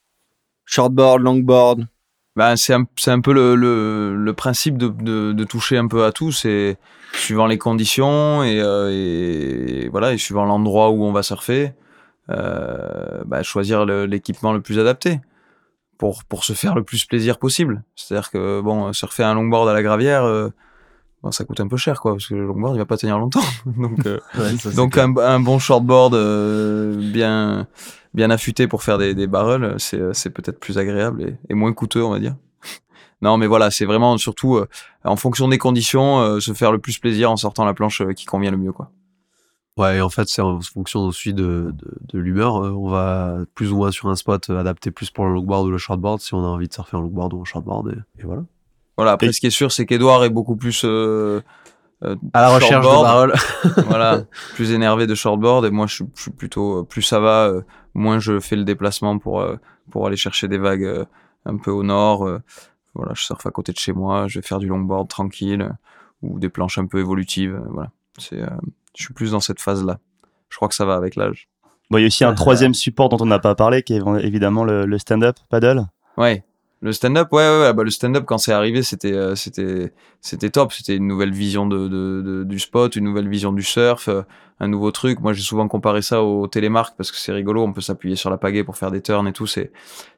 Shortboard, 0.66 1.22
longboard? 1.22 1.88
Ben, 2.36 2.56
c'est 2.56 2.74
un, 2.74 2.86
un, 3.08 3.20
peu 3.20 3.34
le, 3.34 3.56
le, 4.16 4.34
principe 4.34 4.78
de, 4.78 4.88
de, 4.88 5.34
de, 5.34 5.44
toucher 5.44 5.78
un 5.78 5.88
peu 5.88 6.06
à 6.06 6.14
tout, 6.14 6.32
c'est 6.32 6.78
suivant 7.14 7.46
les 7.46 7.58
conditions 7.58 8.42
et, 8.42 8.62
euh, 8.62 8.90
et 8.90 9.90
voilà 9.90 10.14
et 10.14 10.18
suivant 10.18 10.46
l'endroit 10.46 10.92
où 10.92 11.04
on 11.04 11.12
va 11.12 11.24
surfer. 11.24 11.74
Euh, 12.32 13.24
bah, 13.26 13.44
choisir 13.44 13.86
l'équipement 13.86 14.54
le, 14.54 14.62
plus 14.62 14.80
adapté 14.80 15.20
pour, 15.98 16.24
pour 16.24 16.44
se 16.44 16.54
faire 16.54 16.76
le 16.76 16.84
plus 16.84 17.06
plaisir 17.06 17.38
possible. 17.38 17.84
C'est-à-dire 17.96 18.32
que, 18.32 18.62
bon, 18.62 18.94
surfer 18.94 19.24
un 19.24 19.34
longboard 19.34 19.70
à 19.70 19.74
la 19.74 19.84
gravière, 19.84 20.24
euh, 20.24 20.50
bon, 21.24 21.32
ça 21.32 21.44
coûte 21.44 21.60
un 21.60 21.68
peu 21.68 21.78
cher, 21.78 22.02
quoi, 22.02 22.14
parce 22.14 22.28
que 22.28 22.36
le 22.36 22.46
longboard, 22.46 22.76
il 22.76 22.80
va 22.80 22.86
pas 22.86 22.98
tenir 22.98 23.20
longtemps. 23.20 23.44
donc, 23.66 24.06
euh, 24.06 24.20
donc 24.76 24.98
un, 24.98 25.16
un, 25.18 25.40
bon 25.40 25.60
shortboard 25.60 26.16
bien, 26.98 27.68
bien 28.14 28.30
affûté 28.30 28.68
pour 28.68 28.84
faire 28.84 28.98
des, 28.98 29.14
des 29.14 29.28
barrels, 29.28 29.76
c'est 29.78 30.30
peut-être 30.30 30.60
plus 30.60 30.78
agréable 30.78 31.24
et, 31.24 31.38
et, 31.50 31.54
moins 31.54 31.74
coûteux, 31.74 32.04
on 32.04 32.12
va 32.12 32.20
dire. 32.20 32.36
non, 33.22 33.38
mais 33.38 33.48
voilà, 33.48 33.72
c'est 33.72 33.86
vraiment 33.86 34.18
surtout 34.18 34.60
en 35.04 35.16
fonction 35.16 35.48
des 35.48 35.58
conditions, 35.58 36.40
se 36.40 36.54
faire 36.54 36.72
le 36.72 36.80
plus 36.80 37.00
plaisir 37.00 37.32
en 37.32 37.38
sortant 37.38 37.66
la 37.66 37.74
planche 37.74 38.04
qui 38.16 38.26
convient 38.26 38.52
le 38.52 38.58
mieux, 38.58 38.74
quoi. 38.74 38.92
Ouais, 39.78 39.98
et 39.98 40.02
en 40.02 40.10
fait, 40.10 40.28
c'est 40.28 40.42
en 40.42 40.60
fonction 40.60 41.02
aussi 41.02 41.34
de, 41.34 41.74
de, 41.74 41.98
de 42.14 42.20
l'humeur. 42.20 42.58
Euh, 42.58 42.72
on 42.72 42.90
va 42.90 43.38
plus 43.56 43.72
ou 43.72 43.78
moins 43.78 43.92
sur 43.92 44.10
un 44.10 44.16
spot 44.16 44.50
adapté 44.50 44.92
plus 44.92 45.10
pour 45.12 45.26
le 45.26 45.34
longboard 45.34 45.66
ou 45.68 45.72
le 45.72 45.78
shortboard 45.78 46.20
si 46.20 46.34
on 46.34 46.40
a 46.40 46.48
envie 46.48 46.68
de 46.68 46.74
surfer 46.74 46.98
en 46.98 47.02
longboard 47.02 47.34
ou 47.34 47.42
en 47.42 47.46
shortboard. 47.46 48.04
Et, 48.20 48.24
voilà. 48.24 48.44
Voilà, 48.98 49.14
après, 49.14 49.32
ce 49.32 49.40
qui 49.40 49.48
est 49.48 49.52
sûr, 49.52 49.72
c'est 49.72 49.86
qu'Edouard 49.86 50.26
est 50.26 50.30
beaucoup 50.30 50.58
plus. 50.58 50.84
Euh, 50.84 51.42
euh, 52.04 52.16
à 52.34 52.42
la 52.42 52.50
recherche 52.50 52.86
de 52.86 52.92
barrel. 52.92 53.34
voilà, 53.88 54.24
plus 54.56 54.72
énervé 54.72 55.08
de 55.08 55.16
shortboard 55.16 55.66
et 55.66 55.70
moi 55.70 55.86
je, 55.86 56.04
je 56.16 56.22
suis 56.24 56.32
plutôt 56.32 56.84
plus 56.84 57.04
ça 57.04 57.20
va, 57.20 57.52
moins 57.94 58.18
je 58.18 58.40
fais 58.40 58.56
le 58.56 58.64
déplacement 58.64 59.20
pour 59.20 59.46
pour 59.92 60.08
aller 60.08 60.18
chercher 60.18 60.48
des 60.48 60.58
vagues 60.58 61.06
un 61.46 61.58
peu 61.58 61.70
au 61.70 61.84
nord. 61.84 62.28
voilà, 62.96 63.14
je 63.14 63.22
surfe 63.22 63.46
à 63.46 63.52
côté 63.52 63.72
de 63.72 63.78
chez 63.78 63.94
moi, 63.94 64.28
je 64.28 64.40
vais 64.40 64.46
faire 64.46 64.58
du 64.58 64.66
longboard 64.66 65.08
tranquille 65.10 65.72
ou 66.24 66.40
des 66.40 66.50
planches 66.50 66.80
un 66.80 66.88
peu 66.88 66.98
évolutives. 66.98 67.62
voilà, 67.70 67.92
c'est 68.18 68.42
je 68.98 69.04
suis 69.04 69.14
plus 69.14 69.32
dans 69.32 69.40
cette 69.40 69.60
phase-là. 69.60 70.00
Je 70.50 70.56
crois 70.58 70.68
que 70.68 70.76
ça 70.76 70.86
va 70.86 70.96
avec 70.96 71.16
l'âge. 71.16 71.48
Bon, 71.90 71.98
il 71.98 72.02
y 72.02 72.04
a 72.06 72.08
aussi 72.08 72.24
un 72.24 72.34
troisième 72.34 72.74
support 72.74 73.10
dont 73.10 73.18
on 73.20 73.26
n'a 73.26 73.40
pas 73.40 73.56
parlé, 73.56 73.84
qui 73.84 73.94
est 73.96 74.02
évidemment 74.22 74.64
le, 74.64 74.98
stand-up 74.98 75.38
paddle. 75.50 75.86
Ouais. 76.18 76.44
Le 76.84 76.94
stand-up, 76.94 77.32
ouais, 77.32 77.48
ouais, 77.48 77.74
bah, 77.74 77.84
le 77.84 77.92
stand-up 77.92 78.24
quand 78.26 78.40
c'est 78.40 78.54
arrivé, 78.54 78.82
c'était, 78.82 79.14
euh, 79.14 79.36
c'était, 79.36 79.94
c'était 80.20 80.50
top. 80.50 80.74
C'était 80.74 80.96
une 80.96 81.06
nouvelle 81.06 81.32
vision 81.32 81.68
de, 81.68 81.88
de, 81.88 82.44
du 82.44 82.58
spot, 82.58 82.96
une 82.96 83.04
nouvelle 83.04 83.30
vision 83.30 83.54
du 83.54 83.62
surf, 83.62 84.08
euh, 84.08 84.24
un 84.60 84.68
nouveau 84.68 84.90
truc. 84.90 85.20
Moi, 85.20 85.34
j'ai 85.34 85.44
souvent 85.44 85.68
comparé 85.68 86.02
ça 86.02 86.24
au 86.24 86.48
télémarque 86.48 86.96
parce 86.98 87.12
que 87.12 87.18
c'est 87.18 87.34
rigolo. 87.34 87.62
On 87.62 87.72
peut 87.72 87.82
s'appuyer 87.82 88.16
sur 88.16 88.32
la 88.32 88.38
pagaie 88.38 88.64
pour 88.64 88.78
faire 88.78 88.90
des 88.90 89.02
turns 89.02 89.28
et 89.28 89.32
tout. 89.32 89.46
C'est, 89.46 89.72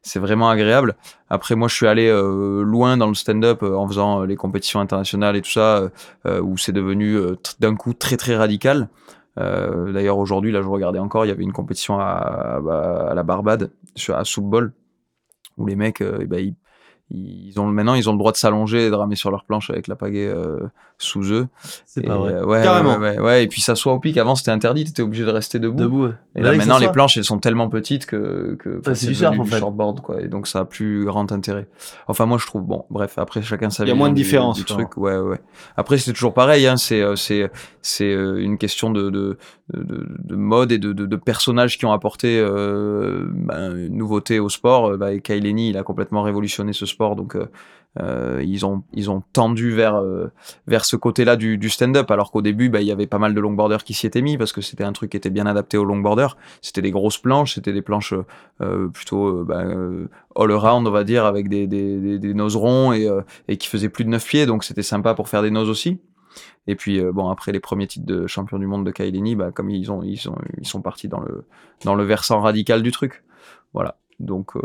c'est 0.03 0.19
vraiment 0.19 0.49
agréable. 0.49 0.95
Après, 1.29 1.55
moi, 1.55 1.67
je 1.67 1.75
suis 1.75 1.87
allé 1.87 2.07
euh, 2.07 2.63
loin 2.63 2.95
dans 2.95 3.09
le 3.09 3.15
stand-up 3.15 3.61
en 3.61 3.85
faisant 3.85 4.23
les 4.23 4.37
compétitions 4.37 4.79
internationales 4.79 5.35
et 5.35 5.41
tout 5.41 5.51
ça, 5.51 5.89
où 6.25 6.57
c'est 6.57 6.71
devenu 6.71 7.19
d'un 7.59 7.75
coup 7.75 7.93
très 7.93 8.15
très 8.15 8.37
radical. 8.37 8.87
D'ailleurs, 9.35 10.17
aujourd'hui, 10.17 10.53
là, 10.53 10.61
je 10.61 10.67
regardais 10.67 10.99
encore, 10.99 11.25
il 11.25 11.27
y 11.27 11.31
avait 11.31 11.43
une 11.43 11.51
compétition 11.51 11.99
à, 11.99 12.03
à, 12.03 13.07
à 13.11 13.13
la 13.13 13.23
Barbade, 13.23 13.71
à 14.09 14.23
Soup 14.23 14.45
où 15.57 15.65
les 15.67 15.75
mecs, 15.75 16.01
euh, 16.01 16.25
bah, 16.25 16.39
ils, 16.39 16.55
ils 17.09 17.59
ont 17.59 17.67
maintenant 17.67 17.93
ils 17.95 18.09
ont 18.09 18.13
le 18.13 18.17
droit 18.17 18.31
de 18.31 18.37
s'allonger 18.37 18.87
et 18.87 18.89
de 18.89 18.95
ramer 18.95 19.15
sur 19.15 19.29
leur 19.29 19.43
planche 19.43 19.69
avec 19.69 19.87
la 19.87 19.95
pagaie 19.95 20.27
euh, 20.27 20.59
sous 20.97 21.33
eux. 21.33 21.47
C'est 21.85 22.01
pas 22.01 22.17
vrai. 22.17 22.33
Euh, 22.33 22.45
ouais, 22.45 22.63
Carrément. 22.63 22.97
Ouais, 22.97 23.19
ouais, 23.19 23.43
et 23.43 23.47
puis 23.47 23.61
ça 23.61 23.75
soit 23.75 23.93
au 23.93 23.99
pic. 23.99 24.17
Avant 24.17 24.35
c'était 24.35 24.51
interdit, 24.51 24.85
t'étais 24.85 25.01
obligé 25.01 25.25
de 25.25 25.29
rester 25.29 25.59
debout. 25.59 25.77
Debout. 25.77 26.07
Et 26.35 26.41
là, 26.41 26.53
maintenant 26.53 26.77
les 26.77 26.91
planches 26.91 27.17
elles 27.17 27.23
sont 27.25 27.39
tellement 27.39 27.69
petites 27.69 28.05
que, 28.05 28.55
que 28.57 28.81
c'est 28.93 29.07
du 29.07 29.15
surf 29.15 29.37
en 29.37 29.45
fait. 29.45 29.59
shortboard 29.59 30.01
quoi. 30.01 30.21
Et 30.21 30.27
donc 30.27 30.47
ça 30.47 30.59
a 30.59 30.65
plus 30.65 31.05
grand 31.05 31.31
intérêt. 31.31 31.67
Enfin 32.07 32.25
moi 32.25 32.37
je 32.37 32.47
trouve 32.47 32.63
bon. 32.63 32.85
Bref 32.89 33.17
après 33.17 33.41
chacun 33.41 33.69
sa. 33.69 33.83
Il 33.83 33.89
y 33.89 33.91
a 33.91 33.95
moins 33.95 34.09
de 34.09 34.15
différence. 34.15 34.57
Du, 34.57 34.63
truc. 34.63 34.97
Ouais 34.97 35.17
ouais. 35.17 35.41
Après 35.75 35.97
c'est 35.97 36.13
toujours 36.13 36.33
pareil. 36.33 36.65
Hein, 36.65 36.77
c'est 36.77 37.01
euh, 37.01 37.15
c'est 37.15 37.51
c'est 37.81 38.11
une 38.11 38.57
question 38.57 38.91
de 38.91 39.09
de, 39.09 39.37
de, 39.73 40.07
de 40.23 40.35
mode 40.35 40.71
et 40.71 40.77
de, 40.77 40.93
de, 40.93 41.05
de, 41.05 41.15
personnages 41.17 41.77
qui 41.77 41.85
ont 41.85 41.91
apporté 41.91 42.39
euh, 42.39 43.25
ben, 43.29 43.75
une 43.75 43.97
nouveauté 43.97 44.39
au 44.39 44.49
sport. 44.49 44.97
Bah, 44.97 45.17
Kyle 45.19 45.43
il 45.45 45.77
a 45.77 45.83
complètement 45.83 46.23
révolutionné 46.23 46.71
ce 46.71 46.85
sport 46.85 46.92
donc 46.97 47.35
euh, 47.99 48.41
ils 48.43 48.65
ont 48.65 48.83
ils 48.91 49.11
ont 49.11 49.21
tendu 49.33 49.69
vers 49.71 49.95
euh, 49.95 50.31
vers 50.65 50.83
ce 50.83 50.95
côté-là 50.95 51.35
du, 51.35 51.57
du 51.57 51.69
stand-up. 51.69 52.09
Alors 52.09 52.31
qu'au 52.31 52.41
début 52.41 52.69
bah, 52.69 52.81
il 52.81 52.87
y 52.87 52.91
avait 52.91 53.07
pas 53.07 53.19
mal 53.19 53.35
de 53.35 53.39
longboarders 53.39 53.83
qui 53.83 53.93
s'y 53.93 54.07
étaient 54.07 54.21
mis 54.21 54.37
parce 54.37 54.51
que 54.51 54.61
c'était 54.61 54.83
un 54.83 54.93
truc 54.93 55.11
qui 55.11 55.17
était 55.17 55.29
bien 55.29 55.45
adapté 55.45 55.77
aux 55.77 55.85
longboarders. 55.85 56.35
C'était 56.61 56.81
des 56.81 56.91
grosses 56.91 57.19
planches 57.19 57.55
c'était 57.55 57.73
des 57.73 57.83
planches 57.83 58.15
euh, 58.61 58.87
plutôt 58.87 59.43
bah, 59.43 59.63
all 60.35 60.51
around 60.51 60.87
on 60.87 60.91
va 60.91 61.03
dire 61.03 61.25
avec 61.25 61.49
des 61.49 61.67
des, 61.67 62.17
des, 62.17 62.33
noses 62.33 62.55
ronds 62.55 62.93
et, 62.93 63.07
et 63.47 63.57
qui 63.57 63.67
faisaient 63.67 63.89
plus 63.89 64.05
de 64.05 64.09
9 64.09 64.25
pieds. 64.25 64.45
Donc 64.47 64.63
c'était 64.63 64.83
sympa 64.83 65.13
pour 65.13 65.29
faire 65.29 65.43
des 65.43 65.51
noses 65.51 65.69
aussi. 65.69 65.99
Et 66.65 66.75
puis 66.75 66.99
bon 66.99 67.29
après 67.29 67.51
les 67.51 67.59
premiers 67.59 67.85
titres 67.85 68.07
de 68.07 68.25
champion 68.25 68.57
du 68.57 68.65
monde 68.65 68.85
de 68.85 68.91
Kailini 68.91 69.35
bah 69.35 69.51
comme 69.51 69.69
ils 69.69 69.91
ont 69.91 70.01
ils 70.01 70.17
sont 70.17 70.35
ils 70.59 70.67
sont 70.67 70.81
partis 70.81 71.09
dans 71.09 71.19
le 71.19 71.45
dans 71.85 71.93
le 71.93 72.03
versant 72.03 72.41
radical 72.41 72.81
du 72.81 72.91
truc. 72.91 73.23
Voilà. 73.73 73.97
Donc 74.19 74.55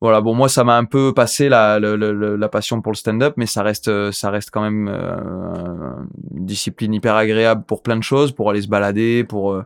voilà, 0.00 0.20
bon, 0.20 0.32
moi, 0.32 0.48
ça 0.48 0.62
m'a 0.62 0.76
un 0.76 0.84
peu 0.84 1.12
passé 1.12 1.48
la, 1.48 1.80
la, 1.80 2.48
passion 2.48 2.80
pour 2.80 2.92
le 2.92 2.96
stand-up, 2.96 3.34
mais 3.36 3.46
ça 3.46 3.64
reste, 3.64 4.12
ça 4.12 4.30
reste 4.30 4.50
quand 4.52 4.62
même 4.62 4.88
euh, 4.88 5.92
une 6.36 6.46
discipline 6.46 6.94
hyper 6.94 7.16
agréable 7.16 7.64
pour 7.64 7.82
plein 7.82 7.96
de 7.96 8.02
choses, 8.04 8.30
pour 8.30 8.48
aller 8.50 8.62
se 8.62 8.68
balader, 8.68 9.24
pour, 9.24 9.52
euh, 9.52 9.64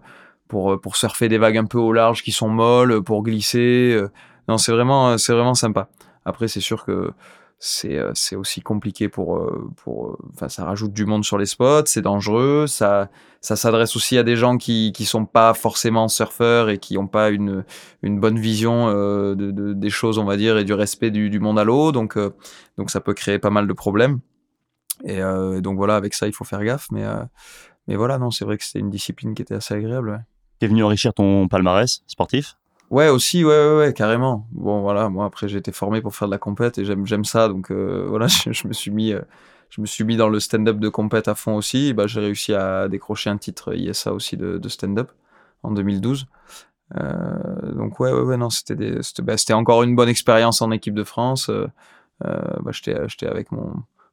pour, 0.48 0.72
euh, 0.72 0.80
pour 0.80 0.96
surfer 0.96 1.28
des 1.28 1.36
vagues 1.36 1.58
un 1.58 1.66
peu 1.66 1.76
au 1.78 1.92
large 1.92 2.22
qui 2.22 2.32
sont 2.32 2.48
molles, 2.48 3.02
pour 3.02 3.22
glisser. 3.22 4.00
Non, 4.48 4.56
c'est 4.56 4.72
vraiment, 4.72 5.18
c'est 5.18 5.34
vraiment 5.34 5.54
sympa. 5.54 5.88
Après, 6.24 6.48
c'est 6.48 6.60
sûr 6.60 6.86
que 6.86 7.12
c'est 7.64 7.96
euh, 7.96 8.10
c'est 8.14 8.34
aussi 8.34 8.60
compliqué 8.60 9.08
pour 9.08 9.36
euh, 9.36 9.70
pour 9.76 10.08
euh, 10.08 10.18
enfin 10.34 10.48
ça 10.48 10.64
rajoute 10.64 10.92
du 10.92 11.06
monde 11.06 11.24
sur 11.24 11.38
les 11.38 11.46
spots 11.46 11.86
c'est 11.86 12.02
dangereux 12.02 12.66
ça 12.66 13.08
ça 13.40 13.54
s'adresse 13.54 13.94
aussi 13.94 14.18
à 14.18 14.24
des 14.24 14.34
gens 14.34 14.58
qui 14.58 14.90
qui 14.92 15.04
sont 15.04 15.26
pas 15.26 15.54
forcément 15.54 16.08
surfeurs 16.08 16.70
et 16.70 16.78
qui 16.78 16.98
ont 16.98 17.06
pas 17.06 17.30
une 17.30 17.64
une 18.02 18.18
bonne 18.18 18.36
vision 18.36 18.88
de, 18.88 19.34
de, 19.34 19.74
des 19.74 19.90
choses 19.90 20.18
on 20.18 20.24
va 20.24 20.36
dire 20.36 20.58
et 20.58 20.64
du 20.64 20.72
respect 20.72 21.12
du, 21.12 21.30
du 21.30 21.38
monde 21.38 21.56
à 21.56 21.62
l'eau. 21.62 21.92
Donc 21.92 22.18
donc 22.78 22.90
ça 22.90 23.00
peut 23.00 23.14
créer 23.14 23.38
pas 23.38 23.50
mal 23.50 23.68
de 23.68 23.72
problèmes. 23.72 24.18
Et 25.04 25.20
donc 25.60 25.76
voilà 25.76 25.94
avec 25.94 26.14
ça 26.14 26.26
il 26.26 26.32
faut 26.32 26.44
faire 26.44 26.64
gaffe. 26.64 26.88
Mais 26.90 27.04
mais 27.86 27.94
voilà 27.94 28.18
non 28.18 28.30
c'est 28.32 28.44
vrai 28.44 28.58
que 28.58 28.64
c'était 28.64 28.80
une 28.80 28.90
discipline 28.90 29.34
qui 29.34 29.42
était 29.42 29.54
assez 29.54 29.74
agréable 29.74 30.10
ouais. 30.10 30.20
T'es 30.58 30.66
venu 30.66 30.82
enrichir 30.82 31.14
ton 31.14 31.46
palmarès 31.48 32.02
sportif? 32.06 32.56
Ouais, 32.92 33.08
aussi, 33.08 33.42
ouais, 33.42 33.50
ouais, 33.50 33.76
ouais, 33.78 33.92
carrément. 33.94 34.46
Bon, 34.52 34.82
voilà, 34.82 35.08
moi 35.08 35.24
après 35.24 35.48
j'ai 35.48 35.56
été 35.56 35.72
formé 35.72 36.02
pour 36.02 36.14
faire 36.14 36.28
de 36.28 36.32
la 36.32 36.38
compète 36.38 36.76
et 36.76 36.84
j'aime, 36.84 37.06
j'aime 37.06 37.24
ça, 37.24 37.48
donc 37.48 37.70
euh, 37.70 38.04
voilà, 38.08 38.26
je, 38.26 38.68
me 38.68 38.74
suis 38.74 38.90
mis, 38.90 39.12
euh, 39.14 39.22
je 39.70 39.80
me 39.80 39.86
suis 39.86 40.04
mis 40.04 40.18
dans 40.18 40.28
le 40.28 40.38
stand-up 40.40 40.78
de 40.78 40.88
compète 40.90 41.26
à 41.26 41.34
fond 41.34 41.56
aussi. 41.56 41.94
bah, 41.94 42.06
j'ai 42.06 42.20
réussi 42.20 42.52
à 42.52 42.88
décrocher 42.88 43.30
un 43.30 43.38
titre 43.38 43.74
ISA 43.74 44.12
aussi 44.12 44.36
de, 44.36 44.68
stand-up 44.68 45.10
en 45.62 45.70
2012. 45.72 46.26
Euh, 46.96 47.72
donc 47.72 47.98
ouais, 48.00 48.12
ouais, 48.12 48.22
ouais, 48.22 48.36
non, 48.36 48.50
c'était, 48.50 48.76
bah, 49.22 49.38
c'était 49.38 49.54
encore 49.54 49.82
une 49.84 49.96
bonne 49.96 50.10
expérience 50.10 50.60
en 50.62 50.70
équipe 50.70 50.94
de 50.94 51.04
France. 51.04 51.50
Bah, 52.20 52.70
j'étais, 52.72 53.08
j'étais 53.08 53.26
avec 53.26 53.52
mon, 53.52 53.72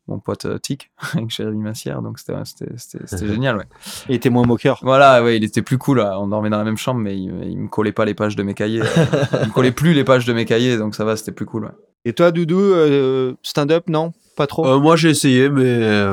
mon 0.10 0.20
pote 0.20 0.46
euh, 0.46 0.58
Tic 0.58 0.92
avec 1.14 1.30
Jérémy 1.30 1.64
Massière 1.64 2.02
donc 2.02 2.20
c'était 2.20 2.34
c'était 2.76 3.28
génial 3.28 3.58
ouais. 3.58 3.66
Il 4.10 4.16
était 4.16 4.30
moins 4.30 4.46
moqueur. 4.46 4.80
Voilà 4.82 5.24
ouais 5.24 5.38
il 5.38 5.44
était 5.44 5.62
plus 5.62 5.78
cool 5.78 6.02
on 6.02 6.28
dormait 6.28 6.50
dans 6.50 6.58
la 6.58 6.64
même 6.64 6.78
chambre 6.78 7.00
mais 7.00 7.18
il, 7.18 7.32
me 7.32 7.68
collait 7.68 7.92
pas 7.92 8.06
les 8.06 8.14
pages 8.14 8.36
de 8.36 8.44
mes 8.44 8.54
cahiers 8.54 8.82
il 9.42 9.48
me 9.48 9.54
collait 9.54 9.72
plus 9.72 9.94
les 9.94 10.04
pages 10.04 10.26
de 10.26 10.34
mes 10.34 10.46
cahiers 10.46 10.78
donc 10.78 10.96
ça 10.96 11.06
va 11.06 11.16
c'était 11.16 11.32
plus 11.32 11.46
cool 11.46 11.66
ouais. 11.66 11.72
Et 12.06 12.14
toi 12.14 12.32
Doudou 12.32 12.60
euh, 12.60 13.36
stand-up 13.44 13.90
non? 13.90 14.14
Pas 14.36 14.48
trop? 14.48 14.66
Euh, 14.66 14.80
moi 14.80 14.96
j'ai 14.96 15.10
essayé 15.10 15.50
mais 15.50 16.08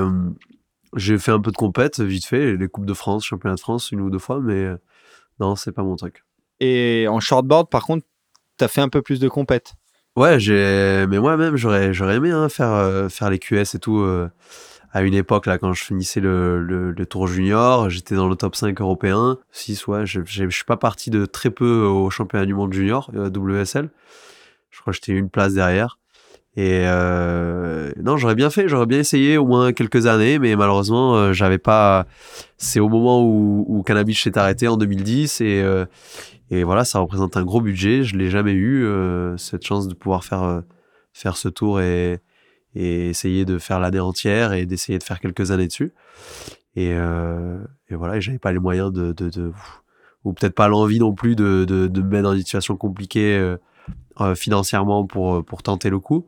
j'ai 0.94 1.18
fait 1.18 1.32
un 1.32 1.40
peu 1.40 1.50
de 1.50 1.56
compète 1.56 2.00
vite 2.00 2.26
fait 2.26 2.56
les 2.56 2.68
coupes 2.68 2.86
de 2.86 2.94
France 2.94 3.24
championnat 3.24 3.56
de 3.56 3.60
France 3.60 3.90
une 3.90 4.00
ou 4.00 4.10
deux 4.10 4.18
fois 4.18 4.40
mais 4.40 4.68
non 5.40 5.56
c'est 5.56 5.72
pas 5.72 5.82
mon 5.82 5.96
truc. 5.96 6.24
Et 6.60 7.06
en 7.08 7.20
shortboard 7.20 7.70
par 7.70 7.84
contre 7.84 8.04
t'as 8.56 8.68
fait 8.68 8.80
un 8.80 8.88
peu 8.88 9.02
plus 9.02 9.20
de 9.20 9.28
compète. 9.28 9.74
Ouais, 10.16 10.40
j'ai, 10.40 11.06
mais 11.10 11.18
moi-même, 11.18 11.56
j'aurais, 11.56 11.92
j'aurais 11.92 12.16
aimé 12.16 12.30
hein, 12.30 12.48
faire, 12.48 12.72
euh, 12.72 13.10
faire 13.10 13.28
les 13.28 13.38
QS 13.38 13.74
et 13.74 13.78
tout. 13.78 13.98
Euh, 13.98 14.30
à 14.92 15.02
une 15.02 15.12
époque, 15.12 15.44
là, 15.44 15.58
quand 15.58 15.74
je 15.74 15.84
finissais 15.84 16.20
le, 16.20 16.62
le, 16.62 17.06
tour 17.06 17.26
junior, 17.26 17.90
j'étais 17.90 18.14
dans 18.14 18.26
le 18.26 18.34
top 18.34 18.56
5 18.56 18.80
européen. 18.80 19.36
6, 19.52 19.86
ouais, 19.88 20.06
je, 20.06 20.22
je, 20.24 20.48
suis 20.48 20.64
pas 20.64 20.78
parti 20.78 21.10
de 21.10 21.26
très 21.26 21.50
peu 21.50 21.82
au 21.84 22.08
championnat 22.08 22.46
du 22.46 22.54
monde 22.54 22.72
junior, 22.72 23.10
euh, 23.14 23.28
WSL. 23.28 23.90
Je 24.70 24.80
crois 24.80 24.94
que 24.94 24.96
j'étais 24.96 25.12
une 25.12 25.28
place 25.28 25.52
derrière. 25.52 25.98
Et 26.56 26.84
euh, 26.86 27.92
non, 28.02 28.16
j'aurais 28.16 28.34
bien 28.34 28.48
fait, 28.48 28.68
j'aurais 28.68 28.86
bien 28.86 29.00
essayé 29.00 29.36
au 29.36 29.44
moins 29.44 29.74
quelques 29.74 30.06
années, 30.06 30.38
mais 30.38 30.56
malheureusement, 30.56 31.34
j'avais 31.34 31.58
pas. 31.58 32.06
C'est 32.56 32.80
au 32.80 32.88
moment 32.88 33.22
où, 33.22 33.66
où 33.68 33.82
Cannabis 33.82 34.22
s'est 34.22 34.38
arrêté 34.38 34.66
en 34.66 34.78
2010 34.78 35.42
et 35.42 35.62
et 36.50 36.64
voilà, 36.64 36.84
ça 36.84 37.00
représente 37.00 37.36
un 37.36 37.44
gros 37.44 37.60
budget. 37.60 38.04
Je 38.04 38.16
l'ai 38.16 38.30
jamais 38.30 38.52
eu 38.52 38.84
euh, 38.84 39.36
cette 39.36 39.64
chance 39.64 39.88
de 39.88 39.94
pouvoir 39.94 40.24
faire 40.24 40.42
euh, 40.42 40.60
faire 41.12 41.36
ce 41.36 41.48
tour 41.48 41.80
et, 41.80 42.20
et 42.74 43.08
essayer 43.08 43.44
de 43.44 43.58
faire 43.58 43.80
l'année 43.80 44.00
entière 44.00 44.52
et 44.52 44.66
d'essayer 44.66 44.98
de 44.98 45.02
faire 45.02 45.18
quelques 45.20 45.50
années 45.50 45.66
dessus. 45.66 45.92
Et, 46.76 46.92
euh, 46.92 47.58
et 47.88 47.94
voilà, 47.94 48.20
j'avais 48.20 48.38
pas 48.38 48.52
les 48.52 48.58
moyens 48.58 48.92
de, 48.92 49.12
de, 49.12 49.30
de 49.30 49.52
ou 50.24 50.32
peut-être 50.32 50.54
pas 50.54 50.68
l'envie 50.68 50.98
non 50.98 51.14
plus 51.14 51.36
de, 51.36 51.64
de, 51.64 51.86
de, 51.86 52.02
me 52.02 52.08
mettre 52.08 52.24
dans 52.24 52.34
une 52.34 52.40
situation 52.40 52.76
compliquée 52.76 53.36
euh, 53.38 53.56
euh, 54.20 54.34
financièrement 54.34 55.06
pour 55.06 55.44
pour 55.44 55.62
tenter 55.62 55.88
le 55.88 55.98
coup. 55.98 56.26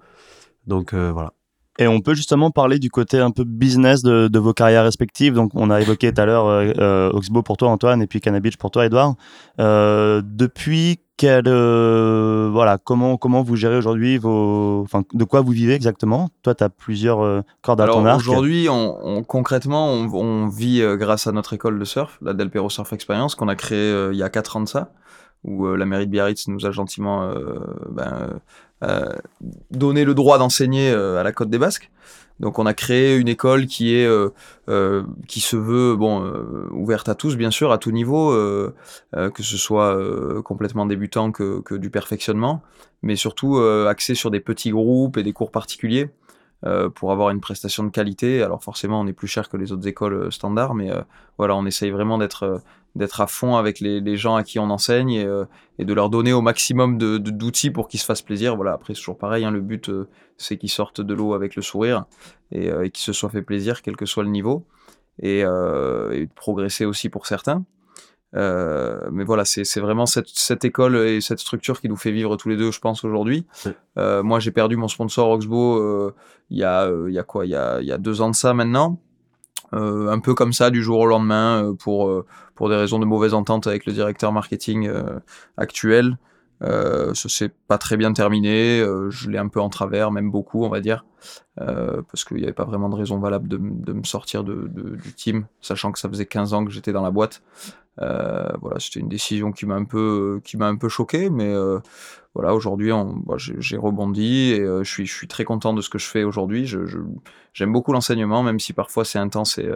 Donc 0.66 0.95
voilà. 0.95 1.33
Et 1.81 1.87
on 1.87 2.01
peut 2.01 2.14
justement 2.14 2.51
parler 2.51 2.81
du 2.81 2.91
côté 2.91 3.18
un 3.18 3.31
peu 3.31 3.45
business 3.45 4.03
de, 4.03 4.26
de 4.26 4.39
vos 4.41 4.53
carrières 4.53 4.83
respectives. 4.83 5.35
Donc, 5.35 5.53
on 5.55 5.70
a 5.70 5.81
évoqué 5.81 6.12
tout 6.12 6.20
à 6.20 6.26
l'heure 6.26 6.47
euh, 6.47 6.72
euh 6.79 7.11
Oxbow 7.12 7.43
pour 7.43 7.57
toi, 7.57 7.68
Antoine, 7.68 8.03
et 8.03 8.09
puis 8.09 8.20
Cannabis 8.20 8.57
pour 8.57 8.72
toi, 8.72 8.85
Edouard. 8.87 9.14
Euh, 9.61 10.20
depuis 10.24 10.99
quel, 11.16 11.45
euh, 11.47 12.49
voilà, 12.53 12.79
comment 12.79 13.16
comment 13.16 13.43
vous 13.43 13.57
gérez 13.57 13.76
aujourd'hui 13.76 14.18
vos, 14.18 14.83
enfin, 14.83 15.03
de 15.12 15.24
quoi 15.24 15.41
vous 15.41 15.53
vivez 15.53 15.74
exactement? 15.74 16.31
Toi, 16.43 16.57
tu 16.57 16.64
as 16.64 16.68
plusieurs 16.68 17.45
cordes 17.62 17.81
à 17.81 17.87
ton 17.87 18.05
arc. 18.07 18.18
Aujourd'hui, 18.18 18.68
on, 18.68 18.99
on, 19.03 19.22
concrètement, 19.22 19.89
on, 19.93 20.12
on 20.12 20.49
vit 20.49 20.83
grâce 20.97 21.29
à 21.29 21.33
notre 21.33 21.53
école 21.53 21.79
de 21.79 21.85
surf, 21.85 22.18
la 22.22 22.35
Del 22.35 22.51
Perro 22.51 22.70
Surf 22.70 22.93
Experience, 22.93 23.37
qu'on 23.37 23.49
a 23.49 23.55
créée 23.55 24.09
il 24.11 24.16
y 24.16 24.24
a 24.24 24.29
quatre 24.31 24.57
ans 24.57 24.61
de 24.62 24.68
ça 24.68 24.91
où 25.45 25.66
la 25.74 25.87
mairie 25.87 26.07
de 26.07 26.11
Biarritz 26.11 26.49
nous 26.49 26.66
a 26.66 26.70
gentiment 26.70 27.22
euh, 27.22 27.61
ben, 27.91 28.41
euh, 28.85 29.12
donné 29.72 30.05
le 30.05 30.14
droit 30.14 30.39
d'enseigner 30.39 30.93
euh, 30.93 31.18
à 31.18 31.24
la 31.24 31.33
Côte 31.33 31.51
des 31.51 31.59
Basques. 31.59 31.91
Donc 32.39 32.61
on 32.61 32.66
a 32.66 32.74
créé 32.74 33.16
une 33.16 33.26
école 33.26 33.66
qui 33.66 33.97
est 33.97 34.07
euh, 34.07 35.03
qui 35.26 35.41
se 35.41 35.57
veut 35.57 35.97
bon 35.97 36.22
ouverte 36.70 37.09
à 37.09 37.16
tous 37.16 37.37
bien 37.37 37.51
sûr 37.51 37.72
à 37.72 37.79
tout 37.79 37.91
niveau, 37.91 38.31
que 39.12 39.43
ce 39.43 39.57
soit 39.57 39.99
complètement 40.45 40.87
débutant 40.87 41.33
que, 41.33 41.61
que, 41.62 41.74
du 41.74 41.91
perfectionnement, 41.91 42.62
mais 43.03 43.16
surtout 43.16 43.59
axé 43.59 44.14
sur 44.14 44.31
des 44.31 44.39
petits 44.39 44.70
groupes 44.70 45.16
et 45.16 45.24
des 45.24 45.33
cours 45.33 45.51
particuliers. 45.51 46.11
Pour 46.95 47.12
avoir 47.12 47.31
une 47.31 47.41
prestation 47.41 47.83
de 47.85 47.91
qualité. 47.91 48.43
Alors 48.43 48.62
forcément, 48.62 49.01
on 49.01 49.07
est 49.07 49.12
plus 49.12 49.29
cher 49.29 49.49
que 49.49 49.57
les 49.57 49.70
autres 49.72 49.87
écoles 49.87 50.33
standards, 50.33 50.74
mais 50.74 50.91
voilà, 51.39 51.57
on 51.57 51.66
essaye 51.66 51.91
vraiment 51.91 52.18
d'être 52.18 52.62
d'être 52.95 53.20
à 53.20 53.26
fond 53.26 53.57
avec 53.57 53.80
les, 53.80 54.01
les, 54.01 54.16
gens 54.16 54.36
à 54.36 54.43
qui 54.43 54.59
on 54.59 54.70
enseigne 54.70 55.12
et, 55.12 55.26
et 55.78 55.84
de 55.84 55.95
leur 55.95 56.11
donner 56.11 56.32
au 56.32 56.41
maximum 56.41 56.99
de 56.99 57.18
d'outils 57.18 57.70
pour 57.70 57.89
qu'ils 57.89 58.01
se 58.01 58.05
fassent 58.05 58.22
plaisir. 58.22 58.57
Voilà, 58.57 58.72
après 58.72 58.95
c'est 58.95 59.01
toujours 59.01 59.18
pareil, 59.18 59.45
hein, 59.45 59.51
le 59.51 59.61
but 59.61 59.91
c'est 60.36 60.57
qu'ils 60.57 60.70
sortent 60.70 61.01
de 61.01 61.14
l'eau 61.14 61.34
avec 61.34 61.55
le 61.57 61.62
sourire 61.62 62.07
et, 62.51 62.68
et 62.68 62.91
qu'ils 62.91 63.05
se 63.05 63.12
soient 63.12 63.30
fait 63.30 63.43
plaisir, 63.43 63.82
quel 63.82 63.97
que 63.97 64.07
soit 64.07 64.24
le 64.24 64.30
niveau, 64.30 64.66
et, 65.22 65.41
et 65.41 65.45
de 65.45 66.34
progresser 66.34 66.84
aussi 66.84 67.09
pour 67.09 67.26
certains. 67.26 67.64
mais 68.32 69.24
voilà, 69.24 69.45
c'est 69.45 69.80
vraiment 69.80 70.07
cette, 70.07 70.28
cette, 70.28 70.64
école 70.64 70.97
et 70.97 71.20
cette 71.20 71.39
structure 71.39 71.80
qui 71.80 71.89
nous 71.89 71.97
fait 71.97 72.12
vivre 72.12 72.36
tous 72.36 72.49
les 72.49 72.57
deux, 72.57 72.72
je 72.72 72.80
pense, 72.80 73.05
aujourd'hui. 73.05 73.47
moi, 73.97 74.41
j'ai 74.41 74.51
perdu 74.51 74.76
mon 74.76 74.89
sponsor 74.89 75.30
Oxbow 75.30 76.12
il 76.51 76.59
y, 76.59 76.64
a, 76.64 76.91
y 77.09 77.18
a 77.18 77.22
quoi? 77.22 77.47
Il 77.47 77.51
y 77.51 77.57
a, 77.57 77.80
il 77.80 77.86
y 77.86 77.93
a 77.93 77.99
deux 77.99 78.20
ans 78.22 78.30
de 78.30 78.34
ça 78.34 78.55
maintenant. 78.55 78.99
Un 79.73 80.19
peu 80.21 80.35
comme 80.35 80.53
ça, 80.53 80.71
du 80.71 80.83
jour 80.83 81.01
au 81.01 81.07
lendemain, 81.07 81.75
pour, 81.79 82.25
pour 82.55 82.69
des 82.69 82.77
raisons 82.77 82.99
de 82.99 83.05
mauvaise 83.05 83.35
entente 83.35 83.66
avec 83.66 83.87
le 83.87 83.93
directeur 83.93 84.33
marketing 84.33 84.91
actuel. 85.57 86.16
Euh, 86.62 87.14
ça 87.14 87.29
s'est 87.29 87.51
pas 87.69 87.79
très 87.79 87.97
bien 87.97 88.12
terminé. 88.12 88.81
Euh, 88.81 89.11
je 89.11 89.31
l'ai 89.31 89.39
un 89.39 89.49
peu 89.49 89.61
en 89.61 89.69
travers, 89.69 90.11
même 90.11 90.31
beaucoup, 90.31 90.64
on 90.64 90.69
va 90.69 90.81
dire, 90.81 91.05
euh, 91.61 92.03
parce 92.11 92.25
qu'il 92.25 92.39
n'y 92.39 92.45
avait 92.45 92.53
pas 92.53 92.64
vraiment 92.64 92.89
de 92.89 92.97
raison 92.97 93.19
valable 93.19 93.49
de, 93.49 93.59
me 93.93 94.03
sortir 94.05 94.45
de, 94.45 94.69
du 94.69 95.12
team, 95.14 95.47
sachant 95.61 95.93
que 95.93 95.99
ça 95.99 96.09
faisait 96.09 96.27
15 96.27 96.55
ans 96.55 96.64
que 96.64 96.71
j'étais 96.71 96.93
dans 96.93 97.03
la 97.03 97.11
boîte. 97.11 97.43
Euh, 98.01 98.49
voilà, 98.61 98.79
c'était 98.79 99.01
une 99.01 99.09
décision 99.09 99.53
qui 99.53 99.66
m'a 99.66 99.75
un 99.75 99.85
peu, 99.85 100.41
qui 100.45 100.57
m'a 100.57 100.69
un 100.69 100.77
peu 100.77 100.89
choqué, 100.89 101.31
mais 101.31 101.53
euh, 101.53 101.81
voilà, 102.39 102.55
aujourd'hui, 102.55 102.93
j'ai 103.36 103.76
rebondi 103.76 104.53
et 104.53 104.64
je 104.64 104.89
suis, 104.89 105.07
je 105.07 105.12
suis 105.12 105.26
très 105.26 105.45
content 105.45 105.74
de 105.74 105.80
ce 105.80 105.91
que 105.91 105.99
je 105.99 106.07
fais 106.07 106.22
aujourd'hui. 106.22 106.72
J'aime 107.53 107.72
beaucoup 107.72 107.93
l'enseignement, 107.93 108.45
même 108.45 108.61
si 108.61 108.72
parfois 108.72 109.05
c'est 109.05 109.18
intense 109.18 109.59
et, 109.59 109.68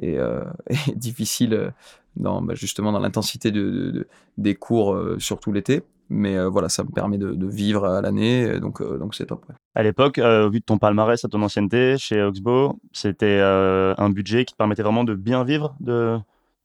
et, 0.00 0.16
et 0.70 0.94
difficile 0.94 1.72
dans, 2.14 2.42
bah, 2.42 2.54
justement 2.54 2.92
dans 2.92 3.00
l'intensité 3.00 3.50
de, 3.50 4.06
des 4.38 4.54
cours, 4.54 4.96
surtout 5.18 5.52
l'été. 5.52 5.82
Mais 6.08 6.36
euh, 6.36 6.48
voilà, 6.48 6.68
ça 6.68 6.84
me 6.84 6.90
permet 6.90 7.18
de, 7.18 7.46
vivre 7.46 7.84
à 7.84 8.00
l'année, 8.00 8.60
donc 8.60 8.80
euh, 8.80 8.98
c'est 9.12 9.26
top. 9.26 9.44
À 9.74 9.82
l'époque, 9.82 10.18
euh, 10.18 10.48
vu 10.48 10.60
de 10.60 10.64
ton 10.64 10.78
palmarès, 10.78 11.24
à 11.24 11.28
ton 11.28 11.42
ancienneté 11.42 11.98
chez 11.98 12.22
Oxbow, 12.22 12.78
c'était 12.92 13.40
un 13.40 14.10
budget 14.10 14.44
qui 14.44 14.52
te 14.52 14.58
permettait 14.58 14.82
vraiment 14.82 15.04
de 15.04 15.14
bien 15.14 15.44
vivre. 15.44 15.74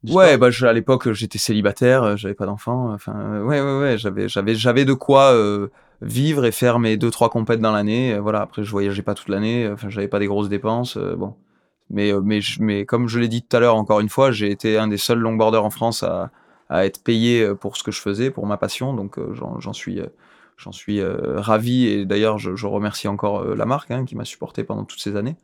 Ouais, 0.10 0.38
bah 0.38 0.50
à 0.64 0.74
l'époque 0.74 1.12
j'étais 1.12 1.38
célibataire, 1.38 2.18
j'avais 2.18 2.34
pas 2.34 2.46
d'enfant. 2.46 2.92
Enfin, 2.94 3.42
ouais, 3.44 3.62
ouais, 3.62 3.80
ouais, 3.80 3.98
j'avais, 3.98 4.28
j'avais, 4.28 4.56
j'avais 4.56 4.86
de 4.86 4.94
quoi 4.94 5.36
vivre 6.02 6.46
et 6.46 6.52
faire 6.52 6.80
mes 6.80 6.98
deux 6.98 7.12
trois 7.12 7.30
compètes 7.30 7.60
dans 7.62 7.72
l'année. 7.72 8.18
voilà, 8.18 8.42
après 8.42 8.64
je 8.64 8.72
voyageais 8.72 9.04
pas 9.04 9.14
toute 9.14 9.30
l'année, 9.30 9.70
enfin 9.72 9.90
j'avais 9.90 10.08
pas 10.08 10.18
des 10.18 10.28
grosses 10.28 10.50
dépenses. 10.50 10.98
bon, 10.98 11.36
mais 11.92 12.12
mais 12.24 12.40
mais 12.60 12.86
comme 12.86 13.08
je 13.08 13.20
l'ai 13.20 13.28
dit 13.28 13.44
tout 13.44 13.56
à 13.56 13.60
l'heure, 13.60 13.76
encore 13.76 14.00
une 14.00 14.10
fois, 14.10 14.32
j'ai 14.32 14.50
été 14.50 14.78
un 14.78 14.88
des 14.88 14.98
seuls 14.98 15.20
longboarders 15.20 15.64
en 15.64 15.70
France 15.70 16.02
à 16.02 16.32
à 16.72 16.86
être 16.86 17.04
payé 17.04 17.44
euh, 17.44 17.54
pour 17.54 17.78
ce 17.78 17.84
que 17.84 17.92
je 17.92 18.02
faisais, 18.02 18.32
pour 18.32 18.48
ma 18.48 18.58
passion. 18.58 18.96
Donc 18.96 19.20
euh, 19.20 19.36
j'en 19.36 19.74
suis 19.74 20.00
euh, 20.00 20.08
j'en 20.58 20.72
suis 20.72 21.02
ravi 21.04 21.88
et 21.88 22.06
d'ailleurs 22.06 22.38
je, 22.38 22.56
je, 22.56 22.68
remercie 22.68 23.08
encore 23.08 23.44
la 23.44 23.66
marque 23.66 23.90
hein, 23.90 24.06
qui 24.06 24.16
m'a 24.16 24.26
supporté 24.26 24.64
pendant 24.64 24.86
toutes 24.86 25.00
ces 25.00 25.16
années. 25.16 25.36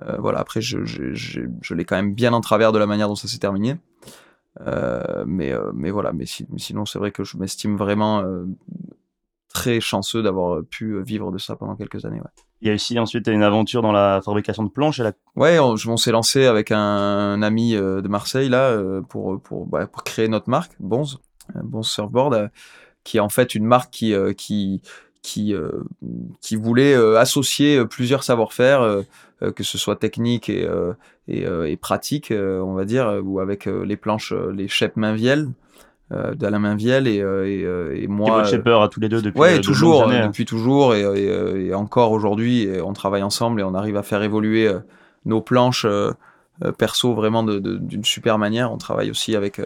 Euh, 0.00 0.16
voilà, 0.18 0.38
après 0.38 0.60
je, 0.60 0.84
je, 0.84 1.12
je, 1.12 1.42
je 1.60 1.74
l'ai 1.74 1.84
quand 1.84 1.96
même 1.96 2.14
bien 2.14 2.32
en 2.32 2.40
travers 2.40 2.72
de 2.72 2.78
la 2.78 2.86
manière 2.86 3.08
dont 3.08 3.14
ça 3.14 3.28
s'est 3.28 3.38
terminé. 3.38 3.76
Euh, 4.60 5.24
mais, 5.26 5.52
mais 5.74 5.90
voilà, 5.90 6.12
mais, 6.12 6.26
si, 6.26 6.46
mais 6.50 6.58
sinon 6.58 6.86
c'est 6.86 6.98
vrai 6.98 7.10
que 7.10 7.24
je 7.24 7.36
m'estime 7.36 7.76
vraiment 7.76 8.24
très 9.52 9.80
chanceux 9.80 10.22
d'avoir 10.22 10.62
pu 10.64 11.02
vivre 11.02 11.30
de 11.30 11.38
ça 11.38 11.56
pendant 11.56 11.76
quelques 11.76 12.04
années. 12.04 12.20
Ouais. 12.20 12.30
Il 12.62 12.68
y 12.68 12.70
a 12.70 12.74
aussi 12.74 12.96
ensuite 13.00 13.26
une 13.26 13.42
aventure 13.42 13.82
dans 13.82 13.90
la 13.90 14.20
fabrication 14.24 14.62
de 14.62 14.68
planches. 14.68 15.00
la... 15.00 15.12
Ouais, 15.34 15.58
on, 15.58 15.74
on 15.88 15.96
s'est 15.96 16.12
lancé 16.12 16.46
avec 16.46 16.70
un, 16.70 17.42
ami 17.42 17.74
euh, 17.74 18.00
de 18.00 18.06
Marseille 18.06 18.48
là 18.48 18.68
euh, 18.68 19.02
pour 19.02 19.42
pour, 19.42 19.66
bah, 19.66 19.88
pour 19.88 20.04
créer 20.04 20.28
notre 20.28 20.48
marque 20.48 20.70
Bonz, 20.78 21.18
Bonz 21.56 21.88
Surfboard, 21.88 22.34
euh, 22.34 22.48
qui 23.02 23.16
est 23.16 23.20
en 23.20 23.28
fait 23.28 23.56
une 23.56 23.64
marque 23.64 23.90
qui 23.90 24.14
qui 24.36 24.80
qui 25.22 25.54
qui 26.40 26.56
voulait 26.56 26.94
associer 27.16 27.84
plusieurs 27.86 28.24
savoir-faire, 28.24 29.02
que 29.54 29.62
ce 29.62 29.78
soit 29.78 29.96
technique 29.96 30.48
et 30.48 30.68
et, 31.28 31.44
et 31.44 31.76
pratique, 31.76 32.32
on 32.32 32.74
va 32.74 32.84
dire, 32.84 33.20
ou 33.24 33.40
avec 33.40 33.66
les 33.66 33.96
planches, 33.96 34.32
les 34.32 34.68
chèpes 34.68 34.96
Mainviel 34.96 35.48
euh, 36.12 36.34
d'Alain 36.34 36.58
Mainviel 36.58 37.06
et, 37.06 37.22
euh, 37.22 37.46
et, 37.46 37.64
euh, 37.64 37.96
et, 37.96 38.06
moi. 38.06 38.42
Peur 38.62 38.82
à 38.82 38.88
tous 38.88 39.00
les 39.00 39.08
deux 39.08 39.22
depuis. 39.22 39.40
Ouais, 39.40 39.60
toujours, 39.60 40.08
hein. 40.08 40.26
depuis 40.26 40.44
toujours 40.44 40.94
et, 40.94 41.02
et 41.02 41.74
encore 41.74 42.12
aujourd'hui, 42.12 42.68
on 42.84 42.92
travaille 42.92 43.22
ensemble 43.22 43.60
et 43.60 43.64
on 43.64 43.74
arrive 43.74 43.96
à 43.96 44.02
faire 44.02 44.22
évoluer 44.22 44.70
nos 45.24 45.40
planches 45.40 45.86
perso 46.76 47.14
vraiment 47.14 47.42
d'une 47.44 48.04
super 48.04 48.36
manière. 48.38 48.72
On 48.72 48.78
travaille 48.78 49.10
aussi 49.10 49.34
avec 49.36 49.60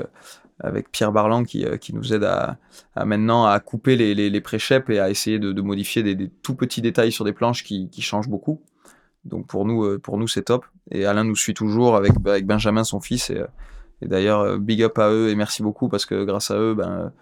avec 0.60 0.90
Pierre 0.90 1.12
Barlan 1.12 1.44
qui, 1.44 1.64
qui 1.80 1.94
nous 1.94 2.14
aide 2.14 2.24
à, 2.24 2.58
à, 2.94 3.04
maintenant 3.04 3.44
à 3.44 3.60
couper 3.60 3.96
les, 3.96 4.14
les, 4.14 4.30
les 4.30 4.42
et 4.88 4.98
à 4.98 5.10
essayer 5.10 5.38
de, 5.38 5.52
de 5.52 5.62
modifier 5.62 6.02
des, 6.02 6.14
des, 6.14 6.28
tout 6.28 6.54
petits 6.54 6.80
détails 6.82 7.12
sur 7.12 7.24
des 7.24 7.32
planches 7.32 7.62
qui, 7.62 7.90
qui 7.90 8.02
changent 8.02 8.28
beaucoup. 8.28 8.62
Donc 9.24 9.46
pour 9.46 9.66
nous, 9.66 9.98
pour 9.98 10.18
nous 10.18 10.28
c'est 10.28 10.42
top. 10.42 10.64
Et 10.90 11.04
Alain 11.04 11.24
nous 11.24 11.36
suit 11.36 11.54
toujours 11.54 11.96
avec, 11.96 12.12
avec 12.24 12.46
Benjamin, 12.46 12.84
son 12.84 13.00
fils. 13.00 13.30
Et, 13.30 13.42
et 14.02 14.08
d'ailleurs, 14.08 14.40
euh, 14.40 14.58
big 14.58 14.82
up 14.82 14.98
à 14.98 15.10
eux 15.10 15.30
et 15.30 15.34
merci 15.34 15.62
beaucoup 15.62 15.88
parce 15.88 16.06
que 16.06 16.24
grâce 16.24 16.50
à 16.50 16.58
eux, 16.58 16.74
ben, 16.74 17.12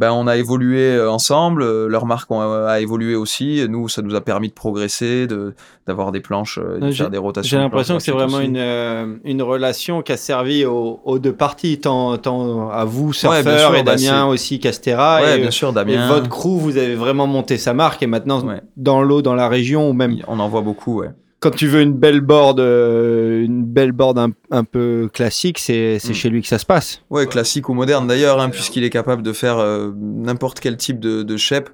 ben 0.00 0.12
on 0.12 0.26
a 0.26 0.38
évolué 0.38 0.96
euh, 0.96 1.10
ensemble, 1.10 1.62
euh, 1.62 1.86
leur 1.86 2.06
marque 2.06 2.30
a, 2.30 2.80
évolué 2.80 3.14
aussi. 3.14 3.66
Nous, 3.68 3.90
ça 3.90 4.00
nous 4.00 4.14
a 4.14 4.22
permis 4.22 4.48
de 4.48 4.54
progresser, 4.54 5.26
de 5.26 5.54
d'avoir 5.86 6.10
des 6.10 6.20
planches, 6.20 6.58
de 6.58 6.90
faire 6.90 7.10
des 7.10 7.18
rotations. 7.18 7.58
J'ai 7.58 7.62
l'impression 7.62 7.98
que 7.98 8.02
c'est 8.02 8.10
vraiment 8.10 8.40
une, 8.40 9.20
une 9.24 9.42
relation 9.42 10.00
qui 10.00 10.12
a 10.12 10.16
servi 10.16 10.64
aux, 10.64 11.18
deux 11.18 11.34
parties, 11.34 11.80
tant, 11.80 12.16
tant 12.16 12.70
à 12.70 12.84
vous, 12.84 13.12
surfeurs, 13.12 13.74
et 13.74 13.82
bah, 13.82 13.96
Damien 13.96 14.26
aussi, 14.26 14.58
Castera. 14.58 15.20
Ouais, 15.20 15.38
bien 15.38 15.50
sûr, 15.50 15.72
Damien. 15.74 16.06
Et 16.06 16.08
votre 16.08 16.28
crew, 16.28 16.58
vous 16.58 16.78
avez 16.78 16.94
vraiment 16.94 17.26
monté 17.26 17.58
sa 17.58 17.74
marque 17.74 18.02
et 18.02 18.06
maintenant, 18.06 18.42
dans 18.76 19.02
l'eau, 19.02 19.20
dans 19.20 19.34
la 19.34 19.48
région, 19.48 19.90
ou 19.90 19.92
même. 19.92 20.16
On 20.28 20.38
en 20.40 20.48
voit 20.48 20.62
beaucoup, 20.62 21.00
ouais 21.00 21.10
quand 21.40 21.50
tu 21.50 21.66
veux 21.66 21.80
une 21.80 21.94
belle 21.94 22.20
board, 22.20 22.60
euh, 22.60 23.42
une 23.42 23.64
belle 23.64 23.92
board 23.92 24.18
un, 24.50 24.64
peu 24.64 25.08
classique, 25.12 25.58
c'est 25.58 25.96
mm. 25.96 26.12
chez 26.12 26.28
lui 26.28 26.42
que 26.42 26.48
ça 26.48 26.58
se 26.58 26.66
passe. 26.66 27.02
Ouais, 27.08 27.26
classique 27.26 27.68
ou 27.70 27.74
moderne 27.74 28.06
d'ailleurs, 28.06 28.40
hein, 28.40 28.50
puisqu'il 28.50 28.84
est 28.84 28.90
capable 28.90 29.22
de 29.22 29.32
faire 29.32 29.58
euh, 29.58 29.90
n'importe 29.96 30.60
quel 30.60 30.76
type 30.76 31.00
de, 31.00 31.22
de 31.22 31.36
shape, 31.38 31.70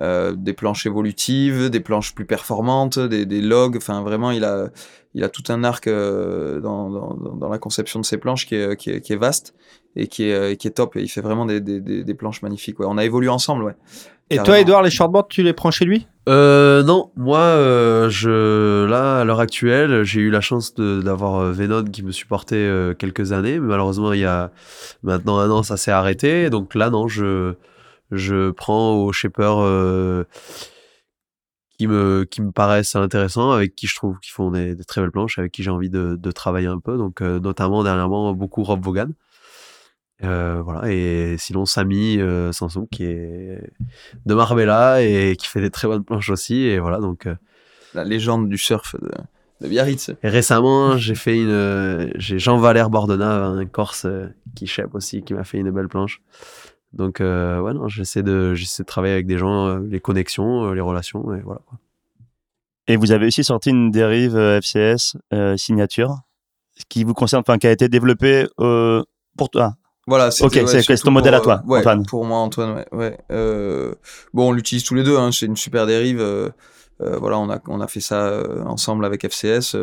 euh, 0.00 0.32
des 0.36 0.52
planches 0.52 0.86
évolutives, 0.86 1.70
des 1.70 1.80
planches 1.80 2.14
plus 2.14 2.24
performantes, 2.24 2.98
des, 2.98 3.26
des 3.26 3.40
logs. 3.40 3.76
Enfin, 3.76 4.02
vraiment, 4.02 4.30
il 4.30 4.44
a, 4.44 4.68
il 5.14 5.24
a 5.24 5.28
tout 5.28 5.44
un 5.48 5.64
arc 5.64 5.88
dans, 5.88 6.90
dans, 6.90 7.14
dans, 7.14 7.48
la 7.48 7.58
conception 7.58 8.00
de 8.00 8.04
ses 8.04 8.18
planches 8.18 8.46
qui 8.46 8.56
est, 8.56 8.76
qui 8.76 8.90
est, 8.90 9.00
qui 9.00 9.12
est 9.12 9.16
vaste 9.16 9.54
et 9.96 10.06
qui 10.08 10.24
est, 10.24 10.56
qui 10.56 10.66
est 10.66 10.72
top. 10.72 10.96
Et 10.96 11.02
il 11.02 11.08
fait 11.08 11.20
vraiment 11.20 11.46
des, 11.46 11.60
des, 11.60 11.80
des 11.80 12.14
planches 12.14 12.42
magnifiques. 12.42 12.80
Ouais. 12.80 12.86
On 12.88 12.98
a 12.98 13.04
évolué 13.04 13.28
ensemble, 13.28 13.64
ouais. 13.64 13.76
Et 14.30 14.38
toi, 14.38 14.58
Edouard, 14.58 14.82
les 14.82 14.90
shortboards, 14.90 15.28
tu 15.28 15.42
les 15.42 15.52
prends 15.52 15.70
chez 15.70 15.84
lui? 15.84 16.06
Euh, 16.28 16.82
non, 16.82 17.10
moi, 17.14 17.38
euh, 17.38 18.08
je, 18.08 18.86
là, 18.86 19.20
à 19.20 19.24
l'heure 19.24 19.40
actuelle, 19.40 20.02
j'ai 20.02 20.22
eu 20.22 20.30
la 20.30 20.40
chance 20.40 20.74
d'avoir 20.74 21.36
euh, 21.36 21.52
Venon 21.52 21.84
qui 21.84 22.02
me 22.02 22.10
supportait 22.10 22.56
euh, 22.56 22.94
quelques 22.94 23.32
années, 23.32 23.60
mais 23.60 23.68
malheureusement, 23.68 24.14
il 24.14 24.20
y 24.20 24.24
a 24.24 24.50
maintenant 25.02 25.38
un 25.38 25.50
an, 25.50 25.62
ça 25.62 25.76
s'est 25.76 25.90
arrêté. 25.90 26.48
Donc 26.48 26.74
là, 26.74 26.88
non, 26.88 27.06
je, 27.06 27.54
je 28.10 28.50
prends 28.50 28.94
aux 28.94 29.12
shippers 29.12 29.58
euh, 29.58 30.24
qui 31.78 31.86
me, 31.86 32.24
qui 32.24 32.42
me 32.42 32.52
paraissent 32.52 32.96
intéressants, 32.96 33.50
avec 33.50 33.74
qui 33.74 33.86
je 33.86 33.96
trouve 33.96 34.18
qu'ils 34.20 34.32
font 34.32 34.50
des, 34.50 34.74
des, 34.74 34.84
très 34.84 35.00
belles 35.00 35.10
planches, 35.10 35.38
avec 35.38 35.52
qui 35.52 35.62
j'ai 35.62 35.70
envie 35.70 35.90
de, 35.90 36.16
de, 36.16 36.30
travailler 36.30 36.68
un 36.68 36.78
peu. 36.78 36.96
Donc, 36.96 37.20
notamment 37.20 37.82
dernièrement, 37.82 38.32
beaucoup 38.32 38.62
Rob 38.62 38.84
Vaughan. 38.84 39.08
Euh, 40.22 40.62
voilà, 40.62 40.90
et 40.92 41.34
sinon 41.38 41.66
Samy 41.66 42.20
euh, 42.20 42.52
Sanson 42.52 42.86
qui 42.90 43.04
est 43.04 43.60
de 44.24 44.34
Marbella 44.34 45.02
et 45.02 45.34
qui 45.36 45.48
fait 45.48 45.60
des 45.60 45.70
très 45.70 45.88
bonnes 45.88 46.04
planches 46.04 46.30
aussi. 46.30 46.62
Et 46.62 46.78
voilà, 46.78 46.98
donc. 46.98 47.26
Euh, 47.26 47.34
la 47.94 48.04
légende 48.04 48.48
du 48.48 48.58
surf 48.58 48.96
de, 49.00 49.10
de 49.60 49.68
Biarritz. 49.68 50.10
Et 50.22 50.28
récemment, 50.28 50.96
j'ai 50.96 51.14
fait 51.14 51.36
une. 51.36 52.12
J'ai 52.16 52.38
Jean-Valère 52.38 52.90
Bordena, 52.90 53.46
un 53.46 53.66
Corse 53.66 54.06
qui 54.54 54.66
chèpe 54.66 54.94
aussi, 54.94 55.22
qui 55.22 55.34
m'a 55.34 55.44
fait 55.44 55.58
une 55.58 55.70
belle 55.70 55.88
planche. 55.88 56.20
Donc, 56.94 57.18
ouais, 57.20 57.74
non, 57.74 57.88
j'essaie 57.88 58.22
de, 58.22 58.54
j'essaie 58.54 58.82
de 58.82 58.86
travailler 58.86 59.14
avec 59.14 59.26
des 59.26 59.38
gens, 59.38 59.78
les 59.78 60.00
connexions, 60.00 60.72
les 60.72 60.80
relations, 60.80 61.34
et 61.34 61.40
voilà. 61.40 61.60
Et 62.86 62.96
vous 62.96 63.12
avez 63.12 63.26
aussi 63.26 63.44
sorti 63.44 63.70
une 63.70 63.90
dérive 63.90 64.36
FCS 64.36 65.16
signature 65.56 66.20
qui 66.88 67.04
vous 67.04 67.14
concerne, 67.14 67.42
enfin, 67.46 67.58
qui 67.58 67.66
a 67.66 67.72
été 67.72 67.88
développée 67.88 68.46
pour 69.36 69.50
toi 69.50 69.74
voilà, 70.06 70.28
ok, 70.40 70.60
c'est 70.68 70.96
ton 71.02 71.10
modèle 71.10 71.34
à 71.34 71.40
toi, 71.40 71.62
euh, 71.66 71.78
Antoine. 71.78 72.04
Pour 72.04 72.24
moi, 72.24 72.38
Antoine, 72.38 72.74
ouais. 72.74 72.86
ouais. 72.92 73.18
Euh, 73.32 73.94
bon, 74.34 74.50
on 74.50 74.52
l'utilise 74.52 74.84
tous 74.84 74.94
les 74.94 75.02
deux, 75.02 75.16
hein, 75.16 75.30
c'est 75.32 75.46
une 75.46 75.56
super 75.56 75.86
dérive. 75.86 76.20
Euh, 76.20 76.50
euh 77.00 77.16
voilà, 77.18 77.38
on 77.38 77.50
a, 77.50 77.58
on 77.68 77.80
a 77.80 77.88
fait 77.88 78.00
ça 78.00 78.26
euh, 78.26 78.62
ensemble 78.64 79.06
avec 79.06 79.24
FCS, 79.24 79.76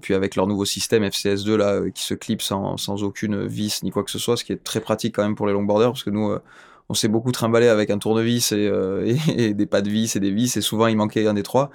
puis 0.00 0.14
avec 0.14 0.36
leur 0.36 0.46
nouveau 0.46 0.64
système 0.64 1.04
FCS2 1.04 1.54
là, 1.54 1.90
qui 1.90 2.02
se 2.02 2.14
clip 2.14 2.42
sans, 2.42 2.76
sans 2.76 3.02
aucune 3.02 3.46
vis 3.46 3.82
ni 3.82 3.90
quoi 3.90 4.04
que 4.04 4.10
ce 4.10 4.18
soit, 4.18 4.36
ce 4.36 4.44
qui 4.44 4.52
est 4.52 4.62
très 4.62 4.80
pratique 4.80 5.14
quand 5.14 5.22
même 5.22 5.34
pour 5.34 5.46
les 5.46 5.52
longboarders, 5.52 5.92
parce 5.92 6.04
que 6.04 6.10
nous, 6.10 6.36
on 6.88 6.94
s'est 6.94 7.08
beaucoup 7.08 7.32
trimballé 7.32 7.68
avec 7.68 7.90
un 7.90 7.98
tournevis 7.98 8.52
et, 8.52 8.68
euh, 8.68 9.14
et, 9.36 9.54
des 9.54 9.66
pas 9.66 9.82
de 9.82 9.88
vis 9.88 10.16
et 10.16 10.20
des 10.20 10.30
vis 10.30 10.56
et 10.56 10.60
souvent 10.60 10.86
il 10.86 10.96
manquait 10.96 11.26
un 11.26 11.34
des 11.34 11.42
trois. 11.42 11.70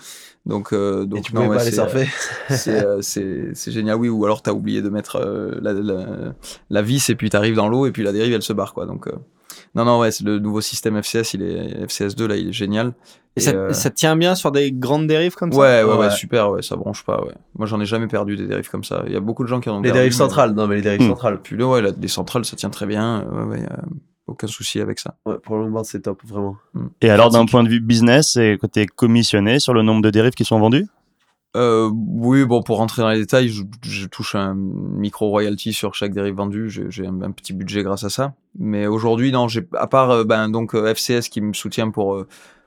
Donc 0.45 0.73
euh, 0.73 1.05
donc 1.05 1.19
et 1.19 1.21
tu 1.21 1.31
pouvais 1.31 1.47
pas 1.47 1.63
les 1.63 1.71
surfer. 1.71 2.07
euh, 2.67 3.01
c'est 3.01 3.71
génial. 3.71 3.97
Oui 3.97 4.09
ou 4.09 4.23
alors 4.25 4.41
t'as 4.41 4.53
oublié 4.53 4.81
de 4.81 4.89
mettre 4.89 5.19
la, 5.61 5.73
la, 5.73 6.33
la, 6.69 6.81
vis 6.81 7.09
et 7.09 7.15
puis 7.15 7.29
t'arrives 7.29 7.55
dans 7.55 7.67
l'eau 7.67 7.85
et 7.85 7.91
puis 7.91 8.03
la 8.03 8.11
dérive 8.11 8.33
elle 8.33 8.41
se 8.41 8.53
barre 8.53 8.73
quoi. 8.73 8.85
Donc 8.85 9.07
Non, 9.75 9.85
non, 9.85 9.99
ouais, 9.99 10.09
le 10.23 10.39
nouveau 10.39 10.61
système 10.61 11.01
FCS, 11.01 11.33
il 11.35 11.43
est 11.43 11.85
FCS2 11.85 12.25
là, 12.25 12.35
il 12.35 12.49
est 12.49 12.53
génial. 12.53 12.93
Et, 13.35 13.41
ça, 13.41 13.73
ça, 13.73 13.89
tient 13.89 14.15
bien 14.15 14.35
sur 14.35 14.51
des 14.51 14.71
grandes 14.71 15.07
dérives 15.07 15.35
comme 15.35 15.51
ça? 15.51 15.59
Ouais, 15.59 15.83
ouais, 15.83 15.95
ouais, 15.95 16.11
super, 16.11 16.51
ouais, 16.51 16.61
ça 16.61 16.75
bronche 16.75 17.03
pas, 17.03 17.23
ouais. 17.23 17.33
Moi, 17.57 17.67
j'en 17.67 17.79
ai 17.79 17.85
jamais 17.85 18.07
perdu 18.07 18.35
des 18.35 18.47
dérives 18.47 18.69
comme 18.69 18.83
ça. 18.83 19.03
Il 19.07 19.13
y 19.13 19.15
a 19.15 19.19
beaucoup 19.19 19.43
de 19.43 19.47
gens 19.47 19.59
qui 19.59 19.69
en 19.69 19.77
ont 19.77 19.81
Les 19.81 19.91
dérives 19.91 20.13
centrales, 20.13 20.53
non, 20.53 20.67
mais 20.67 20.75
les 20.75 20.81
dérives 20.81 21.03
hmm. 21.03 21.09
centrales. 21.09 21.41
Puis 21.41 21.55
là, 21.55 21.67
ouais, 21.67 21.81
les 21.81 22.07
centrales, 22.07 22.43
ça 22.45 22.55
tient 22.55 22.69
très 22.69 22.85
bien. 22.85 23.25
Ouais, 23.31 23.59
ouais, 23.59 23.65
aucun 24.27 24.47
souci 24.47 24.81
avec 24.81 24.99
ça. 24.99 25.15
Ouais, 25.25 25.37
pour 25.41 25.57
le 25.57 25.63
longboard, 25.63 25.85
c'est 25.85 26.01
top, 26.01 26.21
vraiment. 26.25 26.57
Hmm. 26.73 26.87
Et 27.01 27.09
alors, 27.09 27.29
d'un 27.29 27.45
point 27.45 27.63
de 27.63 27.69
vue 27.69 27.79
business, 27.79 28.35
et 28.35 28.57
côté 28.59 28.87
commissionné 28.87 29.59
sur 29.59 29.73
le 29.73 29.83
nombre 29.83 30.01
de 30.01 30.09
dérives 30.09 30.33
qui 30.33 30.45
sont 30.45 30.59
vendues? 30.59 30.87
Euh, 31.57 31.89
oui, 31.91 32.45
bon, 32.45 32.61
pour 32.61 32.77
rentrer 32.77 33.01
dans 33.01 33.09
les 33.09 33.17
détails, 33.17 33.49
je, 33.81 34.05
touche 34.07 34.35
un 34.35 34.53
micro 34.53 35.29
royalty 35.29 35.73
sur 35.73 35.95
chaque 35.95 36.13
dérive 36.13 36.35
vendue. 36.35 36.69
J'ai 36.69 37.07
un, 37.07 37.31
petit 37.31 37.53
budget 37.53 37.81
grâce 37.81 38.03
à 38.03 38.09
ça. 38.09 38.33
Mais 38.57 38.85
aujourd'hui, 38.85 39.31
non, 39.31 39.47
à 39.73 39.87
part 39.87 40.11
euh, 40.11 40.23
ben 40.23 40.49
donc 40.49 40.75
euh, 40.75 40.93
FCS 40.93 41.29
qui 41.29 41.41
me 41.41 41.53
soutient 41.53 41.89
pour 41.89 42.23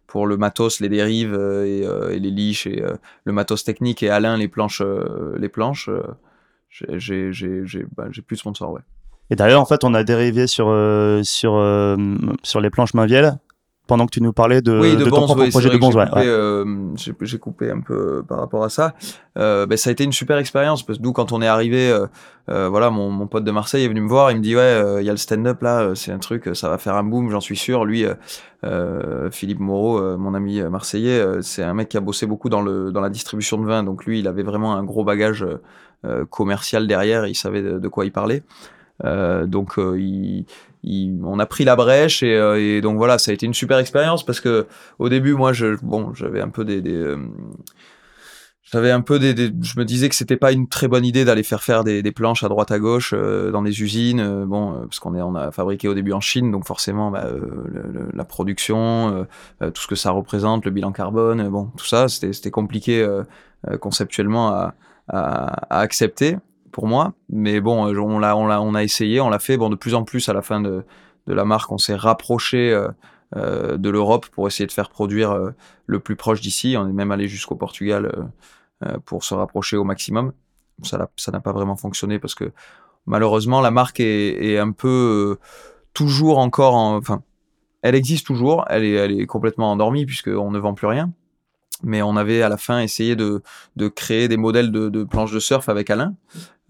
pour 0.09 0.27
le 0.27 0.37
matos, 0.37 0.81
les 0.81 0.89
dérives 0.89 1.35
et, 1.35 1.87
les 2.19 2.31
liches 2.31 2.67
et 2.67 2.83
le 3.25 3.33
matos 3.33 3.65
technique 3.65 4.03
et 4.03 4.11
Alain 4.11 4.37
les 4.37 4.49
planches 4.49 4.83
les 5.39 5.49
planches. 5.49 5.89
ben, 5.89 6.99
j'ai 6.99 8.23
plus 8.23 8.37
de 8.37 8.41
sponsors, 8.41 8.73
ouais. 8.73 8.83
Et 9.31 9.37
d'ailleurs, 9.37 9.63
en 9.63 9.65
fait, 9.65 9.85
on 9.85 9.95
a 9.95 10.05
dérivé 10.05 10.47
sur 10.47 10.67
sur 11.23 11.97
sur 12.43 12.61
les 12.61 12.71
planches 12.71 12.95
Mainviel 12.95 13.39
pendant 13.87 14.07
que 14.07 14.13
tu 14.13 14.23
nous 14.23 14.33
parlais 14.33 14.63
de, 14.63 14.79
oui, 14.79 14.97
de, 14.97 15.05
ton 15.05 15.27
propre 15.27 15.47
projet 15.49 15.69
de 15.69 15.77
Bonze. 15.77 15.97
Euh, 16.17 16.65
j'ai 16.97 17.39
coupé 17.39 17.71
un 17.71 17.81
peu 17.81 18.23
par 18.27 18.39
rapport 18.39 18.63
à 18.63 18.69
ça. 18.69 18.95
Euh, 19.37 19.67
ben, 19.67 19.77
ça 19.77 19.91
a 19.91 19.93
été 19.93 20.05
une 20.05 20.13
super 20.13 20.39
expérience 20.39 20.85
parce 20.85 20.99
que 20.99 21.03
nous, 21.03 21.13
quand 21.13 21.33
on 21.33 21.43
est 21.43 21.49
arrivé, 21.49 21.91
euh, 21.91 22.07
euh, 22.49 22.69
voilà, 22.69 22.91
mon, 22.91 23.11
mon, 23.11 23.27
pote 23.27 23.45
de 23.45 23.51
Marseille 23.51 23.85
est 23.85 23.89
venu 23.89 24.01
me 24.01 24.09
voir, 24.09 24.31
il 24.31 24.39
me 24.39 24.43
dit 24.43 24.55
ouais, 24.55 24.63
euh, 24.63 25.03
il 25.03 25.07
y 25.07 25.09
a 25.09 25.13
le 25.13 25.19
stand-up 25.19 25.61
là, 25.63 25.95
c'est 25.97 26.13
un 26.13 26.19
truc, 26.19 26.51
ça 26.55 26.69
va 26.69 26.79
faire 26.79 26.95
un 26.95 27.03
boom, 27.03 27.31
j'en 27.31 27.41
suis 27.41 27.57
sûr. 27.57 27.85
Lui, 27.85 28.05
Philippe 29.33 29.61
Moreau, 29.61 30.17
mon 30.17 30.35
ami 30.35 30.63
marseillais, 30.63 31.43
c'est 31.43 31.65
un 31.65 31.75
mec 31.75 31.89
qui 31.89 31.97
a 31.97 32.01
bossé 32.01 32.27
beaucoup 32.27 32.49
dans 32.49 32.63
le 32.63 32.93
dans 32.93 33.01
la 33.01 33.11
distribution 33.11 33.59
de 33.59 33.67
vin, 33.67 33.83
donc 33.83 34.05
lui, 34.05 34.21
il 34.21 34.29
avait 34.29 34.45
vraiment 34.45 34.75
un 34.75 34.85
gros 34.85 35.05
bagage 35.05 35.45
commercial 36.31 36.87
derrière, 36.87 37.27
il 37.27 37.35
savait 37.35 37.63
de, 37.63 37.79
de 37.79 37.89
quoi 37.89 38.05
il 38.05 38.13
parlait. 38.13 38.45
Euh, 39.05 39.47
donc 39.47 39.79
il, 39.79 40.47
on 40.85 41.39
a 41.39 41.47
pris 41.47 41.65
la 41.65 41.77
brèche 41.77 42.23
et, 42.23 42.35
euh, 42.35 42.61
et, 42.61 42.81
donc 42.81 42.97
voilà, 42.97 43.19
ça 43.19 43.31
a 43.31 43.35
été 43.35 43.47
une 43.47 43.55
super 43.55 43.79
expérience 43.79 44.24
parce 44.24 44.41
que 44.41 44.66
au 44.99 45.09
début, 45.09 45.35
moi, 45.35 45.53
je, 45.53 45.77
bon, 45.83 46.12
j'avais 46.15 46.41
un 46.41 46.49
peu 46.49 46.65
des, 46.65 46.81
des 46.81 46.95
euh, 46.95 47.19
j'avais 48.62 48.91
un 48.91 49.03
peu 49.03 49.19
des, 49.19 49.35
des, 49.35 49.53
je 49.62 49.79
me 49.79 49.85
disais 49.85 50.09
que 50.09 50.15
c'était 50.15 50.37
pas 50.37 50.51
une 50.51 50.66
très 50.66 50.89
bonne 50.89 51.05
idée 51.05 51.24
d'aller 51.24 51.43
faire 51.43 51.62
faire 51.62 51.85
des, 51.85 52.03
des, 52.03 52.12
planches 52.12 52.43
à 52.43 52.49
droite 52.49 52.70
à 52.70 52.79
gauche 52.79 53.12
euh, 53.15 53.51
dans 53.51 53.62
des 53.62 53.83
usines, 53.83 54.45
bon, 54.47 54.85
parce 54.85 54.99
qu'on 54.99 55.15
est, 55.15 55.23
on 55.23 55.35
a 55.35 55.53
fabriqué 55.53 55.89
au 55.89 55.95
début 55.95 56.12
en 56.12 56.20
Chine, 56.20 56.51
donc 56.51 56.66
forcément, 56.66 57.11
bah, 57.11 57.27
la 58.15 58.24
production, 58.24 59.27
tout 59.61 59.83
ce 59.83 59.87
que 59.87 59.95
ça 59.95 60.11
représente, 60.11 60.65
le 60.65 60.70
bilan 60.70 60.93
carbone, 60.93 61.49
bon, 61.49 61.66
tout 61.77 61.85
ça, 61.85 62.09
c'était, 62.09 62.33
c'était 62.33 62.51
compliqué 62.51 63.07
conceptuellement 63.81 64.49
à, 64.49 64.74
à, 65.09 65.77
à 65.77 65.81
accepter 65.81 66.39
pour 66.73 66.89
moi. 66.89 67.12
Mais 67.28 67.61
bon, 67.61 67.86
euh, 67.86 67.99
on 68.01 68.19
l'a, 68.19 68.36
on 68.36 68.47
l'a, 68.47 68.61
on 68.61 68.74
a 68.74 68.82
essayé, 68.82 69.20
on 69.20 69.28
l'a 69.28 69.39
fait. 69.39 69.57
Bon, 69.57 69.70
de 69.70 69.77
plus 69.77 69.94
en 69.94 70.03
plus 70.03 70.28
à 70.28 70.32
la 70.32 70.43
fin 70.43 70.61
de, 70.61 70.85
de 71.28 71.35
la 71.35 71.44
marque, 71.44 71.70
on 71.70 71.78
s'est 71.78 71.94
rapproché 71.94 72.73
euh, 72.73 72.89
euh 73.36 73.77
de 73.77 73.89
l'Europe 73.90 74.27
pour 74.27 74.49
essayer 74.49 74.66
de 74.66 74.73
faire 74.73 74.90
produire 74.90 75.53
le 75.86 76.01
plus 76.01 76.16
proche 76.16 76.40
d'ici. 76.40 76.74
On 76.77 76.89
est 76.89 76.93
même 76.93 77.12
allé 77.12 77.28
jusqu'au 77.28 77.55
Portugal 77.55 78.31
pour 79.05 79.23
se 79.23 79.35
rapprocher 79.35 79.77
au 79.77 79.85
maximum. 79.85 80.32
Ça, 80.82 81.09
ça 81.16 81.31
n'a 81.31 81.40
pas 81.40 81.53
vraiment 81.53 81.77
fonctionné 81.77 82.19
parce 82.19 82.35
que 82.35 82.53
malheureusement 83.07 83.61
la 83.61 83.70
marque 83.70 84.01
est, 84.01 84.59
un 84.59 84.73
peu 84.73 85.39
toujours 85.94 86.39
encore, 86.39 86.74
en, 86.74 86.97
enfin, 86.97 87.23
elle 87.82 87.94
existe 87.94 88.27
toujours. 88.27 88.65
Elle 88.69 88.85
est, 88.85 88.93
elle 88.93 89.20
est 89.20 89.27
complètement 89.27 89.73
endormie 89.73 90.05
puisqu'on 90.05 90.51
ne 90.51 90.59
vend 90.59 90.74
plus 90.74 90.89
rien 90.89 91.12
mais 91.82 92.03
on 92.03 92.16
avait 92.16 92.43
à 92.43 92.49
la 92.49 92.57
fin 92.57 92.81
essayé 92.81 93.16
de, 93.16 93.43
de 93.77 93.89
créer 93.89 94.28
des 94.28 94.36
modèles 94.36 94.70
de 94.70 95.05
planches 95.05 95.32
de 95.32 95.40
surf 95.40 95.69
avec 95.69 95.90
Alain, 95.90 96.15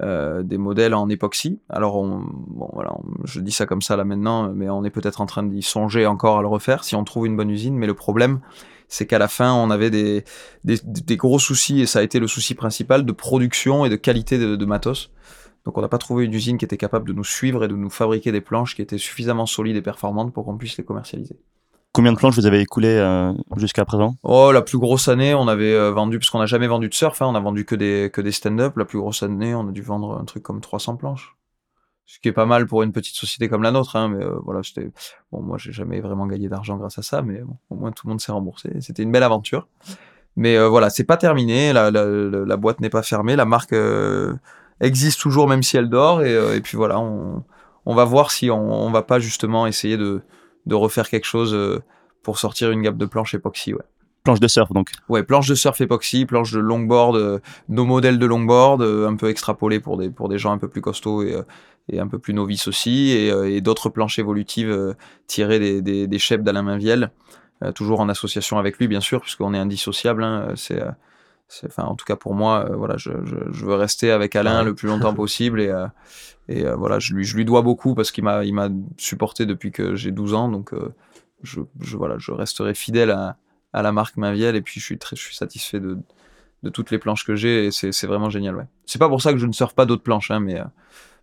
euh, 0.03 0.43
des 0.43 0.59
modèles 0.59 0.95
en 0.95 1.09
époxy. 1.09 1.61
Alors, 1.69 1.97
on, 1.97 2.23
bon, 2.49 2.69
voilà, 2.73 2.95
je 3.25 3.41
dis 3.41 3.53
ça 3.53 3.67
comme 3.67 3.83
ça 3.83 3.97
là 3.97 4.05
maintenant, 4.05 4.53
mais 4.53 4.69
on 4.69 4.85
est 4.85 4.91
peut-être 4.91 5.21
en 5.21 5.27
train 5.27 5.43
d'y 5.43 5.63
songer 5.63 6.07
encore 6.07 6.39
à 6.39 6.43
le 6.43 6.49
refaire 6.49 6.85
si 6.85 6.95
on 6.95 7.05
trouve 7.05 7.27
une 7.27 7.37
bonne 7.37 7.51
usine. 7.51 7.77
Mais 7.77 7.87
le 7.87 7.95
problème, 7.95 8.41
c'est 8.89 9.07
qu'à 9.07 9.19
la 9.19 9.29
fin, 9.29 9.53
on 9.55 9.71
avait 9.71 9.91
des, 9.91 10.25
des, 10.65 10.79
des, 10.85 11.17
gros 11.17 11.39
soucis, 11.39 11.81
et 11.81 11.87
ça 11.87 12.01
a 12.01 12.03
été 12.03 12.19
le 12.19 12.27
souci 12.27 12.55
principal, 12.55 13.05
de 13.05 13.13
production 13.13 13.85
et 13.85 13.89
de 13.89 13.97
qualité 13.97 14.39
de, 14.39 14.57
de 14.57 14.65
matos. 14.65 15.11
Donc 15.65 15.79
on 15.79 15.81
n'a 15.81 15.89
pas 15.89 15.99
trouvé 15.99 16.25
une 16.25 16.35
usine 16.35 16.59
qui 16.59 16.65
était 16.65 16.77
capable 16.77 17.07
de 17.09 17.13
nous 17.13 17.25
suivre 17.25 17.65
et 17.65 17.69
de 17.69 17.77
nous 17.77 17.91
fabriquer 17.91 18.33
des 18.33 18.41
planches 18.41 18.75
qui 18.75 18.83
étaient 18.83 18.99
suffisamment 18.99 19.47
solides 19.47 19.77
et 19.77 19.83
performantes 19.83 20.33
pour 20.33 20.45
qu'on 20.45 20.57
puisse 20.57 20.77
les 20.77 20.85
commercialiser. 20.85 21.39
Combien 21.95 22.13
de 22.13 22.17
planches 22.17 22.37
vous 22.37 22.47
avez 22.47 22.61
écoulé 22.61 22.89
euh, 22.89 23.35
jusqu'à 23.57 23.85
présent? 23.85 24.17
Oh, 24.23 24.51
la 24.51 24.63
plus 24.63 24.79
grosse 24.79 25.09
année, 25.09 25.35
on 25.35 25.47
avait 25.47 25.75
euh, 25.75 25.91
vendu, 25.91 26.19
parce 26.19 26.31
qu'on 26.31 26.39
n'a 26.39 26.47
jamais 26.47 26.67
vendu 26.67 26.89
de 26.89 26.95
surf, 26.95 27.21
hein, 27.21 27.27
on 27.27 27.35
a 27.35 27.41
vendu 27.41 27.67
que 27.67 27.75
des, 27.75 28.09
que 28.11 28.23
des 28.23 28.33
stand-up. 28.33 28.79
La 28.79 28.87
plus 28.87 28.99
grosse 28.99 29.23
année, 29.23 29.55
on 29.55 29.69
a 29.69 29.73
dû 29.73 29.83
vendre 29.83 30.19
un 30.19 30.25
truc 30.25 30.43
comme 30.43 30.63
300 30.63 30.97
planches. 30.97 31.37
Ce 32.07 32.19
qui 32.19 32.29
est 32.29 32.33
pas 32.33 32.47
mal 32.47 32.67
pour 32.67 32.83
une 32.83 32.93
petite 32.93 33.15
société 33.15 33.51
comme 33.51 33.63
la 33.63 33.73
nôtre, 33.73 33.97
hein, 33.97 34.09
mais 34.09 34.25
euh, 34.25 34.39
voilà, 34.43 34.63
c'était. 34.63 34.91
Bon, 35.33 35.43
moi, 35.43 35.59
j'ai 35.59 35.73
jamais 35.73 36.01
vraiment 36.01 36.27
gagné 36.27 36.49
d'argent 36.49 36.79
grâce 36.79 36.99
à 36.99 37.03
ça, 37.03 37.21
mais 37.21 37.43
au 37.69 37.75
moins 37.75 37.93
tout 37.93 38.07
le 38.07 38.13
monde 38.13 38.23
s'est 38.23 38.33
remboursé. 38.33 38.71
C'était 38.81 39.03
une 39.03 39.13
belle 39.13 39.23
aventure. 39.23 39.69
Mais 40.35 40.57
voilà, 40.67 40.89
c'est 40.89 41.05
pas 41.05 41.19
terminé, 41.19 41.75
la, 41.75 41.91
la, 41.91 42.07
la, 42.07 42.57
boîte 42.57 42.81
n'est 42.81 42.89
pas 42.89 43.03
fermée, 43.03 43.37
la 43.37 43.45
marque 43.45 43.75
existe 44.81 45.21
toujours 45.21 45.47
même 45.47 45.63
si 45.63 45.77
elle 45.77 45.91
dort, 45.91 46.23
et, 46.23 46.57
et 46.57 46.61
puis 46.63 46.79
voilà, 46.79 46.99
on, 46.99 47.45
on 47.85 47.95
va 47.95 48.07
voir 48.07 48.31
si 48.31 48.51
on, 48.51 48.87
on 48.87 48.91
va 48.91 49.03
pas 49.03 49.19
justement 49.19 49.67
essayer 49.67 49.99
de 49.99 50.23
de 50.67 50.75
refaire 50.75 51.09
quelque 51.09 51.25
chose 51.25 51.55
euh, 51.55 51.83
pour 52.23 52.39
sortir 52.39 52.71
une 52.71 52.83
gamme 52.83 52.99
de 52.99 53.07
planches 53.07 53.35
époxy, 53.35 53.75
ouais. 53.75 53.83
Planche 54.25 54.41
de 54.41 54.47
surf 54.49 54.73
donc. 54.73 54.91
Ouais, 55.09 55.25
planche 55.25 55.49
de 55.49 55.57
surf 55.57 55.81
époxy, 55.81 56.27
planche 56.27 56.53
de 56.53 56.61
longboard, 56.61 57.17
euh, 57.17 57.41
nos 57.69 57.85
modèles 57.85 58.19
de 58.19 58.27
longboard, 58.27 58.81
euh, 58.81 59.09
un 59.09 59.17
peu 59.17 59.29
extrapolés 59.29 59.81
pour 59.81 59.97
des 59.97 60.11
pour 60.11 60.29
des 60.29 60.39
gens 60.39 60.53
un 60.53 60.59
peu 60.59 60.69
plus 60.69 60.81
costauds 60.81 61.25
et, 61.25 61.37
et 61.89 61.99
un 61.99 62.07
peu 62.07 62.21
plus 62.21 62.33
novices 62.33 62.69
aussi, 62.69 63.11
et, 63.11 63.29
et 63.29 63.61
d'autres 63.61 63.89
planches 63.89 64.21
évolutives 64.21 64.95
tirées 65.27 65.59
des 65.59 65.83
des, 65.83 66.07
des 66.07 66.19
chefs 66.21 66.43
d'Alain 66.43 66.63
Mainviel, 66.63 67.11
toujours 67.75 67.99
en 67.99 68.09
association 68.09 68.59
avec 68.59 68.79
lui 68.79 68.87
bien 68.87 69.01
sûr, 69.01 69.21
puisqu'on 69.23 69.55
est 69.55 69.59
indissociable. 69.59 70.23
Hein, 70.23 70.53
c'est 70.55 70.81
enfin 71.67 71.85
en 71.85 71.95
tout 71.95 72.05
cas 72.05 72.17
pour 72.17 72.35
moi, 72.35 72.69
voilà, 72.75 72.97
je, 72.97 73.11
je, 73.25 73.37
je, 73.51 73.65
veux 73.67 73.75
rester 73.75 74.11
avec 74.11 74.37
Alain 74.37 74.63
le 74.63 74.75
plus 74.75 74.89
longtemps 74.89 75.15
possible 75.25 75.61
et 75.61 75.73
et 76.49 76.67
euh, 76.67 76.75
voilà, 76.75 76.99
je 76.99 77.15
lui, 77.15 77.25
je 77.25 77.37
lui 77.37 77.45
dois 77.45 77.63
beaucoup 77.63 77.95
parce 77.95 78.11
qu'il 78.11 78.25
m'a, 78.25 78.45
il 78.45 78.55
m'a 78.55 78.69
supporté 78.97 79.47
depuis 79.47 79.71
que 79.71 79.95
j'ai 79.95 80.11
12 80.11 80.35
ans. 80.35 80.49
Donc, 80.49 80.73
euh, 80.73 80.95
je, 81.43 81.61
je, 81.81 81.97
voilà, 81.97 82.19
je 82.19 82.33
resterai 82.33 82.75
fidèle 82.75 83.11
à, 83.11 83.37
à 83.73 83.83
la 83.83 83.93
marque 83.93 84.17
Mainviel. 84.17 84.57
Et 84.57 84.63
puis, 84.63 84.81
je 84.81 84.85
suis 84.85 84.99
très, 84.99 85.17
je 85.17 85.23
suis 85.23 85.37
satisfait 85.37 85.81
de, 85.81 85.99
de 86.63 86.71
toutes 86.71 86.91
les 86.91 86.99
planches 86.99 87.25
que 87.25 87.37
j'ai. 87.37 87.67
Et 87.67 87.71
c'est, 87.71 88.07
vraiment 88.07 88.31
génial, 88.31 88.57
ouais. 88.57 88.67
C'est 88.87 88.99
pas 88.99 89.09
pour 89.09 89.23
ça 89.23 89.33
que 89.33 89.39
je 89.39 89.47
ne 89.47 89.53
surfe 89.53 89.75
pas 89.75 89.87
d'autres 89.87 90.03
planches, 90.03 90.31
hein, 90.31 90.41
mais, 90.41 90.61
euh, 90.61 90.65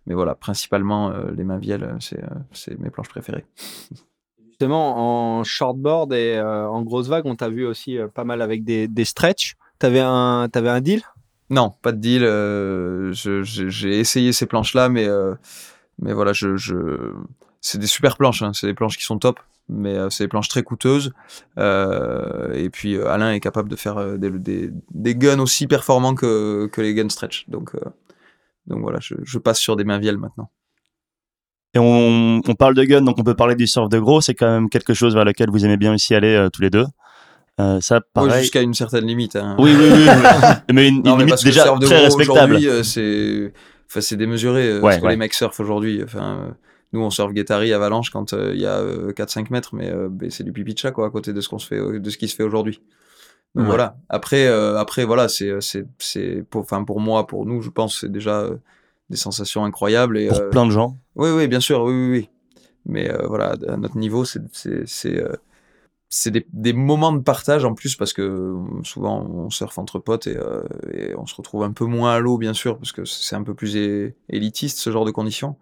mais 0.06 0.14
voilà, 0.14 0.34
principalement, 0.34 1.10
les 1.10 1.44
Mainviel, 1.44 1.96
c'est, 2.00 2.78
mes 2.78 2.90
planches 2.90 3.08
préférées. 3.08 3.44
Justement, 4.48 5.38
en 5.38 5.44
shortboard 5.44 6.12
et 6.12 6.38
en 6.40 6.82
grosse 6.82 7.08
vague, 7.08 7.24
on 7.24 7.34
t'a 7.34 7.48
vu 7.48 7.64
aussi 7.66 7.98
pas 8.14 8.24
mal 8.24 8.42
avec 8.42 8.62
des, 8.62 8.88
des 8.88 9.06
stretch. 9.06 9.56
T'avais 9.80 10.00
un, 10.00 10.48
t'avais 10.52 10.68
un 10.68 10.82
deal? 10.82 11.02
Non, 11.48 11.72
pas 11.82 11.92
de 11.92 11.96
deal. 11.96 12.22
Euh, 12.22 13.12
j'ai 13.12 13.98
essayé 13.98 14.32
ces 14.32 14.44
planches-là, 14.44 14.90
mais 14.90 15.08
euh, 15.08 15.34
mais 15.98 16.12
voilà, 16.12 16.34
je, 16.34 16.56
je... 16.56 17.14
c'est 17.62 17.78
des 17.78 17.86
super 17.86 18.18
planches. 18.18 18.42
Hein. 18.42 18.52
C'est 18.52 18.66
des 18.66 18.74
planches 18.74 18.98
qui 18.98 19.04
sont 19.04 19.18
top, 19.18 19.40
mais 19.70 19.96
euh, 19.96 20.10
c'est 20.10 20.24
des 20.24 20.28
planches 20.28 20.48
très 20.48 20.62
coûteuses. 20.62 21.12
et 21.56 22.70
puis 22.70 23.00
Alain 23.00 23.32
est 23.32 23.40
capable 23.40 23.70
de 23.70 23.76
faire 23.76 24.18
des, 24.18 24.30
des, 24.30 24.70
des, 24.90 25.14
guns 25.14 25.40
aussi 25.40 25.66
performants 25.66 26.14
que, 26.14 26.66
que 26.66 26.82
les 26.82 26.94
guns 26.94 27.08
stretch. 27.08 27.48
Donc 27.48 27.74
donc 28.66 28.82
voilà, 28.82 28.98
je, 29.00 29.14
je 29.24 29.38
passe 29.38 29.58
sur 29.58 29.76
des 29.76 29.84
mains 29.84 29.98
vieles 29.98 30.18
maintenant. 30.18 30.50
Et 31.72 31.78
on, 31.78 32.42
on, 32.46 32.54
parle 32.54 32.74
de 32.74 32.84
guns, 32.84 33.00
donc 33.00 33.18
on 33.18 33.24
peut 33.24 33.34
parler 33.34 33.54
du 33.54 33.66
surf 33.66 33.88
de 33.88 33.98
gros. 33.98 34.20
C'est 34.20 34.34
quand 34.34 34.50
même 34.50 34.68
quelque 34.68 34.92
chose 34.92 35.14
vers 35.14 35.24
lequel 35.24 35.48
vous 35.50 35.64
aimez 35.64 35.78
bien 35.78 35.94
aussi 35.94 36.14
aller 36.14 36.48
tous 36.52 36.60
les 36.60 36.70
deux. 36.70 36.84
Euh, 37.60 37.80
ça, 37.80 38.00
pareil. 38.00 38.40
jusqu'à 38.40 38.62
une 38.62 38.74
certaine 38.74 39.06
limite. 39.06 39.36
Hein. 39.36 39.56
Oui, 39.58 39.74
oui, 39.78 39.88
oui. 39.92 40.06
mais 40.72 40.88
une, 40.88 41.02
limite 41.02 41.44
déjà 41.44 41.64
très 41.80 42.04
respectable. 42.04 42.56
Euh, 42.56 42.82
c'est, 42.82 43.52
enfin, 43.88 44.00
c'est 44.00 44.16
démesuré. 44.16 44.68
Euh, 44.68 44.80
ouais, 44.80 44.94
ce 44.94 45.00
que 45.00 45.06
les 45.06 45.16
mecs 45.16 45.34
surfent 45.34 45.60
aujourd'hui. 45.60 46.02
Enfin, 46.02 46.54
nous, 46.92 47.00
on 47.00 47.10
surfe 47.10 47.32
Guettari, 47.32 47.72
Avalanche 47.72 48.10
quand 48.10 48.32
il 48.32 48.60
y 48.60 48.66
a 48.66 48.82
4-5 48.82 49.46
mètres, 49.50 49.74
mais 49.74 49.92
c'est 50.30 50.44
du 50.44 50.52
pipi 50.52 50.74
de 50.74 50.78
chat, 50.78 50.92
quoi, 50.92 51.06
à 51.06 51.10
côté 51.10 51.32
de 51.32 51.40
ce 51.40 51.48
qu'on 51.48 51.58
se 51.58 51.66
fait, 51.66 52.00
de 52.00 52.10
ce 52.10 52.18
qui 52.18 52.28
se 52.28 52.34
fait 52.34 52.42
aujourd'hui. 52.42 52.80
Donc 53.54 53.66
voilà. 53.66 53.96
Après, 54.08 54.46
après, 54.46 55.04
voilà, 55.04 55.28
c'est, 55.28 55.52
c'est, 55.60 55.86
c'est, 55.98 56.44
pour, 56.48 56.62
enfin, 56.62 56.84
pour 56.84 57.00
moi, 57.00 57.26
pour 57.26 57.46
nous, 57.46 57.62
je 57.62 57.70
pense, 57.70 58.00
c'est 58.00 58.10
déjà 58.10 58.48
des 59.10 59.16
sensations 59.16 59.64
incroyables 59.64 60.18
et. 60.18 60.28
Pour 60.28 60.50
plein 60.50 60.66
de 60.66 60.72
gens. 60.72 60.96
Oui, 61.16 61.30
oui, 61.30 61.48
bien 61.48 61.60
sûr, 61.60 61.82
oui, 61.82 61.92
oui, 61.92 62.10
oui. 62.10 62.28
Mais 62.86 63.12
voilà, 63.28 63.54
à 63.68 63.76
notre 63.76 63.98
niveau, 63.98 64.24
c'est, 64.24 64.42
c'est, 64.52 64.82
c'est 64.86 65.22
c'est 66.12 66.32
des, 66.32 66.44
des, 66.52 66.72
moments 66.72 67.12
de 67.12 67.20
partage 67.20 67.64
en 67.64 67.74
plus 67.74 67.94
parce 67.94 68.12
que 68.12 68.20
euh, 68.20 68.82
souvent 68.82 69.22
on 69.22 69.48
surfe 69.48 69.78
entre 69.78 70.00
potes 70.00 70.26
et, 70.26 70.36
euh, 70.36 70.64
et 70.92 71.14
on 71.14 71.24
se 71.24 71.36
retrouve 71.36 71.62
un 71.62 71.72
peu 71.72 71.84
moins 71.84 72.12
à 72.14 72.18
l'eau 72.18 72.36
bien 72.36 72.52
sûr 72.52 72.76
parce 72.78 72.90
que 72.90 73.04
c'est 73.04 73.36
un 73.36 73.44
peu 73.44 73.54
plus 73.54 73.76
élitiste 74.28 74.78
ce 74.78 74.90
genre 74.90 75.04
de 75.04 75.12
conditions 75.12 75.56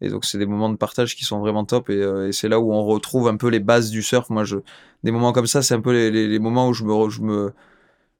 Et 0.00 0.08
donc 0.08 0.24
c'est 0.24 0.38
des 0.38 0.46
moments 0.46 0.70
de 0.70 0.76
partage 0.76 1.16
qui 1.16 1.24
sont 1.24 1.38
vraiment 1.40 1.66
top 1.66 1.90
et, 1.90 2.32
c'est 2.32 2.48
là 2.48 2.60
où 2.60 2.72
on 2.72 2.82
retrouve 2.84 3.28
un 3.28 3.36
peu 3.36 3.48
les 3.48 3.60
bases 3.60 3.90
du 3.90 4.02
surf. 4.02 4.30
Moi, 4.30 4.44
je, 4.44 4.56
des 5.04 5.10
moments 5.12 5.32
comme 5.32 5.46
ça, 5.46 5.62
c'est 5.62 5.74
un 5.74 5.82
peu 5.82 5.92
les, 5.92 6.10
les, 6.10 6.38
moments 6.38 6.68
où 6.68 6.72
je 6.74 6.84
me, 6.84 7.10
je 7.10 7.22
me, 7.22 7.54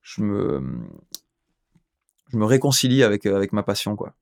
je 0.02 0.22
me, 0.22 0.62
je 2.28 2.36
me 2.36 2.44
réconcilie 2.44 3.02
avec, 3.02 3.26
avec 3.26 3.52
ma 3.52 3.62
passion, 3.62 3.96
quoi. 3.96 4.14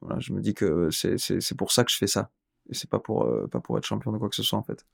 Voilà, 0.00 0.20
je 0.20 0.32
me 0.32 0.40
dis 0.40 0.54
que 0.54 0.90
c'est 0.90 1.56
pour 1.56 1.72
ça 1.72 1.84
que 1.84 1.90
je 1.90 1.98
fais 1.98 2.06
ça. 2.06 2.30
Et 2.70 2.74
c'est 2.74 2.90
pas 2.90 2.98
pour, 2.98 3.28
pas 3.50 3.60
pour 3.60 3.76
être 3.78 3.84
champion 3.84 4.12
de 4.12 4.18
quoi 4.18 4.28
que 4.30 4.36
ce 4.36 4.42
soit, 4.42 4.58
en 4.58 4.62
fait. 4.62 4.86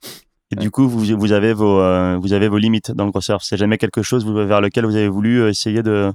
Et 0.51 0.55
du 0.57 0.69
coup, 0.69 0.87
vous, 0.87 1.17
vous, 1.17 1.31
avez 1.31 1.53
vos, 1.53 1.79
euh, 1.79 2.17
vous 2.21 2.33
avez 2.33 2.49
vos 2.49 2.57
limites 2.57 2.91
dans 2.91 3.05
le 3.05 3.11
gros 3.11 3.21
surf. 3.21 3.41
C'est 3.43 3.55
jamais 3.57 3.77
quelque 3.77 4.01
chose 4.01 4.25
vers 4.25 4.59
lequel 4.59 4.85
vous 4.85 4.95
avez 4.95 5.07
voulu 5.07 5.41
euh, 5.41 5.49
essayer 5.49 5.81
de, 5.81 6.11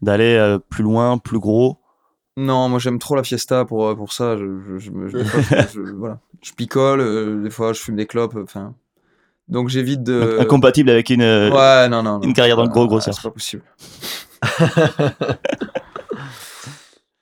d'aller 0.00 0.36
euh, 0.36 0.58
plus 0.58 0.84
loin, 0.84 1.18
plus 1.18 1.40
gros? 1.40 1.78
Non, 2.36 2.68
moi 2.68 2.78
j'aime 2.78 3.00
trop 3.00 3.16
la 3.16 3.24
fiesta 3.24 3.64
pour, 3.64 3.96
pour 3.96 4.12
ça. 4.12 4.36
Je, 4.36 4.78
je, 4.78 4.90
je, 5.08 5.80
voilà. 5.96 6.20
je 6.40 6.52
picole, 6.52 7.42
des 7.42 7.50
fois 7.50 7.72
je 7.72 7.80
fume 7.80 7.96
des 7.96 8.06
clopes. 8.06 8.36
Enfin, 8.40 8.74
donc 9.48 9.68
j'évite 9.68 10.04
de. 10.04 10.38
Incompatible 10.38 10.90
avec 10.90 11.10
une, 11.10 11.22
ouais, 11.22 11.88
non, 11.88 12.04
non, 12.04 12.20
une 12.20 12.32
carrière 12.32 12.56
dans 12.56 12.62
le 12.62 12.68
gros 12.68 12.86
gros 12.86 13.00
surf. 13.00 13.16
C'est 13.16 13.28
pas 13.28 13.32
possible. 13.32 13.64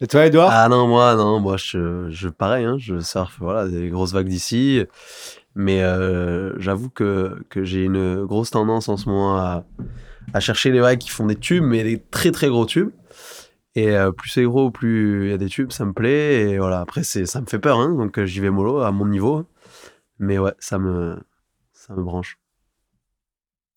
Et 0.00 0.06
toi, 0.06 0.26
Edouard 0.26 0.50
Ah 0.52 0.68
non, 0.68 0.86
moi, 0.86 1.16
non, 1.16 1.40
moi, 1.40 1.56
je, 1.56 2.08
je 2.10 2.28
pareil, 2.28 2.64
hein, 2.64 2.76
je 2.78 3.00
surfe, 3.00 3.38
voilà, 3.40 3.66
des 3.66 3.88
grosses 3.88 4.12
vagues 4.12 4.28
d'ici. 4.28 4.84
Mais 5.58 5.82
euh, 5.82 6.56
j'avoue 6.60 6.88
que, 6.88 7.44
j'ai 7.56 7.82
une 7.82 8.24
grosse 8.24 8.50
tendance 8.50 8.88
en 8.88 8.96
ce 8.96 9.08
moment 9.08 9.36
à, 9.36 9.64
chercher 10.38 10.70
les 10.70 10.78
vagues 10.78 11.00
qui 11.00 11.10
font 11.10 11.26
des 11.26 11.34
tubes, 11.34 11.64
mais 11.64 11.82
des 11.82 12.00
très 12.00 12.30
très 12.30 12.48
gros 12.48 12.64
tubes. 12.64 12.92
Et 13.74 13.96
euh, 13.96 14.12
plus 14.12 14.30
c'est 14.30 14.44
gros, 14.44 14.70
plus 14.70 15.24
il 15.26 15.30
y 15.30 15.32
a 15.32 15.36
des 15.36 15.48
tubes, 15.48 15.72
ça 15.72 15.84
me 15.84 15.92
plaît. 15.92 16.50
Et 16.50 16.58
voilà, 16.58 16.80
après, 16.80 17.02
ça 17.02 17.40
me 17.40 17.46
fait 17.46 17.58
peur, 17.58 17.80
hein, 17.80 17.92
donc 17.92 18.20
euh, 18.20 18.24
j'y 18.24 18.38
vais 18.38 18.50
mollo 18.50 18.78
à 18.78 18.92
mon 18.92 19.06
niveau. 19.06 19.46
Mais 20.20 20.38
ouais, 20.38 20.54
ça 20.60 20.78
me 20.78 21.18
branche. 21.88 22.38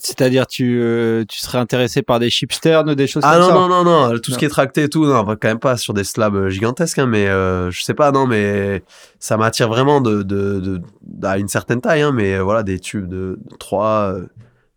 C'est-à-dire, 0.03 0.48
tu, 0.48 0.82
euh, 0.82 1.26
tu 1.30 1.40
serais 1.40 1.60
intéressé 1.60 2.02
par 2.02 2.18
des 2.18 2.32
chipsters 2.32 2.88
ou 2.88 2.95
des 2.95 3.06
choses 3.06 3.22
ah 3.23 3.36
comme 3.36 3.44
ça 3.44 3.49
Ah 3.52 3.53
non, 3.53 3.68
non, 3.69 3.84
non, 3.84 4.18
tout 4.18 4.32
ce 4.32 4.38
qui 4.40 4.45
est 4.45 4.49
tracté 4.49 4.84
et 4.84 4.90
tout, 4.90 5.06
non, 5.06 5.23
quand 5.23 5.44
même 5.44 5.60
pas 5.60 5.78
sur 5.78 5.94
des 5.94 6.03
slabs 6.03 6.34
euh, 6.36 6.49
gigantesques, 6.49 6.98
hein, 6.98 7.06
mais 7.06 7.28
euh, 7.28 7.69
je 7.69 7.84
sais 7.84 7.94
pas, 7.94 8.11
non, 8.11 8.26
mais 8.26 8.84
ça 9.19 9.38
m'attire 9.38 9.68
vraiment 9.68 10.02
de, 10.02 10.23
de, 10.23 10.60
de, 10.60 10.82
à 11.22 11.38
une 11.38 11.48
certaine 11.48 11.82
taille, 11.82 12.02
hein, 12.02 12.11
mais 12.11 12.40
voilà, 12.40 12.64
des 12.64 12.80
tubes 12.80 13.07
de, 13.07 13.38
3, 13.60 14.15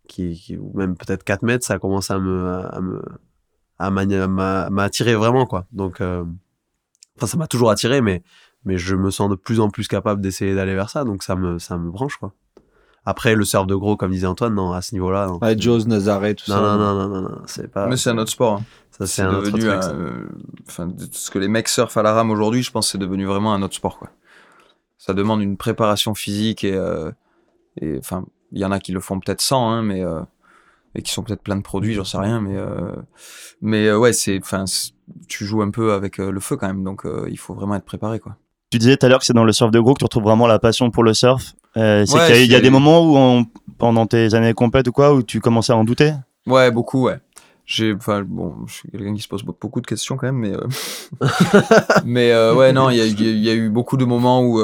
qui, 0.07 0.59
ou 0.61 0.77
même 0.77 0.95
peut-être 0.95 1.23
4 1.23 1.41
mètres, 1.41 1.65
ça 1.65 1.79
commence 1.79 2.11
à 2.11 2.19
me, 2.19 2.47
à 2.47 2.79
me, 2.79 3.01
à 3.79 4.69
m'attirer 4.69 5.15
vraiment, 5.15 5.47
quoi. 5.47 5.65
Donc, 5.71 6.01
enfin, 6.01 7.25
ça 7.25 7.35
m'a 7.35 7.47
toujours 7.47 7.71
attiré, 7.71 7.99
mais, 8.01 8.21
mais 8.63 8.77
je 8.77 8.95
me 8.95 9.09
sens 9.09 9.31
de 9.31 9.35
plus 9.35 9.59
en 9.59 9.71
plus 9.71 9.87
capable 9.87 10.21
d'essayer 10.21 10.53
d'aller 10.53 10.75
vers 10.75 10.91
ça, 10.91 11.03
donc 11.03 11.23
ça 11.23 11.35
me, 11.35 11.57
ça 11.57 11.79
me 11.79 11.89
branche, 11.89 12.17
quoi. 12.17 12.31
Après, 13.05 13.35
le 13.35 13.45
surf 13.45 13.67
de 13.67 13.75
gros, 13.75 13.97
comme 13.97 14.11
disait 14.11 14.25
Antoine, 14.25 14.55
non, 14.55 14.71
à 14.71 14.81
ce 14.81 14.95
niveau-là. 14.95 15.31
Ouais, 15.41 15.55
Jaws, 15.57 15.85
Nazaré, 15.85 16.33
tout 16.33 16.49
non, 16.49 16.55
ça. 16.57 16.61
Non, 16.61 16.77
non, 16.77 16.95
non, 16.95 17.07
non, 17.07 17.21
non, 17.29 17.41
c'est 17.45 17.71
pas. 17.71 17.87
Mais 17.87 17.97
c'est 17.97 18.09
un 18.09 18.17
autre 18.17 18.31
sport. 18.31 18.53
Hein. 18.53 18.63
Ça, 18.97 19.05
c'est 19.07 19.21
un 19.21 19.33
devenu, 19.33 19.69
autre 19.69 19.79
truc, 19.79 20.29
enfin, 20.67 20.89
ce 21.11 21.29
que 21.29 21.37
les 21.37 21.49
mecs 21.49 21.67
surfent 21.67 21.97
à 21.97 22.01
la 22.01 22.13
rame 22.13 22.31
aujourd'hui, 22.31 22.63
je 22.63 22.71
pense, 22.71 22.89
c'est 22.89 22.97
devenu 22.97 23.25
vraiment 23.25 23.53
un 23.53 23.61
autre 23.61 23.75
sport, 23.75 23.99
quoi. 23.99 24.09
Ça 24.97 25.13
demande 25.13 25.41
une 25.41 25.57
préparation 25.57 26.15
physique 26.15 26.63
et, 26.63 26.73
euh, 26.73 27.11
et 27.79 27.97
enfin, 27.99 28.25
il 28.53 28.59
y 28.59 28.65
en 28.65 28.71
a 28.71 28.79
qui 28.79 28.93
le 28.93 29.01
font 29.01 29.19
peut-être 29.19 29.41
sans, 29.41 29.69
hein, 29.69 29.81
mais 29.81 30.01
euh, 30.01 30.21
et 30.95 31.01
qui 31.01 31.11
sont 31.11 31.23
peut-être 31.23 31.43
plein 31.43 31.57
de 31.57 31.61
produits, 31.61 31.93
j'en 31.93 32.05
sais 32.05 32.17
rien, 32.17 32.39
mais 32.39 32.55
euh, 32.55 32.95
mais 33.61 33.91
ouais, 33.91 34.13
c'est, 34.13 34.39
enfin, 34.41 34.63
tu 35.27 35.45
joues 35.45 35.61
un 35.61 35.71
peu 35.71 35.91
avec 35.91 36.17
le 36.17 36.39
feu 36.39 36.55
quand 36.55 36.67
même, 36.67 36.83
donc 36.83 37.05
il 37.27 37.37
faut 37.37 37.53
vraiment 37.53 37.75
être 37.75 37.85
préparé, 37.85 38.19
quoi. 38.19 38.37
Tu 38.71 38.79
disais 38.79 38.95
tout 38.95 39.05
à 39.05 39.09
l'heure 39.09 39.19
que 39.19 39.25
c'est 39.25 39.33
dans 39.33 39.43
le 39.43 39.51
surf 39.51 39.71
de 39.71 39.79
gros 39.79 39.93
que 39.93 39.99
tu 39.99 40.05
retrouves 40.05 40.23
vraiment 40.23 40.47
la 40.47 40.57
passion 40.57 40.89
pour 40.89 41.03
le 41.03 41.13
surf. 41.13 41.53
Euh, 41.77 42.05
c'est 42.05 42.25
qu'il 42.27 42.51
y, 42.51 42.55
a 42.55 42.61
des 42.61 42.69
moments 42.69 43.39
où, 43.39 43.45
pendant 43.77 44.05
tes 44.05 44.33
années 44.33 44.53
complètes 44.53 44.87
ou 44.87 44.91
quoi, 44.91 45.13
où 45.13 45.23
tu 45.23 45.41
commençais 45.41 45.73
à 45.73 45.77
en 45.77 45.83
douter? 45.83 46.13
Ouais, 46.47 46.71
beaucoup, 46.71 47.03
ouais. 47.03 47.19
J'ai, 47.65 47.93
enfin, 47.93 48.23
bon, 48.23 48.53
je 48.67 48.73
suis 48.73 48.91
quelqu'un 48.91 49.13
qui 49.13 49.21
se 49.21 49.27
pose 49.27 49.43
beaucoup 49.43 49.81
de 49.81 49.87
questions 49.87 50.17
quand 50.17 50.27
même, 50.27 50.37
mais, 50.37 50.53
euh, 50.53 50.67
mais 52.05 52.31
euh, 52.31 52.53
ouais, 52.53 52.71
non, 52.71 52.89
il 52.91 52.97
y 52.97 53.49
a, 53.49 53.53
eu 53.53 53.69
beaucoup 53.69 53.97
de 53.97 54.05
moments 54.05 54.41
où, 54.41 54.61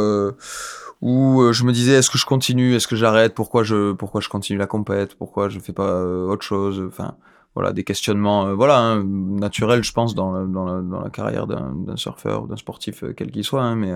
où 1.02 1.52
je 1.52 1.64
me 1.64 1.72
disais, 1.74 1.94
est-ce 1.94 2.12
que 2.12 2.20
je 2.20 2.26
continue, 2.26 2.76
est-ce 2.76 2.88
que 2.88 2.96
j'arrête, 2.96 3.34
pourquoi 3.34 3.64
je, 3.64 3.92
pourquoi 3.94 4.22
je 4.22 4.30
continue 4.30 4.60
la 4.60 4.68
compète, 4.68 5.16
pourquoi 5.16 5.50
je 5.50 5.60
fais 5.60 5.74
pas 5.74 6.04
autre 6.04 6.44
chose, 6.44 6.82
enfin, 6.88 7.16
voilà, 7.56 7.74
des 7.74 7.84
questionnements, 7.84 8.54
voilà, 8.54 8.78
hein, 8.78 9.04
naturels, 9.04 9.84
je 9.84 9.92
pense, 9.92 10.14
dans, 10.14 10.46
dans, 10.46 10.66
la, 10.66 10.82
dans 10.82 11.02
la 11.02 11.10
carrière 11.10 11.48
d'un 11.48 11.98
surfeur 11.98 12.44
ou 12.44 12.48
d'un 12.48 12.56
sportif, 12.56 13.04
quel 13.18 13.32
qu'il 13.32 13.44
soit, 13.44 13.64
hein, 13.64 13.76
mais, 13.76 13.94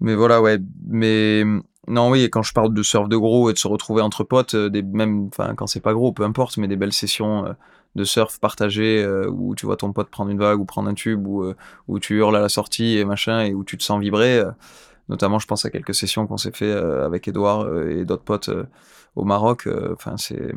mais 0.00 0.14
voilà, 0.14 0.42
ouais, 0.42 0.58
mais 0.86 1.42
non, 1.86 2.10
oui, 2.10 2.30
quand 2.30 2.42
je 2.42 2.52
parle 2.52 2.72
de 2.72 2.82
surf 2.82 3.08
de 3.08 3.16
gros 3.16 3.50
et 3.50 3.52
de 3.52 3.58
se 3.58 3.68
retrouver 3.68 4.02
entre 4.02 4.24
potes, 4.24 4.54
euh, 4.54 4.70
des, 4.70 4.82
même 4.82 5.30
quand 5.56 5.66
c'est 5.66 5.80
pas 5.80 5.92
gros, 5.92 6.12
peu 6.12 6.24
importe, 6.24 6.56
mais 6.56 6.68
des 6.68 6.76
belles 6.76 6.92
sessions 6.92 7.46
euh, 7.46 7.52
de 7.94 8.04
surf 8.04 8.40
partagées 8.40 9.02
euh, 9.02 9.28
où 9.30 9.54
tu 9.54 9.66
vois 9.66 9.76
ton 9.76 9.92
pote 9.92 10.08
prendre 10.08 10.30
une 10.30 10.38
vague 10.38 10.58
ou 10.58 10.64
prendre 10.64 10.88
un 10.88 10.94
tube 10.94 11.26
ou 11.26 11.52
où 11.88 11.98
tu 12.00 12.16
hurles 12.16 12.36
à 12.36 12.40
la 12.40 12.48
sortie 12.48 12.96
et 12.98 13.04
machin 13.04 13.40
et 13.42 13.54
où 13.54 13.64
tu 13.64 13.76
te 13.76 13.82
sens 13.82 14.00
vibrer. 14.00 14.42
notamment, 15.08 15.38
je 15.38 15.46
pense 15.46 15.64
à 15.64 15.70
quelques 15.70 15.94
sessions 15.94 16.26
qu'on 16.26 16.38
s'est 16.38 16.52
fait 16.52 16.72
avec 16.72 17.28
Edouard 17.28 17.68
et 17.88 18.04
d'autres 18.04 18.24
potes 18.24 18.50
au 19.16 19.24
Maroc. 19.24 19.68
Enfin, 19.92 20.16
c'est 20.16 20.54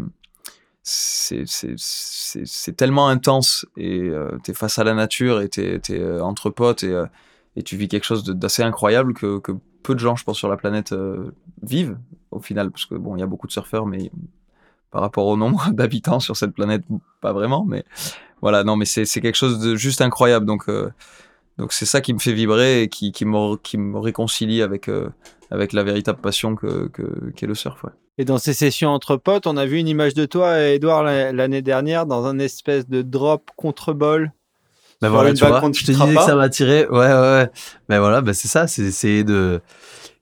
c'est 0.84 2.78
tellement 2.78 3.10
intense 3.10 3.66
et 3.76 4.10
t'es 4.44 4.54
face 4.54 4.80
à 4.80 4.84
la 4.84 4.94
nature 4.94 5.42
et 5.42 5.50
t'es 5.50 5.80
es, 5.90 6.22
entre 6.22 6.50
potes 6.50 6.84
et, 6.84 7.04
et 7.58 7.64
tu 7.64 7.76
vis 7.76 7.88
quelque 7.88 8.06
chose 8.06 8.24
d'assez 8.24 8.62
incroyable 8.62 9.14
que, 9.14 9.42
peu 9.82 9.96
de 9.96 10.00
gens, 10.00 10.16
je 10.16 10.24
pense, 10.24 10.38
sur 10.38 10.48
la 10.48 10.58
planète 10.58 10.92
euh, 10.94 11.32
vivent 11.64 11.98
au 12.30 12.40
final, 12.40 12.70
parce 12.70 12.86
que 12.86 12.94
bon, 12.94 13.16
il 13.16 13.20
y 13.20 13.24
a 13.24 13.26
beaucoup 13.26 13.48
de 13.48 13.52
surfeurs, 13.52 13.88
mais 13.88 14.12
par 14.92 15.02
rapport 15.02 15.26
au 15.26 15.36
nombre 15.36 15.70
d'habitants 15.74 16.20
sur 16.20 16.38
cette 16.38 16.54
planète, 16.54 16.84
pas 17.20 17.34
vraiment. 17.34 17.66
Mais 17.66 17.84
voilà, 18.42 18.64
non, 18.64 18.76
mais 18.76 18.86
c'est 18.86 19.06
quelque 19.06 19.36
chose 19.36 19.60
de 19.60 19.76
juste 19.76 20.02
incroyable. 20.02 20.46
Donc 20.46 20.70
euh, 20.70 20.92
donc 21.58 21.74
c'est 21.74 21.88
ça 21.88 22.00
qui 22.00 22.14
me 22.14 22.20
fait 22.20 22.34
vibrer 22.34 22.84
et 22.84 22.90
qui, 22.90 23.12
me, 23.26 23.56
qui 23.58 23.80
me 23.80 23.98
réconcilie 23.98 24.62
avec, 24.62 24.88
euh, 24.88 25.10
la 25.50 25.84
véritable 25.84 26.20
passion 26.22 26.56
que, 26.56 26.88
que, 26.90 27.32
qu'est 27.36 27.48
le 27.48 27.56
surf. 27.56 27.84
Et 28.20 28.26
dans 28.26 28.38
ces 28.38 28.54
sessions 28.54 28.90
entre 28.90 29.16
potes, 29.18 29.48
on 29.48 29.58
a 29.58 29.66
vu 29.66 29.80
une 29.80 29.88
image 29.88 30.14
de 30.14 30.26
toi, 30.26 30.60
Edouard, 30.60 31.04
l'année 31.04 31.64
dernière, 31.64 32.06
dans 32.06 32.26
un 32.28 32.38
espèce 32.38 32.88
de 32.88 33.02
drop 33.02 33.50
contre-bol 33.56 34.32
ben 35.02 35.10
voilà, 35.10 35.34
tu 35.34 35.46
vois, 35.46 35.62
je 35.62 35.86
te 35.86 35.92
disais 35.92 36.16
que 36.16 36.22
ça 36.22 36.36
m'a 36.36 36.50
tiré. 36.50 36.88
Ouais, 36.88 36.98
ouais, 36.98 37.14
ouais. 37.14 37.52
Ben 37.88 38.00
voilà, 38.00 38.22
ben 38.22 38.34
c'est 38.34 38.48
ça, 38.48 38.68
c'est 38.68 38.82
essayer 38.82 39.24
de 39.24 39.62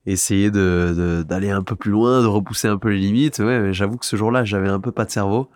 essayer 0.06 0.52
de 0.52 1.24
d'aller 1.28 1.50
un 1.50 1.62
peu 1.62 1.76
plus 1.76 1.92
loin, 1.92 2.22
de 2.22 2.28
repousser 2.28 2.68
un 2.68 2.78
peu 2.78 2.90
les 2.90 2.98
limites. 2.98 3.40
Ouais, 3.40 3.60
mais 3.60 3.74
j'avoue 3.74 3.98
que 3.98 4.06
ce 4.06 4.16
jour-là, 4.16 4.44
j'avais 4.44 4.70
un 4.70 4.80
peu 4.80 4.92
pas 4.92 5.06
de 5.06 5.12
cerveau. 5.12 5.50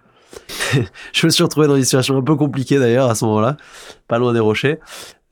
je 1.13 1.25
me 1.25 1.31
suis 1.31 1.43
retrouvé 1.43 1.67
dans 1.67 1.75
une 1.75 1.83
situation 1.83 2.15
un 2.17 2.21
peu 2.21 2.35
compliquée 2.35 2.77
d'ailleurs 2.77 3.09
à 3.09 3.15
ce 3.15 3.25
moment-là, 3.25 3.57
pas 4.07 4.19
loin 4.19 4.31
des 4.33 4.39
rochers. 4.39 4.79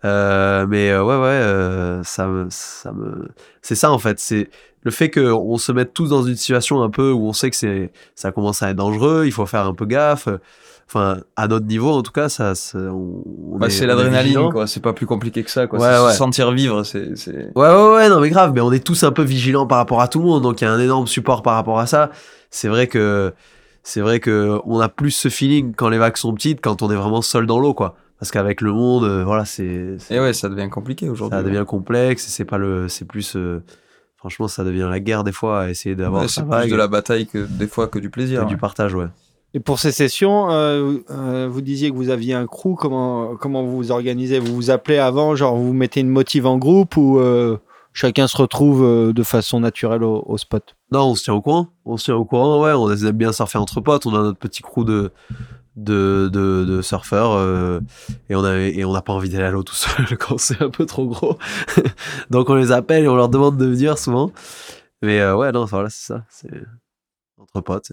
Euh, 0.05 0.67
mais 0.67 0.91
euh, 0.91 1.03
ouais, 1.03 1.15
ouais, 1.15 1.27
euh, 1.27 2.03
ça 2.03 2.27
me, 2.27 2.47
ça 2.49 2.91
me, 2.91 3.29
c'est 3.61 3.75
ça 3.75 3.91
en 3.91 3.99
fait. 3.99 4.19
C'est 4.19 4.49
le 4.83 4.91
fait 4.91 5.09
qu'on 5.09 5.57
se 5.57 5.71
mette 5.71 5.93
tous 5.93 6.09
dans 6.09 6.23
une 6.23 6.35
situation 6.35 6.81
un 6.83 6.89
peu 6.89 7.11
où 7.11 7.27
on 7.27 7.33
sait 7.33 7.49
que 7.49 7.55
c'est, 7.55 7.91
ça 8.15 8.31
commence 8.31 8.61
à 8.61 8.69
être 8.69 8.77
dangereux, 8.77 9.23
il 9.25 9.31
faut 9.31 9.45
faire 9.45 9.65
un 9.65 9.73
peu 9.73 9.85
gaffe 9.85 10.29
enfin 10.87 11.17
à 11.35 11.47
notre 11.47 11.65
niveau 11.65 11.91
en 11.91 12.01
tout 12.01 12.11
cas 12.13 12.29
ça, 12.29 12.53
bah, 12.73 13.69
c'est 13.69 13.85
l'adrénaline 13.85 14.49
quoi. 14.51 14.67
C'est 14.67 14.79
pas 14.81 14.93
plus 14.93 15.05
compliqué 15.05 15.43
que 15.43 15.51
ça 15.51 15.67
quoi. 15.67 15.79
Ouais, 15.79 16.11
se 16.11 16.17
sentir 16.17 16.51
vivre 16.51 16.83
c'est 16.83 17.07
ouais 17.07 17.51
ouais 17.55 17.93
ouais 17.93 18.09
non 18.09 18.21
mais 18.21 18.29
grave 18.29 18.53
mais 18.55 18.61
on 18.61 18.71
est 18.71 18.83
tous 18.83 19.03
un 19.03 19.11
peu 19.11 19.23
vigilants 19.23 19.67
par 19.67 19.79
rapport 19.79 20.01
à 20.01 20.07
tout 20.07 20.19
le 20.19 20.25
monde 20.25 20.43
donc 20.43 20.61
il 20.61 20.63
y 20.63 20.67
a 20.67 20.71
un 20.71 20.79
énorme 20.79 21.07
support 21.07 21.43
par 21.43 21.55
rapport 21.55 21.79
à 21.79 21.87
ça. 21.87 22.09
C'est 22.49 22.69
vrai 22.69 22.87
que 22.87 23.33
c'est 23.83 23.99
vrai 24.01 24.19
que 24.21 24.59
on 24.65 24.79
a 24.79 24.87
plus 24.89 25.11
ce 25.11 25.27
feeling 25.29 25.73
quand 25.75 25.89
les 25.89 25.97
vagues 25.97 26.17
sont 26.17 26.33
petites 26.33 26.61
quand 26.61 26.81
on 26.81 26.89
est 26.89 26.95
vraiment 26.95 27.21
seul 27.21 27.45
dans 27.45 27.59
l'eau 27.59 27.73
quoi. 27.73 27.95
Parce 28.19 28.31
qu'avec 28.31 28.61
le 28.61 28.71
monde 28.71 29.03
euh, 29.03 29.23
voilà 29.25 29.43
c'est 29.45 29.97
et 30.09 30.19
ouais 30.19 30.33
ça 30.33 30.47
devient 30.49 30.69
compliqué 30.69 31.09
aujourd'hui 31.09 31.37
ça 31.37 31.43
devient 31.43 31.65
complexe 31.67 32.25
c'est 32.27 32.45
pas 32.45 32.57
le 32.57 32.87
c'est 32.87 33.05
plus 33.05 33.35
euh, 33.35 33.61
franchement 34.15 34.47
ça 34.47 34.63
devient 34.63 34.87
la 34.89 34.99
guerre 34.99 35.23
des 35.23 35.31
fois 35.33 35.63
à 35.63 35.69
essayer 35.69 35.95
d'avoir 35.95 36.29
c'est 36.29 36.43
plus 36.43 36.71
de 36.71 36.75
la 36.75 36.87
bataille 36.87 37.27
que 37.27 37.39
des 37.39 37.67
fois 37.67 37.87
que 37.87 37.99
du 37.99 38.09
plaisir 38.09 38.45
du 38.45 38.57
partage 38.57 38.95
ouais 38.95 39.07
et 39.53 39.59
pour 39.59 39.79
ces 39.79 39.91
sessions, 39.91 40.51
euh, 40.51 40.97
euh, 41.09 41.47
vous 41.49 41.61
disiez 41.61 41.89
que 41.89 41.95
vous 41.95 42.09
aviez 42.09 42.33
un 42.33 42.45
crew. 42.45 42.75
Comment, 42.75 43.35
comment 43.37 43.63
vous 43.63 43.77
vous 43.77 43.91
organisez? 43.91 44.39
Vous 44.39 44.53
vous 44.53 44.69
appelez 44.69 44.97
avant, 44.97 45.35
genre 45.35 45.55
vous 45.55 45.73
mettez 45.73 46.01
une 46.01 46.09
motive 46.09 46.45
en 46.45 46.57
groupe 46.57 46.97
ou 46.97 47.17
euh, 47.19 47.57
chacun 47.93 48.27
se 48.27 48.35
retrouve 48.37 49.13
de 49.13 49.23
façon 49.23 49.61
naturelle 49.61 50.03
au, 50.03 50.37
spot? 50.37 50.75
Non, 50.91 51.11
on 51.11 51.15
se 51.15 51.23
tient 51.23 51.33
au 51.33 51.41
courant. 51.41 51.69
On 51.85 51.95
se 51.95 52.05
tient 52.05 52.15
au 52.15 52.25
courant, 52.25 52.61
ouais. 52.61 52.73
On 52.73 52.91
aime 52.91 53.11
bien 53.13 53.31
surfer 53.31 53.57
entre 53.57 53.79
potes. 53.79 54.05
On 54.05 54.15
a 54.15 54.21
notre 54.21 54.37
petit 54.37 54.61
crew 54.61 54.83
de, 54.83 55.11
de, 55.77 56.29
de, 56.29 56.81
surfeurs 56.81 57.81
et 58.29 58.35
on 58.35 58.43
a 58.43 58.57
et 58.57 58.83
on 58.83 58.91
n'a 58.91 59.01
pas 59.01 59.13
envie 59.13 59.29
d'aller 59.29 59.45
à 59.45 59.51
l'eau 59.51 59.63
tout 59.63 59.75
seul 59.75 60.17
quand 60.19 60.37
c'est 60.37 60.61
un 60.61 60.69
peu 60.69 60.85
trop 60.85 61.07
gros. 61.07 61.37
Donc 62.29 62.49
on 62.49 62.55
les 62.55 62.73
appelle 62.73 63.05
et 63.05 63.07
on 63.07 63.15
leur 63.15 63.29
demande 63.29 63.55
de 63.55 63.65
venir 63.65 63.97
souvent. 63.97 64.31
Mais 65.01 65.25
ouais, 65.31 65.53
non, 65.53 65.63
voilà, 65.65 65.89
c'est 65.89 66.13
ça. 66.13 66.25
C'est 66.29 66.51
entre 67.39 67.61
potes. 67.61 67.91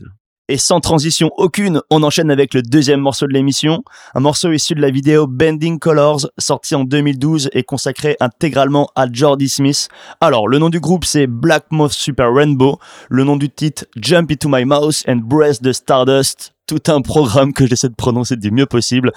Et 0.51 0.59
sans 0.59 0.81
transition 0.81 1.31
aucune, 1.39 1.81
on 1.89 2.03
enchaîne 2.03 2.31
avec 2.31 2.53
le 2.53 2.61
deuxième 2.61 3.01
morceau 3.01 3.27
de 3.27 3.33
l'émission, 3.33 3.83
un 4.15 4.21
morceau 4.21 4.53
issu 4.53 4.75
de 4.75 4.83
la 4.83 4.91
vidéo 4.91 5.27
Bending 5.27 5.79
Colors, 5.79 6.27
sorti 6.37 6.75
en 6.75 6.85
2012 6.85 7.49
et 7.55 7.63
consacré 7.63 8.19
intégralement 8.21 8.91
à 8.95 9.07
Jordi 9.11 9.49
Smith. 9.49 9.89
Alors, 10.21 10.47
le 10.47 10.59
nom 10.59 10.69
du 10.69 10.81
groupe 10.81 11.07
c'est 11.07 11.27
Black 11.27 11.65
Moth 11.71 11.93
Super 11.93 12.31
Rainbow, 12.31 12.79
le 13.09 13.25
nom 13.25 13.37
du 13.37 13.49
titre 13.49 13.87
Jump 13.97 14.31
Into 14.31 14.51
My 14.51 14.67
Mouth 14.67 15.03
and 15.09 15.23
Breath 15.25 15.63
the 15.63 15.73
Stardust, 15.73 16.53
tout 16.67 16.83
un 16.89 17.01
programme 17.01 17.55
que 17.55 17.67
j'essaie 17.67 17.89
de 17.89 17.95
prononcer 17.95 18.37
du 18.37 18.51
mieux 18.51 18.67
possible. 18.67 19.13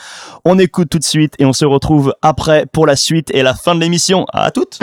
On 0.45 0.57
écoute 0.57 0.87
tout 0.89 0.99
de 0.99 1.03
suite 1.03 1.33
et 1.39 1.45
on 1.45 1.51
se 1.51 1.65
retrouve 1.65 2.15
après 2.21 2.67
pour 2.71 2.85
la 2.85 2.95
suite 2.95 3.35
et 3.35 3.43
la 3.43 3.53
fin 3.53 3.75
de 3.75 3.81
l'émission. 3.81 4.25
À 4.31 4.51
toutes! 4.51 4.79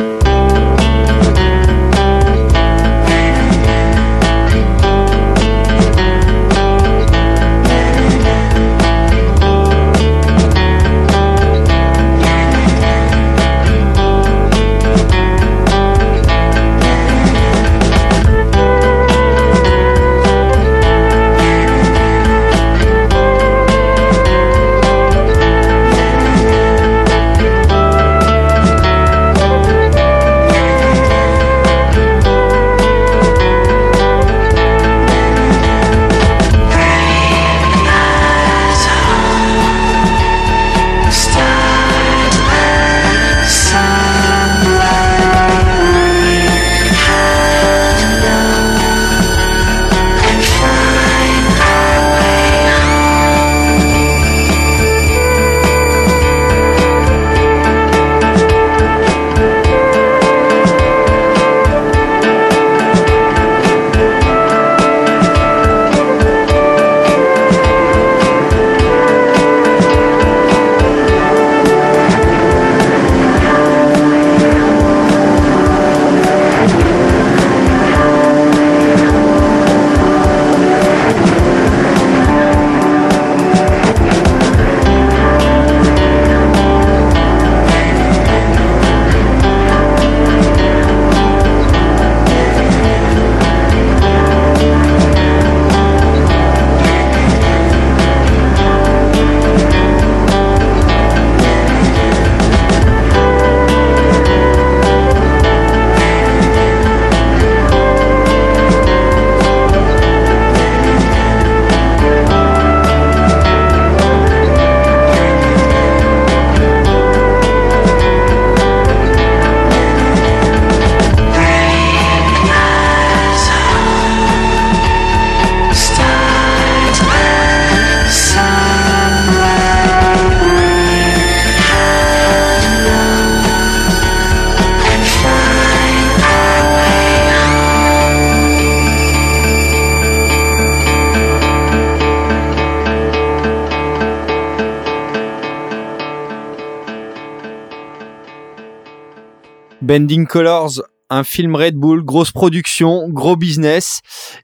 Bending 149.94 150.26
Colors, 150.26 150.82
un 151.08 151.22
film 151.22 151.54
Red 151.54 151.76
Bull, 151.76 152.04
grosse 152.04 152.32
production, 152.32 153.08
gros 153.10 153.36
business. 153.36 154.00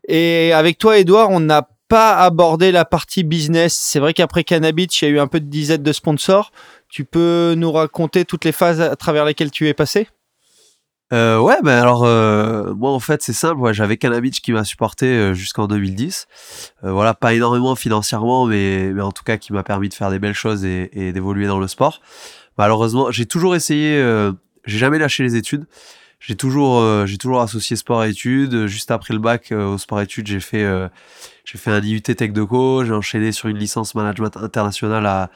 Et 0.06 0.52
avec 0.52 0.78
toi, 0.78 0.97
Edouard, 0.97 1.31
on 1.31 1.40
n'a 1.40 1.68
pas 1.89 2.18
abordé 2.18 2.70
la 2.70 2.85
partie 2.85 3.24
business. 3.24 3.74
C'est 3.74 3.98
vrai 3.98 4.14
qu'après 4.14 4.44
Cannabis, 4.44 5.02
il 5.02 5.06
y 5.06 5.09
a 5.09 5.10
eu 5.10 5.18
un 5.18 5.27
peu 5.27 5.40
de 5.40 5.47
dizaines 5.47 5.82
de 5.82 5.93
sponsors. 5.93 6.52
Tu 6.89 7.05
peux 7.05 7.55
nous 7.56 7.72
raconter 7.72 8.24
toutes 8.24 8.44
les 8.44 8.52
phases 8.52 8.81
à 8.81 8.94
travers 8.94 9.24
lesquelles 9.24 9.51
tu 9.51 9.66
es 9.66 9.74
passé? 9.74 10.06
Euh, 11.12 11.40
ouais, 11.40 11.56
ben 11.64 11.82
alors 11.82 12.05
euh, 12.05 12.72
moi 12.74 12.93
en 12.93 13.01
fait 13.01 13.20
c'est 13.20 13.32
simple, 13.32 13.72
j'avais 13.72 13.97
Cannabis 13.97 14.39
qui 14.39 14.52
m'a 14.52 14.62
supporté 14.62 15.06
euh, 15.06 15.35
jusqu'en 15.35 15.66
2010. 15.66 16.28
voilà, 16.85 17.14
pas 17.14 17.35
énormément 17.35 17.74
financièrement, 17.74 18.47
mais, 18.47 18.93
mais 18.94 19.02
en 19.02 19.10
tout 19.10 19.24
cas 19.24 19.36
qui 19.36 19.52
m'a 19.52 19.64
permis 19.64 19.89
de 19.89 19.94
faire 19.94 20.10
des 20.10 20.20
belles 20.20 20.35
choses 20.35 20.64
et 20.64 21.10
d'évoluer 21.12 21.48
dans 21.48 21.59
le 21.59 21.66
sport. 21.66 22.01
Malheureusement, 22.56 23.10
j'ai 23.10 23.27
toujours 23.27 23.56
essayé 23.56 24.01
j'ai 24.65 24.78
jamais 24.78 24.99
lâché 24.99 25.23
les 25.23 25.37
études. 25.37 25.66
J'ai 26.20 26.37
toujours, 26.37 26.81
euh, 26.81 27.07
j'ai 27.07 27.16
toujours 27.16 27.41
associé 27.41 27.77
sport 27.77 28.05
et 28.05 28.11
études. 28.11 28.66
Juste 28.66 28.91
après 28.91 29.15
le 29.15 29.20
bac 29.20 29.53
euh, 29.53 29.73
au 29.73 29.78
sport 29.78 30.01
et 30.01 30.05
études, 30.05 30.27
j'ai 30.27 30.41
fait, 30.41 30.62
euh, 30.62 30.87
j'ai 31.45 31.57
fait 31.57 31.70
un 31.70 31.81
IUT 31.81 32.03
Tech 32.03 32.32
de 32.32 32.43
Co. 32.45 32.85
J'ai 32.85 32.93
enchaîné 32.93 33.32
sur 33.32 33.49
une 33.49 33.57
licence 33.57 33.95
management 33.95 34.37
international 34.37 35.07
à, 35.07 35.31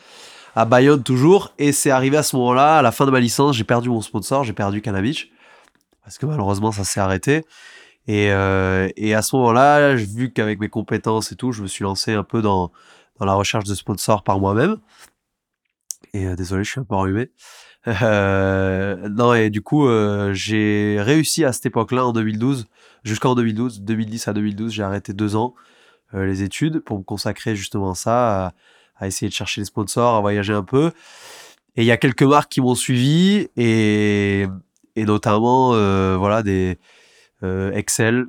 à 0.55 0.67
Bayonne 0.67 1.03
toujours. 1.03 1.55
Et 1.59 1.73
c'est 1.73 1.91
arrivé 1.91 2.19
à 2.19 2.23
ce 2.23 2.37
moment-là, 2.37 2.79
à 2.79 2.83
la 2.83 2.93
fin 2.93 3.07
de 3.07 3.11
ma 3.11 3.21
licence, 3.21 3.57
j'ai 3.57 3.65
perdu 3.65 3.89
mon 3.89 4.03
sponsor, 4.03 4.45
j'ai 4.45 4.53
perdu 4.53 4.83
Cannabis. 4.83 5.27
Parce 6.05 6.19
que 6.19 6.27
malheureusement, 6.27 6.71
ça 6.71 6.85
s'est 6.85 7.01
arrêté. 7.01 7.47
Et, 8.07 8.27
et 8.27 9.15
à 9.15 9.23
ce 9.23 9.37
moment-là, 9.37 9.95
vu 9.95 10.31
qu'avec 10.31 10.61
mes 10.61 10.69
compétences 10.69 11.33
et 11.33 11.37
tout, 11.37 11.53
je 11.53 11.63
me 11.63 11.67
suis 11.67 11.83
lancé 11.83 12.13
un 12.13 12.25
peu 12.25 12.43
dans, 12.43 12.71
dans 13.19 13.25
la 13.25 13.33
recherche 13.33 13.65
de 13.65 13.75
sponsors 13.75 14.23
par 14.23 14.39
moi-même. 14.39 14.77
Et 16.13 16.27
désolé, 16.37 16.63
je 16.65 16.73
suis 16.73 16.81
un 16.81 16.85
peu 16.85 16.95
enrhumé. 16.95 17.31
Euh, 17.87 19.09
non, 19.09 19.35
et 19.35 19.51
du 19.51 19.63
coup, 19.63 19.87
euh, 19.87 20.33
j'ai 20.33 20.97
réussi 21.01 21.45
à 21.45 21.53
cette 21.53 21.67
époque-là, 21.67 22.07
en 22.07 22.13
2012, 22.13 22.67
jusqu'en 23.05 23.35
2012, 23.35 23.83
2010 23.83 24.29
à 24.29 24.33
2012, 24.33 24.73
j'ai 24.73 24.83
arrêté 24.83 25.13
deux 25.13 25.37
ans 25.37 25.55
euh, 26.15 26.25
les 26.25 26.43
études 26.43 26.81
pour 26.81 26.99
me 26.99 27.05
consacrer 27.05 27.57
justement 27.57 27.91
à 27.91 27.95
ça, 27.95 28.55
à, 28.99 29.07
essayer 29.07 29.29
de 29.29 29.35
chercher 29.35 29.61
des 29.61 29.67
sponsors, 29.67 30.15
à 30.15 30.21
voyager 30.21 30.53
un 30.55 30.63
peu. 30.63 30.93
Et 31.77 31.83
il 31.83 31.87
y 31.87 31.91
a 31.91 31.97
quelques 31.97 32.23
marques 32.23 32.51
qui 32.51 32.61
m'ont 32.61 32.75
suivi, 32.75 33.49
et, 33.57 34.47
et 34.97 35.05
notamment, 35.05 35.75
euh, 35.75 36.17
voilà, 36.17 36.43
des 36.43 36.79
Excel 37.75 38.27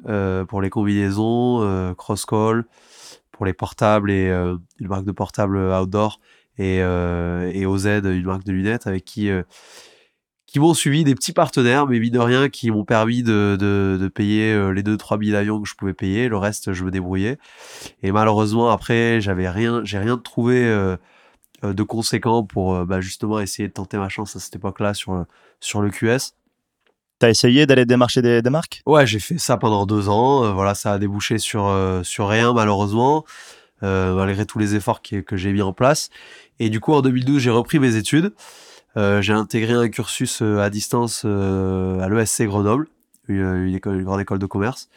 pour 0.49 0.61
les 0.61 0.69
combinaisons, 0.69 1.95
Crosscall 1.97 2.65
pour 3.31 3.45
les 3.45 3.53
portables 3.53 4.11
et 4.11 4.27
une 4.27 4.87
marque 4.89 5.05
de 5.05 5.13
portables 5.13 5.57
outdoor 5.57 6.19
et, 6.57 6.81
euh, 6.81 7.51
et 7.53 7.65
OZ, 7.65 7.85
une 7.85 8.25
marque 8.25 8.43
de 8.45 8.51
lunettes 8.51 8.87
avec 8.87 9.05
qui 9.05 9.29
euh, 9.29 9.43
qui 10.45 10.59
m'ont 10.59 10.73
suivi 10.73 11.03
des 11.03 11.15
petits 11.15 11.33
partenaires, 11.33 11.85
mais 11.85 11.99
mine 11.99 12.13
de 12.13 12.19
rien, 12.19 12.47
qui 12.47 12.71
m'ont 12.71 12.85
permis 12.85 13.23
de, 13.23 13.57
de, 13.59 13.97
de 13.99 14.07
payer 14.07 14.53
euh, 14.53 14.69
les 14.71 14.83
deux 14.83 14.95
trois 14.95 15.17
billets 15.17 15.33
d'avion 15.33 15.61
que 15.61 15.67
je 15.67 15.75
pouvais 15.75 15.93
payer. 15.93 16.29
Le 16.29 16.37
reste, 16.37 16.71
je 16.71 16.85
me 16.85 16.91
débrouillais. 16.91 17.37
Et 18.03 18.13
malheureusement, 18.13 18.69
après, 18.69 19.19
j'avais 19.19 19.49
rien, 19.49 19.81
j'ai 19.83 19.97
rien 19.97 20.17
trouvé 20.17 20.63
euh, 20.63 20.95
de 21.61 21.83
conséquent 21.83 22.43
pour 22.43 22.85
bah, 22.85 23.01
justement 23.01 23.39
essayer 23.39 23.67
de 23.67 23.73
tenter 23.73 23.97
ma 23.97 24.07
chance 24.07 24.35
à 24.35 24.39
cette 24.39 24.55
époque-là 24.55 24.93
sur 24.93 25.25
sur 25.59 25.81
le 25.81 25.89
QS. 25.89 26.35
T'as 27.19 27.29
essayé 27.29 27.65
d'aller 27.65 27.85
démarcher 27.85 28.21
des, 28.21 28.41
des 28.41 28.49
marques? 28.49 28.81
Ouais, 28.85 29.05
j'ai 29.07 29.19
fait 29.19 29.37
ça 29.37 29.57
pendant 29.57 29.85
deux 29.85 30.09
ans. 30.09 30.53
voilà, 30.53 30.75
ça 30.75 30.93
a 30.93 30.99
débouché 30.99 31.37
sur 31.37 31.73
sur 32.03 32.27
rien 32.29 32.53
malheureusement, 32.53 33.25
malgré 33.85 34.45
tous 34.45 34.59
les 34.59 34.75
efforts 34.75 35.01
que, 35.01 35.37
j'ai 35.37 35.53
mis 35.53 35.61
en 35.61 35.73
place. 35.73 36.09
Et 36.59 36.69
du 36.69 36.79
coup, 36.79 36.93
en 36.93 37.01
2012, 37.01 37.41
j'ai 37.41 37.51
repris 37.51 37.79
mes 37.79 37.95
études. 37.95 38.33
Euh, 38.97 39.21
j'ai 39.21 39.33
intégré 39.33 39.73
un 39.73 39.89
cursus 39.89 40.41
euh, 40.41 40.59
à 40.59 40.69
distance 40.69 41.23
euh, 41.25 41.99
à 41.99 42.07
l'ESC 42.07 42.43
Grenoble, 42.43 42.87
une, 43.27 43.77
grande 43.79 44.21
école 44.21 44.39
de 44.39 44.45
commerce. 44.45 44.89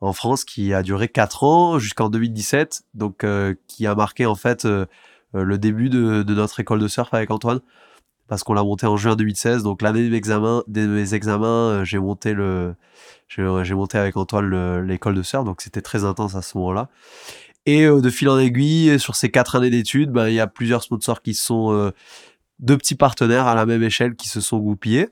en 0.00 0.12
France 0.12 0.44
qui 0.44 0.74
a 0.74 0.82
duré 0.82 1.08
4 1.08 1.44
ans 1.44 1.78
jusqu'en 1.78 2.08
2017, 2.08 2.82
donc 2.94 3.24
qui 3.68 3.86
a 3.86 3.94
marqué 3.94 4.26
en 4.26 4.34
fait 4.34 4.66
le 5.32 5.58
début 5.58 5.88
de, 5.90 6.24
notre 6.28 6.60
école 6.60 6.80
de 6.80 6.88
surf 6.88 7.12
avec 7.14 7.30
Antoine, 7.30 7.60
parce 8.28 8.42
qu'on 8.42 8.54
l'a 8.54 8.64
monté 8.64 8.86
en 8.86 8.96
juin 8.96 9.14
2016. 9.16 9.62
Donc 9.62 9.82
l'année 9.82 10.02
de 10.02 10.10
mes 10.86 11.14
examens, 11.14 11.84
j'ai 11.84 11.98
monté 11.98 12.34
monté 12.34 13.98
avec 13.98 14.16
Antoine 14.16 14.80
l'école 14.86 15.14
de 15.14 15.22
surf, 15.22 15.44
donc 15.44 15.60
c'était 15.60 15.82
très 15.82 16.04
intense 16.04 16.34
à 16.34 16.42
ce 16.42 16.58
moment-là. 16.58 16.88
Et 17.66 17.86
de 17.86 18.10
fil 18.10 18.28
en 18.28 18.38
aiguille, 18.38 18.98
sur 18.98 19.16
ces 19.16 19.30
quatre 19.30 19.56
années 19.56 19.70
d'études, 19.70 20.10
ben, 20.10 20.28
il 20.28 20.34
y 20.34 20.40
a 20.40 20.46
plusieurs 20.46 20.82
sponsors 20.82 21.20
qui 21.20 21.34
sont 21.34 21.92
deux 22.60 22.78
petits 22.78 22.94
partenaires 22.94 23.46
à 23.46 23.54
la 23.54 23.66
même 23.66 23.82
échelle 23.82 24.14
qui 24.14 24.28
se 24.28 24.40
sont 24.40 24.58
goupillés. 24.58 25.08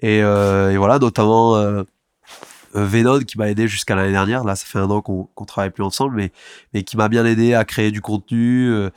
Et, 0.00 0.18
et 0.18 0.76
voilà, 0.76 0.98
notamment 0.98 1.84
euh, 2.76 2.84
Venon 2.84 3.20
qui 3.20 3.38
m'a 3.38 3.48
aidé 3.50 3.68
jusqu'à 3.68 3.94
l'année 3.94 4.12
dernière. 4.12 4.44
Là, 4.44 4.56
ça 4.56 4.66
fait 4.66 4.78
un 4.78 4.90
an 4.90 5.00
qu'on 5.00 5.28
qu 5.36 5.46
travaille 5.46 5.70
plus 5.70 5.84
ensemble, 5.84 6.16
mais, 6.16 6.32
mais 6.72 6.82
qui 6.82 6.96
m'a 6.96 7.08
bien 7.08 7.24
aidé 7.24 7.54
à 7.54 7.64
créer 7.64 7.90
du 7.90 8.00
contenu. 8.00 8.70
Euh, 8.70 8.90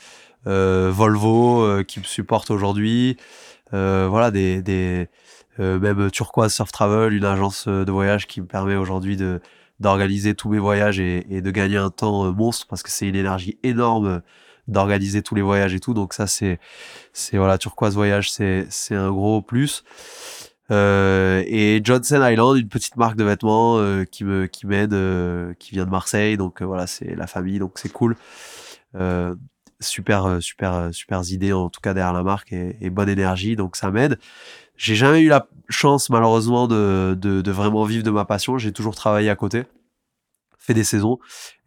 euh, 0.47 0.89
Volvo 0.93 1.83
qui 1.83 1.99
me 1.99 2.05
supporte 2.05 2.51
aujourd'hui. 2.51 3.17
voilà, 3.71 4.31
des, 4.31 4.61
des 4.61 5.09
même 5.59 6.09
Turquoise 6.11 6.53
Surf 6.53 6.71
Travel, 6.71 7.13
une 7.13 7.25
agence 7.25 7.67
de 7.67 7.91
voyage 7.91 8.27
qui 8.27 8.39
me 8.39 8.45
permet 8.45 8.75
aujourd'hui 8.75 9.17
de 9.17 9.41
d'organiser 9.79 10.33
tous 10.35 10.49
mes 10.49 10.59
voyages 10.59 10.99
et, 10.99 11.25
et, 11.29 11.41
de 11.41 11.51
gagner 11.51 11.77
un 11.77 11.89
temps 11.89 12.31
monstre 12.33 12.67
parce 12.67 12.83
que 12.83 12.91
c'est 12.91 13.07
une 13.07 13.15
énergie 13.15 13.59
énorme 13.63 14.21
d'organiser 14.67 15.21
tous 15.21 15.35
les 15.35 15.41
voyages 15.41 15.73
et 15.73 15.79
tout. 15.79 15.93
Donc 15.93 16.13
ça, 16.13 16.27
c'est, 16.27 16.59
c'est 17.13 17.37
voilà, 17.37 17.57
Turquoise 17.57 17.95
Voyage, 17.95 18.31
c'est, 18.31 18.67
c'est 18.69 18.95
un 18.95 19.11
gros 19.11 19.41
plus. 19.41 19.83
Euh, 20.69 21.43
et 21.47 21.79
Johnson 21.83 22.21
Island, 22.21 22.57
une 22.57 22.67
petite 22.67 22.97
marque 22.97 23.15
de 23.15 23.23
vêtements 23.23 23.77
euh, 23.79 24.03
qui 24.03 24.25
me 24.25 24.47
qui 24.47 24.67
m'aide, 24.67 24.93
euh, 24.93 25.53
qui 25.59 25.71
vient 25.71 25.85
de 25.85 25.89
Marseille, 25.89 26.35
donc 26.37 26.61
voilà, 26.61 26.87
c'est 26.87 27.15
la 27.15 27.27
famille, 27.27 27.59
donc 27.59 27.79
c'est 27.79 27.91
cool. 27.91 28.15
super 29.79 30.41
super 30.41 30.89
super 30.91 31.21
idées 31.31 31.53
en 31.53 31.69
tout 31.69 31.79
cas 31.81 31.93
derrière 31.93 32.13
la 32.13 32.23
marque 32.23 32.51
et, 32.51 32.77
et 32.81 32.89
bonne 32.89 33.09
énergie, 33.09 33.55
donc 33.55 33.75
ça 33.75 33.91
m'aide. 33.91 34.19
J'ai 34.77 34.95
jamais 34.95 35.21
eu 35.21 35.27
la 35.27 35.47
chance 35.69 36.09
malheureusement 36.09 36.67
de, 36.67 37.17
de, 37.19 37.41
de 37.41 37.51
vraiment 37.51 37.83
vivre 37.83 38.03
de 38.03 38.11
ma 38.11 38.25
passion. 38.25 38.57
J'ai 38.57 38.71
toujours 38.71 38.95
travaillé 38.95 39.29
à 39.29 39.35
côté, 39.35 39.63
fait 40.57 40.73
des 40.73 40.83
saisons 40.83 41.19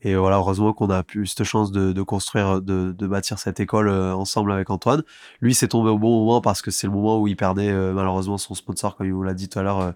et 0.03 0.15
voilà, 0.15 0.37
heureusement 0.37 0.73
qu'on 0.73 0.89
a 0.89 1.03
pu 1.03 1.27
cette 1.27 1.45
chance 1.45 1.73
de, 1.73 1.93
de 1.93 2.03
construire, 2.03 2.63
de, 2.63 2.95
de, 2.97 3.07
bâtir 3.07 3.39
cette 3.39 3.61
école 3.61 3.89
euh, 3.89 4.15
ensemble 4.15 4.51
avec 4.53 4.71
Antoine. 4.71 5.03
Lui, 5.41 5.55
c'est 5.55 5.69
tombé 5.69 5.91
au 5.91 5.99
bon 5.99 6.21
moment 6.21 6.41
parce 6.41 6.63
que 6.63 6.71
c'est 6.71 6.87
le 6.87 6.93
moment 6.93 7.21
où 7.21 7.29
il 7.29 7.37
perdait 7.37 7.69
euh, 7.69 7.93
malheureusement 7.93 8.39
son 8.39 8.55
sponsor, 8.55 8.97
comme 8.97 9.07
il 9.07 9.13
vous 9.13 9.23
l'a 9.23 9.35
dit 9.35 9.49
tout 9.49 9.59
à 9.59 9.63
l'heure, 9.63 9.81
euh, 9.81 9.93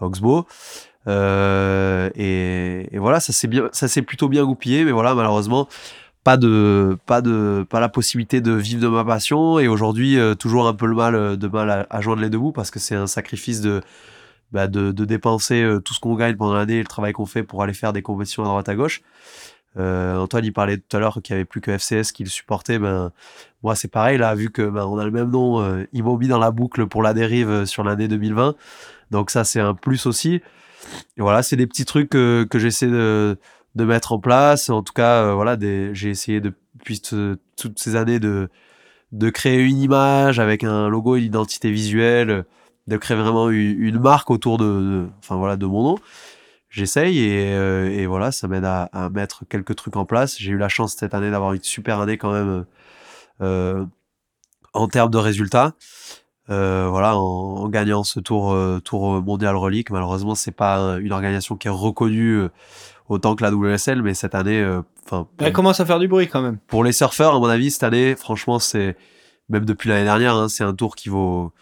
Oxbow. 0.00 0.46
Euh, 1.06 2.10
et, 2.14 2.94
et, 2.94 2.98
voilà, 2.98 3.20
ça 3.20 3.32
s'est 3.32 3.48
bien, 3.48 3.70
ça 3.72 3.88
s'est 3.88 4.02
plutôt 4.02 4.28
bien 4.28 4.44
goupillé, 4.44 4.84
mais 4.84 4.92
voilà, 4.92 5.14
malheureusement, 5.14 5.66
pas 6.24 6.36
de, 6.36 6.98
pas 7.06 7.22
de, 7.22 7.66
pas 7.68 7.80
la 7.80 7.88
possibilité 7.88 8.40
de 8.40 8.52
vivre 8.52 8.82
de 8.82 8.88
ma 8.88 9.04
passion. 9.04 9.58
Et 9.58 9.68
aujourd'hui, 9.68 10.18
toujours 10.38 10.66
un 10.68 10.74
peu 10.74 10.86
le 10.86 10.94
mal, 10.94 11.36
de 11.36 11.48
mal 11.48 11.86
à, 11.88 12.00
joindre 12.00 12.22
les 12.22 12.30
deux 12.30 12.38
bouts 12.38 12.52
parce 12.52 12.70
que 12.70 12.78
c'est 12.78 12.94
un 12.94 13.06
sacrifice 13.06 13.60
de 13.60 13.80
bah, 14.52 14.66
de, 14.66 14.90
dépenser 14.90 15.62
euh, 15.62 15.78
tout 15.78 15.94
ce 15.94 16.00
qu'on 16.00 16.16
gagne 16.16 16.36
pendant 16.36 16.54
l'année 16.54 16.74
et 16.74 16.80
le 16.80 16.86
travail 16.86 17.12
qu'on 17.12 17.26
fait 17.26 17.44
pour 17.44 17.62
aller 17.62 17.72
faire 17.72 17.92
des 17.92 18.02
compétitions 18.02 18.42
à 18.42 18.46
droite 18.46 18.68
à 18.68 18.74
gauche. 18.74 19.02
Euh, 19.76 20.16
Antoine, 20.16 20.44
il 20.44 20.52
parlait 20.52 20.78
tout 20.78 20.96
à 20.96 21.00
l'heure 21.00 21.20
qu'il 21.22 21.34
n'y 21.34 21.38
avait 21.38 21.44
plus 21.44 21.60
que 21.60 21.70
FCS 21.70 22.12
qui 22.12 22.24
le 22.24 22.30
supportait. 22.30 22.78
Ben, 22.78 23.12
moi, 23.62 23.76
c'est 23.76 23.88
pareil, 23.88 24.18
là, 24.18 24.34
vu 24.34 24.50
que 24.50 24.62
ben, 24.62 24.84
on 24.86 24.98
a 24.98 25.04
le 25.04 25.10
même 25.12 25.30
nom, 25.30 25.62
euh, 25.62 25.84
dans 25.92 26.38
la 26.38 26.50
boucle 26.50 26.86
pour 26.86 27.02
la 27.02 27.14
dérive 27.14 27.48
euh, 27.48 27.66
sur 27.66 27.84
l'année 27.84 28.08
2020. 28.08 28.56
Donc, 29.10 29.30
ça, 29.30 29.44
c'est 29.44 29.60
un 29.60 29.74
plus 29.74 30.06
aussi. 30.06 30.42
Et 31.16 31.20
voilà, 31.20 31.42
c'est 31.42 31.56
des 31.56 31.66
petits 31.66 31.84
trucs 31.84 32.10
que 32.10 32.46
j'essaie 32.54 32.88
de, 32.88 33.38
de 33.74 33.84
mettre 33.84 34.12
en 34.12 34.18
place. 34.18 34.70
En 34.70 34.82
tout 34.82 34.92
cas, 34.92 35.34
voilà, 35.34 35.56
j'ai 35.60 36.10
essayé 36.10 36.40
depuis 36.40 37.00
toutes 37.00 37.78
ces 37.78 37.96
années 37.96 38.20
de, 38.20 38.48
de 39.12 39.30
créer 39.30 39.60
une 39.60 39.78
image 39.78 40.38
avec 40.38 40.64
un 40.64 40.88
logo, 40.88 41.16
une 41.16 41.24
identité 41.24 41.70
visuelle 41.70 42.44
de 42.90 42.96
créer 42.96 43.16
vraiment 43.16 43.50
une, 43.50 43.98
marque 43.98 44.30
autour 44.30 44.58
de, 44.58 45.06
enfin 45.20 45.36
voilà, 45.36 45.56
de 45.56 45.66
mon 45.66 45.82
nom. 45.82 45.98
J'essaye 46.68 47.18
et, 47.18 47.52
euh, 47.54 47.90
et, 47.90 48.06
voilà, 48.06 48.32
ça 48.32 48.46
m'aide 48.48 48.64
à, 48.64 48.84
à, 48.92 49.10
mettre 49.10 49.44
quelques 49.48 49.74
trucs 49.76 49.96
en 49.96 50.04
place. 50.04 50.36
J'ai 50.38 50.52
eu 50.52 50.58
la 50.58 50.68
chance 50.68 50.94
cette 50.94 51.14
année 51.14 51.30
d'avoir 51.30 51.52
une 51.52 51.62
super 51.62 52.00
année 52.00 52.18
quand 52.18 52.32
même 52.32 52.64
euh, 53.40 53.84
en 54.72 54.88
termes 54.88 55.10
de 55.10 55.18
résultats. 55.18 55.74
Euh, 56.50 56.88
voilà, 56.90 57.16
en, 57.16 57.68
gagnant 57.68 58.02
ce 58.02 58.18
tour, 58.18 58.52
euh, 58.52 58.80
tour 58.80 59.22
mondial 59.22 59.54
relique. 59.56 59.90
Malheureusement, 59.90 60.34
c'est 60.34 60.50
pas 60.50 60.98
une 60.98 61.12
organisation 61.12 61.56
qui 61.56 61.68
est 61.68 61.70
reconnue 61.70 62.38
euh, 62.38 62.48
autant 63.10 63.36
que 63.36 63.42
la 63.42 63.50
WSL, 63.50 64.00
mais 64.02 64.14
cette 64.14 64.34
année, 64.34 64.64
enfin, 65.04 65.28
elle 65.38 65.52
commence 65.52 65.80
à 65.80 65.84
faire 65.84 65.98
du 65.98 66.08
bruit 66.08 66.28
quand 66.28 66.40
même. 66.40 66.56
Pour 66.68 66.82
les 66.84 66.92
surfeurs, 66.92 67.34
à 67.34 67.38
mon 67.38 67.48
avis, 67.48 67.70
cette 67.70 67.82
année, 67.82 68.16
franchement, 68.16 68.58
c'est 68.58 68.96
même 69.50 69.66
depuis 69.66 69.90
l'année 69.90 70.04
dernière, 70.04 70.34
hein, 70.34 70.48
c'est 70.48 70.64
un 70.64 70.74
tour 70.74 70.96
qui 70.96 71.10
vaut 71.10 71.52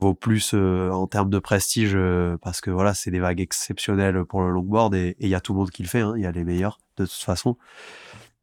vaut 0.00 0.14
plus 0.14 0.52
euh, 0.54 0.90
en 0.90 1.06
termes 1.06 1.30
de 1.30 1.38
prestige 1.38 1.92
euh, 1.94 2.36
parce 2.42 2.60
que 2.60 2.70
voilà, 2.70 2.94
c'est 2.94 3.10
des 3.10 3.20
vagues 3.20 3.40
exceptionnelles 3.40 4.24
pour 4.24 4.42
le 4.42 4.50
longboard 4.50 4.94
et 4.94 5.16
il 5.20 5.28
y 5.28 5.34
a 5.34 5.40
tout 5.40 5.52
le 5.52 5.60
monde 5.60 5.70
qui 5.70 5.82
le 5.82 5.88
fait. 5.88 6.00
Hein, 6.00 6.14
il 6.16 6.22
y 6.22 6.26
a 6.26 6.32
les 6.32 6.44
meilleurs 6.44 6.78
de 6.98 7.04
toute 7.04 7.14
façon. 7.14 7.56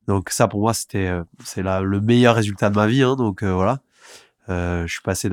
Donc 0.08 0.32
ça 0.32 0.48
pour 0.48 0.62
moi 0.62 0.74
c'était 0.74 1.08
euh, 1.08 1.24
c'est 1.44 1.62
le 1.62 2.02
meilleur 2.02 2.36
résultat 2.36 2.70
de 2.70 2.76
ma 2.76 2.88
vie. 2.88 3.04
Hein, 3.04 3.16
donc 3.16 3.44
voilà, 3.44 3.82
je 4.48 4.86
suis 4.88 5.02
passé 5.02 5.30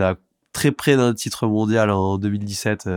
très 0.53 0.73
près 0.73 0.97
d'un 0.97 1.15
titre 1.15 1.47
mondial 1.47 1.91
en 1.91 2.19
2017 2.19 2.89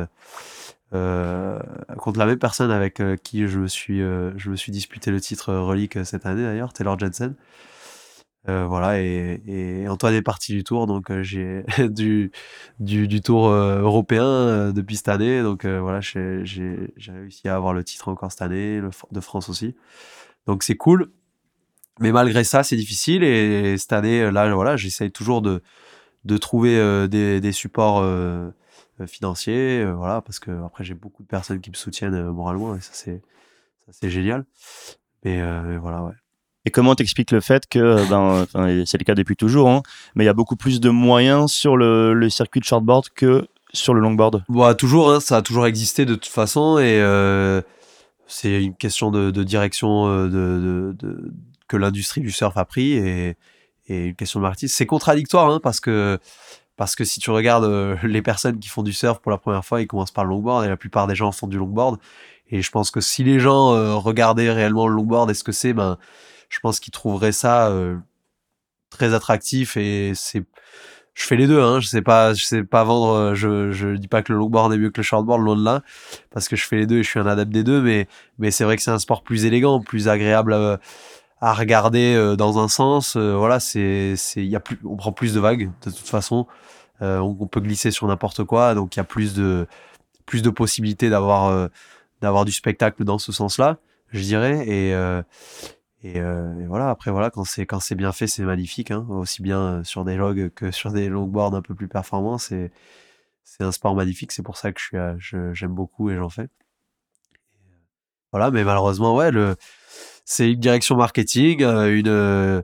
contre 0.94 2.20
la 2.20 2.26
même 2.26 2.40
personne 2.40 2.72
avec 2.72 3.02
qui 3.24 3.48
je 3.48 3.60
me 3.60 3.68
suis 3.68 4.00
je 4.00 4.50
me 4.50 4.56
suis 4.56 4.72
disputé 4.72 5.12
le 5.12 5.20
titre 5.20 5.54
relique 5.54 6.06
cette 6.06 6.26
année 6.26 6.44
d'ailleurs, 6.44 6.74
Taylor 6.74 6.98
Jensen. 7.00 7.36
Euh, 8.50 8.66
voilà, 8.68 9.00
et, 9.00 9.88
Antoine 9.88 10.14
est 10.16 10.22
parti 10.22 10.52
du 10.52 10.66
tour, 10.66 10.86
donc 10.86 11.10
euh, 11.12 11.24
j'ai 11.24 11.64
du, 11.90 12.32
du, 12.80 13.22
tour 13.22 13.48
euh, 13.48 13.80
européen 13.80 14.26
euh, 14.26 14.72
depuis 14.74 14.98
cette 14.98 15.08
année. 15.08 15.42
Donc 15.42 15.66
voilà, 15.66 16.02
j'ai 16.02 16.44
réussi 17.08 17.48
à 17.48 17.56
avoir 17.56 17.74
le 17.74 17.84
titre 17.84 18.10
encore 18.10 18.32
cette 18.32 18.42
année, 18.42 18.82
de 19.12 19.22
France 19.22 19.50
aussi. 19.50 19.76
Donc 20.48 20.64
c'est 20.64 20.76
cool. 20.76 21.12
Mais 22.00 22.12
malgré 22.12 22.44
ça, 22.44 22.64
c'est 22.64 22.76
difficile. 22.76 23.24
Et 23.24 23.78
cette 23.78 23.94
année, 23.94 24.30
là, 24.32 24.54
voilà, 24.54 24.76
j'essaye 24.78 25.12
toujours 25.12 25.42
de, 25.42 25.62
de 26.26 26.38
trouver 26.38 27.08
des, 27.08 27.52
supports 27.52 28.04
financiers, 29.08 29.86
voilà, 29.86 30.22
parce 30.22 30.40
que 30.40 30.52
après 30.66 30.84
j'ai 30.84 30.94
beaucoup 30.94 31.24
de 31.24 31.28
personnes 31.28 31.60
qui 31.62 31.70
me 31.70 31.76
soutiennent 31.76 32.30
moralement, 32.32 32.76
et 32.76 32.82
ça 32.82 32.92
c'est 32.94 33.22
ça 33.86 33.92
c'est 33.92 34.10
génial. 34.10 34.46
Mais, 35.24 35.42
mais 35.64 35.78
voilà, 35.78 36.04
ouais. 36.04 36.14
Et 36.66 36.72
comment 36.72 36.96
t'expliques 36.96 37.32
le 37.32 37.42
fait 37.42 37.68
que, 37.68 37.80
euh, 37.80 38.06
ben, 38.54 38.86
c'est 38.86 38.98
le 38.98 39.04
cas 39.04 39.16
depuis 39.16 39.36
toujours, 39.36 39.70
hein, 39.70 39.84
mais 40.16 40.24
il 40.24 40.28
y 40.28 40.30
a 40.30 40.34
beaucoup 40.34 40.56
plus 40.56 40.80
de 40.80 40.90
moyens 40.90 41.52
sur 41.52 41.76
le, 41.76 42.14
le 42.14 42.30
circuit 42.30 42.62
de 42.62 42.66
shortboard 42.66 43.10
que 43.10 43.48
sur 43.74 43.94
le 43.94 44.00
longboard? 44.00 44.46
Bah, 44.48 44.74
Toujours, 44.74 45.12
hein, 45.12 45.20
ça 45.20 45.38
a 45.38 45.42
toujours 45.42 45.66
existé 45.66 46.06
de 46.06 46.16
toute 46.16 46.28
façon 46.28 46.78
et 46.78 47.02
euh, 47.02 47.62
c'est 48.28 48.64
une 48.64 48.76
question 48.76 49.12
de, 49.12 49.30
de 49.30 49.44
direction 49.44 50.08
euh, 50.08 50.26
de, 50.28 50.94
de, 50.94 50.96
de, 51.00 51.34
que 51.68 51.76
l'industrie 51.76 52.22
du 52.22 52.32
surf 52.32 52.56
a 52.56 52.64
pris 52.64 52.94
et, 52.94 53.36
et 53.88 54.06
une 54.06 54.16
question 54.16 54.40
de 54.40 54.44
marketing. 54.44 54.70
C'est 54.70 54.86
contradictoire 54.86 55.50
hein, 55.50 55.60
parce 55.62 55.82
que 55.82 56.18
parce 56.76 56.96
que 56.96 57.04
si 57.04 57.20
tu 57.20 57.32
regardes 57.32 57.66
euh, 57.66 57.96
les 58.04 58.22
personnes 58.22 58.60
qui 58.60 58.70
font 58.70 58.84
du 58.84 58.94
surf 58.94 59.20
pour 59.20 59.32
la 59.32 59.38
première 59.38 59.66
fois, 59.66 59.82
ils 59.82 59.88
commencent 59.88 60.12
par 60.12 60.26
le 60.26 60.32
longboard 60.32 60.66
et 60.66 60.70
la 60.70 60.78
plupart 60.78 61.08
des 61.08 61.16
gens 61.16 61.32
font 61.32 61.48
du 61.48 61.58
longboard. 61.58 62.00
Et 62.50 62.62
je 62.62 62.72
pense 62.72 62.92
que 62.92 63.02
si 63.02 63.24
les 63.24 63.40
gens 63.40 64.00
regardaient 64.00 64.52
réellement 64.52 64.88
le 64.88 64.94
longboard 64.94 65.32
et 65.32 65.34
ce 65.34 65.44
que 65.44 65.52
c'est, 65.54 65.74
ben 65.74 65.98
je 66.54 66.60
pense 66.60 66.80
qu'ils 66.80 66.94
trouveraient 66.94 67.32
ça 67.32 67.68
euh, 67.70 67.98
très 68.92 69.14
attractif 69.14 69.76
et 69.76 70.12
c'est 70.14 70.44
je 71.16 71.26
fais 71.26 71.36
les 71.36 71.48
deux 71.48 71.60
hein 71.60 71.80
je 71.80 71.88
sais 71.88 72.02
pas 72.02 72.34
je 72.34 72.44
sais 72.44 72.64
pas 72.64 72.84
vendre 72.84 73.14
euh, 73.14 73.36
je 73.36 73.72
je 73.72 73.96
dis 73.96 74.08
pas 74.08 74.22
que 74.22 74.32
le 74.32 74.38
longboard 74.38 74.72
est 74.74 74.78
mieux 74.78 74.92
que 74.92 75.02
le 75.02 75.04
shortboard 75.04 75.42
loin 75.42 75.56
de 75.56 75.64
là 75.64 75.82
parce 76.30 76.48
que 76.48 76.56
je 76.56 76.66
fais 76.66 76.76
les 76.76 76.86
deux 76.86 76.98
et 77.00 77.04
je 77.04 77.10
suis 77.10 77.20
un 77.20 77.26
adepte 77.26 77.52
des 77.52 77.64
deux 77.64 77.82
mais 77.82 78.08
mais 78.38 78.52
c'est 78.52 78.64
vrai 78.64 78.76
que 78.76 78.84
c'est 78.84 78.92
un 78.92 79.00
sport 79.00 79.24
plus 79.24 79.46
élégant 79.46 79.80
plus 79.82 80.08
agréable 80.08 80.54
à, 80.54 80.80
à 81.44 81.54
regarder 81.54 82.16
euh, 82.16 82.36
dans 82.36 82.60
un 82.60 82.68
sens 82.68 83.18
voilà 83.18 83.60
c'est 83.60 84.16
c'est 84.16 84.46
y 84.46 84.56
a 84.56 84.60
plus 84.60 84.80
on 84.84 84.96
prend 84.96 85.12
plus 85.12 85.34
de 85.34 85.40
vagues 85.40 85.72
de 85.86 85.92
toute 85.92 86.10
façon 86.10 86.48
on, 87.02 87.36
on, 87.40 87.48
peut 87.48 87.60
glisser 87.60 87.92
sur 87.92 88.08
n'importe 88.08 88.44
quoi 88.46 88.76
donc 88.76 88.96
il 88.96 89.00
y 89.00 89.02
a 89.02 89.04
plus 89.04 89.34
de 89.34 89.68
plus 90.26 90.42
de 90.42 90.50
possibilités 90.50 91.10
d'avoir 91.10 91.70
d'avoir 92.22 92.46
du 92.46 92.52
spectacle 92.52 93.04
dans 93.04 93.18
ce 93.18 93.32
sens-là 93.32 93.78
je 94.12 94.22
dirais 94.22 94.66
et 94.68 94.94
euh, 96.06 96.60
et, 96.60 96.66
voilà, 96.68 96.90
après 96.90 97.12
voilà, 97.12 97.30
quand 97.30 97.46
c'est 97.46 97.66
quand 97.66 97.80
c'est 97.80 97.96
bien 97.96 98.12
fait, 98.12 98.28
c'est 98.28 98.44
magnifique, 98.44 98.92
hein, 98.92 99.06
aussi 99.10 99.42
bien 99.42 99.60
euh, 99.60 99.84
sur 99.84 100.04
des 100.04 100.16
logs 100.18 100.50
que 100.54 100.72
sur 100.72 100.92
des 100.92 101.08
longboards 101.08 101.56
un 101.56 101.62
peu 101.62 101.76
plus 101.76 101.88
performants. 101.88 102.38
C'est 102.38 102.72
c'est 103.46 103.64
un 103.64 103.72
sport 103.72 103.96
magnifique, 103.96 104.32
c'est 104.32 104.44
pour 104.44 104.58
ça 104.58 104.72
que 104.74 104.80
je 104.82 104.86
suis 105.22 105.38
j'aime 105.54 105.74
beaucoup 105.74 106.10
et 106.10 106.16
j'en 106.18 106.30
fais. 106.30 106.48
voilà, 108.32 108.52
mais 108.52 108.64
malheureusement, 108.64 109.16
ouais, 109.16 109.32
le 109.32 109.56
c'est 110.26 110.52
une 110.52 110.60
direction 110.60 110.96
marketing, 110.96 111.64
euh, 111.64 111.96
une 111.96 112.64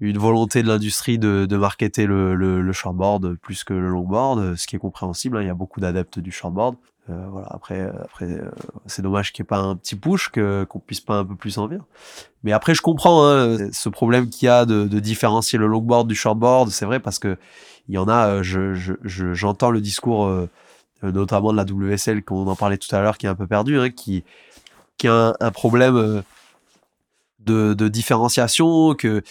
une 0.00 0.18
volonté 0.18 0.64
de 0.64 0.68
l'industrie 0.68 1.16
de, 1.16 1.46
de 1.46 1.56
marketer 1.56 2.06
le, 2.06 2.34
le, 2.34 2.60
le, 2.60 2.72
shortboard 2.72 3.36
plus 3.36 3.62
que 3.62 3.72
le 3.72 3.88
longboard, 3.88 4.56
ce 4.56 4.66
qui 4.66 4.74
est 4.74 4.80
compréhensible. 4.80 5.36
Hein, 5.36 5.42
il 5.42 5.46
y 5.46 5.50
a 5.50 5.54
beaucoup 5.54 5.78
d'adeptes 5.78 6.18
du 6.18 6.32
shortboard. 6.32 6.74
voilà, 7.06 7.46
après, 7.50 7.82
après 7.82 8.40
c'est 8.86 9.02
dommage 9.02 9.32
qu'il 9.32 9.44
n'y 9.44 9.46
ait 9.46 9.50
pas 9.50 9.58
un 9.58 9.76
petit 9.76 9.94
push, 9.94 10.30
que, 10.30 10.64
qu'on 10.64 10.80
puisse 10.80 11.00
pas 11.00 11.18
un 11.18 11.24
peu 11.24 11.36
plus 11.36 11.56
en 11.58 11.68
vivre. 11.68 11.86
Mais 12.42 12.50
après, 12.50 12.74
je 12.74 12.82
comprends 12.82 13.24
hein, 13.24 13.70
ce 13.70 13.88
problème 13.88 14.28
qu'il 14.28 14.46
y 14.46 14.48
a 14.48 14.64
de, 14.64 14.88
de, 14.88 14.98
différencier 14.98 15.56
le 15.56 15.68
longboard 15.68 16.08
du 16.08 16.16
shortboard. 16.16 16.70
C'est 16.70 16.84
vrai 16.84 16.98
parce 16.98 17.20
que 17.20 17.38
il 17.88 17.94
y 17.94 17.98
en 17.98 18.08
a, 18.08 18.42
je, 18.42 18.74
je, 18.74 19.34
j'entends 19.34 19.70
le 19.70 19.80
discours 19.80 20.28
notamment 21.02 21.52
de 21.52 21.56
la 21.56 21.64
WSL 21.64 22.22
qu'on 22.22 22.46
en 22.46 22.56
parlait 22.56 22.78
tout 22.78 22.94
à 22.94 23.00
l'heure, 23.00 23.18
qui 23.18 23.26
est 23.26 23.28
un 23.28 23.34
peu 23.34 23.46
perdu, 23.46 23.78
hein, 23.78 23.90
qui, 23.90 24.24
qui 24.98 25.08
a 25.08 25.34
un, 25.38 25.50
problème 25.50 26.22
de, 27.44 27.88
différenciation, 27.88 28.94
que 28.94 29.22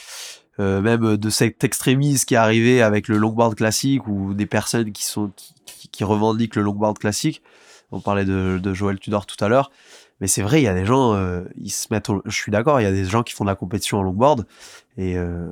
euh, 0.60 0.82
même 0.82 1.18
de 1.18 1.30
cet 1.30 1.64
extrémisme 1.64 2.26
qui 2.26 2.34
est 2.34 2.38
arrivé 2.38 2.82
avec 2.82 3.08
le 3.08 3.18
longboard 3.18 3.56
classique 3.56 4.08
ou 4.08 4.34
des 4.34 4.46
personnes 4.46 4.92
qui 4.92 5.06
sont 5.06 5.32
qui, 5.66 6.04
revendiquent 6.04 6.56
le 6.56 6.62
longboard 6.62 6.98
classique. 6.98 7.42
On 7.92 8.00
parlait 8.00 8.26
de, 8.26 8.60
de 8.62 8.74
Joël 8.74 9.00
Tudor 9.00 9.26
tout 9.26 9.44
à 9.44 9.50
l'heure, 9.50 9.72
mais 10.22 10.28
c'est 10.28 10.42
vrai, 10.44 10.62
il 10.62 10.66
y 10.66 10.68
a 10.68 10.74
des 10.74 10.86
gens, 10.86 11.14
euh, 11.14 11.44
ils 11.58 11.72
se 11.72 11.88
mettent. 11.92 12.10
je 12.26 12.36
suis 12.36 12.52
d'accord, 12.52 12.80
il 12.80 12.84
y 12.84 12.88
a 12.88 12.92
des 12.92 13.06
gens 13.06 13.24
qui 13.24 13.34
font 13.34 13.44
de 13.44 13.50
la 13.50 13.56
compétition 13.56 14.00
en 14.00 14.04
longboard 14.04 14.46
et 14.98 15.18
euh, 15.18 15.50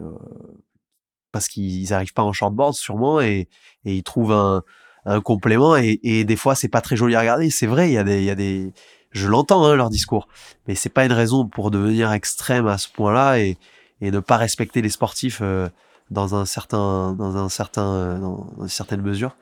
parce 1.32 1.48
qu'ils 1.48 1.90
n'arrivent 1.90 2.14
pas 2.14 2.24
en 2.24 2.34
shortboard 2.34 2.74
sûrement 2.74 3.20
et, 3.20 3.50
et 3.86 3.96
ils 3.96 4.04
trouvent 4.04 4.32
un, 4.32 4.64
un 5.06 5.22
complément 5.22 5.76
et, 5.76 6.24
des 6.24 6.36
fois 6.36 6.56
c'est 6.56 6.68
pas 6.68 6.82
très 6.82 6.96
joli 6.96 7.16
à 7.16 7.20
regarder. 7.22 7.50
C'est 7.50 7.68
vrai, 7.68 7.90
il 7.90 7.94
y 7.94 7.98
a 7.98 8.36
des, 8.36 8.74
je 9.12 9.28
l'entends 9.28 9.66
hein, 9.66 9.76
leur 9.76 9.90
discours, 9.90 10.28
mais 10.68 10.76
c'est 10.76 10.90
pas 10.90 11.06
une 11.06 11.14
raison 11.14 11.48
pour 11.48 11.72
devenir 11.72 12.12
extrême 12.12 12.68
à 12.68 12.78
ce 12.78 12.88
point-là 12.90 13.40
et 13.40 13.58
et 14.02 14.12
ne 14.12 14.20
pas 14.20 14.38
respecter 14.38 14.82
les 14.82 14.90
sportifs 14.90 15.40
euh, 15.42 15.68
dans 16.10 16.36
un 16.36 16.46
certain 16.46 17.14
dans 17.14 17.38
un 17.38 17.50
certain 17.50 17.94
euh, 17.94 18.20
dans 18.20 18.48
une 18.62 18.70
certaine 18.70 19.02
mesure. 19.02 19.36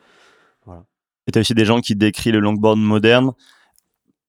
Voilà. 0.65 0.83
Et 1.27 1.31
tu 1.31 1.39
as 1.39 1.41
aussi 1.41 1.53
des 1.53 1.65
gens 1.65 1.81
qui 1.81 1.95
décrivent 1.95 2.33
le 2.33 2.39
longboard 2.39 2.79
moderne 2.79 3.33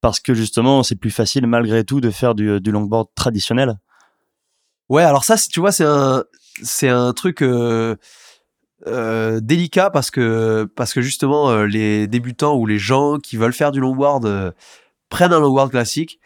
parce 0.01 0.20
que 0.20 0.35
justement 0.35 0.82
c'est 0.82 0.97
plus 0.97 1.10
facile 1.10 1.47
malgré 1.47 1.85
tout 1.85 2.01
de 2.01 2.10
faire 2.10 2.35
du, 2.35 2.60
du 2.60 2.70
longboard 2.70 3.09
traditionnel. 3.15 3.78
Ouais, 4.89 5.02
alors 5.02 5.24
ça, 5.24 5.36
tu 5.36 5.60
vois, 5.60 5.73
c'est 5.73 5.85
un 5.85 6.24
c'est 6.62 6.89
un 6.89 7.12
truc 7.12 7.43
euh, 7.43 7.97
euh, 8.86 9.39
délicat 9.40 9.90
parce 9.90 10.10
que 10.10 10.65
parce 10.77 10.94
que 10.94 11.02
justement 11.02 11.62
les 11.65 12.06
débutants 12.06 12.56
ou 12.56 12.66
les 12.66 12.78
gens 12.78 13.19
qui 13.19 13.36
veulent 13.36 13.52
faire 13.52 13.70
du 13.70 13.81
longboard 13.81 14.55
prennent 15.09 15.32
un 15.32 15.40
longboard 15.40 15.70
classique. 15.70 16.20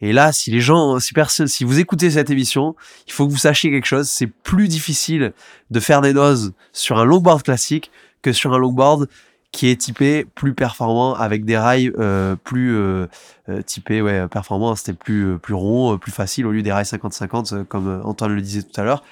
Et 0.00 0.12
là, 0.12 0.32
si 0.32 0.50
les 0.50 0.60
gens, 0.60 0.98
si 1.00 1.12
personne, 1.12 1.48
si 1.48 1.64
vous 1.64 1.78
écoutez 1.80 2.10
cette 2.10 2.30
émission, 2.30 2.76
il 3.06 3.12
faut 3.12 3.26
que 3.26 3.32
vous 3.32 3.38
sachiez 3.38 3.70
quelque 3.70 3.86
chose. 3.86 4.08
C'est 4.08 4.26
plus 4.26 4.68
difficile 4.68 5.32
de 5.70 5.80
faire 5.80 6.00
des 6.00 6.12
doses 6.12 6.52
sur 6.72 6.98
un 6.98 7.04
longboard 7.04 7.42
classique 7.42 7.90
que 8.22 8.32
sur 8.32 8.52
un 8.52 8.58
longboard 8.58 9.08
qui 9.50 9.68
est 9.68 9.76
typé 9.76 10.26
plus 10.34 10.54
performant 10.54 11.14
avec 11.14 11.44
des 11.44 11.56
rails 11.56 11.92
euh, 11.98 12.36
plus 12.36 12.76
euh, 12.76 13.06
euh 13.48 13.62
typés 13.62 14.02
ouais 14.02 14.28
performants 14.28 14.76
c'était 14.76 14.92
plus 14.92 15.32
euh, 15.32 15.38
plus 15.38 15.54
rond 15.54 15.96
plus 15.96 16.12
facile 16.12 16.46
au 16.46 16.52
lieu 16.52 16.62
des 16.62 16.72
rails 16.72 16.84
50-50 16.84 17.64
comme 17.64 18.02
Antoine 18.04 18.34
le 18.34 18.42
disait 18.42 18.62
tout 18.62 18.78
à 18.78 18.84
l'heure 18.84 19.02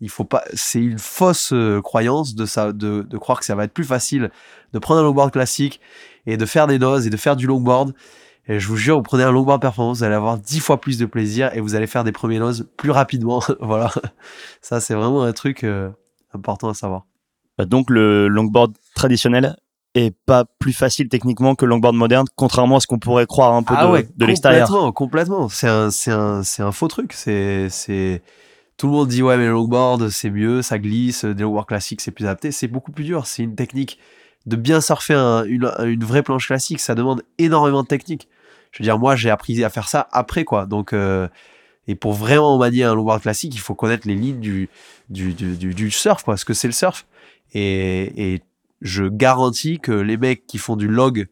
il 0.00 0.10
faut 0.10 0.24
pas 0.24 0.42
c'est 0.54 0.80
une 0.80 0.98
fausse 0.98 1.54
croyance 1.84 2.34
de 2.34 2.46
ça 2.46 2.72
de, 2.72 3.02
de 3.02 3.18
croire 3.18 3.38
que 3.38 3.46
ça 3.46 3.54
va 3.54 3.64
être 3.64 3.72
plus 3.72 3.84
facile 3.84 4.30
de 4.72 4.78
prendre 4.80 5.00
un 5.00 5.04
longboard 5.04 5.30
classique 5.30 5.80
et 6.26 6.36
de 6.36 6.46
faire 6.46 6.66
des 6.66 6.80
doses 6.80 7.06
et 7.06 7.10
de 7.10 7.16
faire 7.16 7.36
du 7.36 7.46
longboard 7.46 7.94
et 8.48 8.60
je 8.60 8.68
vous 8.68 8.76
jure, 8.76 8.96
vous 8.96 9.02
prenez 9.02 9.24
un 9.24 9.32
longboard 9.32 9.60
performance, 9.60 9.98
vous 9.98 10.04
allez 10.04 10.14
avoir 10.14 10.38
dix 10.38 10.60
fois 10.60 10.80
plus 10.80 10.98
de 10.98 11.06
plaisir 11.06 11.50
et 11.54 11.60
vous 11.60 11.74
allez 11.74 11.88
faire 11.88 12.04
des 12.04 12.12
premiers 12.12 12.38
noses 12.38 12.68
plus 12.76 12.90
rapidement. 12.92 13.42
voilà. 13.60 13.90
Ça, 14.62 14.80
c'est 14.80 14.94
vraiment 14.94 15.24
un 15.24 15.32
truc 15.32 15.64
euh, 15.64 15.90
important 16.32 16.68
à 16.68 16.74
savoir. 16.74 17.06
Bah, 17.58 17.64
donc, 17.64 17.90
le 17.90 18.28
longboard 18.28 18.72
traditionnel 18.94 19.56
est 19.94 20.14
pas 20.26 20.44
plus 20.58 20.74
facile 20.74 21.08
techniquement 21.08 21.54
que 21.54 21.64
le 21.64 21.70
longboard 21.70 21.96
moderne, 21.96 22.26
contrairement 22.36 22.76
à 22.76 22.80
ce 22.80 22.86
qu'on 22.86 22.98
pourrait 22.98 23.26
croire 23.26 23.54
un 23.54 23.62
peu 23.62 23.74
ah 23.76 23.86
de, 23.86 24.06
de 24.16 24.26
l'extérieur. 24.26 24.68
Complètement, 24.68 24.92
complètement. 24.92 25.48
C'est 25.48 25.68
un, 25.68 25.88
un, 26.08 26.42
un 26.58 26.72
faux 26.72 26.88
truc. 26.88 27.14
C'est, 27.14 27.68
c'est, 27.68 28.22
tout 28.76 28.86
le 28.86 28.92
monde 28.92 29.08
dit 29.08 29.22
ouais, 29.22 29.38
mais 29.38 29.46
le 29.46 29.52
longboard, 29.52 30.08
c'est 30.10 30.30
mieux, 30.30 30.62
ça 30.62 30.78
glisse, 30.78 31.24
des 31.24 31.42
longboards 31.42 31.66
classiques, 31.66 32.00
c'est 32.00 32.12
plus 32.12 32.26
adapté. 32.26 32.52
C'est 32.52 32.68
beaucoup 32.68 32.92
plus 32.92 33.04
dur. 33.04 33.26
C'est 33.26 33.42
une 33.42 33.56
technique 33.56 33.98
de 34.44 34.54
bien 34.54 34.80
surfer 34.80 35.14
une, 35.48 35.68
une 35.84 36.04
vraie 36.04 36.22
planche 36.22 36.46
classique. 36.46 36.78
Ça 36.78 36.94
demande 36.94 37.22
énormément 37.38 37.82
de 37.82 37.88
technique 37.88 38.28
je 38.76 38.82
veux 38.82 38.84
dire, 38.84 38.98
moi, 38.98 39.16
j'ai 39.16 39.30
appris 39.30 39.64
à 39.64 39.70
faire 39.70 39.88
ça 39.88 40.06
après, 40.12 40.44
quoi. 40.44 40.66
Donc, 40.66 40.92
euh, 40.92 41.28
et 41.88 41.94
pour 41.94 42.12
vraiment 42.12 42.58
manier 42.58 42.84
un 42.84 42.94
longboard 42.94 43.22
classique, 43.22 43.54
il 43.54 43.60
faut 43.60 43.74
connaître 43.74 44.06
les 44.06 44.14
lignes 44.14 44.38
du, 44.38 44.68
du, 45.08 45.32
du, 45.32 45.56
du, 45.56 45.90
surf, 45.90 46.22
quoi, 46.24 46.36
ce 46.36 46.44
que 46.44 46.52
c'est 46.52 46.68
le 46.68 46.74
surf. 46.74 47.06
Et, 47.54 48.42
je 48.82 49.04
garantis 49.04 49.80
que 49.80 49.92
les 49.92 50.18
mecs 50.18 50.46
qui 50.46 50.58
font 50.58 50.76
du 50.76 50.86
log 50.86 51.28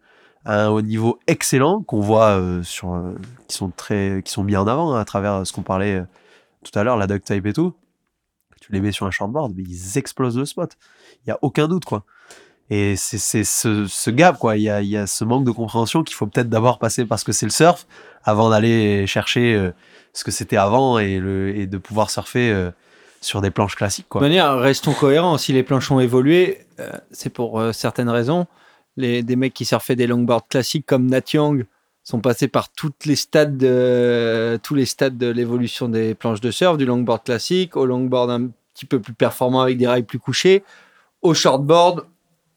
à 0.47 0.65
un 0.65 0.69
haut 0.71 0.81
niveau 0.81 1.19
excellent, 1.27 1.83
qu'on 1.83 2.01
voit 2.01 2.41
euh, 2.41 2.63
sur, 2.63 2.95
euh, 2.95 3.15
qui 3.47 3.57
sont 3.57 3.69
très, 3.69 4.23
qui 4.25 4.33
sont 4.33 4.45
mis 4.45 4.57
en 4.57 4.67
avant 4.67 4.95
hein, 4.95 5.01
à 5.01 5.05
travers 5.05 5.47
ce 5.47 5.53
qu'on 5.53 5.63
parlait 5.63 6.03
tout 6.65 6.77
à 6.79 6.85
l'heure, 6.85 6.97
la 6.97 7.07
duct 7.07 7.27
type 7.27 7.45
et 7.45 7.53
tout, 7.53 7.75
tu 8.63 8.73
les 8.73 8.81
mets 8.81 8.93
sur 8.93 9.05
un 9.05 9.11
shortboard, 9.11 9.53
mais 9.55 9.63
ils 9.63 9.99
explosent 9.99 10.39
le 10.39 10.47
spot. 10.47 10.73
Il 11.27 11.29
y 11.29 11.33
a 11.33 11.39
aucun 11.43 11.69
doute, 11.69 11.85
quoi. 11.85 12.07
Et 12.71 12.97
c'est 12.97 13.45
ce, 13.45 13.87
ce 13.87 14.11
gap, 14.11 14.39
quoi. 14.39 14.57
Il 14.57 14.63
y 14.63 14.97
a, 14.97 15.07
ce 15.07 15.25
manque 15.25 15.45
de 15.45 15.51
compréhension 15.51 16.03
qu'il 16.03 16.17
faut 16.17 16.27
peut-être 16.27 16.49
d'abord 16.49 16.79
passer 16.79 17.05
parce 17.05 17.23
que 17.23 17.33
c'est 17.33 17.47
le 17.47 17.53
surf 17.53 17.87
avant 18.25 18.49
d'aller 18.49 19.07
chercher 19.07 19.55
euh, 19.55 19.71
ce 20.15 20.25
que 20.25 20.31
c'était 20.31 20.57
avant 20.57 20.99
et 20.99 21.19
de 21.21 21.79
pouvoir 21.79 22.11
surfer 22.11 22.51
euh, 22.51 22.71
sur 23.21 23.43
des 23.43 23.51
planches 23.51 23.77
classiques, 23.77 24.07
quoi. 24.09 24.21
De 24.21 24.27
manière, 24.27 24.59
restons 24.59 24.93
cohérents. 24.93 25.37
Si 25.37 25.53
les 25.53 25.63
planches 25.63 25.91
ont 25.91 26.01
évolué, 26.01 26.67
euh, 26.81 26.91
c'est 27.11 27.31
pour 27.31 27.63
certaines 27.73 28.09
raisons. 28.09 28.47
Les, 28.97 29.23
des 29.23 29.37
mecs 29.37 29.55
qui 29.55 29.65
surfaient 29.65 29.97
des 29.97 30.07
longboards 30.07 30.49
classiques 30.49 30.87
comme 30.87 31.07
Nat 31.07 31.33
Young 31.33 31.67
sont 32.05 32.21
passés 32.21 32.49
par 32.49 32.71
toutes 32.71 33.07
les 33.07 33.17
stades 33.17 33.57
de, 33.57 34.59
tous 34.63 34.75
les 34.75 34.85
stades 34.85 35.19
de 35.19 35.27
l'évolution 35.27 35.89
des 35.89 36.15
planches 36.15 36.41
de 36.41 36.51
surf, 36.51 36.77
du 36.77 36.85
longboard 36.85 37.25
classique 37.25 37.77
au 37.77 37.87
longboard 37.87 38.31
un 38.31 38.49
petit 38.75 38.87
peu 38.87 39.01
plus 39.01 39.15
performant 39.15 39.63
avec 39.63 39.79
des 39.79 39.87
rails 39.87 40.03
plus 40.03 40.19
couchés, 40.19 40.63
au 41.23 41.33
shortboard, 41.33 42.05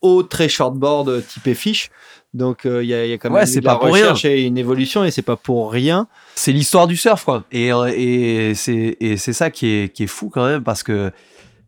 au 0.01 0.23
très 0.23 0.49
shortboard 0.49 1.25
type 1.27 1.53
fiche. 1.53 1.89
Donc 2.33 2.61
il 2.65 2.71
euh, 2.71 2.83
y, 2.83 2.93
a, 2.93 3.05
y, 3.05 3.13
a, 3.13 3.17
quand 3.17 3.29
même 3.29 3.43
ouais, 3.43 3.61
pas 3.61 3.77
pour 3.77 3.93
rien. 3.93 4.13
et 4.25 4.43
une 4.43 4.57
évolution 4.57 5.03
et 5.03 5.11
c'est 5.11 5.21
pas 5.21 5.37
pour 5.37 5.71
rien. 5.71 6.07
C'est 6.35 6.51
l'histoire 6.51 6.87
du 6.87 6.95
surf 6.95 7.23
quoi. 7.23 7.43
Et, 7.51 7.71
euh, 7.71 7.91
et 7.95 8.53
c'est 8.53 8.97
et 8.99 9.17
c'est 9.17 9.33
ça 9.33 9.49
qui 9.49 9.67
est 9.67 9.93
qui 9.93 10.03
est 10.03 10.07
fou 10.07 10.29
quand 10.29 10.45
même 10.45 10.63
parce 10.63 10.83
que 10.83 11.11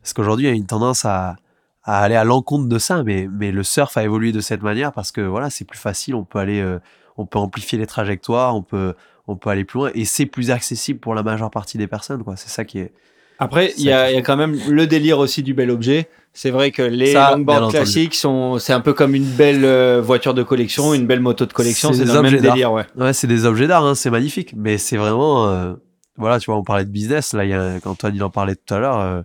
parce 0.02 0.14
qu'aujourd'hui 0.14 0.46
il 0.46 0.50
y 0.50 0.54
a 0.54 0.56
une 0.56 0.68
tendance 0.68 1.06
à, 1.06 1.38
à 1.84 2.02
aller 2.02 2.16
à 2.16 2.24
l'encontre 2.24 2.68
de 2.68 2.78
ça 2.78 3.04
mais 3.04 3.28
mais 3.32 3.52
le 3.52 3.64
surf 3.64 3.96
a 3.98 4.04
évolué 4.04 4.32
de 4.32 4.42
cette 4.42 4.62
manière 4.62 4.92
parce 4.92 5.12
que 5.12 5.22
voilà, 5.22 5.50
c'est 5.50 5.66
plus 5.66 5.80
facile, 5.80 6.14
on 6.14 6.24
peut 6.24 6.40
aller 6.40 6.60
euh, 6.60 6.80
on 7.18 7.26
peut 7.26 7.40
amplifier 7.40 7.78
les 7.78 7.88
trajectoires, 7.88 8.56
on 8.56 8.62
peut 8.62 8.94
on 9.28 9.38
peut 9.38 9.50
aller 9.50 9.64
plus 9.64 9.80
loin 9.80 9.92
et 9.96 10.06
c'est 10.06 10.26
plus 10.26 10.52
accessible 10.52 11.00
pour 11.00 11.16
la 11.16 11.24
majeure 11.24 11.52
partie 11.52 11.78
des 11.78 11.88
personnes 11.88 12.24
quoi. 12.24 12.36
C'est 12.36 12.50
ça 12.50 12.66
qui 12.66 12.80
est 12.80 12.94
après, 13.40 13.74
il 13.78 13.86
y, 13.86 13.92
a, 13.92 14.12
y 14.12 14.18
a 14.18 14.22
quand 14.22 14.38
même 14.38 14.60
le 14.70 14.86
délire 14.86 15.18
aussi 15.20 15.42
du 15.44 15.54
bel 15.54 15.72
objet. 15.72 16.10
C'est 16.34 16.52
vrai 16.52 16.72
que 16.72 16.84
les 16.84 17.14
longboards 17.14 17.72
classiques 17.72 18.14
sont, 18.14 18.60
c'est 18.60 18.72
un 18.72 18.82
peu 18.82 18.94
comme 18.94 19.16
une 19.16 19.26
belle 19.26 19.66
euh, 19.66 20.00
voiture 20.02 20.34
de 20.34 20.44
collection, 20.44 20.94
une 20.94 21.08
belle 21.08 21.22
moto 21.22 21.46
de 21.46 21.54
collection. 21.54 21.92
C'est 21.92 22.06
le 22.06 22.22
même 22.22 22.40
délire, 22.40 22.72
ouais. 22.72 22.86
Ouais, 22.96 23.14
c'est 23.14 23.28
des 23.28 23.46
objets 23.46 23.68
d'art, 23.68 23.84
hein, 23.84 23.96
c'est 23.96 24.12
magnifique. 24.12 24.54
Mais 24.56 24.78
c'est 24.78 24.98
vraiment, 24.98 25.50
euh, 25.50 25.74
voilà, 26.18 26.40
tu 26.40 26.52
vois, 26.52 26.58
on 26.60 26.64
parlait 26.64 26.86
de 26.86 26.92
business. 26.92 27.34
Là, 27.34 27.46
il 27.46 27.50
y 27.50 27.54
a, 27.54 27.80
Antoine 27.84 28.16
il 28.16 28.24
en 28.24 28.30
parlait 28.30 28.56
tout 28.56 28.74
à 28.74 28.80
l'heure, 28.80 29.24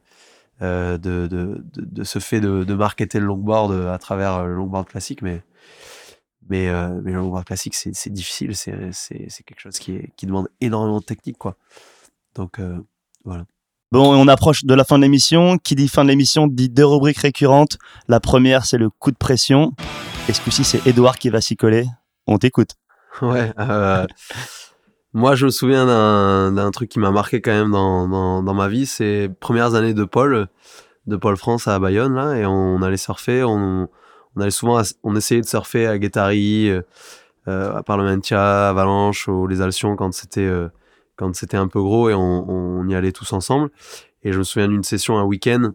euh, 0.62 0.96
de, 0.96 1.26
de, 1.26 1.26
de, 1.26 1.62
de, 1.76 2.04
ce 2.04 2.20
fait 2.20 2.40
de, 2.40 2.64
de 2.64 2.74
marketer 2.74 3.20
le 3.20 3.26
longboard 3.26 3.72
à 3.88 3.98
travers 3.98 4.46
le 4.46 4.54
longboard 4.54 4.88
classique, 4.88 5.20
mais 5.22 5.42
mais, 6.48 6.70
mais 7.02 7.12
le 7.12 7.18
longboard 7.18 7.44
classique, 7.44 7.74
c'est 7.74 8.12
difficile. 8.12 8.56
C'est 8.56 8.92
c'est 8.92 9.42
quelque 9.44 9.60
chose 9.60 9.78
qui 9.78 9.96
est, 9.96 10.10
qui 10.16 10.26
demande 10.26 10.48
énormément 10.60 11.00
de 11.00 11.04
technique, 11.04 11.38
quoi. 11.38 11.56
Donc 12.34 12.60
voilà. 13.24 13.44
Bon, 13.94 14.12
on 14.12 14.26
approche 14.26 14.64
de 14.64 14.74
la 14.74 14.82
fin 14.82 14.98
de 14.98 15.04
l'émission. 15.04 15.56
Qui 15.56 15.76
dit 15.76 15.86
fin 15.86 16.02
de 16.02 16.08
l'émission 16.08 16.48
dit 16.48 16.68
deux 16.68 16.84
rubriques 16.84 17.18
récurrentes. 17.18 17.78
La 18.08 18.18
première, 18.18 18.64
c'est 18.64 18.76
le 18.76 18.90
coup 18.90 19.12
de 19.12 19.16
pression. 19.16 19.72
Et 20.28 20.32
ce 20.32 20.40
coup-ci, 20.40 20.64
c'est 20.64 20.84
Edouard 20.84 21.16
qui 21.16 21.30
va 21.30 21.40
s'y 21.40 21.54
coller. 21.54 21.86
On 22.26 22.38
t'écoute. 22.38 22.70
Ouais. 23.22 23.52
Euh, 23.56 24.04
moi, 25.12 25.36
je 25.36 25.44
me 25.44 25.50
souviens 25.52 25.86
d'un 25.86 26.70
truc 26.72 26.88
qui 26.88 26.98
m'a 26.98 27.12
marqué 27.12 27.40
quand 27.40 27.52
même 27.52 27.70
dans, 27.70 28.42
ma 28.42 28.66
vie. 28.66 28.86
C'est 28.86 29.30
premières 29.38 29.76
années 29.76 29.94
de 29.94 30.02
Paul, 30.02 30.48
de 31.06 31.14
Paul 31.14 31.36
France 31.36 31.68
à 31.68 31.78
Bayonne, 31.78 32.16
là. 32.16 32.34
Et 32.34 32.44
on, 32.46 32.82
allait 32.82 32.96
surfer. 32.96 33.44
On, 33.44 33.88
allait 34.40 34.50
souvent, 34.50 34.82
on 35.04 35.14
essayait 35.14 35.40
de 35.40 35.46
surfer 35.46 35.86
à 35.86 35.98
Guétari, 35.98 36.68
euh, 36.68 36.82
à 37.46 37.84
Parlementia, 37.84 38.66
à 38.66 38.70
Avalanche, 38.70 39.28
ou 39.28 39.46
les 39.46 39.60
Alcions 39.60 39.94
quand 39.94 40.12
c'était... 40.12 40.40
Euh, 40.40 40.68
quand 41.16 41.34
c'était 41.34 41.56
un 41.56 41.68
peu 41.68 41.80
gros 41.80 42.10
et 42.10 42.14
on, 42.14 42.48
on, 42.48 42.88
y 42.88 42.94
allait 42.94 43.12
tous 43.12 43.32
ensemble. 43.32 43.70
Et 44.22 44.32
je 44.32 44.38
me 44.38 44.44
souviens 44.44 44.68
d'une 44.68 44.82
session 44.82 45.18
un 45.18 45.24
week-end. 45.24 45.72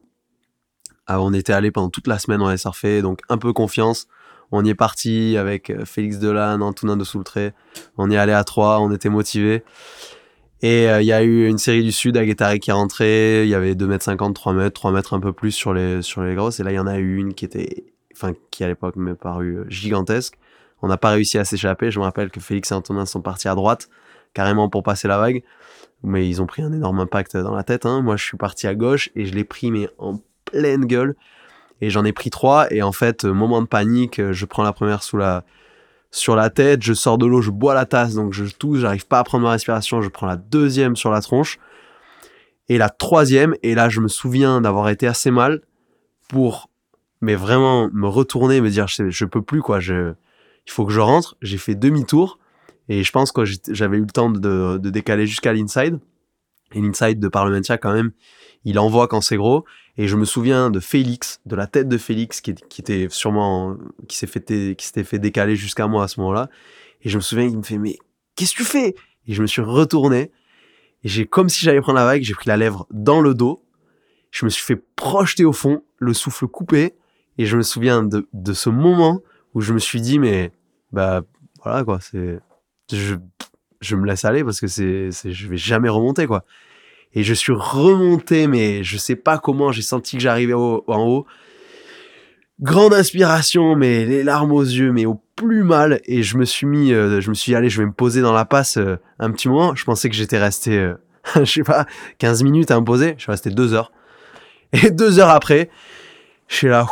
Ah, 1.08 1.22
on 1.22 1.34
était 1.34 1.54
allé 1.54 1.72
pendant 1.72 1.90
toute 1.90 2.08
la 2.08 2.20
semaine, 2.20 2.42
on 2.42 2.48
avait 2.48 2.58
surfé, 2.58 3.02
donc 3.02 3.22
un 3.30 3.38
peu 3.38 3.54
confiance. 3.54 4.08
On 4.52 4.66
y 4.66 4.70
est 4.70 4.76
parti 4.76 5.38
avec 5.38 5.70
euh, 5.70 5.86
Félix 5.86 6.20
Delanne, 6.20 6.64
Antonin 6.64 6.98
de 6.98 7.04
Soultré. 7.04 7.54
On 7.98 8.10
y 8.10 8.18
allait 8.18 8.34
à 8.34 8.44
trois, 8.44 8.80
on 8.80 8.92
était 8.92 9.10
motivés. 9.10 9.64
Et 10.62 10.90
euh, 10.90 11.02
il 11.02 11.06
y 11.06 11.14
a 11.14 11.24
eu 11.24 11.48
une 11.48 11.58
série 11.58 11.84
du 11.84 11.92
Sud 11.92 12.18
à 12.18 12.26
Guétari 12.26 12.60
qui 12.60 12.70
est 12.70 12.74
rentrée. 12.74 13.44
Il 13.44 13.50
y 13.50 13.56
avait 13.56 13.74
2m50, 13.74 14.34
3 14.34 14.54
mètres, 14.54 14.74
3 14.74 14.92
mètres 14.92 15.14
un 15.14 15.20
peu 15.20 15.32
plus 15.34 15.52
sur 15.52 15.74
les, 15.74 16.02
sur 16.02 16.22
les 16.24 16.36
grosses. 16.36 16.60
Et 16.60 16.64
là, 16.64 16.72
il 16.72 16.76
y 16.76 16.80
en 16.80 16.88
a 16.88 16.98
eu 16.98 17.18
une 17.18 17.34
qui 17.34 17.46
était, 17.46 17.86
enfin, 18.14 18.34
qui 18.52 18.64
à 18.64 18.68
l'époque 18.68 18.96
m'est 18.96 19.16
paru 19.16 19.60
euh, 19.60 19.66
gigantesque. 19.70 20.38
On 20.82 20.88
n'a 20.88 20.98
pas 20.98 21.12
réussi 21.12 21.38
à 21.38 21.46
s'échapper. 21.46 21.92
Je 21.92 22.00
me 22.00 22.04
rappelle 22.04 22.30
que 22.30 22.40
Félix 22.40 22.72
et 22.72 22.76
Antonin 22.76 23.06
sont 23.06 23.22
partis 23.22 23.48
à 23.48 23.56
droite, 23.56 23.90
carrément 24.34 24.70
pour 24.70 24.84
passer 24.84 25.08
la 25.08 25.18
vague. 25.18 25.44
Mais 26.04 26.28
ils 26.28 26.42
ont 26.42 26.46
pris 26.46 26.62
un 26.62 26.72
énorme 26.72 27.00
impact 27.00 27.36
dans 27.36 27.56
la 27.56 27.64
tête. 27.64 27.86
Hein. 27.86 28.02
Moi, 28.02 28.16
je 28.16 28.24
suis 28.24 28.38
parti 28.38 28.68
à 28.68 28.76
gauche 28.76 29.10
et 29.16 29.26
je 29.26 29.34
l'ai 29.34 29.44
pris, 29.44 29.72
mais 29.72 29.90
en 29.98 30.20
pleine 30.46 30.86
gueule. 30.86 31.16
Et 31.82 31.90
j'en 31.90 32.06
ai 32.06 32.14
pris 32.14 32.30
trois. 32.30 32.72
Et 32.72 32.82
en 32.82 32.92
fait, 32.92 33.26
moment 33.26 33.62
de 33.62 33.68
panique, 33.68 34.22
je 34.32 34.46
prends 34.46 34.64
la 34.64 34.74
première 34.74 35.04
sous 35.04 35.18
la, 35.18 35.44
sur 36.12 36.36
la 36.36 36.50
tête, 36.50 36.82
je 36.84 36.94
sors 36.94 37.18
de 37.18 37.26
l'eau, 37.26 37.42
je 37.42 37.52
bois 37.52 37.74
la 37.74 37.86
tasse, 37.86 38.16
donc 38.16 38.34
je 38.34 38.46
tousse, 38.46 38.80
j'arrive 38.80 39.08
pas 39.08 39.20
à 39.20 39.24
prendre 39.24 39.44
ma 39.44 39.52
respiration, 39.52 40.02
je 40.02 40.10
prends 40.10 40.28
la 40.28 40.38
deuxième 40.38 40.96
sur 40.96 41.12
la 41.12 41.22
tronche. 41.22 41.60
Et 42.68 42.78
la 42.78 42.90
troisième, 42.90 43.56
et 43.64 43.76
là 43.76 43.90
je 43.90 44.00
me 44.00 44.08
souviens 44.08 44.62
d'avoir 44.62 44.90
été 44.90 45.08
assez 45.08 45.32
mal 45.32 45.62
pour, 46.28 46.70
mais 47.22 47.36
vraiment 47.36 47.90
me 47.92 48.08
retourner, 48.08 48.62
me 48.62 48.70
dire 48.70 48.88
je, 48.88 49.10
je 49.10 49.26
peux 49.26 49.42
plus 49.42 49.62
quoi, 49.62 49.80
je, 49.80 50.14
il 50.68 50.72
faut 50.72 50.86
que 50.86 50.92
je 50.92 51.00
rentre. 51.00 51.36
J'ai 51.42 51.58
fait 51.58 51.76
demi-tour 51.76 52.40
et 52.90 53.04
je 53.04 53.12
pense 53.12 53.32
que 53.32 53.44
j'avais 53.70 53.98
eu 53.98 54.02
le 54.02 54.08
temps 54.08 54.32
de, 54.32 54.78
de 54.78 54.90
décaler 54.90 55.28
jusqu'à 55.28 55.54
l'inside. 55.54 56.00
Et 56.74 56.82
l'inside 56.82 57.20
de 57.20 57.28
Parlementia 57.28 57.78
quand 57.78 57.94
même, 57.94 58.12
il 58.66 58.78
envoie 58.80 59.08
quand 59.08 59.22
c'est 59.22 59.38
gros. 59.38 59.64
Et 59.98 60.08
je 60.08 60.16
me 60.16 60.26
souviens 60.26 60.72
de 60.72 60.80
Félix, 60.80 61.40
de 61.46 61.56
la 61.56 61.68
tête 61.68 61.88
de 61.88 61.98
Félix 61.98 62.42
qui, 62.42 62.52
était 62.52 63.08
sûrement, 63.10 63.78
qui 64.08 64.18
s'est 64.18 64.28
fait, 64.28 64.76
qui 64.76 64.86
s'était 64.86 65.04
fait 65.04 65.20
décaler 65.20 65.56
jusqu'à 65.56 65.88
moi 65.88 66.04
à 66.04 66.08
ce 66.08 66.20
moment-là. 66.20 66.50
Et 67.04 67.10
je 67.10 67.18
me 67.18 67.22
souviens 67.22 67.48
qu'il 67.48 67.58
me 67.58 67.64
fait, 67.64 67.78
mais 67.78 67.98
qu'est-ce 68.36 68.54
que 68.54 68.64
tu 68.64 68.66
fais? 68.66 68.96
Et 69.28 69.34
je 69.34 69.42
me 69.42 69.48
suis 69.48 69.62
retourné. 69.62 70.32
Et 71.04 71.10
j'ai, 71.10 71.26
comme 71.28 71.48
si 71.48 71.64
j'allais 71.64 71.82
prendre 71.82 72.00
la 72.00 72.06
vague, 72.06 72.24
j'ai 72.24 72.34
pris 72.34 72.48
la 72.48 72.58
lèvre 72.58 72.88
dans 72.92 73.22
le 73.22 73.36
dos. 73.36 73.64
Je 74.32 74.46
me 74.46 74.50
suis 74.50 74.64
fait 74.64 74.82
projeter 74.96 75.46
au 75.46 75.54
fond, 75.54 75.84
le 75.98 76.14
souffle 76.14 76.48
coupé. 76.48 76.96
Et 77.38 77.46
je 77.46 77.56
me 77.56 77.62
souviens 77.62 78.04
de, 78.04 78.28
de 78.34 78.54
ce 78.54 78.70
moment 78.70 79.22
où 79.54 79.62
je 79.62 79.74
me 79.74 79.80
suis 79.80 80.02
dit, 80.02 80.18
mais, 80.18 80.52
bah, 80.92 81.22
voilà, 81.64 81.84
quoi, 81.84 82.00
c'est, 82.00 82.40
je, 82.92 83.16
je 83.82 83.96
me 83.96 84.06
laisse 84.06 84.26
aller 84.26 84.44
parce 84.44 84.60
que 84.60 84.68
c'est, 84.68 85.10
c'est, 85.12 85.32
je 85.32 85.48
vais 85.48 85.58
jamais 85.58 85.90
remonter, 85.90 86.28
quoi. 86.28 86.44
Et 87.14 87.24
je 87.24 87.34
suis 87.34 87.54
remonté, 87.54 88.48
mais 88.48 88.84
je 88.84 88.98
sais 88.98 89.16
pas 89.16 89.40
comment, 89.40 89.72
j'ai 89.72 89.82
senti 89.82 90.18
que 90.18 90.22
j'arrivais 90.22 90.54
en 90.54 90.82
haut. 90.88 91.26
Grande 92.62 92.94
inspiration, 92.94 93.76
mais 93.76 94.06
les 94.06 94.22
larmes 94.22 94.52
aux 94.52 94.62
yeux, 94.64 94.92
mais 94.92 95.06
au 95.06 95.22
plus 95.36 95.64
mal. 95.64 96.02
Et 96.06 96.24
je 96.24 96.38
me 96.38 96.46
suis 96.46 96.68
mis, 96.68 96.92
euh, 96.92 97.22
je 97.22 97.30
me 97.30 97.34
suis 97.34 97.52
dit, 97.52 97.56
allez, 97.56 97.70
je 97.70 97.82
vais 97.82 97.88
me 97.88 97.94
poser 97.94 98.22
dans 98.22 98.34
la 98.34 98.46
passe 98.46 98.78
euh, 98.78 98.98
un 99.18 99.32
petit 99.32 99.48
moment. 99.48 99.74
Je 99.76 99.86
pensais 99.86 100.10
que 100.10 100.16
j'étais 100.16 100.38
resté, 100.38 100.78
euh, 100.78 100.96
je 101.36 101.46
sais 101.46 101.64
pas, 101.64 101.86
15 102.20 102.44
minutes 102.44 102.70
à 102.70 102.80
me 102.80 102.86
poser. 102.86 103.16
Je 103.18 103.24
suis 103.24 103.32
resté 103.32 103.50
deux 103.50 103.74
heures. 103.74 103.92
Et 104.74 104.92
deux 104.92 105.20
heures 105.20 105.30
après, 105.30 105.70
je 106.48 106.56
suis 106.56 106.68
là, 106.68 106.86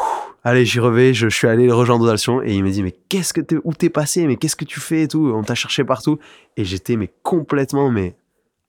allez, 0.47 0.65
j'y 0.65 0.79
revais, 0.79 1.13
je, 1.13 1.27
suis 1.27 1.47
allé 1.47 1.65
le 1.65 1.73
rejoindre 1.73 2.05
aux 2.11 2.41
et 2.43 2.53
il 2.53 2.63
m'a 2.63 2.69
dit, 2.69 2.81
mais 2.81 2.93
qu'est-ce 3.09 3.33
que 3.33 3.41
t'es, 3.41 3.57
où 3.63 3.73
t'es 3.73 3.89
passé, 3.89 4.27
mais 4.27 4.37
qu'est-ce 4.37 4.55
que 4.55 4.65
tu 4.65 4.79
fais 4.79 5.03
et 5.03 5.07
tout? 5.07 5.31
On 5.35 5.43
t'a 5.43 5.55
cherché 5.55 5.83
partout. 5.83 6.19
Et 6.55 6.63
j'étais, 6.63 6.95
mais 6.95 7.13
complètement, 7.21 7.91
mais 7.91 8.15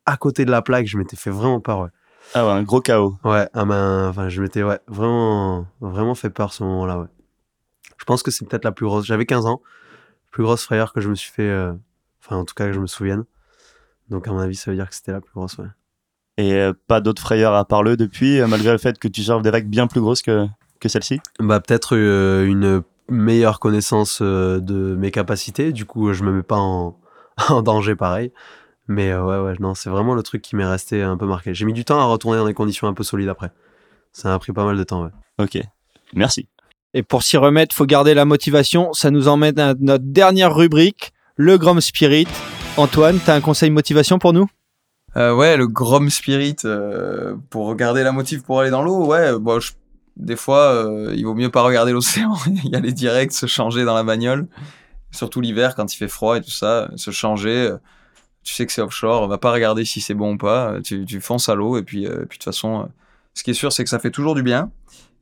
à 0.04 0.16
côté 0.16 0.44
de 0.44 0.50
la 0.50 0.60
plaque, 0.60 0.86
je 0.86 0.98
m'étais 0.98 1.16
fait 1.16 1.30
vraiment 1.30 1.60
peur. 1.60 1.80
Ouais. 1.80 1.88
Ah 2.34 2.46
ouais, 2.46 2.52
un 2.52 2.62
gros 2.62 2.80
chaos. 2.80 3.16
Ouais, 3.24 3.48
ah 3.54 3.64
ben, 3.64 4.08
enfin, 4.08 4.28
je 4.28 4.42
m'étais 4.42 4.62
ouais, 4.62 4.80
vraiment, 4.88 5.66
vraiment 5.80 6.14
fait 6.14 6.30
peur 6.30 6.52
ce 6.52 6.64
moment-là. 6.64 6.98
Ouais. 6.98 7.06
Je 7.96 8.04
pense 8.04 8.22
que 8.22 8.30
c'est 8.30 8.46
peut-être 8.46 8.64
la 8.64 8.72
plus 8.72 8.86
grosse. 8.86 9.06
J'avais 9.06 9.26
15 9.26 9.46
ans, 9.46 9.62
plus 10.32 10.42
grosse 10.42 10.64
frayeur 10.64 10.92
que 10.92 11.00
je 11.00 11.08
me 11.08 11.14
suis 11.14 11.30
fait. 11.30 11.48
Euh, 11.48 11.72
enfin, 12.20 12.36
en 12.36 12.44
tout 12.44 12.54
cas, 12.54 12.66
que 12.66 12.72
je 12.72 12.80
me 12.80 12.86
souvienne. 12.86 13.24
Donc, 14.10 14.26
à 14.26 14.32
mon 14.32 14.38
avis, 14.40 14.56
ça 14.56 14.70
veut 14.70 14.76
dire 14.76 14.88
que 14.88 14.94
c'était 14.94 15.12
la 15.12 15.20
plus 15.20 15.32
grosse. 15.32 15.58
Ouais. 15.58 15.68
Et 16.38 16.54
euh, 16.54 16.72
pas 16.86 17.00
d'autres 17.00 17.22
frayeurs 17.22 17.54
à 17.54 17.64
part 17.64 17.82
le 17.82 17.96
depuis, 17.96 18.40
euh, 18.40 18.46
malgré 18.46 18.72
le 18.72 18.78
fait 18.78 18.98
que 18.98 19.08
tu 19.08 19.22
surfes 19.22 19.42
des 19.42 19.50
vagues 19.50 19.68
bien 19.68 19.86
plus 19.86 20.00
grosses 20.00 20.22
que, 20.22 20.46
que 20.80 20.88
celle-ci 20.88 21.20
Bah, 21.40 21.60
peut-être 21.60 21.96
une 21.96 22.82
meilleure 23.08 23.58
connaissance 23.60 24.20
de 24.22 24.94
mes 24.96 25.10
capacités. 25.10 25.72
Du 25.72 25.84
coup, 25.84 26.12
je 26.12 26.22
me 26.24 26.32
mets 26.32 26.42
pas 26.42 26.58
en, 26.58 26.96
en 27.48 27.62
danger 27.62 27.94
pareil. 27.94 28.32
Mais 28.88 29.10
euh, 29.10 29.22
ouais, 29.22 29.50
ouais, 29.50 29.56
non, 29.60 29.74
c'est 29.74 29.90
vraiment 29.90 30.14
le 30.14 30.22
truc 30.22 30.40
qui 30.42 30.56
m'est 30.56 30.64
resté 30.64 31.02
un 31.02 31.16
peu 31.16 31.26
marqué. 31.26 31.52
J'ai 31.54 31.66
mis 31.66 31.74
du 31.74 31.84
temps 31.84 32.00
à 32.00 32.04
retourner 32.04 32.38
dans 32.38 32.46
des 32.46 32.54
conditions 32.54 32.88
un 32.88 32.94
peu 32.94 33.02
solides 33.04 33.28
après. 33.28 33.50
Ça 34.12 34.32
a 34.32 34.38
pris 34.38 34.52
pas 34.52 34.64
mal 34.64 34.78
de 34.78 34.82
temps, 34.82 35.04
ouais. 35.04 35.10
Ok, 35.38 35.62
merci. 36.14 36.48
Et 36.94 37.02
pour 37.02 37.22
s'y 37.22 37.36
remettre, 37.36 37.74
faut 37.76 37.84
garder 37.84 38.14
la 38.14 38.24
motivation. 38.24 38.92
Ça 38.94 39.10
nous 39.10 39.28
emmène 39.28 39.58
à 39.60 39.74
notre 39.78 40.04
dernière 40.06 40.54
rubrique, 40.54 41.12
le 41.36 41.58
Grom 41.58 41.82
Spirit. 41.82 42.26
Antoine, 42.78 43.18
tu 43.22 43.30
as 43.30 43.34
un 43.34 43.42
conseil 43.42 43.70
motivation 43.70 44.18
pour 44.18 44.32
nous? 44.32 44.48
Euh, 45.16 45.34
Ouais, 45.34 45.58
le 45.58 45.66
Grom 45.66 46.08
Spirit, 46.08 46.56
euh, 46.64 47.34
pour 47.50 47.66
regarder 47.66 48.02
la 48.02 48.12
motive 48.12 48.42
pour 48.42 48.60
aller 48.60 48.70
dans 48.70 48.82
l'eau, 48.82 49.04
ouais, 49.04 49.38
bon, 49.38 49.60
des 50.18 50.36
fois, 50.36 50.72
euh, 50.72 51.14
il 51.16 51.24
vaut 51.24 51.34
mieux 51.34 51.50
pas 51.50 51.62
regarder 51.62 51.92
l'océan, 51.92 52.34
y 52.64 52.74
aller 52.76 52.92
direct, 52.92 53.32
se 53.32 53.46
changer 53.46 53.84
dans 53.84 53.94
la 53.94 54.04
bagnole, 54.04 54.46
surtout 55.10 55.40
l'hiver 55.40 55.74
quand 55.74 55.92
il 55.92 55.96
fait 55.96 56.08
froid 56.08 56.36
et 56.36 56.42
tout 56.42 56.50
ça, 56.50 56.90
se 56.96 57.10
changer, 57.10 57.72
tu 58.48 58.54
sais 58.54 58.64
que 58.64 58.72
c'est 58.72 58.80
offshore, 58.80 59.28
va 59.28 59.36
pas 59.36 59.52
regarder 59.52 59.84
si 59.84 60.00
c'est 60.00 60.14
bon 60.14 60.34
ou 60.34 60.38
pas, 60.38 60.80
tu, 60.82 61.04
tu 61.04 61.20
fonces 61.20 61.50
à 61.50 61.54
l'eau 61.54 61.76
et 61.76 61.82
puis, 61.82 62.06
euh, 62.06 62.24
puis 62.24 62.38
de 62.38 62.42
toute 62.42 62.44
façon, 62.44 62.80
euh, 62.80 62.84
ce 63.34 63.42
qui 63.42 63.50
est 63.50 63.54
sûr, 63.54 63.72
c'est 63.72 63.84
que 63.84 63.90
ça 63.90 63.98
fait 63.98 64.10
toujours 64.10 64.34
du 64.34 64.42
bien 64.42 64.70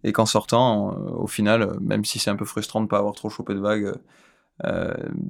et 0.05 0.13
qu'en 0.13 0.27
sortant, 0.27 0.93
euh, 0.93 1.11
au 1.11 1.27
final, 1.27 1.77
même 1.81 2.05
si 2.05 2.21
c'est 2.21 2.31
un 2.31 2.37
peu 2.37 2.45
frustrant 2.45 2.81
de 2.81 2.87
pas 2.87 2.99
avoir 2.99 3.15
trop 3.15 3.29
chopé 3.29 3.55
de 3.55 3.59
vagues, 3.59 3.95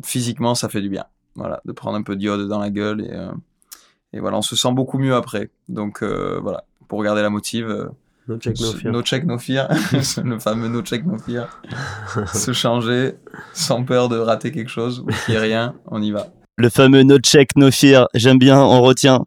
physiquement, 0.05 0.55
ça 0.55 0.69
fait 0.69 0.83
du 0.83 0.91
bien. 0.91 1.07
Voilà, 1.37 1.61
de 1.65 1.73
prendre 1.73 1.97
un 1.97 2.03
peu 2.03 2.17
d'iode 2.17 2.49
dans 2.49 2.59
la 2.59 2.71
gueule 2.71 3.01
et, 3.01 4.17
et 4.17 4.21
voilà, 4.21 4.37
on 4.37 4.43
se 4.43 4.55
sent 4.57 4.73
beaucoup 4.73 4.99
mieux 4.99 5.15
après. 5.15 5.51
Donc 5.69 6.03
voilà, 6.03 6.65
pour 6.87 6.99
regarder 6.99 7.23
la 7.23 7.31
motive. 7.31 7.91
No 8.28 8.39
check, 8.39 8.59
no 8.61 8.73
fear. 8.73 8.93
No 8.93 9.03
check, 9.03 9.24
no 9.24 9.39
fear. 9.39 9.69
le 10.24 10.39
fameux 10.40 10.69
no 10.69 10.82
check, 10.82 11.05
no 11.07 11.19
fear. 11.19 11.48
se 12.35 12.53
changer 12.53 13.15
sans 13.53 13.85
peur 13.85 14.09
de 14.09 14.19
rater 14.19 14.51
quelque 14.51 14.70
chose 14.70 15.01
ou 15.01 15.07
qu'il 15.07 15.35
n'y 15.35 15.40
ait 15.40 15.43
rien, 15.43 15.74
on 15.86 16.03
y 16.03 16.11
va 16.11 16.27
le 16.59 16.70
fameux 16.70 17.03
no 17.03 17.19
check, 17.19 17.55
no 17.57 17.70
fear. 17.70 18.09
J'aime 18.15 18.39
bien, 18.39 18.61
on 18.61 18.81
retient. 18.82 19.24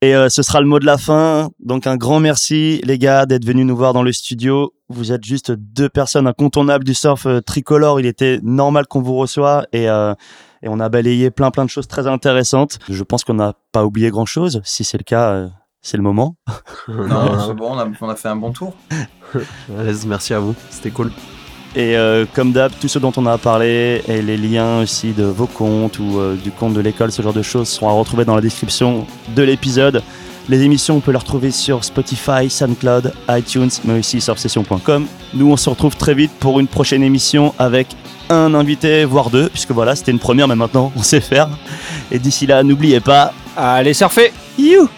Et 0.00 0.14
euh, 0.14 0.28
ce 0.28 0.42
sera 0.42 0.60
le 0.60 0.66
mot 0.66 0.78
de 0.78 0.86
la 0.86 0.96
fin. 0.96 1.50
Donc 1.58 1.86
un 1.88 1.96
grand 1.96 2.20
merci 2.20 2.80
les 2.84 2.98
gars 2.98 3.26
d'être 3.26 3.44
venus 3.44 3.66
nous 3.66 3.76
voir 3.76 3.92
dans 3.92 4.04
le 4.04 4.12
studio. 4.12 4.72
Vous 4.88 5.10
êtes 5.10 5.24
juste 5.24 5.50
deux 5.50 5.88
personnes 5.88 6.28
incontournables 6.28 6.84
du 6.84 6.94
surf 6.94 7.26
euh, 7.26 7.40
tricolore. 7.40 7.98
Il 7.98 8.06
était 8.06 8.38
normal 8.42 8.86
qu'on 8.86 9.02
vous 9.02 9.16
reçoive 9.16 9.66
et, 9.72 9.88
euh, 9.88 10.14
et 10.62 10.68
on 10.68 10.78
a 10.78 10.88
balayé 10.88 11.32
plein 11.32 11.50
plein 11.50 11.64
de 11.64 11.70
choses 11.70 11.88
très 11.88 12.06
intéressantes. 12.06 12.78
Je 12.88 13.02
pense 13.02 13.24
qu'on 13.24 13.34
n'a 13.34 13.54
pas 13.72 13.84
oublié 13.84 14.10
grand 14.10 14.26
chose. 14.26 14.60
Si 14.64 14.84
c'est 14.84 14.98
le 14.98 15.04
cas, 15.04 15.50
c'est 15.88 15.96
le 15.96 16.02
moment. 16.02 16.36
non, 16.88 17.46
c'est 17.46 17.54
bon, 17.54 17.72
on 17.72 17.78
a, 17.78 17.88
on 18.00 18.08
a 18.08 18.14
fait 18.14 18.28
un 18.28 18.36
bon 18.36 18.52
tour. 18.52 18.74
merci 20.06 20.34
à 20.34 20.38
vous, 20.38 20.54
c'était 20.70 20.90
cool. 20.90 21.10
Et 21.74 21.96
euh, 21.96 22.26
comme 22.34 22.52
d'hab, 22.52 22.72
tout 22.80 22.88
ce 22.88 22.98
dont 22.98 23.12
on 23.16 23.26
a 23.26 23.38
parlé 23.38 24.02
et 24.08 24.22
les 24.22 24.36
liens 24.36 24.82
aussi 24.82 25.12
de 25.12 25.24
vos 25.24 25.46
comptes 25.46 25.98
ou 25.98 26.18
euh, 26.18 26.36
du 26.36 26.50
compte 26.50 26.74
de 26.74 26.80
l'école, 26.80 27.12
ce 27.12 27.22
genre 27.22 27.32
de 27.32 27.42
choses 27.42 27.68
seront 27.68 27.88
à 27.88 27.92
retrouver 27.92 28.24
dans 28.24 28.34
la 28.34 28.40
description 28.40 29.06
de 29.34 29.42
l'épisode. 29.42 30.02
Les 30.48 30.62
émissions, 30.62 30.96
on 30.96 31.00
peut 31.00 31.10
les 31.10 31.18
retrouver 31.18 31.50
sur 31.50 31.84
Spotify, 31.84 32.48
SoundCloud, 32.48 33.12
iTunes, 33.30 33.70
mais 33.84 33.98
aussi 33.98 34.20
sur 34.20 34.32
obsession.com. 34.32 35.06
Nous, 35.34 35.50
on 35.50 35.56
se 35.56 35.68
retrouve 35.68 35.96
très 35.96 36.14
vite 36.14 36.32
pour 36.40 36.58
une 36.58 36.68
prochaine 36.68 37.02
émission 37.02 37.54
avec 37.58 37.88
un 38.30 38.54
invité, 38.54 39.04
voire 39.04 39.30
deux, 39.30 39.48
puisque 39.48 39.70
voilà, 39.70 39.94
c'était 39.94 40.12
une 40.12 40.18
première, 40.18 40.48
mais 40.48 40.56
maintenant 40.56 40.92
on 40.96 41.02
sait 41.02 41.20
faire. 41.20 41.48
Et 42.10 42.18
d'ici 42.18 42.46
là, 42.46 42.62
n'oubliez 42.62 43.00
pas, 43.00 43.32
allez 43.56 43.94
surfer 43.94 44.32
You 44.58 44.88